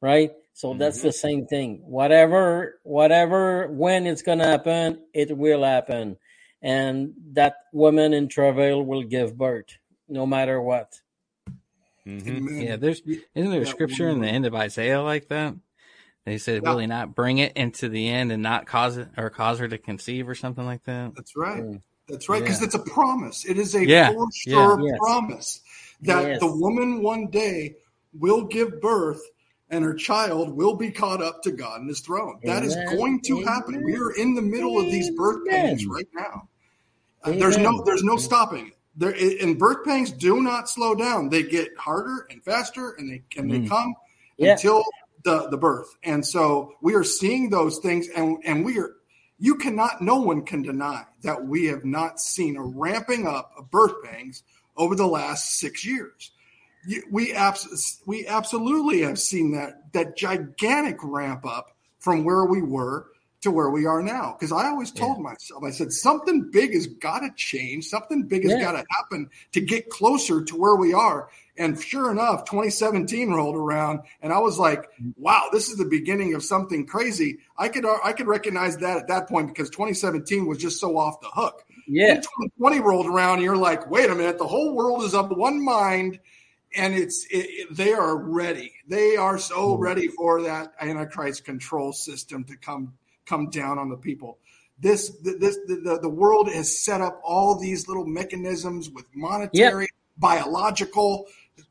Right? 0.00 0.32
So 0.52 0.74
that's 0.74 1.00
the 1.00 1.12
same 1.12 1.46
thing. 1.46 1.80
Whatever, 1.84 2.80
whatever, 2.82 3.68
when 3.68 4.06
it's 4.06 4.22
going 4.22 4.38
to 4.38 4.44
happen, 4.46 5.00
it 5.14 5.36
will 5.36 5.62
happen. 5.64 6.18
And 6.60 7.14
that 7.32 7.56
woman 7.72 8.12
in 8.12 8.28
travail 8.28 8.82
will 8.82 9.02
give 9.02 9.36
birth 9.36 9.78
no 10.08 10.26
matter 10.26 10.60
what. 10.60 11.00
Mhm. 12.06 12.62
Yeah, 12.62 12.76
there's 12.76 13.00
isn't 13.34 13.50
there 13.50 13.62
a 13.62 13.66
scripture 13.66 14.10
in 14.10 14.20
the 14.20 14.28
end 14.28 14.44
of 14.44 14.54
Isaiah 14.54 15.00
like 15.00 15.28
that? 15.28 15.54
They 16.24 16.38
said, 16.38 16.62
Yeah. 16.62 16.70
"Will 16.70 16.78
he 16.78 16.86
not 16.86 17.14
bring 17.14 17.38
it 17.38 17.52
into 17.56 17.88
the 17.88 18.08
end 18.08 18.32
and 18.32 18.42
not 18.42 18.66
cause 18.66 18.96
it 18.96 19.08
or 19.16 19.28
cause 19.30 19.58
her 19.58 19.68
to 19.68 19.78
conceive 19.78 20.28
or 20.28 20.34
something 20.34 20.64
like 20.64 20.84
that?" 20.84 21.14
That's 21.14 21.36
right. 21.36 21.62
Mm. 21.62 21.82
That's 22.08 22.28
right. 22.28 22.42
Because 22.42 22.60
Yeah. 22.60 22.66
it's 22.66 22.74
a 22.74 22.78
promise. 22.80 23.44
It 23.44 23.58
is 23.58 23.74
a 23.74 23.86
Yeah. 23.86 24.12
for 24.12 24.26
sure 24.32 24.80
Yeah. 24.80 24.86
Yes. 24.90 24.98
promise 24.98 25.60
that 26.02 26.28
Yes. 26.28 26.40
the 26.40 26.46
woman 26.46 27.02
one 27.02 27.26
day 27.28 27.76
will 28.18 28.44
give 28.44 28.80
birth 28.80 29.20
and 29.70 29.84
her 29.84 29.94
child 29.94 30.54
will 30.54 30.74
be 30.74 30.90
caught 30.90 31.22
up 31.22 31.42
to 31.42 31.50
God 31.50 31.80
and 31.80 31.88
his 31.88 32.00
throne. 32.00 32.38
That 32.44 32.62
is 32.64 32.74
going 32.96 33.20
to 33.22 33.38
Amen. 33.40 33.46
happen. 33.48 33.82
We 33.84 33.96
are 33.96 34.12
in 34.12 34.34
the 34.34 34.42
middle 34.42 34.78
of 34.78 34.86
these 34.86 35.10
birth 35.10 35.46
pains 35.48 35.86
right 35.86 36.08
now. 36.14 36.48
Uh, 37.22 37.32
there's 37.32 37.58
no 37.58 37.82
there's 37.84 38.04
no 38.04 38.16
stopping 38.16 38.68
it. 38.68 38.74
There 38.96 39.14
and 39.42 39.58
birth 39.58 39.84
pains 39.84 40.12
do 40.12 40.40
not 40.42 40.68
slow 40.68 40.94
down. 40.94 41.28
They 41.30 41.42
get 41.42 41.76
harder 41.76 42.26
and 42.30 42.42
faster 42.44 42.92
and 42.92 43.10
they 43.10 43.22
and 43.36 43.50
they 43.50 43.60
Mm. 43.60 43.68
come 43.68 43.94
Yeah. 44.36 44.52
until 44.52 44.84
the 45.24 45.48
the 45.48 45.56
birth. 45.58 45.88
And 46.02 46.24
so 46.26 46.74
we 46.80 46.94
are 46.94 47.04
seeing 47.04 47.50
those 47.50 47.78
things 47.78 48.08
and 48.08 48.38
and 48.44 48.64
we 48.64 48.78
are 48.78 48.94
you 49.38 49.56
cannot 49.56 50.00
no 50.00 50.20
one 50.20 50.42
can 50.44 50.62
deny 50.62 51.04
that 51.22 51.44
we 51.46 51.66
have 51.66 51.84
not 51.84 52.20
seen 52.20 52.56
a 52.56 52.62
ramping 52.62 53.26
up 53.26 53.52
of 53.58 53.70
birth 53.70 54.02
pangs 54.04 54.42
over 54.76 54.94
the 54.94 55.06
last 55.06 55.58
6 55.58 55.84
years. 55.84 56.30
We 57.10 57.32
abs- 57.32 58.00
we 58.06 58.26
absolutely 58.26 59.00
have 59.02 59.18
seen 59.18 59.52
that 59.52 59.92
that 59.92 60.16
gigantic 60.16 60.98
ramp 61.02 61.46
up 61.46 61.74
from 61.98 62.24
where 62.24 62.44
we 62.44 62.60
were 62.60 63.06
to 63.40 63.50
where 63.50 63.70
we 63.70 63.86
are 63.86 64.02
now. 64.02 64.36
Because 64.38 64.52
I 64.52 64.68
always 64.68 64.90
told 64.90 65.20
myself, 65.20 65.62
I 65.64 65.70
said 65.70 65.92
something 65.92 66.50
big 66.50 66.74
has 66.74 66.86
got 66.86 67.20
to 67.20 67.30
change, 67.36 67.86
something 67.86 68.24
big 68.24 68.42
has 68.44 68.52
Yeah. 68.52 68.60
got 68.60 68.72
to 68.72 68.84
happen 68.90 69.30
to 69.52 69.60
get 69.60 69.88
closer 69.90 70.42
to 70.44 70.56
where 70.56 70.76
we 70.76 70.92
are. 70.94 71.28
And 71.56 71.80
sure 71.80 72.10
enough, 72.10 72.44
2017 72.46 73.30
rolled 73.30 73.54
around, 73.54 74.00
and 74.20 74.32
I 74.32 74.38
was 74.38 74.58
like, 74.58 74.88
"Wow, 75.16 75.48
this 75.52 75.68
is 75.68 75.76
the 75.76 75.84
beginning 75.84 76.34
of 76.34 76.42
something 76.42 76.84
crazy." 76.84 77.38
I 77.56 77.68
could 77.68 77.86
I 78.02 78.12
could 78.12 78.26
recognize 78.26 78.76
that 78.78 78.96
at 78.96 79.08
that 79.08 79.28
point 79.28 79.48
because 79.48 79.70
2017 79.70 80.46
was 80.46 80.58
just 80.58 80.80
so 80.80 80.98
off 80.98 81.20
the 81.20 81.28
hook. 81.28 81.64
Yeah. 81.86 82.14
Then 82.14 82.22
2020 82.22 82.80
rolled 82.80 83.06
around, 83.06 83.34
and 83.34 83.42
you're 83.42 83.56
like, 83.56 83.88
"Wait 83.88 84.10
a 84.10 84.14
minute, 84.14 84.38
the 84.38 84.48
whole 84.48 84.74
world 84.74 85.04
is 85.04 85.14
of 85.14 85.30
one 85.30 85.62
mind." 85.64 86.18
And 86.76 86.92
it's 86.92 87.24
it, 87.26 87.46
it- 87.48 87.76
they 87.76 87.92
are 87.92 88.16
ready. 88.16 88.72
They 88.88 89.16
are 89.16 89.38
so 89.38 89.74
mm-hmm. 89.74 89.82
ready 89.82 90.08
for 90.08 90.42
that 90.42 90.72
antichrist 90.80 91.44
control 91.44 91.92
system 91.92 92.42
to 92.44 92.56
come 92.56 92.94
come 93.26 93.48
down 93.50 93.78
on 93.78 93.88
the 93.88 93.96
people. 93.96 94.38
This 94.80 95.10
this 95.22 95.56
the, 95.66 95.80
the, 95.84 95.98
the 96.02 96.08
world 96.08 96.50
has 96.50 96.82
set 96.82 97.00
up 97.00 97.20
all 97.22 97.58
these 97.58 97.86
little 97.86 98.06
mechanisms 98.06 98.90
with 98.90 99.06
monetary, 99.14 99.88
biological, 100.18 101.26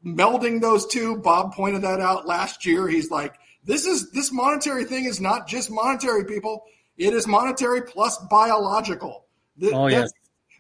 melding 0.06 0.62
those 0.62 0.86
two. 0.88 1.18
Bob 1.18 1.54
pointed 1.54 1.82
that 1.84 2.00
out 2.00 2.26
last 2.28 2.66
year. 2.66 2.88
He's 2.88 3.10
like, 3.12 3.34
this 3.66 3.86
is 3.86 4.12
this 4.12 4.32
monetary 4.32 4.86
thing 4.86 5.06
is 5.06 5.20
not 5.22 5.48
just 5.48 5.72
monetary, 5.72 6.26
people. 6.26 6.64
It 6.98 7.14
is 7.14 7.26
monetary 7.28 7.82
plus 7.84 8.18
biological. 8.30 9.26
Th- 9.60 9.74
Oh, 9.74 9.90
that's- 9.90 10.12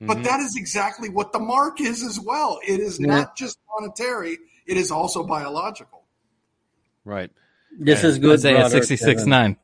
Mhm. 0.01 0.07
But 0.07 0.23
that 0.23 0.39
is 0.39 0.55
exactly 0.57 1.07
what 1.09 1.31
the 1.31 1.39
mark 1.39 1.79
is 1.79 2.03
as 2.03 2.19
well. 2.19 2.59
It 2.67 2.79
is 2.79 2.99
Yeah. 2.99 3.07
not 3.07 3.37
just 3.37 3.57
monetary; 3.79 4.37
it 4.65 4.75
is 4.77 4.91
also 4.91 5.23
biological. 5.23 6.03
Right. 7.05 7.29
This 7.77 8.01
Yeah. 8.03 8.09
is 8.09 8.19
good. 8.19 8.33
Isaiah 8.33 8.55
brother 8.59 8.69
66 8.81 9.25
9. 9.25 9.55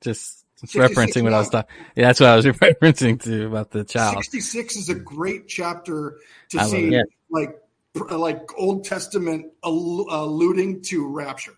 Just, 0.00 0.44
just 0.60 0.74
referencing 0.74 1.22
what 1.24 1.32
I 1.32 1.38
was 1.38 1.48
talking. 1.48 1.74
Yeah, 1.96 2.06
that's 2.08 2.20
what 2.20 2.28
I 2.28 2.36
was 2.36 2.44
referencing 2.46 3.22
to 3.24 3.46
about 3.46 3.70
the 3.70 3.84
child. 3.84 4.16
66 4.16 4.76
is 4.76 4.88
a 4.90 4.94
great 4.94 5.48
chapter 5.48 6.18
to 6.50 6.58
I 6.60 6.66
see 6.66 7.00
like 7.30 7.50
pr- 7.52 7.56
like 7.94 8.48
Old 8.56 8.84
Testament 8.84 9.52
alluding 9.62 10.82
to 10.82 11.06
rapture. 11.06 11.54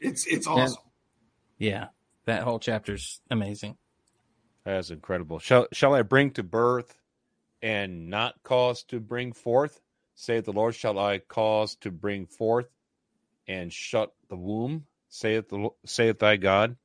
It's 0.00 0.26
it's 0.26 0.46
awesome. 0.46 0.82
Yeah, 1.58 1.88
that 2.26 2.42
whole 2.42 2.58
chapter's 2.58 3.20
amazing. 3.30 3.76
That's 4.64 4.90
incredible. 4.90 5.38
Shall 5.38 5.68
shall 5.72 5.94
I 5.94 6.02
bring 6.02 6.32
to 6.32 6.42
birth 6.42 6.96
and 7.62 8.10
not 8.10 8.34
cause 8.42 8.82
to 8.84 9.00
bring 9.00 9.32
forth? 9.32 9.80
Saith 10.14 10.44
the 10.46 10.52
Lord, 10.52 10.74
shall 10.74 10.98
I 10.98 11.18
cause 11.18 11.76
to 11.76 11.90
bring 11.90 12.26
forth 12.26 12.68
and 13.46 13.72
shut 13.72 14.12
the 14.28 14.36
womb? 14.36 14.86
Saith 15.08 15.48
the 15.48 15.56
Lo- 15.56 15.76
saith 15.84 16.18
thy 16.18 16.36
God. 16.36 16.76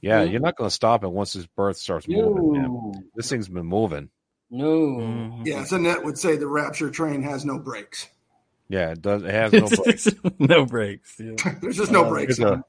Yeah, 0.00 0.24
Mhm. 0.24 0.32
you're 0.32 0.40
not 0.40 0.56
going 0.56 0.68
to 0.68 0.74
stop 0.74 1.04
it 1.04 1.08
once 1.08 1.32
this 1.34 1.46
birth 1.46 1.76
starts 1.76 2.08
moving. 2.08 2.52
Man. 2.52 2.62
No. 2.62 2.94
This 3.14 3.28
thing's 3.30 3.48
been 3.48 3.66
moving. 3.66 4.10
No. 4.50 4.66
Mhm. 4.68 5.46
Yeah, 5.46 5.64
so 5.64 5.78
Net 5.78 6.02
would 6.04 6.18
say 6.18 6.36
the 6.36 6.48
rapture 6.48 6.90
train 6.90 7.22
has 7.22 7.44
no 7.44 7.58
brakes. 7.58 8.08
Yeah, 8.72 8.92
it 8.92 9.02
does. 9.02 9.22
It 9.22 9.30
has 9.30 9.52
no 9.58 9.68
brakes. 9.68 10.08
no 10.38 10.64
breaks. 10.66 11.20
Yeah. 11.20 11.34
There's 11.60 11.76
just 11.76 11.92
no 11.92 12.06
Uh, 12.06 12.08
brakes. 12.08 12.38
Here's 12.38 12.50
a, 12.50 12.64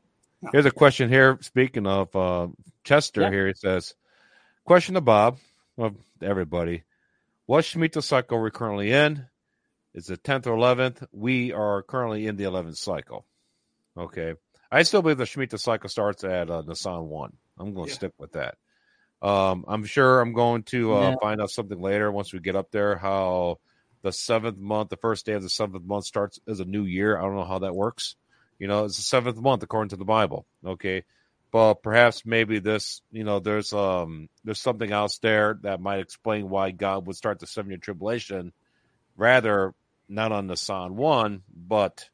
here's 0.52 0.66
a 0.66 0.72
question 0.72 1.08
here. 1.10 1.38
Speaking 1.42 1.88
of 1.88 2.14
uh, 2.16 2.48
Chester, 2.84 3.22
Yeah. 3.22 3.30
here 3.32 3.48
it 3.48 3.58
says, 3.58 3.96
"Question 4.66 4.96
to 4.96 5.02
Bob, 5.02 5.38
well, 5.78 5.96
to 6.20 6.26
everybody: 6.26 6.84
What 7.46 7.64
Shemitah 7.64 8.04
cycle 8.04 8.38
we're 8.42 8.50
currently 8.52 8.92
in? 8.92 9.28
Is 9.94 10.10
it 10.10 10.24
tenth 10.26 10.46
or 10.46 10.56
eleventh? 10.56 11.04
We 11.14 11.54
are 11.54 11.82
currently 11.84 12.28
in 12.28 12.36
the 12.36 12.44
eleventh 12.44 12.78
cycle. 12.78 13.26
Okay, 13.96 14.34
I 14.70 14.84
still 14.84 15.02
believe 15.04 15.20
the 15.20 15.24
Shemitah 15.24 15.60
cycle 15.60 15.88
starts 15.90 16.26
at 16.26 16.50
uh, 16.50 16.64
Nisan 16.68 17.08
one. 17.08 17.32
I'm 17.58 17.74
going 17.74 17.86
to 17.86 17.92
Yeah. 17.92 17.96
stick 17.96 18.14
with 18.18 18.34
that. 18.34 18.56
Um, 19.22 19.64
I'm 19.70 19.86
sure 19.86 20.20
I'm 20.20 20.34
going 20.34 20.64
to 20.64 20.94
uh, 20.96 21.10
Yeah. 21.12 21.16
find 21.22 21.40
out 21.42 21.50
something 21.52 21.80
later 21.80 22.12
once 22.12 22.34
we 22.34 22.40
get 22.40 22.58
up 22.58 22.72
there 22.72 22.98
how 22.98 23.60
the 24.04 24.12
seventh 24.12 24.60
month, 24.60 24.90
the 24.90 24.98
first 24.98 25.26
day 25.26 25.34
of 25.34 25.42
the 25.42 25.50
seventh 25.50 25.86
month 25.86 26.06
starts 26.06 26.40
as 26.48 26.60
a 26.60 26.66
new 26.66 26.84
year. 26.84 27.18
I 27.18 27.22
don't 27.22 27.36
know 27.36 27.46
how 27.46 27.60
that 27.60 27.76
works. 27.76 28.16
You 28.60 28.68
know, 28.68 28.86
it's 28.86 28.98
the 28.98 29.02
seventh 29.02 29.38
month 29.38 29.64
according 29.64 29.90
to 29.90 29.96
the 29.96 30.06
Bible. 30.06 30.46
Okay. 30.64 31.04
But 31.52 31.76
perhaps 31.76 32.26
maybe 32.26 32.60
this, 32.60 33.02
you 33.12 33.24
know, 33.24 33.40
there's 33.40 33.74
um 33.74 34.30
there's 34.44 34.62
something 34.62 34.92
else 34.92 35.20
there 35.20 35.58
that 35.62 35.80
might 35.80 36.00
explain 36.00 36.50
why 36.50 36.72
God 36.72 37.08
would 37.08 37.16
start 37.16 37.40
the 37.40 37.48
seven 37.48 37.72
year 37.72 37.78
tribulation 37.78 38.52
rather 39.16 39.74
not 40.10 40.32
on 40.32 40.48
the 40.48 40.54
Nisan 40.54 40.96
one, 40.96 41.44
but 41.56 42.10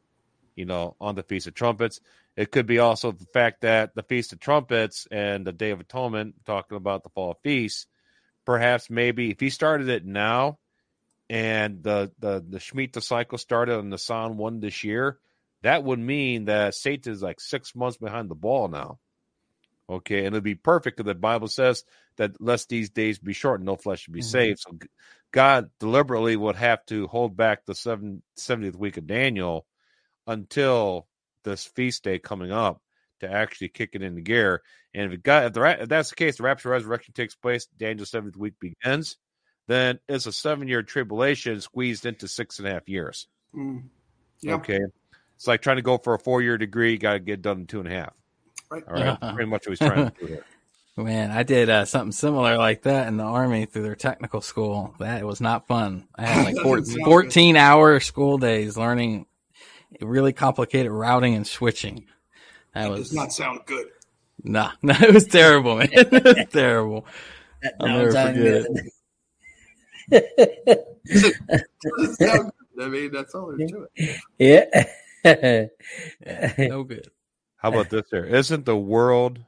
you 0.55 0.65
know, 0.65 0.95
on 1.01 1.15
the 1.15 1.23
Feast 1.23 1.47
of 1.47 1.55
Trumpets. 1.55 1.99
It 2.35 2.51
could 2.51 2.67
be 2.67 2.79
also 2.79 3.11
the 3.11 3.25
fact 3.33 3.61
that 3.61 3.95
the 3.95 4.03
Feast 4.03 4.31
of 4.31 4.39
Trumpets 4.39 5.07
and 5.11 5.45
the 5.45 5.51
Day 5.51 5.71
of 5.71 5.79
Atonement, 5.79 6.35
talking 6.45 6.77
about 6.77 7.03
the 7.03 7.09
fall 7.09 7.37
feast, 7.43 7.87
perhaps 8.45 8.89
maybe 8.89 9.31
if 9.31 9.39
he 9.39 9.49
started 9.49 9.89
it 9.89 10.05
now 10.05 10.59
and 11.29 11.83
the 11.83 12.11
the 12.19 12.43
the 12.47 12.57
Shemitah 12.57 13.03
cycle 13.03 13.37
started 13.37 13.77
on 13.77 13.89
the 13.89 13.95
Nisan 13.95 14.37
one 14.37 14.59
this 14.59 14.83
year, 14.83 15.19
that 15.61 15.83
would 15.83 15.99
mean 15.99 16.45
that 16.45 16.75
Satan 16.75 17.13
is 17.13 17.21
like 17.21 17.39
six 17.39 17.75
months 17.75 17.97
behind 17.97 18.29
the 18.29 18.35
ball 18.35 18.67
now. 18.67 18.99
Okay, 19.89 20.19
and 20.19 20.35
it'd 20.35 20.43
be 20.43 20.55
perfect 20.55 20.97
because 20.97 21.07
the 21.07 21.15
Bible 21.15 21.47
says 21.47 21.83
that 22.17 22.39
lest 22.39 22.69
these 22.69 22.89
days 22.91 23.17
be 23.17 23.33
shortened, 23.33 23.65
no 23.65 23.75
flesh 23.75 24.01
should 24.01 24.13
be 24.13 24.19
mm-hmm. 24.19 24.29
saved. 24.29 24.59
So 24.59 24.77
God 25.31 25.69
deliberately 25.79 26.35
would 26.35 26.55
have 26.55 26.85
to 26.87 27.07
hold 27.07 27.35
back 27.35 27.65
the 27.65 27.75
seven, 27.75 28.21
70th 28.37 28.75
week 28.75 28.97
of 28.97 29.07
Daniel 29.07 29.65
until 30.27 31.07
this 31.43 31.65
feast 31.65 32.03
day 32.03 32.19
coming 32.19 32.51
up 32.51 32.81
to 33.21 33.31
actually 33.31 33.69
kick 33.69 33.91
it 33.93 34.03
into 34.03 34.21
gear. 34.21 34.61
And 34.93 35.05
if, 35.05 35.13
it 35.13 35.23
got, 35.23 35.45
if, 35.45 35.53
the, 35.53 35.81
if 35.81 35.89
that's 35.89 36.09
the 36.09 36.15
case, 36.15 36.37
the 36.37 36.43
rapture 36.43 36.69
resurrection 36.69 37.13
takes 37.13 37.35
place, 37.35 37.67
Daniel's 37.77 38.11
70th 38.11 38.37
week 38.37 38.53
begins, 38.59 39.17
then 39.69 39.99
it's 40.09 40.25
a 40.25 40.31
seven 40.31 40.67
year 40.67 40.81
tribulation 40.81 41.61
squeezed 41.61 42.05
into 42.07 42.27
six 42.27 42.57
and 42.57 42.67
a 42.67 42.71
half 42.71 42.89
years. 42.89 43.27
Mm. 43.55 43.83
Yep. 44.41 44.59
Okay. 44.61 44.79
It's 45.35 45.47
like 45.47 45.61
trying 45.61 45.75
to 45.75 45.83
go 45.83 45.99
for 45.99 46.15
a 46.15 46.19
four 46.19 46.41
year 46.41 46.57
degree, 46.57 46.93
you 46.93 46.97
got 46.97 47.13
to 47.13 47.19
get 47.19 47.43
done 47.43 47.59
in 47.59 47.67
two 47.67 47.79
and 47.79 47.87
a 47.87 47.91
half. 47.91 48.13
Right. 48.71 48.83
All 48.87 48.93
right. 48.95 49.19
Pretty 49.35 49.49
much 49.49 49.67
what 49.67 49.69
he's 49.69 49.79
trying 49.79 50.09
to 50.09 50.19
do 50.19 50.25
here. 50.25 50.45
Man, 50.97 51.31
I 51.31 51.43
did 51.43 51.69
uh, 51.69 51.85
something 51.85 52.11
similar 52.11 52.57
like 52.57 52.81
that 52.81 53.07
in 53.07 53.15
the 53.15 53.23
army 53.23 53.65
through 53.65 53.83
their 53.83 53.95
technical 53.95 54.41
school. 54.41 54.95
That 54.99 55.23
was 55.23 55.39
not 55.39 55.65
fun. 55.65 56.07
I 56.15 56.25
had 56.25 56.45
like 56.45 56.57
14, 56.63 57.05
14 57.05 57.55
hour 57.55 58.01
school 58.01 58.37
days 58.37 58.75
learning 58.75 59.27
really 60.01 60.33
complicated 60.33 60.91
routing 60.91 61.35
and 61.35 61.47
switching. 61.47 62.07
That, 62.73 62.83
that 62.83 62.89
was, 62.89 62.99
does 63.09 63.13
not 63.13 63.31
sound 63.31 63.61
good. 63.65 63.87
Nah, 64.43 64.71
no, 64.81 64.93
it 64.99 65.13
was 65.13 65.25
terrible, 65.25 65.77
man. 65.77 65.89
it 65.93 66.11
was 66.11 66.45
terrible. 66.51 67.05
I'll 67.79 67.87
never 67.87 68.11
forget 68.11 68.35
it. 68.35 68.93
I 72.81 72.87
mean, 72.87 73.11
that's 73.11 73.35
all 73.35 73.53
there's 73.55 73.71
to 73.71 73.87
it. 73.95 74.19
Yeah. 74.37 74.85
yeah. 75.23 75.65
No 76.67 76.83
good. 76.83 77.09
How 77.57 77.69
about 77.69 77.89
this 77.89 78.09
here? 78.09 78.23
Isn't 78.23 78.65
the 78.65 78.77
world 78.77 79.39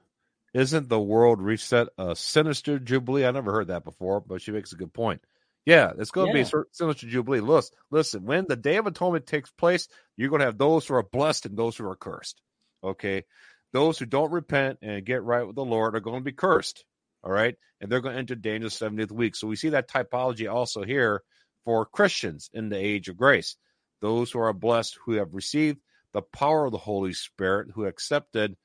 isn't 0.53 0.89
the 0.89 0.99
world 0.99 1.41
reset 1.41 1.87
a 1.97 2.15
sinister 2.15 2.77
jubilee? 2.77 3.25
I 3.25 3.31
never 3.31 3.51
heard 3.51 3.67
that 3.67 3.85
before, 3.85 4.19
but 4.19 4.41
she 4.41 4.51
makes 4.51 4.73
a 4.73 4.75
good 4.75 4.93
point. 4.93 5.21
Yeah, 5.65 5.91
it's 5.97 6.11
going 6.11 6.31
to 6.31 6.37
yeah. 6.37 6.43
be 6.43 6.49
a 6.49 6.63
sinister 6.71 7.07
jubilee. 7.07 7.39
Listen, 7.39 7.77
listen, 7.89 8.25
when 8.25 8.45
the 8.47 8.55
Day 8.55 8.77
of 8.77 8.87
Atonement 8.87 9.27
takes 9.27 9.51
place, 9.51 9.87
you're 10.17 10.29
going 10.29 10.39
to 10.39 10.45
have 10.45 10.57
those 10.57 10.87
who 10.87 10.95
are 10.95 11.03
blessed 11.03 11.45
and 11.45 11.55
those 11.55 11.77
who 11.77 11.87
are 11.87 11.95
cursed. 11.95 12.41
Okay, 12.83 13.23
those 13.71 13.97
who 13.99 14.05
don't 14.05 14.31
repent 14.31 14.79
and 14.81 15.05
get 15.05 15.23
right 15.23 15.45
with 15.45 15.55
the 15.55 15.63
Lord 15.63 15.95
are 15.95 16.01
going 16.01 16.19
to 16.19 16.25
be 16.25 16.31
cursed. 16.31 16.83
All 17.23 17.31
right, 17.31 17.55
and 17.79 17.91
they're 17.91 18.01
going 18.01 18.13
to 18.13 18.19
enter 18.19 18.35
Daniel's 18.35 18.77
70th 18.77 19.11
week. 19.11 19.35
So 19.35 19.47
we 19.47 19.55
see 19.55 19.69
that 19.69 19.89
typology 19.89 20.51
also 20.51 20.83
here 20.83 21.21
for 21.65 21.85
Christians 21.85 22.49
in 22.53 22.69
the 22.69 22.77
age 22.77 23.09
of 23.09 23.17
grace. 23.17 23.55
Those 24.01 24.31
who 24.31 24.39
are 24.39 24.53
blessed, 24.53 24.97
who 25.05 25.13
have 25.13 25.35
received 25.35 25.79
the 26.13 26.21
power 26.21 26.65
of 26.65 26.71
the 26.71 26.77
Holy 26.77 27.13
Spirit, 27.13 27.69
who 27.73 27.85
accepted 27.85 28.57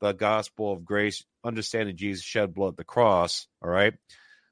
the 0.00 0.12
gospel 0.12 0.72
of 0.72 0.84
grace, 0.84 1.24
understanding 1.42 1.96
Jesus 1.96 2.24
shed 2.24 2.54
blood 2.54 2.74
at 2.74 2.76
the 2.76 2.84
cross. 2.84 3.46
All 3.62 3.70
right. 3.70 3.94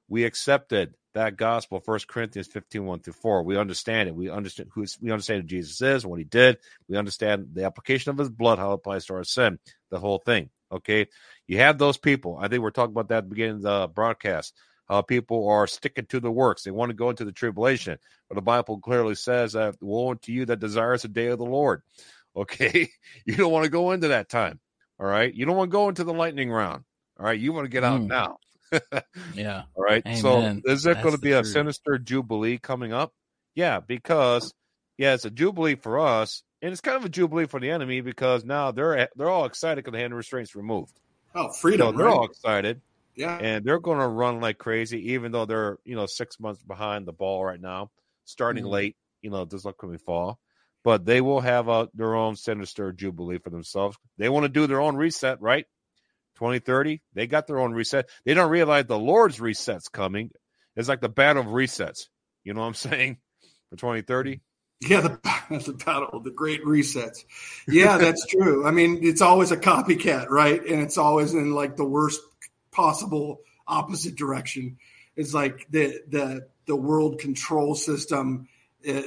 We 0.08 0.24
accepted 0.24 0.94
that 1.14 1.36
gospel, 1.36 1.80
First 1.80 2.08
Corinthians 2.08 2.48
15, 2.48 2.84
1 2.84 3.00
through 3.00 3.12
4. 3.14 3.42
We 3.42 3.56
understand 3.56 4.08
it. 4.08 4.14
We 4.14 4.30
understand 4.30 4.70
who 4.74 4.86
we 5.00 5.10
understand 5.10 5.42
who 5.42 5.48
Jesus 5.48 5.80
is, 5.80 6.06
what 6.06 6.18
he 6.18 6.24
did. 6.24 6.58
We 6.88 6.96
understand 6.96 7.48
the 7.52 7.64
application 7.64 8.10
of 8.10 8.18
his 8.18 8.30
blood, 8.30 8.58
how 8.58 8.72
it 8.72 8.74
applies 8.74 9.06
to 9.06 9.14
our 9.14 9.24
sin, 9.24 9.58
the 9.90 9.98
whole 9.98 10.18
thing. 10.18 10.50
Okay. 10.70 11.06
You 11.52 11.58
have 11.58 11.76
those 11.76 11.98
people. 11.98 12.38
I 12.40 12.48
think 12.48 12.62
we're 12.62 12.70
talking 12.70 12.94
about 12.94 13.08
that 13.08 13.18
at 13.18 13.24
the 13.24 13.28
beginning 13.28 13.56
of 13.56 13.62
the 13.62 13.86
broadcast. 13.88 14.54
How 14.88 15.02
people 15.02 15.50
are 15.50 15.66
sticking 15.66 16.06
to 16.06 16.18
the 16.18 16.30
works. 16.30 16.62
They 16.62 16.70
want 16.70 16.88
to 16.88 16.96
go 16.96 17.10
into 17.10 17.26
the 17.26 17.32
tribulation. 17.32 17.98
But 18.30 18.36
the 18.36 18.40
Bible 18.40 18.78
clearly 18.78 19.14
says 19.16 19.52
that 19.52 19.76
woe 19.82 20.12
unto 20.12 20.32
you 20.32 20.46
that 20.46 20.60
desires 20.60 21.02
the 21.02 21.08
day 21.08 21.26
of 21.26 21.38
the 21.38 21.44
Lord. 21.44 21.82
Okay. 22.34 22.88
You 23.26 23.36
don't 23.36 23.52
want 23.52 23.64
to 23.64 23.70
go 23.70 23.90
into 23.90 24.08
that 24.08 24.30
time. 24.30 24.58
All 24.98 25.04
right. 25.04 25.34
You 25.34 25.44
don't 25.44 25.54
want 25.54 25.70
to 25.70 25.72
go 25.72 25.90
into 25.90 26.02
the 26.02 26.14
lightning 26.14 26.50
round. 26.50 26.84
All 27.20 27.26
right. 27.26 27.38
You 27.38 27.52
want 27.52 27.66
to 27.66 27.68
get 27.68 27.84
out 27.84 28.00
mm. 28.00 28.06
now. 28.06 28.38
yeah. 29.34 29.64
All 29.74 29.84
right. 29.84 30.02
Amen. 30.06 30.16
So 30.16 30.62
is 30.64 30.82
there 30.82 30.94
going 30.94 31.14
to 31.14 31.20
be 31.20 31.32
a 31.32 31.42
truth. 31.42 31.52
sinister 31.52 31.98
jubilee 31.98 32.56
coming 32.56 32.94
up? 32.94 33.12
Yeah, 33.54 33.80
because 33.80 34.54
yeah, 34.96 35.12
it's 35.12 35.26
a 35.26 35.30
jubilee 35.30 35.74
for 35.74 36.00
us, 36.00 36.42
and 36.62 36.72
it's 36.72 36.80
kind 36.80 36.96
of 36.96 37.04
a 37.04 37.10
jubilee 37.10 37.44
for 37.44 37.60
the 37.60 37.70
enemy 37.70 38.00
because 38.00 38.46
now 38.46 38.70
they're 38.70 39.10
they're 39.14 39.28
all 39.28 39.44
excited 39.44 39.84
because 39.84 39.92
the 39.92 40.00
hand 40.00 40.16
restraints 40.16 40.56
removed. 40.56 40.98
Oh, 41.34 41.50
freedom! 41.52 41.88
So 41.88 41.98
they're 41.98 42.06
right? 42.06 42.14
all 42.14 42.24
excited. 42.24 42.80
Yeah, 43.14 43.36
and 43.36 43.64
they're 43.64 43.80
going 43.80 43.98
to 43.98 44.08
run 44.08 44.40
like 44.40 44.58
crazy, 44.58 45.12
even 45.12 45.32
though 45.32 45.44
they're 45.44 45.78
you 45.84 45.96
know 45.96 46.06
six 46.06 46.40
months 46.40 46.62
behind 46.62 47.06
the 47.06 47.12
ball 47.12 47.44
right 47.44 47.60
now, 47.60 47.90
starting 48.24 48.64
mm-hmm. 48.64 48.72
late. 48.72 48.96
You 49.20 49.30
know 49.30 49.44
this 49.44 49.66
upcoming 49.66 49.98
fall, 49.98 50.38
but 50.82 51.04
they 51.04 51.20
will 51.20 51.40
have 51.40 51.68
a, 51.68 51.88
their 51.94 52.14
own 52.14 52.36
sinister 52.36 52.92
jubilee 52.92 53.38
for 53.38 53.50
themselves. 53.50 53.96
They 54.18 54.28
want 54.28 54.44
to 54.44 54.48
do 54.48 54.66
their 54.66 54.80
own 54.80 54.96
reset, 54.96 55.40
right? 55.40 55.66
2030, 56.36 57.00
they 57.14 57.26
got 57.26 57.46
their 57.46 57.60
own 57.60 57.72
reset. 57.72 58.08
They 58.24 58.34
don't 58.34 58.50
realize 58.50 58.86
the 58.86 58.98
Lord's 58.98 59.40
reset's 59.40 59.88
coming. 59.88 60.30
It's 60.74 60.88
like 60.88 61.00
the 61.00 61.08
battle 61.08 61.42
of 61.42 61.48
resets. 61.48 62.08
You 62.42 62.54
know 62.54 62.62
what 62.62 62.68
I'm 62.68 62.74
saying? 62.90 63.18
For 63.70 63.76
2030. 63.76 64.40
Yeah, 64.88 65.00
the, 65.00 65.62
the 65.66 65.72
battle, 65.72 66.20
the 66.20 66.30
great 66.30 66.64
resets. 66.64 67.24
Yeah, 67.68 67.98
that's 67.98 68.26
true. 68.26 68.66
I 68.66 68.70
mean, 68.70 68.98
it's 69.02 69.22
always 69.22 69.50
a 69.50 69.56
copycat, 69.56 70.28
right? 70.28 70.60
And 70.60 70.82
it's 70.82 70.98
always 70.98 71.34
in 71.34 71.52
like 71.52 71.76
the 71.76 71.84
worst 71.84 72.20
possible 72.70 73.40
opposite 73.66 74.16
direction. 74.16 74.78
It's 75.16 75.34
like 75.34 75.66
the 75.70 76.00
the 76.08 76.48
the 76.66 76.76
world 76.76 77.18
control 77.18 77.74
system. 77.74 78.48
Uh, 78.88 79.02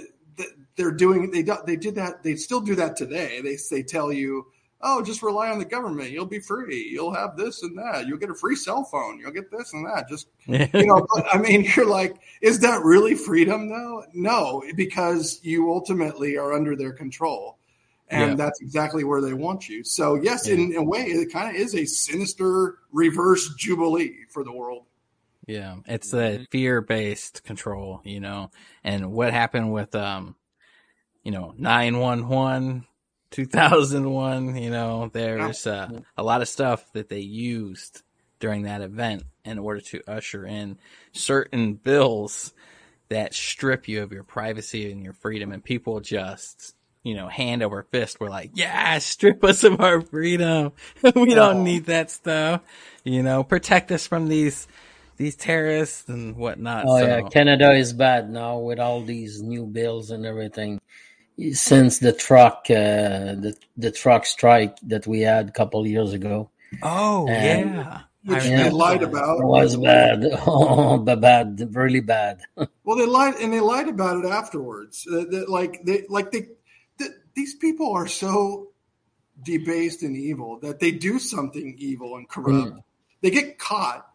they're 0.75 0.91
doing 0.91 1.31
they 1.31 1.43
they 1.65 1.75
did 1.75 1.95
that. 1.95 2.23
They 2.23 2.35
still 2.35 2.61
do 2.61 2.75
that 2.75 2.95
today. 2.95 3.41
They 3.41 3.57
they 3.69 3.83
tell 3.83 4.11
you 4.11 4.47
oh, 4.85 5.01
just 5.01 5.23
rely 5.23 5.49
on 5.49 5.57
the 5.57 5.65
government. 5.65 6.11
You'll 6.11 6.27
be 6.27 6.39
free. 6.39 6.87
You'll 6.91 7.13
have 7.13 7.35
this 7.35 7.63
and 7.63 7.75
that. 7.77 8.05
You'll 8.07 8.19
get 8.19 8.29
a 8.29 8.35
free 8.35 8.55
cell 8.55 8.83
phone. 8.83 9.19
You'll 9.19 9.31
get 9.31 9.49
this 9.51 9.73
and 9.73 9.85
that. 9.85 10.07
Just, 10.07 10.27
you 10.45 10.85
know, 10.85 11.05
but, 11.13 11.25
I 11.33 11.39
mean, 11.39 11.65
you're 11.75 11.87
like, 11.87 12.15
is 12.41 12.59
that 12.59 12.83
really 12.83 13.15
freedom 13.15 13.67
though? 13.67 14.03
No, 14.13 14.63
because 14.75 15.39
you 15.41 15.71
ultimately 15.71 16.37
are 16.37 16.53
under 16.53 16.75
their 16.75 16.93
control. 16.93 17.57
And 18.09 18.31
yeah. 18.31 18.35
that's 18.35 18.61
exactly 18.61 19.03
where 19.03 19.19
they 19.21 19.33
want 19.33 19.67
you. 19.67 19.83
So, 19.83 20.13
yes, 20.13 20.47
yeah. 20.47 20.53
in, 20.53 20.75
a 20.75 20.83
way, 20.83 21.05
it 21.05 21.33
kind 21.33 21.49
of 21.49 21.59
is 21.59 21.73
a 21.73 21.85
sinister 21.85 22.77
reverse 22.91 23.55
jubilee 23.55 24.17
for 24.29 24.43
the 24.43 24.51
world. 24.51 24.85
Yeah, 25.47 25.77
it's 25.87 26.13
a 26.13 26.45
fear 26.51 26.81
based 26.81 27.43
control, 27.43 28.01
you 28.03 28.19
know. 28.19 28.51
And 28.83 29.11
what 29.11 29.33
happened 29.33 29.73
with, 29.73 29.95
um, 29.95 30.35
you 31.23 31.31
know, 31.31 31.55
911 31.57 32.85
2001, 33.31 34.55
you 34.55 34.69
know, 34.69 35.09
there's 35.11 35.67
uh, 35.67 36.01
a 36.17 36.23
lot 36.23 36.41
of 36.41 36.47
stuff 36.47 36.91
that 36.93 37.09
they 37.09 37.19
used 37.19 38.01
during 38.39 38.63
that 38.63 38.81
event 38.81 39.23
in 39.43 39.59
order 39.59 39.81
to 39.81 40.01
usher 40.07 40.45
in 40.45 40.77
certain 41.11 41.73
bills 41.73 42.53
that 43.09 43.33
strip 43.33 43.87
you 43.87 44.03
of 44.03 44.11
your 44.11 44.23
privacy 44.23 44.91
and 44.91 45.03
your 45.03 45.13
freedom. 45.13 45.51
And 45.51 45.63
people 45.63 45.99
just, 45.99 46.75
you 47.03 47.15
know, 47.15 47.27
hand 47.27 47.63
over 47.63 47.83
fist 47.83 48.19
were 48.19 48.29
like, 48.29 48.51
yeah, 48.53 48.97
strip 48.99 49.43
us 49.43 49.63
of 49.63 49.79
our 49.79 50.01
freedom. 50.01 50.73
we 51.15 51.33
don't 51.33 51.63
need 51.63 51.85
that 51.85 52.11
stuff. 52.11 52.61
You 53.03 53.23
know, 53.23 53.43
protect 53.43 53.91
us 53.91 54.07
from 54.07 54.27
these, 54.27 54.67
these 55.17 55.35
terrorists 55.35 56.09
and 56.09 56.35
whatnot. 56.35 56.85
Oh 56.87 56.99
so. 56.99 57.05
yeah. 57.05 57.21
Canada 57.21 57.73
is 57.73 57.93
bad 57.93 58.29
now 58.29 58.59
with 58.59 58.79
all 58.79 59.01
these 59.01 59.41
new 59.41 59.65
bills 59.65 60.11
and 60.11 60.25
everything 60.25 60.81
since 61.53 61.99
the 61.99 62.13
truck 62.13 62.65
uh, 62.69 63.35
the 63.35 63.55
the 63.77 63.91
truck 63.91 64.25
strike 64.25 64.77
that 64.83 65.05
we 65.07 65.21
had 65.21 65.49
a 65.49 65.51
couple 65.51 65.85
years 65.87 66.13
ago. 66.13 66.49
Oh 66.81 67.27
and, 67.27 67.75
yeah. 67.75 68.01
Which 68.25 68.43
they 68.43 68.71
lied 68.71 69.03
about. 69.03 69.39
It 69.39 69.45
was 69.45 69.77
bad. 69.77 70.23
Oh, 70.47 70.97
bad, 70.97 71.75
really 71.75 71.99
bad. 71.99 72.41
well, 72.83 72.97
they 72.97 73.05
lied, 73.05 73.35
and 73.35 73.53
they 73.53 73.59
lied 73.59 73.87
about 73.87 74.25
it 74.25 74.27
afterwards. 74.27 75.05
Uh, 75.07 75.25
they, 75.29 75.45
like 75.45 75.83
they, 75.85 76.05
like 76.09 76.31
they, 76.31 76.47
they, 76.97 77.05
these 77.35 77.53
people 77.53 77.93
are 77.93 78.07
so 78.07 78.69
debased 79.43 80.01
and 80.01 80.17
evil 80.17 80.57
that 80.61 80.79
they 80.79 80.91
do 80.91 81.19
something 81.19 81.75
evil 81.77 82.15
and 82.15 82.27
corrupt. 82.27 82.73
Mm. 82.73 82.83
They 83.21 83.29
get 83.29 83.59
caught, 83.59 84.07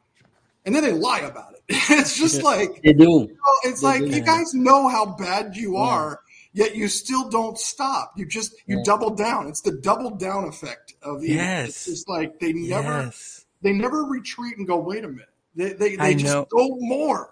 and 0.64 0.74
then 0.74 0.82
they 0.82 0.92
lie 0.92 1.20
about 1.20 1.54
it. 1.54 1.62
it's 1.68 2.18
just 2.18 2.42
like 2.42 2.82
They 2.82 2.92
do. 2.92 3.04
you 3.04 3.28
know, 3.28 3.70
it's 3.70 3.80
They 3.80 3.86
like 3.86 4.00
do. 4.00 4.10
you 4.10 4.22
guys 4.24 4.52
know 4.54 4.88
how 4.88 5.06
bad 5.06 5.56
you 5.56 5.74
Yeah. 5.76 5.82
are, 5.84 6.20
yet 6.52 6.74
you 6.76 6.88
still 6.88 7.28
don't 7.28 7.58
stop. 7.58 8.12
You 8.16 8.26
just 8.26 8.52
you 8.66 8.78
Yeah. 8.78 8.82
double 8.84 9.10
down. 9.10 9.48
It's 9.48 9.60
the 9.62 9.72
double 9.72 10.10
down 10.10 10.44
effect 10.48 10.94
of 11.02 11.22
evil. 11.22 11.36
Yes. 11.36 11.68
It's 11.68 11.84
just 11.86 12.08
like 12.08 12.38
they 12.40 12.52
never 12.52 13.02
Yes. 13.04 13.44
they 13.62 13.72
never 13.72 14.04
retreat 14.04 14.56
and 14.58 14.66
go, 14.66 14.78
wait 14.78 15.04
a 15.04 15.08
minute. 15.08 15.28
They 15.54 15.72
they, 15.72 15.98
I 15.98 16.08
they 16.08 16.14
just 16.16 16.34
know. 16.34 16.46
go 16.50 16.76
more. 16.80 17.30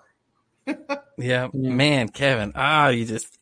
Yeah, 1.19 1.49
Yeah. 1.53 1.71
man, 1.71 2.09
Kevin. 2.09 2.53
Ah, 2.55 2.89
you 2.89 3.05
just 3.05 3.39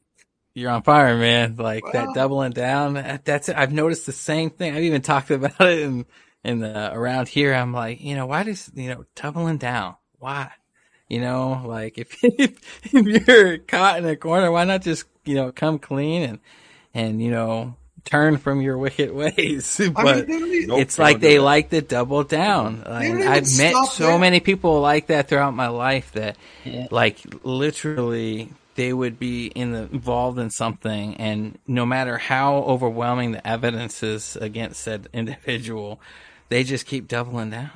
you're 0.55 0.71
on 0.71 0.83
fire, 0.83 1.17
man. 1.19 1.57
Like 1.57 1.85
that 1.93 2.15
doubling 2.15 2.53
down. 2.53 2.95
that- 2.95 3.25
That's 3.25 3.49
it. 3.51 3.57
I've 3.57 3.73
noticed 3.73 4.07
the 4.07 4.13
same 4.13 4.51
thing. 4.51 4.75
I've 4.75 4.83
even 4.85 5.03
talked 5.03 5.31
about 5.33 5.61
it 5.61 5.81
in 5.81 6.07
in 6.45 6.61
the 6.61 6.93
around 6.95 7.29
here. 7.29 7.53
I'm 7.53 7.73
like, 7.73 8.01
you 8.01 8.15
know, 8.15 8.27
why 8.27 8.45
does 8.45 8.71
you 8.75 8.89
know 8.91 9.05
doubling 9.15 9.59
down? 9.59 9.97
Why? 10.19 10.51
You 11.09 11.21
know, 11.21 11.63
like 11.67 11.99
if 11.99 12.17
if, 12.25 12.59
if 12.95 13.27
you're 13.29 13.59
caught 13.59 13.99
in 13.99 14.07
a 14.07 14.17
corner, 14.17 14.51
why 14.51 14.65
not 14.65 14.83
just 14.83 15.05
you 15.27 15.35
know 15.35 15.53
come 15.53 15.79
clean 15.79 16.23
and 16.23 16.39
and 16.95 17.23
you 17.23 17.31
know 17.31 17.75
turn 18.05 18.37
from 18.39 18.61
your 18.61 18.79
wicked 18.79 19.11
ways? 19.15 19.81
I 19.81 19.85
mean, 20.03 20.27
they 20.27 20.39
don't 20.39 20.67
Nope, 20.69 20.81
it's 20.81 20.99
like 20.99 21.21
they 21.21 21.37
that. 21.37 21.43
like 21.43 21.71
to 21.71 21.81
double 21.83 22.25
down. 22.25 22.83
don't 22.85 22.93
And 23.03 23.05
even 23.21 23.29
I've 23.29 23.57
met 23.59 23.75
so 23.89 24.07
there. 24.07 24.19
many 24.19 24.41
people 24.41 24.81
like 24.81 25.09
that 25.09 25.29
throughout 25.29 25.55
my 25.55 25.69
life 25.69 26.13
that 26.13 26.37
Yeah. 26.65 26.87
like 26.91 27.19
literally 27.43 28.51
they 28.77 28.93
would 28.93 29.19
be 29.19 29.47
in 29.47 29.73
the, 29.73 29.83
involved 29.91 30.39
in 30.39 30.51
something 30.51 31.17
and 31.17 31.59
no 31.67 31.85
matter 31.87 32.19
how 32.19 32.57
overwhelming 32.59 33.33
the 33.33 33.47
evidence 33.47 34.03
is 34.03 34.37
against 34.37 34.81
said 34.83 35.09
individual 35.15 36.01
they 36.49 36.63
just 36.63 36.87
keep 36.87 37.09
doubling 37.09 37.51
down 37.51 37.71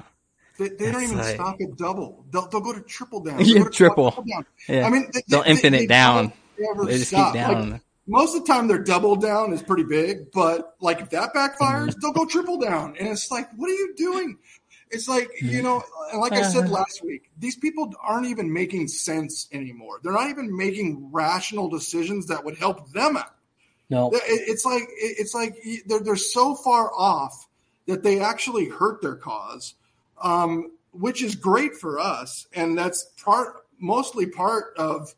They, 0.59 0.69
they 0.69 0.93
don't 0.93 1.03
even 1.03 1.19
like- 1.19 1.35
stop 1.37 1.57
at 1.61 1.77
double. 1.77 2.25
They'll, 2.31 2.47
they'll 2.49 2.61
go 2.61 2.73
to 2.75 2.83
triple 2.83 3.21
down. 3.21 3.39
Yeah, 3.45 3.55
They'll 3.55 3.63
go 3.65 3.71
to 3.71 3.77
triple. 3.77 4.11
quadruple 4.13 4.33
down. 4.33 4.47
Yeah. 4.69 4.87
I 4.87 4.91
mean, 4.91 5.11
they, 5.13 5.23
They'll 5.27 5.43
they- 5.43 5.51
infinite 5.51 5.79
they 5.79 5.87
down. 5.87 6.17
don't 6.25 6.33
ever 6.71 6.87
they 6.87 6.99
just 6.99 7.11
stop. 7.11 7.35
keep 7.35 7.43
Like, 7.43 7.81
most 8.07 8.35
of 8.35 8.45
the 8.45 8.53
time, 8.53 8.67
their 8.67 8.83
double 8.83 9.15
down 9.15 9.53
is 9.53 9.63
pretty 9.63 9.85
big, 9.85 10.33
but 10.33 10.75
like 10.81 11.01
if 11.01 11.11
that 11.11 11.33
backfires, 11.33 11.95
they'll 12.01 12.13
go 12.13 12.27
triple 12.27 12.59
down, 12.59 12.97
and 12.99 13.09
it's 13.09 13.31
like, 13.31 13.49
what 13.57 13.71
are 13.71 13.75
you 13.75 13.95
doing? 13.97 14.39
It's 14.91 15.09
like 15.09 15.31
you 15.41 15.63
know, 15.63 15.83
and 16.11 16.21
like 16.21 16.33
I 16.33 16.43
said 16.43 16.65
Uh-huh. 16.65 16.73
last 16.73 17.05
week, 17.05 17.31
these 17.39 17.57
people 17.57 17.93
aren't 18.03 18.27
even 18.27 18.53
making 18.53 18.89
sense 18.89 19.49
anymore. 19.53 20.01
They're 20.03 20.13
not 20.13 20.29
even 20.29 20.57
making 20.57 21.11
rational 21.13 21.69
decisions 21.69 22.27
that 22.27 22.45
would 22.45 22.59
help 22.59 22.91
them 22.93 23.17
out. 23.17 23.35
No. 23.89 24.11
It's 24.13 24.65
like 24.65 24.85
it's 24.97 25.35
like 25.35 25.57
they're 25.87 26.01
they're 26.01 26.17
so 26.17 26.55
far 26.57 26.91
off 26.93 27.49
that 27.87 28.03
they 28.03 28.21
actually 28.21 28.67
hurt 28.69 29.03
their 29.03 29.17
cause, 29.17 29.75
um, 30.21 30.73
which 30.93 31.23
is 31.23 31.37
great 31.37 31.75
for 31.77 32.01
us, 32.01 32.49
and 32.53 32.77
that's 32.77 33.05
part 33.23 33.65
mostly 33.79 34.27
part 34.27 34.75
of 34.77 35.15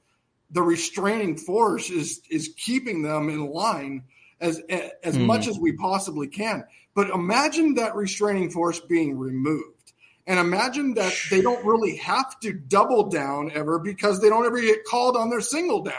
the 0.52 0.62
restraining 0.62 1.36
force 1.36 1.90
is 1.90 2.20
is 2.30 2.54
keeping 2.56 3.02
them 3.02 3.28
in 3.28 3.50
line 3.50 4.04
as 4.40 4.60
as 5.02 5.16
Mhm. 5.16 5.26
much 5.26 5.46
as 5.48 5.58
we 5.58 5.72
possibly 5.72 6.26
can. 6.28 6.64
But 6.94 7.10
imagine 7.10 7.74
that 7.74 7.94
restraining 7.96 8.50
force 8.50 8.80
being 8.80 9.18
removed. 9.18 9.92
And 10.26 10.38
imagine 10.38 10.94
that 10.94 11.12
they 11.30 11.40
don't 11.40 11.64
really 11.64 11.96
have 11.96 12.38
to 12.40 12.52
double 12.52 13.08
down 13.08 13.50
ever 13.54 13.78
because 13.78 14.20
they 14.20 14.28
don't 14.28 14.46
ever 14.46 14.60
get 14.60 14.84
called 14.84 15.16
on 15.16 15.30
their 15.30 15.40
single 15.40 15.82
down. 15.82 15.94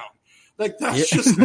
Like 0.59 0.77
that's 0.77 1.11
Yeah. 1.11 1.17
just 1.17 1.37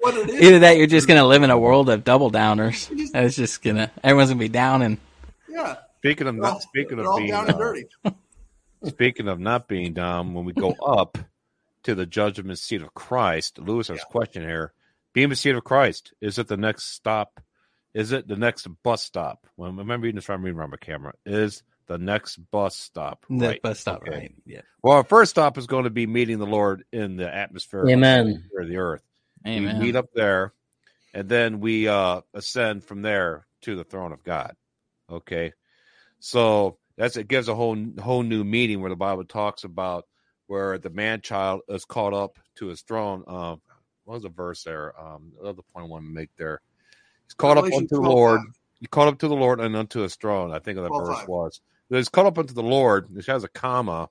what 0.00 0.16
it 0.16 0.30
is. 0.30 0.40
either 0.40 0.58
that 0.60 0.78
you're 0.78 0.86
just 0.86 1.06
gonna 1.06 1.26
live 1.26 1.42
in 1.42 1.50
a 1.50 1.58
world 1.58 1.90
of 1.90 2.02
double 2.02 2.30
downers 2.30 2.88
it's 3.14 3.36
just 3.36 3.62
gonna 3.62 3.90
everyone's 4.02 4.30
gonna 4.30 4.40
be 4.40 4.48
down 4.48 4.80
and 4.82 4.96
Yeah. 5.48 5.76
Speaking 5.98 6.26
of 6.26 6.34
They're 6.34 6.42
not 6.42 6.62
speaking 6.62 6.98
of 6.98 7.06
being 7.16 7.30
down 7.30 7.48
and 7.48 7.58
dirty. 7.58 7.84
speaking 8.84 9.28
of 9.28 9.38
not 9.38 9.68
being 9.68 9.92
down, 9.92 10.34
when 10.34 10.44
we 10.44 10.52
go 10.52 10.70
up 10.86 11.18
to 11.84 11.94
the 11.94 12.06
judgment 12.06 12.58
seat 12.58 12.82
of 12.82 12.94
Christ, 12.94 13.58
Lewis 13.58 13.88
has 13.88 14.02
a 14.02 14.06
question 14.12 14.42
here. 14.42 14.72
Bema 15.14 15.36
seat 15.36 15.54
of 15.54 15.64
Christ, 15.64 16.14
is 16.20 16.38
it 16.38 16.48
the 16.48 16.56
next 16.56 16.84
stop? 16.94 17.40
Is 17.94 18.12
it 18.12 18.26
the 18.26 18.36
next 18.36 18.66
bus 18.82 19.02
stop? 19.02 19.46
Well, 19.56 19.70
remember 19.70 20.04
reading 20.04 20.16
this 20.16 20.24
from 20.24 20.42
reading 20.42 20.58
around 20.58 20.70
my 20.70 20.78
camera. 20.78 21.12
Is 21.26 21.62
the 21.86 21.98
next 21.98 22.36
bus 22.50 22.74
stop 22.76 23.26
the 23.28 23.48
right? 23.48 23.62
bus 23.62 23.80
stop 23.80 24.02
Okay. 24.02 24.10
right 24.10 24.34
yeah 24.46 24.62
Well, 24.82 24.96
our 24.96 25.04
first 25.04 25.32
stop 25.32 25.58
is 25.58 25.66
going 25.66 25.84
to 25.84 25.90
be 25.90 26.06
meeting 26.06 26.38
the 26.38 26.46
Lord 26.46 26.84
in 26.92 27.16
the 27.16 27.32
atmosphere 27.32 27.86
Amen. 27.88 28.48
of 28.58 28.68
the 28.68 28.76
earth. 28.78 29.02
Amen. 29.46 29.78
We 29.78 29.86
meet 29.86 29.96
up 29.96 30.06
there, 30.14 30.54
and 31.12 31.28
then 31.28 31.60
we 31.60 31.88
uh, 31.88 32.20
ascend 32.32 32.84
from 32.84 33.02
there 33.02 33.46
to 33.62 33.74
the 33.76 33.84
throne 33.84 34.12
of 34.12 34.22
God. 34.22 34.54
Okay, 35.10 35.52
so 36.20 36.78
that's 36.96 37.16
it 37.16 37.28
gives 37.28 37.48
a 37.48 37.54
whole 37.54 37.76
whole 38.00 38.22
new 38.22 38.44
meaning 38.44 38.80
where 38.80 38.90
the 38.90 38.96
Bible 38.96 39.24
talks 39.24 39.64
about 39.64 40.06
where 40.46 40.78
the 40.78 40.90
man 40.90 41.20
child 41.20 41.60
is 41.68 41.84
caught 41.84 42.12
up 42.14 42.38
to 42.56 42.66
his 42.66 42.82
throne. 42.82 43.24
Um, 43.26 43.60
what 44.04 44.14
was 44.14 44.22
the 44.22 44.28
verse 44.28 44.64
there? 44.64 44.98
Um, 45.00 45.32
the 45.40 45.48
other 45.48 45.62
point 45.72 45.86
I 45.86 45.88
want 45.88 46.04
to 46.04 46.10
make 46.10 46.30
there. 46.36 46.60
He's 47.26 47.34
caught 47.34 47.58
up 47.58 47.64
unto 47.64 47.86
the 47.88 48.00
12:5. 48.00 48.10
Lord. 48.10 48.40
He 48.80 48.86
caught 48.86 49.08
up 49.08 49.18
to 49.20 49.28
the 49.28 49.36
Lord 49.36 49.60
and 49.60 49.76
unto 49.76 50.00
his 50.00 50.16
throne. 50.16 50.52
I 50.52 50.58
think 50.58 50.76
that 50.78 50.88
12:5. 50.88 51.06
verse 51.06 51.28
was. 51.28 51.60
He's 51.88 52.08
caught 52.08 52.26
up 52.26 52.38
unto 52.38 52.54
the 52.54 52.62
Lord, 52.62 53.14
which 53.14 53.26
has 53.26 53.44
a 53.44 53.48
comma, 53.48 54.08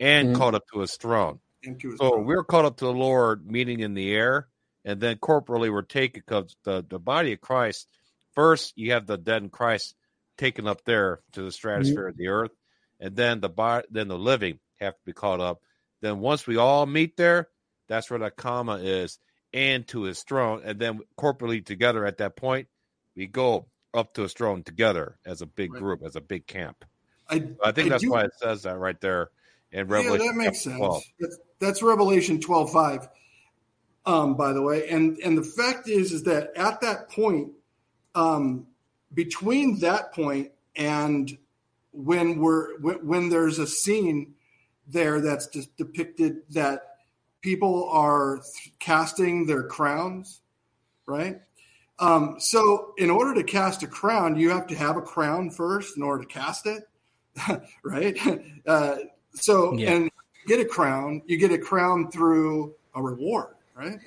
and 0.00 0.28
Mhm. 0.28 0.34
caught 0.34 0.54
up 0.54 0.64
to 0.72 0.80
his 0.80 0.96
throne. 0.96 1.40
Into 1.62 1.90
his 1.92 1.98
So 1.98 2.10
throne. 2.10 2.26
we're 2.26 2.44
caught 2.44 2.64
up 2.64 2.76
to 2.78 2.84
the 2.84 2.92
Lord, 2.92 3.46
meeting 3.46 3.80
in 3.80 3.94
the 3.94 4.12
air, 4.14 4.48
and 4.84 5.00
then 5.00 5.16
corporally 5.18 5.70
we're 5.70 5.82
taken 5.82 6.22
because 6.26 6.56
the, 6.64 6.84
the 6.88 6.98
body 6.98 7.32
of 7.32 7.40
Christ. 7.40 7.88
First, 8.34 8.72
you 8.76 8.92
have 8.92 9.06
the 9.06 9.16
dead 9.16 9.42
in 9.42 9.48
Christ 9.50 9.94
taken 10.36 10.66
up 10.66 10.84
there 10.84 11.20
to 11.32 11.42
the 11.42 11.52
stratosphere 11.52 12.08
of 12.08 12.16
the 12.16 12.28
earth, 12.28 12.50
and 13.00 13.14
then 13.16 13.40
the 13.40 13.48
body, 13.48 13.86
then 13.90 14.08
the 14.08 14.18
living 14.18 14.58
have 14.80 14.94
to 14.94 15.04
be 15.04 15.12
caught 15.12 15.40
up. 15.40 15.62
Then 16.00 16.20
once 16.20 16.46
we 16.46 16.56
all 16.56 16.86
meet 16.86 17.16
there, 17.16 17.48
that's 17.88 18.10
where 18.10 18.18
that 18.20 18.36
comma 18.36 18.76
is, 18.78 19.18
and 19.52 19.86
to 19.88 20.02
his 20.02 20.22
throne, 20.22 20.62
and 20.64 20.78
then 20.78 21.00
corporately 21.18 21.64
together 21.64 22.04
at 22.06 22.18
that 22.18 22.36
point, 22.36 22.68
we 23.16 23.26
go 23.26 23.66
up 23.92 24.14
to 24.14 24.22
his 24.22 24.32
throne 24.32 24.62
together 24.64 25.18
as 25.24 25.40
a 25.42 25.46
big 25.46 25.72
Right. 25.72 25.80
group, 25.82 26.02
as 26.04 26.16
a 26.16 26.20
big 26.20 26.46
camp. 26.46 26.84
I, 27.28 27.36
I 27.62 27.72
think 27.72 27.86
I 27.86 27.88
that's 27.90 28.02
do- 28.02 28.10
why 28.10 28.24
it 28.24 28.32
says 28.40 28.62
that 28.64 28.78
right 28.78 29.00
there 29.00 29.30
in 29.72 29.86
Revelation. 29.86 30.26
yeah, 30.26 30.32
that 30.32 30.36
makes 30.38 30.62
sense. 30.64 30.76
12. 30.76 31.02
That's, 31.20 31.38
that's 31.58 31.82
Revelation 31.82 32.40
twelve 32.40 32.70
five. 32.72 33.08
Um, 34.06 34.36
by 34.36 34.52
the 34.52 34.60
way, 34.60 34.88
and 34.90 35.16
and 35.18 35.38
the 35.38 35.42
fact 35.42 35.88
is, 35.88 36.12
is 36.12 36.24
that 36.24 36.50
at 36.56 36.82
that 36.82 37.08
point, 37.10 37.52
um, 38.14 38.66
between 39.14 39.78
that 39.80 40.12
point 40.12 40.50
and 40.76 41.38
when 41.92 42.38
we're 42.38 42.78
when, 42.80 43.06
when 43.06 43.28
there's 43.30 43.58
a 43.58 43.66
scene 43.66 44.34
there 44.88 45.20
that's 45.20 45.46
just 45.48 45.76
depicted 45.76 46.42
that 46.50 46.96
people 47.40 47.88
are 47.90 48.36
th- 48.38 48.74
casting 48.78 49.46
their 49.46 49.62
crowns, 49.64 50.40
right? 51.06 51.40
Um, 51.98 52.36
so, 52.38 52.92
in 52.98 53.08
order 53.10 53.34
to 53.34 53.44
cast 53.44 53.82
a 53.82 53.86
crown, 53.86 54.36
you 54.36 54.50
have 54.50 54.66
to 54.68 54.74
have 54.74 54.96
a 54.96 55.02
crown 55.02 55.50
first 55.50 55.96
in 55.96 56.02
order 56.02 56.24
to 56.24 56.28
cast 56.28 56.66
it, 56.66 56.84
right? 57.84 58.18
Uh, 58.66 58.96
so, 59.34 59.74
Yeah. 59.74 59.92
and 59.92 60.10
get 60.46 60.58
a 60.58 60.64
crown, 60.64 61.20
you 61.26 61.36
get 61.36 61.52
a 61.52 61.58
crown 61.58 62.10
through 62.10 62.74
a 62.94 63.02
reward, 63.02 63.54
right? 63.74 63.98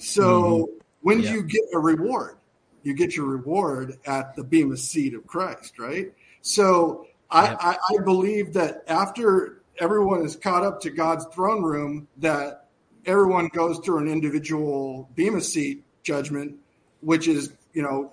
So, 0.00 0.68
when 1.02 1.20
Yeah. 1.20 1.32
you 1.34 1.42
get 1.44 1.62
a 1.72 1.78
reward, 1.78 2.36
you 2.82 2.94
get 2.94 3.14
your 3.16 3.26
reward 3.26 3.98
at 4.06 4.34
the 4.34 4.42
Bema 4.42 4.76
seat 4.76 5.14
of 5.14 5.26
Christ, 5.26 5.78
right? 5.78 6.12
So. 6.42 7.06
I, 7.34 7.78
I 7.88 7.96
believe 8.04 8.52
that 8.52 8.84
after 8.88 9.61
everyone 9.78 10.22
is 10.22 10.36
caught 10.36 10.64
up 10.64 10.80
to 10.82 10.90
God's 10.90 11.24
throne 11.26 11.62
room, 11.62 12.08
that 12.18 12.68
everyone 13.06 13.48
goes 13.48 13.78
through 13.78 13.98
an 13.98 14.08
individual 14.08 15.08
Bema 15.14 15.40
seat 15.40 15.84
judgment, 16.02 16.56
which 17.00 17.28
is, 17.28 17.52
you 17.72 17.82
know, 17.82 18.12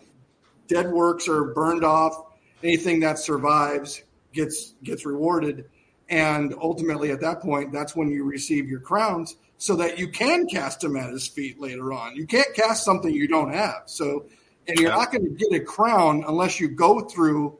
dead 0.68 0.92
works 0.92 1.28
are 1.28 1.46
burned 1.54 1.84
off. 1.84 2.26
Anything 2.64 3.00
that 3.02 3.20
survives 3.20 4.04
gets 4.34 4.74
gets 4.84 5.06
rewarded, 5.06 5.66
and 6.10 6.54
ultimately 6.62 7.12
at 7.12 7.22
that 7.22 7.42
point, 7.42 7.72
that's 7.72 7.96
when 7.96 8.10
you 8.10 8.24
receive 8.24 8.68
your 8.68 8.82
crowns, 8.82 9.36
so 9.58 9.76
that 9.78 9.98
you 9.98 10.10
can 10.10 10.46
cast 10.48 10.82
them 10.82 10.98
at 10.98 11.10
His 11.10 11.28
feet 11.28 11.60
later 11.60 11.94
on. 11.94 12.16
You 12.16 12.28
can't 12.28 12.54
cast 12.54 12.84
something 12.84 13.14
you 13.14 13.28
don't 13.28 13.54
have. 13.54 13.84
So, 13.86 14.26
and 14.68 14.78
you're 14.78 14.90
not 14.90 15.12
going 15.12 15.24
to 15.24 15.30
get 15.32 15.54
a 15.54 15.64
crown 15.64 16.24
unless 16.28 16.60
you 16.60 16.68
go 16.68 17.02
through 17.02 17.58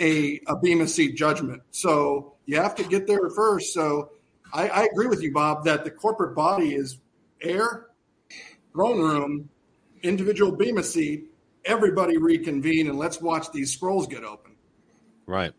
a 0.00 0.40
a 0.46 0.56
Bema 0.56 0.86
seat 0.88 1.16
judgment. 1.16 1.62
So 1.70 2.34
you 2.46 2.56
have 2.56 2.74
to 2.76 2.84
get 2.84 3.06
there 3.06 3.28
first. 3.30 3.74
So 3.74 4.10
I, 4.52 4.68
I 4.68 4.82
agree 4.84 5.06
with 5.06 5.22
you, 5.22 5.32
Bob, 5.32 5.64
that 5.64 5.84
the 5.84 5.90
corporate 5.90 6.34
body 6.34 6.74
is 6.74 6.98
air, 7.40 7.86
throne 8.72 8.98
room, 8.98 9.50
individual 10.02 10.52
Bema 10.52 10.82
seat. 10.82 11.26
Everybody 11.64 12.16
reconvene 12.16 12.88
and 12.88 12.98
let's 12.98 13.20
watch 13.20 13.52
these 13.52 13.72
scrolls 13.72 14.06
get 14.06 14.24
open. 14.24 14.56
Right. 15.26 15.52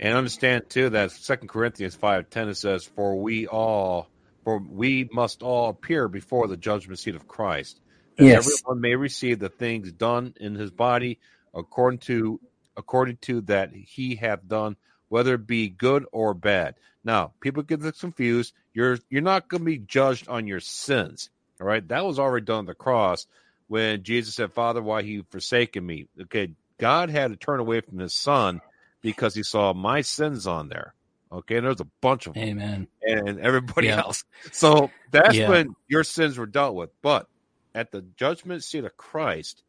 And 0.00 0.16
understand 0.16 0.70
too 0.70 0.90
that 0.90 1.10
Second 1.10 1.48
Corinthians 1.48 1.94
five 1.94 2.30
ten 2.30 2.48
it 2.48 2.56
says, 2.56 2.84
For 2.84 3.20
we 3.20 3.46
all 3.46 4.08
for 4.44 4.58
we 4.58 5.08
must 5.12 5.42
all 5.42 5.68
appear 5.68 6.08
before 6.08 6.46
the 6.46 6.56
judgment 6.56 6.98
seat 6.98 7.14
of 7.14 7.28
Christ. 7.28 7.80
That 8.16 8.24
Yes. 8.24 8.48
everyone 8.62 8.80
may 8.80 8.96
receive 8.96 9.38
the 9.38 9.48
things 9.48 9.92
done 9.92 10.34
in 10.40 10.54
his 10.54 10.70
body 10.70 11.20
according 11.54 12.00
to 12.00 12.40
according 12.78 13.18
to 13.18 13.42
that 13.42 13.72
he 13.74 14.16
hath 14.16 14.46
done, 14.46 14.76
whether 15.08 15.34
it 15.34 15.46
be 15.46 15.68
good 15.68 16.06
or 16.12 16.32
bad. 16.32 16.76
Now, 17.04 17.34
people 17.40 17.62
get 17.62 17.80
this 17.80 18.00
confused. 18.00 18.54
You're 18.72 18.98
you're 19.10 19.22
not 19.22 19.48
going 19.48 19.62
to 19.62 19.66
be 19.66 19.78
judged 19.78 20.28
on 20.28 20.46
your 20.46 20.60
sins. 20.60 21.28
All 21.60 21.66
right, 21.66 21.86
that 21.88 22.06
was 22.06 22.18
already 22.18 22.46
done 22.46 22.58
on 22.60 22.66
the 22.66 22.74
cross 22.74 23.26
when 23.66 24.04
Jesus 24.04 24.36
said, 24.36 24.52
"Father, 24.52 24.80
why 24.80 24.98
have 24.98 25.06
you 25.08 25.24
forsaken 25.30 25.84
me?" 25.84 26.06
Okay, 26.22 26.54
God 26.78 27.10
had 27.10 27.32
to 27.32 27.36
turn 27.36 27.60
away 27.60 27.80
from 27.80 27.98
His 27.98 28.14
Son 28.14 28.60
because 29.02 29.34
He 29.34 29.42
saw 29.42 29.74
my 29.74 30.02
sins 30.02 30.46
on 30.46 30.68
there. 30.68 30.94
Okay, 31.32 31.56
and 31.56 31.66
there's 31.66 31.80
a 31.80 31.88
bunch 32.00 32.26
of 32.26 32.34
them, 32.34 32.44
Amen. 32.44 32.86
and 33.02 33.40
everybody 33.40 33.88
Yeah. 33.88 34.00
else. 34.00 34.24
So 34.52 34.92
that's 35.10 35.38
Yeah. 35.38 35.48
when 35.48 35.74
your 35.88 36.04
sins 36.04 36.38
were 36.38 36.46
dealt 36.46 36.76
with. 36.76 36.90
But 37.02 37.26
at 37.74 37.90
the 37.90 38.02
judgment 38.02 38.64
seat 38.64 38.84
of 38.84 38.96
Christ, 38.96 39.62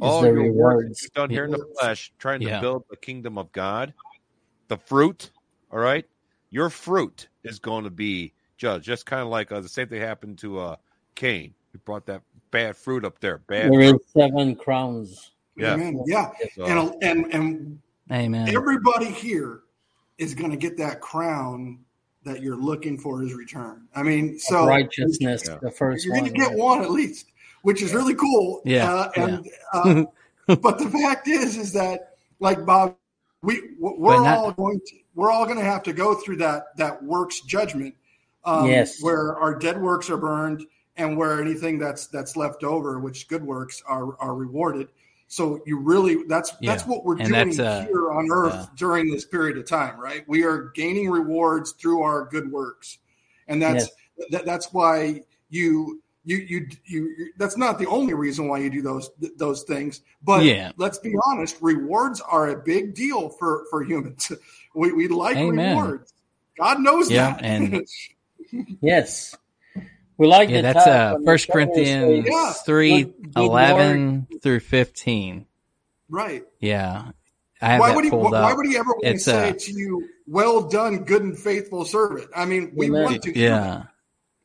all 0.00 0.20
the 0.22 0.28
your 0.28 0.52
work 0.52 0.74
rewards. 0.78 1.02
you've 1.02 1.12
done 1.12 1.30
here 1.30 1.44
in 1.44 1.50
the 1.50 1.64
flesh, 1.80 2.12
trying 2.18 2.42
Yeah. 2.42 2.56
to 2.56 2.60
build 2.60 2.84
the 2.90 2.96
kingdom 2.96 3.38
of 3.38 3.50
God, 3.52 3.92
the 4.68 4.76
fruit, 4.76 5.30
all 5.72 5.78
right, 5.78 6.06
your 6.50 6.70
fruit 6.70 7.28
is 7.44 7.58
going 7.58 7.84
to 7.84 7.90
be 7.90 8.32
judged. 8.56 8.84
Just 8.84 9.06
kind 9.06 9.22
of 9.22 9.28
like 9.28 9.50
uh, 9.52 9.60
the 9.60 9.68
same 9.68 9.88
thing 9.88 10.00
happened 10.00 10.38
to 10.38 10.58
uh, 10.60 10.76
Cain. 11.14 11.54
He 11.72 11.78
brought 11.78 12.06
that 12.06 12.22
bad 12.50 12.76
fruit 12.76 13.04
up 13.04 13.18
there. 13.20 13.38
Bad 13.38 13.72
There 13.72 13.80
is 13.80 13.90
fruit. 13.90 14.06
seven 14.16 14.54
crowns. 14.56 15.32
Yeah. 15.56 15.74
Amen. 15.74 16.02
Yeah. 16.06 16.30
So, 16.54 16.64
And 16.64 16.94
and 17.02 17.34
and 17.34 17.78
Amen. 18.12 18.48
everybody 18.56 19.06
here 19.06 19.60
is 20.18 20.34
going 20.34 20.50
to 20.50 20.56
get 20.56 20.76
that 20.78 21.00
crown 21.00 21.80
that 22.24 22.42
you're 22.42 22.56
looking 22.56 22.98
for 22.98 23.20
his 23.20 23.34
return. 23.34 23.86
I 23.94 24.02
mean, 24.02 24.38
so 24.38 24.66
righteousness, 24.66 25.42
Yeah. 25.46 25.58
the 25.62 25.70
first 25.70 26.04
you're 26.04 26.14
one. 26.14 26.24
going 26.24 26.32
to 26.34 26.38
get 26.38 26.52
one 26.52 26.82
at 26.82 26.90
least, 26.90 27.26
which 27.62 27.82
is 27.82 27.92
really 27.94 28.14
cool. 28.14 28.62
Yeah, 28.64 28.90
Uh, 28.90 29.10
and 29.16 29.48
uh, 29.72 30.04
but 30.56 30.78
the 30.78 30.88
fact 30.90 31.28
is, 31.28 31.56
is 31.56 31.72
that 31.72 32.14
like 32.40 32.64
Bob, 32.64 32.96
we 33.42 33.70
we're 33.78 34.22
not- 34.22 34.38
all 34.38 34.52
going 34.52 34.80
to 34.86 34.96
we're 35.14 35.32
all 35.32 35.46
going 35.46 35.58
to 35.58 35.64
have 35.64 35.82
to 35.82 35.92
go 35.92 36.14
through 36.14 36.36
that 36.36 36.76
that 36.76 37.02
works 37.02 37.40
judgment. 37.40 37.94
Um, 38.44 38.66
Yes. 38.66 39.02
where 39.02 39.36
our 39.36 39.54
dead 39.58 39.80
works 39.82 40.08
are 40.08 40.16
burned 40.16 40.64
and 40.96 41.16
where 41.18 41.40
anything 41.42 41.78
that's 41.78 42.06
that's 42.06 42.36
left 42.36 42.62
over, 42.64 42.98
which 42.98 43.28
good 43.28 43.42
works 43.44 43.82
are 43.86 44.16
are 44.20 44.34
rewarded. 44.34 44.88
So 45.26 45.60
you 45.66 45.78
really 45.80 46.22
that's 46.24 46.52
that's 46.62 46.86
what 46.86 47.04
we're 47.04 47.18
And 47.18 47.28
doing 47.28 47.60
uh, 47.60 47.84
here 47.86 48.10
on 48.12 48.28
earth 48.30 48.54
yeah. 48.54 48.66
during 48.76 49.10
this 49.10 49.26
period 49.26 49.58
of 49.58 49.66
time, 49.66 50.00
right? 50.00 50.24
We 50.26 50.44
are 50.44 50.70
gaining 50.74 51.10
rewards 51.10 51.72
through 51.72 52.00
our 52.02 52.24
good 52.26 52.50
works, 52.50 52.98
and 53.48 53.60
that's 53.60 53.90
that, 54.30 54.46
that's 54.46 54.72
why 54.72 55.22
you 55.50 56.00
you 56.28 56.36
you 56.50 56.58
you 56.84 57.00
you- 57.18 57.32
that's 57.40 57.56
not 57.56 57.78
the 57.78 57.86
only 57.86 58.14
reason 58.14 58.48
why 58.48 58.58
you 58.58 58.68
do 58.70 58.82
those 58.82 59.10
th- 59.20 59.32
those 59.36 59.62
things 59.64 60.02
but 60.22 60.44
Yeah. 60.44 60.72
let's 60.76 60.98
be 60.98 61.14
honest 61.26 61.56
rewards 61.60 62.20
are 62.20 62.48
a 62.50 62.56
big 62.72 62.94
deal 62.94 63.30
for 63.38 63.64
for 63.70 63.82
humans 63.82 64.30
we, 64.74 64.92
we 64.92 65.08
like 65.08 65.36
Amen. 65.36 65.76
rewards 65.78 66.12
god 66.58 66.80
knows 66.80 67.10
Yeah, 67.10 67.32
that 67.34 67.44
and- 67.44 67.86
Yes. 68.80 69.36
We 70.16 70.26
like 70.26 70.48
Yeah, 70.48 70.62
that's 70.62 70.84
top 70.84 71.18
uh 71.20 71.24
First 71.24 71.48
Corinthians 71.50 72.26
says, 72.26 72.32
Yeah. 72.32 72.52
three 72.64 73.02
Good- 73.04 73.34
good 73.34 73.42
eleven 73.44 74.26
through 74.42 74.60
fifteen. 74.60 75.46
right 76.08 76.44
Yeah, 76.60 77.10
I 77.60 77.66
have 77.72 77.80
why 77.80 77.88
that 77.88 77.96
would 77.96 78.04
he 78.04 78.10
pulled 78.10 78.32
why 78.32 78.52
would 78.52 78.66
he 78.66 78.76
ever 78.76 78.90
want 78.90 79.02
to 79.04 79.18
say 79.18 79.50
uh, 79.50 79.52
to 79.52 79.72
you 79.72 80.08
well 80.26 80.62
done 80.68 81.04
good 81.04 81.22
and 81.22 81.38
faithful 81.38 81.84
servant 81.84 82.28
i 82.36 82.44
mean 82.44 82.72
we 82.74 82.86
Amen. 82.86 83.04
want 83.04 83.22
to 83.22 83.38
Yeah, 83.38 83.58
that. 83.60 83.88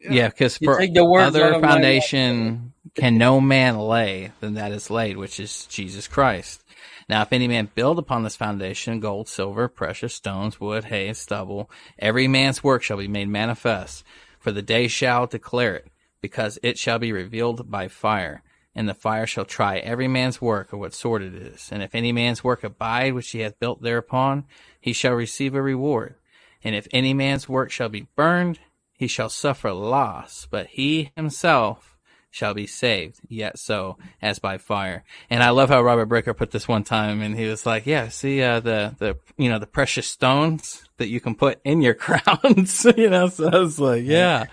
Yeah, 0.09 0.27
because 0.27 0.59
You 0.59 0.73
for 0.73 0.85
the 0.85 1.03
other 1.03 1.59
foundation 1.59 2.73
can 2.95 3.17
no 3.17 3.41
man 3.41 3.77
lay 3.77 4.31
than 4.39 4.55
that 4.55 4.71
is 4.71 4.89
laid, 4.89 5.17
which 5.17 5.39
is 5.39 5.65
Jesus 5.67 6.07
Christ. 6.07 6.63
Now, 7.09 7.21
if 7.21 7.33
any 7.33 7.47
man 7.47 7.69
build 7.73 7.99
upon 7.99 8.23
this 8.23 8.35
foundation 8.35 8.99
gold, 8.99 9.27
silver, 9.27 9.67
precious 9.67 10.13
stones, 10.13 10.59
wood, 10.59 10.85
hay, 10.85 11.07
and 11.07 11.17
stubble, 11.17 11.69
every 11.99 12.27
man's 12.27 12.63
work 12.63 12.81
shall 12.83 12.97
be 12.97 13.07
made 13.07 13.27
manifest, 13.27 14.03
for 14.39 14.51
the 14.51 14.61
day 14.61 14.87
shall 14.87 15.27
declare 15.27 15.75
it, 15.75 15.87
because 16.21 16.59
it 16.63 16.77
shall 16.77 16.99
be 16.99 17.11
revealed 17.11 17.69
by 17.69 17.87
fire. 17.87 18.43
And 18.75 18.89
the 18.89 18.95
fire 18.95 19.27
shall 19.27 19.45
try 19.45 19.77
every 19.77 20.07
man's 20.07 20.41
work 20.41 20.73
of 20.73 20.79
what 20.79 20.93
sort 20.93 21.21
it 21.21 21.35
is. 21.35 21.69
And 21.71 21.83
if 21.83 21.93
any 21.93 22.11
man's 22.11 22.43
work 22.43 22.63
abide 22.63 23.13
which 23.13 23.29
he 23.29 23.41
hath 23.41 23.59
built 23.59 23.83
thereupon, 23.83 24.45
he 24.81 24.93
shall 24.93 25.13
receive 25.13 25.53
a 25.53 25.61
reward. 25.61 26.15
And 26.63 26.73
if 26.73 26.87
any 26.91 27.13
man's 27.13 27.47
work 27.47 27.69
shall 27.69 27.89
be 27.89 28.07
burned, 28.15 28.59
he 29.03 29.07
shall 29.09 29.27
suffer 29.27 29.73
loss, 29.73 30.47
but 30.49 30.67
he 30.67 31.11
himself 31.17 31.89
shall 32.31 32.53
be 32.53 32.65
saved, 32.65 33.19
yet 33.27 33.59
so 33.59 33.97
as 34.21 34.39
by 34.39 34.57
fire. 34.57 35.03
And 35.29 35.43
I 35.43 35.49
love 35.49 35.67
how 35.69 35.83
Robert 35.83 36.05
Breaker 36.07 36.33
put 36.33 36.51
this 36.51 36.69
one 36.69 36.85
time, 36.85 37.21
and 37.21 37.37
he 37.37 37.45
was 37.47 37.65
like, 37.65 37.85
"Yeah, 37.85 38.07
see, 38.07 38.41
uh, 38.41 38.61
the 38.61 38.95
the 38.97 39.17
you 39.37 39.49
know 39.49 39.59
the 39.59 39.67
precious 39.67 40.07
stones 40.07 40.83
that 40.97 41.09
you 41.09 41.19
can 41.19 41.35
put 41.35 41.59
in 41.65 41.81
your 41.81 41.93
crowns, 42.05 42.85
you 42.97 43.09
know." 43.09 43.27
So 43.27 43.49
I 43.49 43.57
was 43.59 43.77
like, 43.77 44.03
"Yeah, 44.05 44.45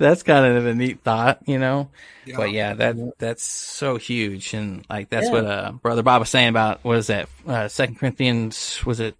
that's 0.00 0.24
kind 0.24 0.44
of 0.56 0.66
a 0.66 0.74
neat 0.74 1.00
thought, 1.04 1.38
you 1.46 1.58
know." 1.60 1.90
Yeah. 2.26 2.36
But 2.38 2.50
yeah, 2.50 2.74
that 2.74 2.96
that's 3.18 3.44
so 3.44 3.96
huge, 3.98 4.52
and 4.52 4.84
like 4.90 5.08
that's 5.08 5.26
Yeah. 5.28 5.32
what 5.32 5.44
uh, 5.46 5.72
Brother 5.80 6.02
Bob 6.02 6.20
was 6.20 6.28
saying 6.28 6.48
about 6.48 6.82
what 6.82 6.98
is 6.98 7.06
that? 7.06 7.28
Uh, 7.46 7.68
Second 7.68 8.00
Corinthians 8.00 8.84
was 8.84 8.98
it 8.98 9.14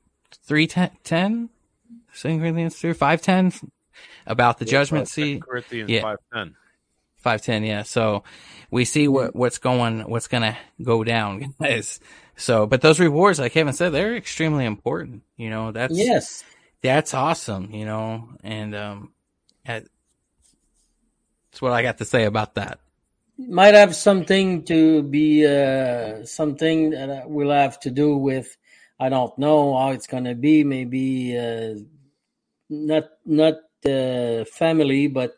three 0.44 0.66
ten? 0.66 0.90
ten? 1.04 1.48
Second 2.12 2.40
Corinthians 2.40 2.76
three 2.76 2.92
five 2.92 3.22
ten 3.22 3.52
about 4.26 4.58
the 4.58 4.64
judgment 4.64 5.08
seat. 5.08 5.42
Corinthians 5.42 5.90
Yeah. 5.90 6.02
five 6.02 6.18
ten. 6.32 6.54
Five 7.16 7.42
ten, 7.42 7.62
yeah. 7.64 7.82
So 7.82 8.24
we 8.70 8.84
see 8.84 9.06
what 9.08 9.34
what's 9.36 9.58
going, 9.58 10.00
what's 10.08 10.28
gonna 10.28 10.56
go 10.82 11.04
down, 11.04 11.54
guys. 11.60 12.00
So, 12.36 12.66
but 12.66 12.80
those 12.80 12.98
rewards, 12.98 13.38
like 13.38 13.52
Kevin 13.52 13.72
said, 13.74 13.90
they're 13.90 14.16
extremely 14.16 14.64
important. 14.64 15.22
You 15.36 15.50
know, 15.50 15.70
that's 15.70 15.96
Yes. 15.96 16.42
that's 16.82 17.14
awesome. 17.14 17.70
You 17.72 17.84
know, 17.84 18.28
and 18.42 18.74
um, 18.74 19.12
that's 19.64 19.86
what 21.60 21.72
I 21.72 21.82
got 21.82 21.98
to 21.98 22.04
say 22.04 22.24
about 22.24 22.54
that. 22.54 22.80
might 23.38 23.74
have 23.74 23.94
something 23.94 24.64
to 24.64 25.02
be 25.02 25.46
uh, 25.46 26.24
something 26.24 26.90
that 26.90 27.28
will 27.28 27.50
have 27.50 27.78
to 27.80 27.90
do 27.90 28.16
with 28.16 28.56
I 28.98 29.08
don't 29.08 29.36
know 29.38 29.76
how 29.76 29.90
it's 29.90 30.06
going 30.06 30.24
to 30.24 30.34
be. 30.34 30.64
Maybe 30.64 31.36
uh, 31.36 31.74
not 32.70 33.04
not 33.26 33.54
the 33.82 34.46
family, 34.52 35.06
but 35.06 35.34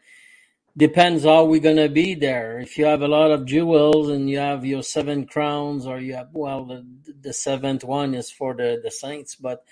depends 0.77 1.25
how 1.25 1.45
we're 1.45 1.61
to 1.77 1.89
be 1.89 2.15
there. 2.15 2.59
If 2.61 2.79
you 2.79 2.87
have 2.87 3.03
a 3.03 3.09
lot 3.09 3.31
of 3.31 3.47
jewels 3.47 4.09
and 4.11 4.29
you 4.29 4.39
have 4.39 4.65
your 4.65 4.83
seven 4.83 5.27
crowns, 5.27 5.87
or 5.87 5.99
you 6.01 6.15
have 6.15 6.29
well, 6.33 6.65
the, 6.65 6.87
the 7.21 7.33
seventh 7.33 7.85
one 7.85 8.15
is 8.15 8.31
for 8.31 8.55
the 8.55 8.81
the 8.83 8.91
saints, 8.91 9.35
but 9.37 9.65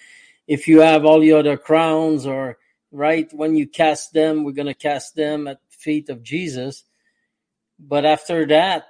if 0.46 0.68
you 0.68 0.80
have 0.80 1.04
all 1.04 1.20
the 1.20 1.32
other 1.32 1.56
crowns, 1.56 2.26
or 2.26 2.58
right 2.90 3.28
when 3.32 3.54
you 3.54 3.66
cast 3.66 4.12
them, 4.12 4.44
we're 4.44 4.52
to 4.66 4.74
cast 4.74 5.14
them 5.16 5.46
at 5.46 5.60
feet 5.70 6.08
of 6.08 6.22
Jesus 6.22 6.84
but 7.88 8.04
after 8.04 8.46
that 8.46 8.86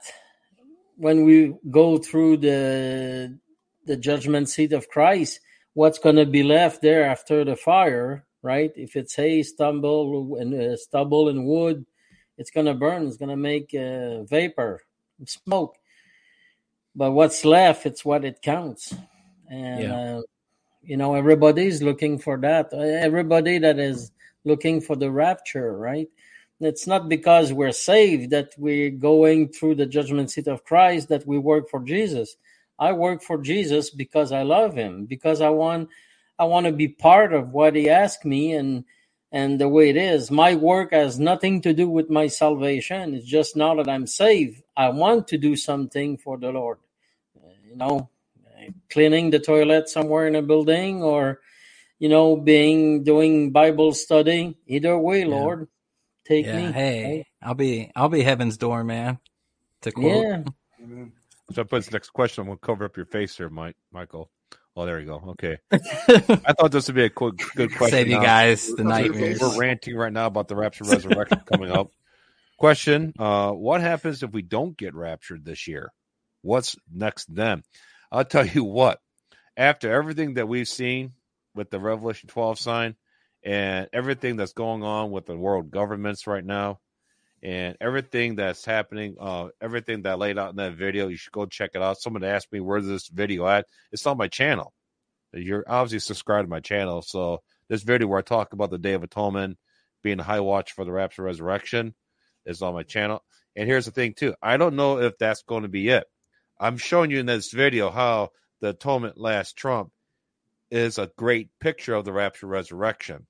when 0.97 1.25
we 1.25 1.55
go 1.71 1.99
through 1.99 2.37
the 2.37 3.39
the 3.87 3.97
judgment 3.97 4.49
seat 4.49 4.73
of 4.73 4.89
christ 4.89 5.41
what's 5.75 5.99
to 6.17 6.27
be 6.27 6.43
left 6.43 6.83
there 6.83 7.05
after 7.05 7.45
the 7.45 7.57
fire 7.57 8.25
right? 8.43 8.73
If 8.77 8.97
it's 8.97 9.15
hay 9.15 9.43
stubble 9.43 10.37
and 10.37 10.53
uh, 10.55 10.77
stubble 10.77 11.29
and 11.29 11.47
wood 11.47 11.87
it's 12.39 12.51
going 12.51 12.67
to 12.67 12.75
burn 12.75 13.07
it's 13.07 13.17
going 13.17 13.29
to 13.29 13.37
make 13.37 13.75
uh, 13.75 14.23
vapor 14.25 14.83
smoke. 15.27 15.77
But 16.95 17.13
what's 17.13 17.45
left 17.45 17.87
it's 17.87 18.05
what 18.05 18.25
it 18.25 18.43
counts. 18.43 18.95
And 19.49 19.91
Yeah. 19.91 19.95
uh, 20.19 20.23
you 20.83 20.97
know 20.97 21.15
everybody's 21.15 21.83
looking 21.83 22.19
for 22.19 22.37
that. 22.39 22.73
Everybody 22.75 23.59
that 23.59 23.79
is 23.79 24.11
looking 24.45 24.81
for 24.81 24.97
the 24.97 25.11
rapture 25.11 25.77
right? 25.77 26.09
It's 26.61 26.87
not 26.87 27.09
because 27.09 27.53
we're 27.53 27.73
saved 27.73 28.31
that 28.31 28.55
we're 28.57 28.91
going 28.91 29.49
through 29.49 29.75
the 29.77 29.87
judgment 29.87 30.31
seat 30.31 30.47
of 30.47 30.65
Christ 30.65 31.09
that 31.09 31.27
we 31.27 31.37
work 31.39 31.69
for 31.69 31.81
Jesus. 31.83 32.37
I 32.79 32.93
work 32.93 33.23
for 33.23 33.39
Jesus 33.39 33.91
because 33.91 34.31
I 34.33 34.43
love 34.43 34.75
him, 34.75 35.05
because 35.07 35.41
I 35.41 35.51
want 35.51 35.89
I 36.39 36.45
want 36.45 36.67
to 36.67 36.73
be 36.73 36.89
part 36.89 37.33
of 37.33 37.51
what 37.51 37.77
he 37.77 37.89
asked 37.89 38.25
me 38.25 38.53
and 38.53 38.85
and 39.31 39.59
the 39.61 39.69
way 39.69 39.89
it 39.89 39.97
is. 39.97 40.31
My 40.31 40.55
work 40.55 40.93
has 40.93 41.19
nothing 41.19 41.63
to 41.63 41.73
do 41.73 41.89
with 41.89 42.11
my 42.11 42.27
salvation. 42.27 43.15
It's 43.15 43.27
just 43.27 43.57
now 43.57 43.75
that 43.77 43.89
I'm 43.89 44.07
saved, 44.07 44.63
I 44.77 44.91
want 44.91 45.29
to 45.29 45.39
do 45.39 45.57
something 45.57 46.19
for 46.19 46.37
the 46.39 46.51
Lord. 46.53 46.79
Uh, 47.37 47.49
You 47.69 47.77
know, 47.77 48.11
uh, 48.47 48.71
cleaning 48.91 49.31
the 49.31 49.39
toilet 49.39 49.89
somewhere 49.89 50.27
in 50.27 50.37
a 50.37 50.43
building 50.43 51.03
or 51.03 51.41
you 51.99 52.09
know, 52.09 52.35
being 52.35 53.05
doing 53.05 53.53
Bible 53.53 53.93
study. 53.95 54.57
Either 54.67 54.99
way, 54.99 55.21
Yeah. 55.21 55.27
Lord, 55.27 55.69
take 56.25 56.47
yeah. 56.47 56.67
me. 56.67 56.73
Hey, 56.73 57.27
I'll 57.41 57.55
be 57.55 57.93
I'll 57.95 58.09
be 58.09 58.23
heaven's 58.23 58.57
door 58.57 58.83
man. 58.83 59.21
To 59.83 59.93
quote. 59.93 60.25
Yeah. 60.25 60.43
So 61.53 61.63
I 61.63 61.65
put 61.65 61.85
this 61.85 61.93
next 61.93 62.11
question. 62.11 62.43
I'm 62.43 62.49
going 62.49 62.59
to 62.59 62.67
cover 62.67 62.85
up 62.85 62.97
your 62.97 63.07
face 63.07 63.37
here, 63.37 63.49
Mike. 63.51 63.77
Michael. 63.93 64.31
Oh, 64.75 64.87
there 64.87 64.97
we 64.97 65.05
go. 65.05 65.23
Okay. 65.29 65.59
I 65.73 66.53
thought 66.55 66.73
this 66.73 66.87
would 66.87 66.97
be 66.97 67.05
a 67.05 67.11
quick, 67.11 67.35
good 67.57 67.75
question. 67.77 67.99
Save 67.99 68.09
you 68.09 68.17
now. 68.17 68.23
guys 68.23 68.67
the 68.69 68.77
That's 68.77 68.89
okay. 68.89 69.09
nightmares. 69.09 69.41
We're 69.41 69.59
ranting 69.59 69.97
right 69.97 70.13
now 70.13 70.27
about 70.27 70.49
the 70.49 70.57
rapture 70.57 70.85
resurrection 70.85 71.41
coming 71.47 71.71
up. 71.71 71.91
Question: 72.59 73.13
uh, 73.19 73.53
What 73.53 73.81
happens 73.81 74.23
if 74.23 74.31
we 74.33 74.43
don't 74.43 74.77
get 74.77 74.95
raptured 74.95 75.45
this 75.45 75.69
year? 75.69 75.93
What's 76.41 76.77
next 76.93 77.35
then? 77.35 77.63
I'll 78.11 78.25
tell 78.25 78.47
you 78.47 78.65
what. 78.65 78.99
After 79.57 79.93
everything 79.93 80.35
that 80.35 80.49
we've 80.49 80.69
seen, 80.69 81.13
with 81.55 81.71
the 81.71 81.81
Revelation 81.81 82.29
12 82.29 82.59
sign 82.59 82.97
and 83.45 83.89
everything 83.93 84.37
that's 84.37 84.53
going 84.53 84.83
on 84.83 85.11
with 85.11 85.27
the 85.27 85.37
world 85.37 85.71
governments 85.71 86.27
right 86.27 86.45
now 86.45 86.79
and 87.43 87.77
everything 87.81 88.37
that's 88.37 88.65
happening, 88.65 89.17
uh, 89.19 89.49
everything 89.61 90.03
that 90.03 90.13
I 90.13 90.15
laid 90.15 90.39
out 90.39 90.51
in 90.51 90.57
that 90.57 90.75
video, 90.75 91.09
you 91.09 91.17
should 91.17 91.33
go 91.33 91.47
check 91.47 91.71
it 91.75 91.83
out. 91.83 92.01
Someone 92.01 92.23
asked 92.25 92.53
me 92.53 92.61
where's 92.61 92.87
this 92.87 93.09
video 93.09 93.47
at. 93.47 93.67
It's 93.91 94.07
on 94.07 94.17
my 94.17 94.29
channel. 94.29 94.73
You're 95.33 95.65
obviously 95.67 96.01
subscribed 96.01 96.47
to 96.47 96.51
my 96.51 96.61
channel. 96.61 97.03
So 97.03 97.43
this 97.69 97.83
video 97.83 98.07
where 98.07 98.19
I 98.19 98.23
talk 98.23 98.53
about 98.53 98.71
the 98.71 98.79
Day 98.79 98.93
of 98.93 99.03
Atonement 99.03 99.59
being 100.03 100.21
a 100.21 100.25
high 100.25 100.41
watch 100.41 100.73
for 100.73 100.85
the 100.85 100.93
rapture 100.93 101.23
resurrection 101.23 101.95
is 102.47 102.63
on 102.63 102.75
my 102.75 102.83
channel. 102.83 103.25
And 103.57 103.69
here's 103.69 103.87
the 103.87 103.91
thing 103.91 104.15
too. 104.15 104.35
I 104.43 104.57
don't 104.57 104.77
know 104.77 104.99
if 104.99 105.19
that's 105.19 105.43
going 105.43 105.63
to 105.63 105.69
be 105.69 105.89
it. 105.89 106.05
I'm 106.61 106.77
showing 106.77 107.11
you 107.11 107.19
in 107.19 107.27
this 107.27 107.51
video 107.51 107.91
how 107.91 108.31
the 108.61 108.71
atonement 108.71 109.19
last 109.19 109.57
trump 109.57 109.91
is 110.71 110.99
a 110.99 111.11
great 111.17 111.51
picture 111.61 111.95
of 111.95 112.05
the 112.05 112.13
rapture 112.13 112.47
resurrection. 112.47 113.27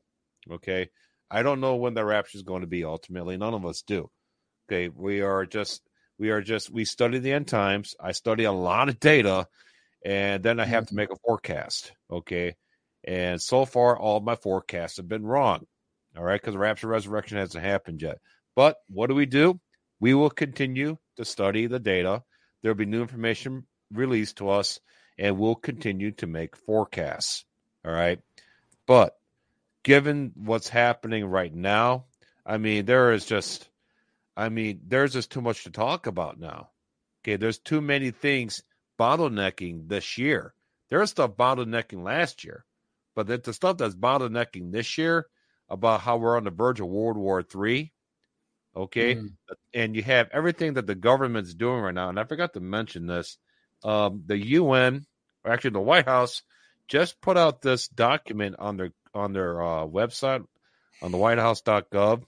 Okay. 0.50 0.90
I 1.32 1.42
don't 1.42 1.60
know 1.60 1.76
when 1.76 1.94
the 1.94 2.04
rapture 2.04 2.36
is 2.36 2.42
going 2.42 2.60
to 2.60 2.66
be 2.66 2.84
ultimately. 2.84 3.38
None 3.38 3.54
of 3.54 3.64
us 3.64 3.82
do. 3.82 4.10
Okay. 4.70 4.90
We 4.94 5.22
are 5.22 5.46
just, 5.46 5.82
we 6.18 6.30
are 6.30 6.42
just, 6.42 6.70
we 6.70 6.84
study 6.84 7.18
the 7.18 7.32
end 7.32 7.48
times. 7.48 7.94
I 7.98 8.12
study 8.12 8.44
a 8.44 8.52
lot 8.52 8.90
of 8.90 9.00
data 9.00 9.48
and 10.04 10.42
then 10.42 10.60
I 10.60 10.66
have 10.66 10.84
to 10.86 10.88
Mm-hmm. 10.88 10.96
make 10.96 11.10
a 11.10 11.16
forecast. 11.24 11.92
Okay. 12.10 12.54
And 13.04 13.40
so 13.40 13.64
far, 13.64 13.98
all 13.98 14.20
my 14.20 14.36
forecasts 14.36 14.98
have 14.98 15.08
been 15.08 15.24
wrong. 15.24 15.66
All 16.16 16.22
right. 16.22 16.40
Because 16.40 16.52
the 16.52 16.58
rapture 16.58 16.88
resurrection 16.88 17.38
hasn't 17.38 17.64
happened 17.64 18.02
yet. 18.02 18.18
But 18.54 18.76
what 18.88 19.06
do 19.06 19.14
we 19.14 19.26
do? 19.26 19.58
We 20.00 20.12
will 20.12 20.30
continue 20.30 20.98
to 21.16 21.24
study 21.24 21.66
the 21.66 21.78
data. 21.80 22.22
There'll 22.62 22.76
be 22.76 22.84
new 22.86 23.00
information 23.00 23.66
released 23.92 24.36
to 24.36 24.50
us, 24.50 24.80
and 25.18 25.38
we'll 25.38 25.54
continue 25.54 26.12
to 26.12 26.26
make 26.26 26.56
forecasts. 26.56 27.44
All 27.84 27.92
right. 27.92 28.20
But 28.86 29.14
given 29.82 30.32
what's 30.34 30.68
happening 30.68 31.24
right 31.26 31.54
now, 31.54 32.06
I 32.46 32.58
mean, 32.58 32.84
there 32.86 33.12
is 33.12 33.24
just, 33.26 33.68
I 34.36 34.48
mean, 34.48 34.80
there's 34.86 35.12
just 35.12 35.30
too 35.30 35.40
much 35.40 35.64
to 35.64 35.70
talk 35.70 36.06
about 36.06 36.38
now. 36.38 36.70
Okay. 37.22 37.36
There's 37.36 37.58
too 37.58 37.80
many 37.80 38.10
things 38.10 38.62
bottlenecking 38.98 39.88
this 39.88 40.18
year. 40.18 40.54
There 40.88 41.00
was 41.00 41.10
stuff 41.10 41.32
bottlenecking 41.32 42.02
last 42.02 42.44
year, 42.44 42.64
but 43.14 43.26
the, 43.26 43.38
the 43.38 43.52
stuff 43.52 43.78
that's 43.78 43.94
bottlenecking 43.94 44.72
this 44.72 44.98
year 44.98 45.26
about 45.68 46.00
how 46.00 46.18
we're 46.18 46.36
on 46.36 46.44
the 46.44 46.50
verge 46.50 46.80
of 46.80 46.88
World 46.88 47.16
War 47.16 47.42
Three, 47.42 47.92
okay, 48.76 49.14
Mm. 49.16 49.30
and 49.72 49.96
you 49.96 50.02
have 50.02 50.28
everything 50.32 50.74
that 50.74 50.86
the 50.86 50.94
government's 50.94 51.54
doing 51.54 51.80
right 51.80 51.94
now. 51.94 52.10
And 52.10 52.20
I 52.20 52.24
forgot 52.24 52.52
to 52.54 52.60
mention 52.60 53.06
this: 53.06 53.38
um, 53.82 54.24
the 54.26 54.36
UN, 54.36 55.06
or 55.44 55.52
actually 55.52 55.70
the 55.70 55.80
White 55.80 56.04
House, 56.06 56.42
just 56.88 57.20
put 57.22 57.38
out 57.38 57.62
this 57.62 57.88
document 57.88 58.56
on 58.58 58.76
their 58.76 58.92
on 59.14 59.32
their 59.32 59.60
uh, 59.62 59.84
website 59.86 60.44
on 61.02 61.12
the 61.12 61.18
WhiteHouse.gov, 61.18 62.22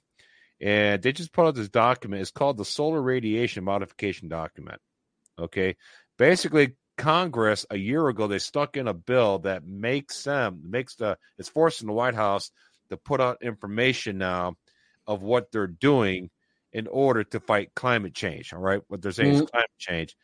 and 0.60 1.02
they 1.02 1.12
just 1.12 1.32
put 1.32 1.46
out 1.46 1.54
this 1.54 1.68
document. 1.68 2.22
It's 2.22 2.30
called 2.30 2.56
the 2.56 2.64
Solar 2.64 3.00
Radiation 3.00 3.64
Modification 3.64 4.28
Document. 4.28 4.80
Okay, 5.38 5.76
basically 6.16 6.76
Congress 6.96 7.66
a 7.70 7.76
year 7.76 8.08
ago 8.08 8.28
they 8.28 8.38
stuck 8.38 8.76
in 8.76 8.86
a 8.86 8.94
bill 8.94 9.40
that 9.40 9.66
makes 9.66 10.22
them 10.22 10.60
makes 10.68 10.94
the 10.94 11.18
it's 11.38 11.48
forcing 11.48 11.88
the 11.88 11.92
White 11.92 12.14
House 12.14 12.52
to 12.90 12.96
put 12.96 13.20
out 13.20 13.42
information 13.42 14.18
now 14.18 14.54
of 15.06 15.22
what 15.22 15.50
they're 15.50 15.66
doing 15.66 16.30
in 16.72 16.86
order 16.86 17.24
to 17.24 17.40
fight 17.40 17.74
climate 17.74 18.14
change. 18.14 18.52
All 18.52 18.60
right, 18.60 18.80
what 18.88 19.02
they're 19.02 19.12
saying 19.12 19.34
is 19.34 19.42
Mhm. 19.42 19.50
climate 19.50 19.70
change, 19.78 20.16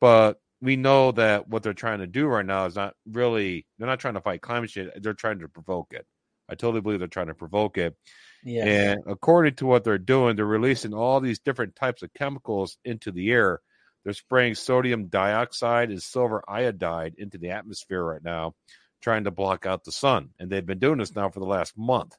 but 0.00 0.40
we 0.62 0.76
know 0.76 1.10
that 1.12 1.48
what 1.48 1.64
they're 1.64 1.74
trying 1.74 1.98
to 1.98 2.06
do 2.06 2.26
right 2.26 2.46
now 2.46 2.66
is 2.66 2.76
not 2.76 2.94
really 3.10 3.66
they're 3.76 3.88
not 3.88 3.98
trying 3.98 4.14
to 4.14 4.20
fight 4.20 4.40
climate 4.40 4.70
change. 4.70 4.90
They're 4.96 5.12
trying 5.12 5.40
to 5.40 5.48
provoke 5.48 5.92
it. 5.92 6.06
I 6.48 6.54
totally 6.54 6.80
believe 6.80 7.00
they're 7.00 7.08
trying 7.08 7.26
to 7.26 7.34
provoke 7.34 7.78
it. 7.78 7.96
Yes. 8.44 8.66
And 8.66 9.02
according 9.06 9.56
to 9.56 9.66
what 9.66 9.84
they're 9.84 9.98
doing, 9.98 10.36
they're 10.36 10.46
releasing 10.46 10.94
all 10.94 11.20
these 11.20 11.40
different 11.40 11.74
types 11.76 12.02
of 12.02 12.14
chemicals 12.14 12.78
into 12.84 13.10
the 13.10 13.30
air. 13.32 13.60
They're 14.04 14.12
spraying 14.12 14.54
sodium 14.54 15.06
dioxide 15.06 15.90
and 15.90 16.02
silver 16.02 16.42
iodide 16.48 17.14
into 17.18 17.38
the 17.38 17.50
atmosphere 17.50 18.02
right 18.02 18.22
now, 18.22 18.54
trying 19.00 19.24
to 19.24 19.30
block 19.30 19.66
out 19.66 19.84
the 19.84 19.92
sun. 19.92 20.30
And 20.38 20.50
they've 20.50 20.64
been 20.64 20.80
doing 20.80 20.98
this 20.98 21.14
now 21.14 21.28
for 21.30 21.40
the 21.40 21.46
last 21.46 21.76
month. 21.76 22.16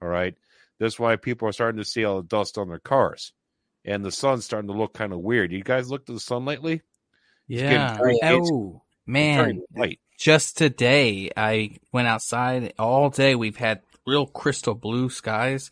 All 0.00 0.08
right. 0.08 0.34
That's 0.78 0.98
why 0.98 1.16
people 1.16 1.48
are 1.48 1.52
starting 1.52 1.78
to 1.78 1.88
see 1.88 2.04
all 2.04 2.18
the 2.18 2.28
dust 2.28 2.58
on 2.58 2.68
their 2.68 2.78
cars. 2.78 3.32
And 3.84 4.04
the 4.04 4.12
sun's 4.12 4.44
starting 4.44 4.68
to 4.68 4.76
look 4.76 4.94
kind 4.94 5.12
of 5.12 5.20
weird. 5.20 5.52
You 5.52 5.62
guys 5.62 5.90
looked 5.90 6.10
at 6.10 6.14
the 6.14 6.20
sun 6.20 6.44
lately? 6.44 6.82
It's 7.48 7.62
getting 7.62 8.18
Yeah. 8.22 8.32
Oh, 8.32 8.82
It's 8.82 9.06
man. 9.06 9.62
turning. 9.74 9.96
Just 10.18 10.56
today, 10.56 11.30
I 11.36 11.76
went 11.92 12.08
outside 12.08 12.72
all 12.78 13.10
day. 13.10 13.34
We've 13.34 13.56
had 13.56 13.82
real 14.06 14.26
crystal 14.26 14.74
blue 14.74 15.10
skies, 15.10 15.70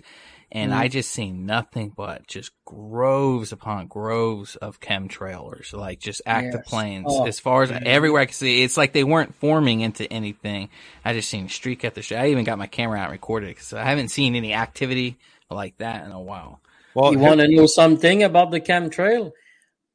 and 0.52 0.70
Mm-hmm. 0.70 0.80
I 0.80 0.88
just 0.88 1.10
seen 1.10 1.46
nothing 1.46 1.92
but 1.96 2.26
just 2.26 2.52
groves 2.66 3.52
upon 3.52 3.86
groves 3.86 4.56
of 4.56 4.80
chemtrailers, 4.80 5.72
like 5.72 5.98
just 5.98 6.20
active 6.26 6.60
Yes. 6.64 6.68
planes. 6.68 7.06
Oh, 7.08 7.26
as 7.26 7.40
far 7.40 7.62
as 7.62 7.70
man. 7.70 7.86
everywhere 7.86 8.20
I 8.22 8.26
could 8.26 8.34
see, 8.34 8.62
it's 8.62 8.76
like 8.76 8.92
they 8.92 9.02
weren't 9.04 9.34
forming 9.34 9.80
into 9.80 10.04
anything. 10.12 10.68
I 11.04 11.14
just 11.14 11.30
seen 11.30 11.48
streak 11.48 11.84
after 11.84 12.02
streak. 12.02 12.20
I 12.20 12.28
even 12.28 12.44
got 12.44 12.58
my 12.58 12.66
camera 12.66 12.98
out 12.98 13.04
and 13.04 13.12
recorded 13.12 13.46
it 13.46 13.56
because 13.56 13.72
I 13.72 13.84
haven't 13.84 14.08
seen 14.08 14.36
any 14.36 14.52
activity 14.52 15.16
like 15.50 15.78
that 15.78 16.04
in 16.04 16.12
a 16.12 16.20
while. 16.20 16.60
Well, 16.94 17.12
you 17.12 17.18
want 17.18 17.40
to 17.40 17.48
know 17.48 17.66
something 17.66 18.22
about 18.22 18.50
the 18.50 18.60
chemtrail? 18.60 19.32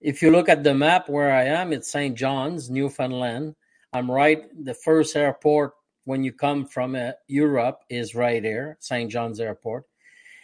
If 0.02 0.22
you 0.22 0.32
look 0.32 0.48
at 0.48 0.64
the 0.64 0.74
map 0.74 1.10
where 1.10 1.32
I 1.32 1.44
am, 1.44 1.74
it's 1.74 1.92
St. 1.92 2.16
John's, 2.16 2.70
Newfoundland. 2.70 3.56
I'm 3.92 4.10
right. 4.10 4.44
The 4.64 4.74
first 4.74 5.16
airport 5.16 5.74
when 6.06 6.24
you 6.24 6.32
come 6.32 6.66
from 6.66 6.96
uh, 6.96 7.12
Europe 7.28 7.82
is 7.90 8.16
right 8.16 8.44
here, 8.44 8.78
St. 8.80 9.12
John's 9.12 9.42
Airport. 9.42 9.84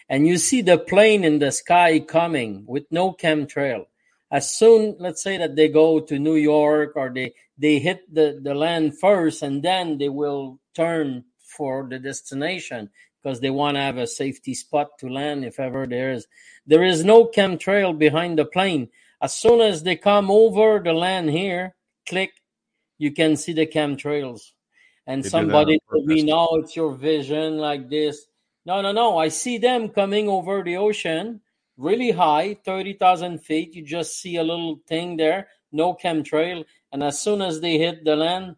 And 0.09 0.27
you 0.27 0.37
see 0.37 0.61
the 0.61 0.77
plane 0.77 1.23
in 1.23 1.39
the 1.39 1.51
sky 1.51 1.99
coming 1.99 2.65
with 2.67 2.83
no 2.91 3.13
chemtrail. 3.13 3.85
As 4.29 4.51
soon, 4.51 4.97
let's 4.99 5.23
say 5.23 5.37
that 5.37 5.55
they 5.55 5.69
go 5.69 6.01
to 6.01 6.19
New 6.19 6.35
York 6.35 6.93
or 6.95 7.09
they, 7.09 7.33
they 7.57 7.79
hit 7.79 8.13
the, 8.13 8.39
the 8.43 8.53
land 8.53 8.99
first 8.99 9.41
and 9.41 9.63
then 9.63 9.97
they 9.97 10.09
will 10.09 10.59
turn 10.75 11.23
for 11.39 11.87
the 11.89 11.97
destination 11.97 12.89
because 13.23 13.39
they 13.39 13.49
want 13.49 13.75
to 13.75 13.81
have 13.81 13.97
a 13.97 14.05
safety 14.05 14.53
spot 14.53 14.97
to 14.99 15.07
land 15.07 15.45
if 15.45 15.59
ever 15.59 15.87
there 15.87 16.11
is. 16.11 16.27
There 16.67 16.83
is 16.83 17.05
no 17.05 17.25
chemtrail 17.25 17.97
behind 17.97 18.37
the 18.37 18.45
plane. 18.45 18.89
As 19.21 19.33
soon 19.35 19.61
as 19.61 19.83
they 19.83 19.95
come 19.95 20.29
over 20.29 20.81
the 20.83 20.93
land 20.93 21.29
here, 21.29 21.75
click, 22.07 22.31
you 22.97 23.11
can 23.11 23.35
see 23.35 23.53
the 23.53 23.65
chemtrails. 23.65 24.51
And 25.07 25.23
They 25.23 25.29
do 25.29 25.31
that 25.31 25.37
on 25.37 25.43
somebody 25.43 25.79
told 25.91 26.05
me, 26.05 26.23
no, 26.23 26.47
it's 26.53 26.75
your 26.75 26.93
vision 26.93 27.57
like 27.57 27.89
this. 27.89 28.25
No, 28.65 28.81
no, 28.81 28.91
no. 28.91 29.17
I 29.17 29.27
see 29.29 29.57
them 29.57 29.89
coming 29.89 30.27
over 30.27 30.63
the 30.63 30.77
ocean 30.77 31.41
really 31.77 32.11
high, 32.11 32.57
30,000 32.65 33.39
feet. 33.39 33.75
You 33.75 33.83
just 33.83 34.19
see 34.19 34.37
a 34.37 34.43
little 34.43 34.79
thing 34.87 35.17
there, 35.17 35.47
no 35.71 35.93
chemtrail. 35.93 36.65
And 36.91 37.03
as 37.03 37.19
soon 37.19 37.41
as 37.41 37.59
they 37.61 37.77
hit 37.77 38.03
the 38.05 38.15
land, 38.15 38.55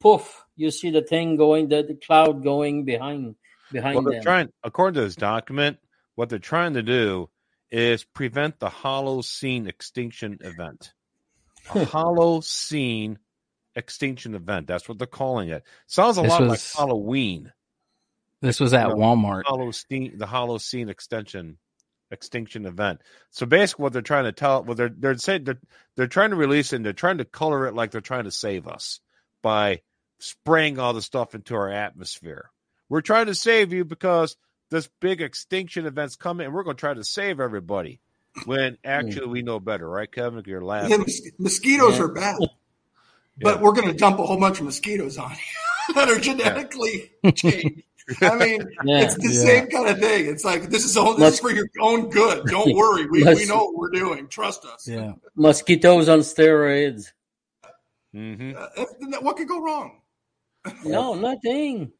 poof, 0.00 0.44
you 0.56 0.70
see 0.70 0.90
the 0.90 1.02
thing 1.02 1.36
going, 1.36 1.68
the, 1.68 1.82
the 1.82 1.94
cloud 1.94 2.42
going 2.42 2.84
behind 2.84 3.34
behind 3.72 3.96
Well, 3.96 4.04
they're 4.04 4.14
them. 4.14 4.22
trying, 4.22 4.52
according 4.64 4.94
to 4.94 5.02
this 5.02 5.16
document, 5.16 5.78
what 6.14 6.28
they're 6.28 6.38
trying 6.38 6.74
to 6.74 6.82
do 6.82 7.28
is 7.70 8.04
prevent 8.04 8.58
the 8.58 8.68
Holocene 8.68 9.68
extinction 9.68 10.38
event. 10.40 10.92
A 11.70 11.84
Holocene 11.84 13.16
extinction 13.76 14.34
event. 14.34 14.66
That's 14.66 14.88
what 14.88 14.98
they're 14.98 15.06
calling 15.06 15.50
it. 15.50 15.62
Sounds 15.86 16.18
a 16.18 16.22
This 16.22 16.30
lot 16.30 16.42
like 16.44 16.60
Halloween. 16.76 17.52
This 18.40 18.58
was 18.58 18.72
at 18.74 18.88
No. 18.88 18.96
Walmart. 18.96 19.44
Holocene, 19.44 20.18
the 20.18 20.26
Holocene 20.26 20.88
extension 20.88 21.58
extinction 22.10 22.66
event. 22.66 23.00
So 23.30 23.46
basically, 23.46 23.84
what 23.84 23.92
they're 23.92 24.02
trying 24.02 24.24
to 24.24 24.32
tell, 24.32 24.64
what 24.64 24.76
they're 24.76 24.88
they're 24.88 25.16
saying, 25.16 25.44
they're, 25.44 25.60
they're 25.96 26.06
trying 26.06 26.30
to 26.30 26.36
release 26.36 26.72
it 26.72 26.76
and 26.76 26.84
they're 26.84 26.92
trying 26.92 27.18
to 27.18 27.24
color 27.24 27.66
it 27.66 27.74
like 27.74 27.90
they're 27.90 28.00
trying 28.00 28.24
to 28.24 28.30
save 28.30 28.66
us 28.66 29.00
by 29.42 29.82
spraying 30.18 30.78
all 30.78 30.92
the 30.92 31.02
stuff 31.02 31.34
into 31.34 31.54
our 31.54 31.70
atmosphere. 31.70 32.50
We're 32.88 33.00
trying 33.00 33.26
to 33.26 33.34
save 33.34 33.72
you 33.72 33.84
because 33.84 34.36
this 34.70 34.88
big 35.00 35.20
extinction 35.20 35.86
event's 35.86 36.16
coming, 36.16 36.46
and 36.46 36.54
we're 36.54 36.62
going 36.62 36.76
to 36.76 36.80
try 36.80 36.94
to 36.94 37.04
save 37.04 37.40
everybody. 37.40 38.00
When 38.46 38.78
actually 38.84 39.26
we 39.26 39.42
know 39.42 39.58
better, 39.58 39.88
right, 39.88 40.10
Kevin? 40.10 40.42
You're 40.46 40.60
Yeah, 40.60 40.66
laughing. 40.66 40.98
mos- 41.00 41.20
mosquitoes 41.38 41.96
Yeah. 41.98 42.04
are 42.04 42.08
bad, 42.08 42.36
but 43.42 43.60
we're 43.60 43.72
going 43.72 43.88
to 43.88 43.94
dump 43.94 44.18
a 44.20 44.26
whole 44.26 44.38
bunch 44.38 44.60
of 44.60 44.66
mosquitoes 44.66 45.18
on 45.18 45.32
you 45.32 45.94
that 45.94 46.08
are 46.08 46.18
genetically 46.20 47.10
changed. 47.34 47.82
I 48.22 48.36
mean, 48.36 48.60
Yeah. 48.84 49.00
it's 49.02 49.16
the 49.16 49.32
Yeah. 49.32 49.44
same 49.44 49.66
kind 49.66 49.88
of 49.88 49.98
thing. 49.98 50.26
It's 50.26 50.44
like 50.44 50.70
this 50.70 50.84
is 50.84 50.96
all 50.96 51.16
this 51.16 51.34
is 51.34 51.40
for 51.40 51.50
your 51.50 51.66
own 51.80 52.08
good. 52.08 52.46
Don't 52.46 52.74
worry, 52.76 53.06
we, 53.10 53.24
we 53.24 53.46
know 53.46 53.64
what 53.66 53.74
we're 53.76 53.90
doing. 53.90 54.28
Trust 54.28 54.64
us. 54.64 54.86
Yeah. 54.86 55.14
Mosquitoes 55.34 56.08
on 56.08 56.20
steroids. 56.20 57.06
hmm 58.12 58.52
Uh, 58.56 58.66
what 59.22 59.36
could 59.36 59.48
go 59.48 59.60
wrong? 59.60 60.00
No, 60.84 61.14
nothing. 61.14 61.90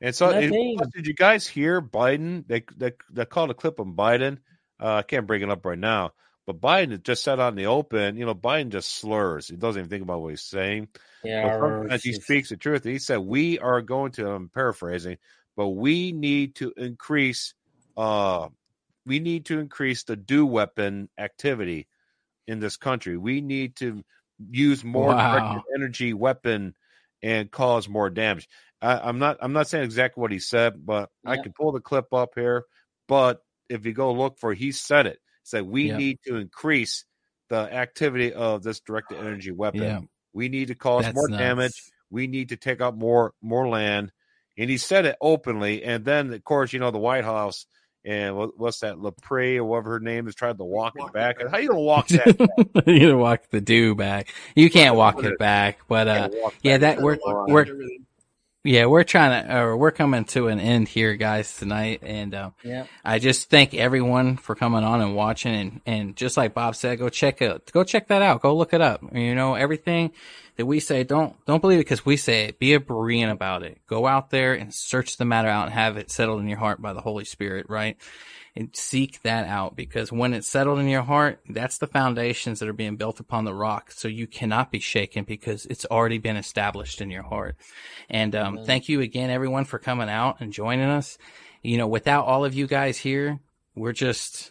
And 0.00 0.14
so, 0.14 0.30
and 0.30 0.54
Nothing. 0.54 0.92
did 0.94 1.06
you 1.06 1.14
guys 1.14 1.46
hear 1.46 1.80
Biden? 1.82 2.46
They 2.46 2.64
they 2.76 2.92
they 3.10 3.24
called 3.26 3.50
a 3.50 3.54
clip 3.54 3.80
on 3.80 3.94
Biden. 3.94 4.38
Uh, 4.80 4.96
I 4.96 5.02
can't 5.02 5.26
bring 5.26 5.42
it 5.42 5.50
up 5.50 5.64
right 5.66 5.78
now, 5.78 6.12
But 6.46 6.60
Biden 6.60 7.02
just 7.02 7.22
said 7.24 7.38
on 7.40 7.54
the 7.54 7.66
open, 7.66 8.16
you 8.16 8.24
know, 8.26 8.34
Biden 8.34 8.70
just 8.70 8.92
slurs. 8.94 9.48
He 9.48 9.56
doesn't 9.56 9.80
even 9.80 9.90
think 9.90 10.02
about 10.02 10.22
what 10.22 10.30
he's 10.30 10.42
saying. 10.42 10.88
Yeah, 11.22 11.50
sometimes 11.60 12.02
he 12.04 12.12
speaks 12.14 12.48
the 12.50 12.56
truth. 12.56 12.84
He 12.84 12.98
said, 12.98 13.18
"We 13.18 13.58
are 13.58 13.82
going 13.82 14.12
to." 14.12 14.28
I'm 14.30 14.48
paraphrasing, 14.50 15.18
but 15.56 15.68
we 15.70 16.12
need 16.12 16.56
to 16.56 16.72
increase. 16.76 17.54
Uh, 17.96 18.48
we 19.06 19.20
need 19.20 19.46
to 19.46 19.58
increase 19.60 20.04
the 20.04 20.16
DEW 20.16 20.46
weapon 20.46 21.08
activity 21.18 21.88
in 22.46 22.60
this 22.60 22.76
country. 22.76 23.16
We 23.16 23.40
need 23.40 23.76
to 23.76 24.02
use 24.50 24.84
more 24.84 25.16
Wow. 25.16 25.62
energy 25.76 26.14
weapon 26.14 26.74
and 27.22 27.50
cause 27.50 27.88
more 27.88 28.10
damage. 28.10 28.48
I, 28.82 28.98
I'm 28.98 29.18
not. 29.18 29.38
I'm 29.40 29.52
not 29.52 29.68
saying 29.68 29.84
exactly 29.84 30.20
what 30.20 30.32
he 30.32 30.38
said, 30.38 30.84
but 30.84 31.10
I 31.26 31.36
can 31.36 31.52
pull 31.52 31.72
the 31.72 31.80
clip 31.80 32.12
up 32.12 32.30
here. 32.34 32.64
But 33.08 33.40
if 33.68 33.84
you 33.84 33.92
go 33.92 34.12
look 34.12 34.38
for, 34.38 34.52
it, 34.52 34.58
he 34.58 34.72
said 34.72 35.06
it. 35.06 35.18
Said 35.42 35.64
we 35.64 35.88
Yeah. 35.88 35.96
need 35.96 36.18
to 36.26 36.36
increase 36.36 37.04
the 37.48 37.72
activity 37.72 38.32
of 38.32 38.62
this 38.62 38.80
directed 38.80 39.18
energy 39.18 39.50
weapon. 39.50 39.82
Yeah. 39.82 40.00
We 40.32 40.48
need 40.48 40.68
to 40.68 40.74
cause 40.74 41.04
That's 41.04 41.14
more 41.14 41.28
nuts. 41.28 41.40
damage. 41.40 41.82
We 42.10 42.26
need 42.26 42.50
to 42.50 42.56
take 42.56 42.80
out 42.80 42.96
more 42.96 43.34
more 43.42 43.68
land. 43.68 44.12
And 44.56 44.70
he 44.70 44.78
said 44.78 45.06
it 45.06 45.16
openly. 45.20 45.82
And 45.84 46.04
then, 46.04 46.32
of 46.32 46.44
course, 46.44 46.72
you 46.72 46.78
know 46.80 46.90
the 46.90 46.98
White 46.98 47.24
House 47.24 47.66
and 48.04 48.36
what, 48.36 48.58
what's 48.58 48.80
that, 48.80 48.96
Lepre 48.96 49.56
or 49.56 49.64
whatever 49.64 49.90
her 49.92 50.00
name 50.00 50.26
is, 50.28 50.34
tried 50.34 50.58
to 50.58 50.64
walk, 50.64 50.94
Walk 50.96 51.08
it 51.08 51.10
it 51.10 51.14
back. 51.14 51.38
back. 51.38 51.48
How 51.50 51.58
you 51.58 51.68
gonna 51.68 51.80
walk 51.80 52.08
that? 52.08 52.26
you 52.86 53.00
gotta 53.00 53.16
walk 53.16 53.50
the 53.50 53.60
do 53.60 53.94
back. 53.94 54.32
You 54.54 54.70
can't 54.70 54.96
walk 54.96 55.22
it 55.24 55.38
back, 55.38 55.78
but 55.88 56.08
uh, 56.08 56.28
yeah, 56.62 56.78
back 56.78 56.96
that 56.96 57.02
we're 57.02 57.18
we're 57.46 57.66
yeah 58.62 58.84
we're 58.86 59.04
trying 59.04 59.46
to 59.46 59.56
or 59.58 59.76
we're 59.76 59.90
coming 59.90 60.24
to 60.26 60.48
an 60.48 60.60
end 60.60 60.88
here, 60.88 61.14
guys, 61.16 61.56
tonight, 61.56 62.00
and 62.02 62.34
uh, 62.34 62.50
Yeah. 62.62 62.86
I 63.04 63.18
just 63.18 63.48
thank 63.50 63.74
everyone 63.74 64.36
for 64.36 64.54
coming 64.54 64.84
on 64.84 65.00
and 65.00 65.14
watching, 65.16 65.54
and 65.54 65.80
and 65.86 66.16
just 66.16 66.36
like 66.36 66.54
Bob 66.54 66.76
said, 66.76 66.98
go 66.98 67.08
check 67.08 67.40
it, 67.42 67.70
go 67.72 67.84
check 67.84 68.08
that 68.08 68.22
out, 68.22 68.42
go 68.42 68.56
look 68.56 68.72
it 68.74 68.80
up. 68.80 69.02
You 69.14 69.34
know 69.34 69.54
everything 69.54 70.12
that 70.60 70.66
we 70.66 70.78
say, 70.78 71.04
don't 71.04 71.34
don't 71.46 71.60
believe 71.60 71.78
it 71.78 71.86
because 71.86 72.04
we 72.04 72.16
say 72.16 72.44
it. 72.44 72.58
Be 72.58 72.74
a 72.74 72.80
Berean 72.80 73.30
about 73.30 73.62
it. 73.62 73.78
Go 73.86 74.06
out 74.06 74.30
there 74.30 74.52
and 74.52 74.74
search 74.74 75.16
the 75.16 75.24
matter 75.24 75.48
out 75.48 75.64
and 75.64 75.72
have 75.72 75.96
it 75.96 76.10
settled 76.10 76.40
in 76.40 76.48
your 76.48 76.58
heart 76.58 76.82
by 76.82 76.92
the 76.92 77.00
Holy 77.00 77.24
Spirit, 77.24 77.66
right? 77.68 77.96
and 78.56 78.74
seek 78.74 79.22
that 79.22 79.46
out 79.46 79.76
because 79.76 80.10
when 80.10 80.34
it's 80.34 80.48
settled 80.48 80.78
in 80.78 80.88
your 80.88 81.02
heart, 81.02 81.40
that's 81.48 81.78
the 81.78 81.86
foundations 81.86 82.58
that 82.58 82.68
are 82.68 82.74
being 82.74 82.96
built 82.96 83.20
upon 83.20 83.44
the 83.44 83.54
rock. 83.54 83.92
So 83.92 84.08
you 84.08 84.26
cannot 84.26 84.72
be 84.72 84.80
shaken 84.80 85.24
because 85.24 85.66
it's 85.66 85.86
already 85.86 86.18
been 86.18 86.36
established 86.36 87.00
in 87.00 87.10
your 87.10 87.22
heart. 87.22 87.56
And 88.08 88.34
um, 88.34 88.64
thank 88.64 88.88
you 88.88 89.00
again, 89.00 89.30
everyone, 89.30 89.64
for 89.64 89.78
coming 89.78 90.08
out 90.08 90.40
and 90.40 90.52
joining 90.52 90.88
us. 90.88 91.16
You 91.62 91.78
know, 91.78 91.86
without 91.86 92.26
all 92.26 92.44
of 92.44 92.54
you 92.54 92.66
guys 92.66 92.98
here, 92.98 93.38
we're 93.76 93.92
just 93.92 94.50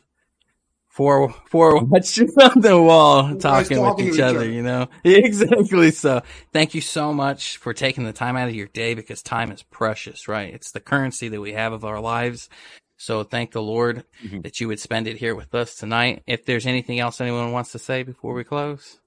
four 0.99 1.29
four 1.49 1.81
watchers 1.85 2.35
on 2.37 2.59
the 2.59 2.79
wall 2.81 3.33
guys 3.35 3.41
talking 3.69 3.81
with 3.81 3.99
each 4.01 4.15
each 4.15 4.19
other. 4.19 4.39
other. 4.39 4.49
You 4.49 4.61
know, 4.61 4.89
exactly. 5.05 5.91
So 5.91 6.21
thank 6.51 6.75
you 6.75 6.81
so 6.81 7.13
much 7.13 7.55
for 7.57 7.73
taking 7.73 8.03
the 8.03 8.11
time 8.13 8.35
out 8.35 8.49
of 8.49 8.55
your 8.55 8.67
day 8.67 8.95
because 8.95 9.23
time 9.23 9.49
is 9.51 9.63
precious, 9.63 10.27
right? 10.27 10.53
It's 10.53 10.71
the 10.71 10.81
currency 10.81 11.29
that 11.29 11.39
we 11.39 11.53
have 11.53 11.71
of 11.71 11.85
our 11.85 12.01
lives. 12.01 12.49
So 12.97 13.23
thank 13.23 13.53
the 13.53 13.61
Lord 13.61 14.03
Mhm. 14.25 14.43
that 14.43 14.59
you 14.59 14.67
would 14.67 14.79
spend 14.81 15.07
it 15.07 15.15
here 15.17 15.33
with 15.35 15.55
us 15.55 15.75
tonight. 15.75 16.21
If 16.27 16.43
there's 16.45 16.65
anything 16.67 16.99
else 16.99 17.21
anyone 17.21 17.53
wants 17.53 17.71
to 17.71 17.79
say 17.79 18.03
before 18.03 18.33
we 18.33 18.43
close. 18.43 18.99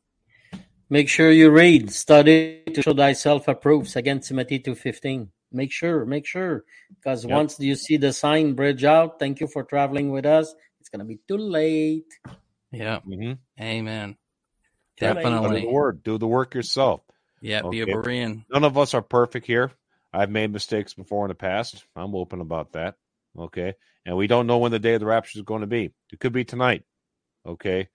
Make 0.88 1.10
sure 1.10 1.30
you 1.30 1.50
read, 1.50 1.90
study 1.92 2.62
to 2.72 2.80
show 2.82 2.94
thyself 2.94 3.48
approved. 3.48 3.88
Second 3.90 4.22
Timothy 4.22 4.58
two 4.60 4.74
fifteen. 4.74 5.28
Make 5.52 5.72
sure, 5.72 6.06
make 6.06 6.26
sure, 6.26 6.64
because 6.96 7.24
Yep. 7.24 7.32
once 7.38 7.60
you 7.60 7.74
see 7.76 7.98
the 7.98 8.12
sign 8.14 8.54
bridge 8.54 8.84
out, 8.84 9.18
thank 9.18 9.40
you 9.40 9.46
for 9.46 9.62
traveling 9.62 10.10
with 10.10 10.24
us. 10.24 10.54
It's 10.92 10.98
gonna 10.98 11.08
be 11.08 11.20
too 11.26 11.38
late. 11.38 12.12
Yeah. 12.70 13.00
Mhm. 13.00 13.38
Amen. 13.58 14.18
Yeah, 15.00 15.12
Study 15.12 15.24
Definitely. 15.24 15.60
the 15.62 15.68
word. 15.68 16.02
Do 16.02 16.18
the 16.18 16.26
work 16.26 16.54
yourself. 16.54 17.00
Yeah. 17.40 17.62
Be 17.62 17.80
a 17.80 17.84
Okay. 17.84 17.92
Berean. 17.94 18.44
None 18.50 18.64
of 18.64 18.76
us 18.76 18.92
are 18.92 19.00
perfect 19.00 19.46
here. 19.46 19.72
I've 20.12 20.30
made 20.30 20.52
mistakes 20.52 20.92
before 20.92 21.24
in 21.24 21.30
the 21.30 21.34
past. 21.34 21.86
I'm 21.96 22.14
open 22.14 22.42
about 22.42 22.72
that. 22.72 22.96
Okay. 23.38 23.72
And 24.04 24.18
we 24.18 24.26
don't 24.26 24.46
know 24.46 24.58
when 24.58 24.70
the 24.70 24.78
day 24.78 24.92
of 24.92 25.00
the 25.00 25.06
rapture 25.06 25.38
is 25.38 25.44
going 25.44 25.62
to 25.62 25.66
be. 25.66 25.92
It 26.12 26.20
could 26.20 26.34
be 26.34 26.44
tonight. 26.44 26.84
Okay. 27.46 27.88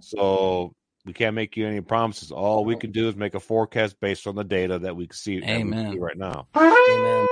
So 0.00 0.74
we 1.06 1.14
can't 1.14 1.34
make 1.34 1.56
you 1.56 1.66
any 1.66 1.80
promises. 1.80 2.30
All 2.30 2.66
we 2.66 2.76
can 2.76 2.92
do 2.92 3.08
is 3.08 3.16
make 3.16 3.34
a 3.34 3.40
forecast 3.40 3.98
based 4.00 4.26
on 4.26 4.34
the 4.34 4.44
data 4.44 4.80
that 4.80 4.96
we 4.96 5.06
can 5.06 5.16
see, 5.16 5.40
that 5.40 5.46
we 5.46 5.52
can 5.52 5.60
Amen. 5.62 5.92
see 5.94 5.98
right 5.98 6.18
now. 6.18 6.46
Amen. 6.54 7.26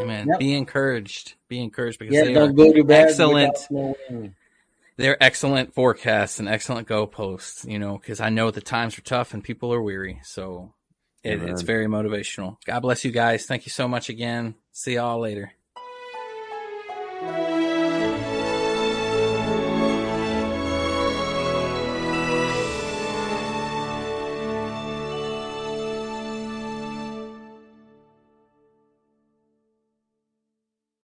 Amen. 0.00 0.28
Yep. 0.28 0.38
Be 0.38 0.54
encouraged. 0.54 1.34
Be 1.48 1.60
encouraged 1.60 1.98
because 1.98 2.14
Yeah, 2.14 2.24
they 2.24 2.30
are 2.30 2.46
don't 2.46 2.56
go 2.56 2.72
to 2.72 2.84
bed 2.84 3.08
excellent. 3.08 3.68
they're 4.96 5.22
excellent 5.22 5.74
forecasts 5.74 6.38
and 6.38 6.48
excellent 6.48 6.88
go 6.88 7.06
posts, 7.06 7.64
you 7.64 7.78
know, 7.78 7.98
because 7.98 8.20
I 8.20 8.28
know 8.28 8.50
the 8.50 8.60
times 8.60 8.98
are 8.98 9.02
tough 9.02 9.34
and 9.34 9.42
people 9.44 9.72
are 9.72 9.82
weary. 9.82 10.20
So 10.24 10.74
it, 11.22 11.42
it's 11.42 11.62
very 11.62 11.86
motivational. 11.86 12.56
God 12.64 12.80
bless 12.80 13.04
you 13.04 13.10
guys. 13.10 13.46
Thank 13.46 13.66
you 13.66 13.70
so 13.70 13.86
much 13.86 14.08
again. 14.08 14.54
See 14.72 14.94
y'all 14.94 15.20
later. 15.20 15.52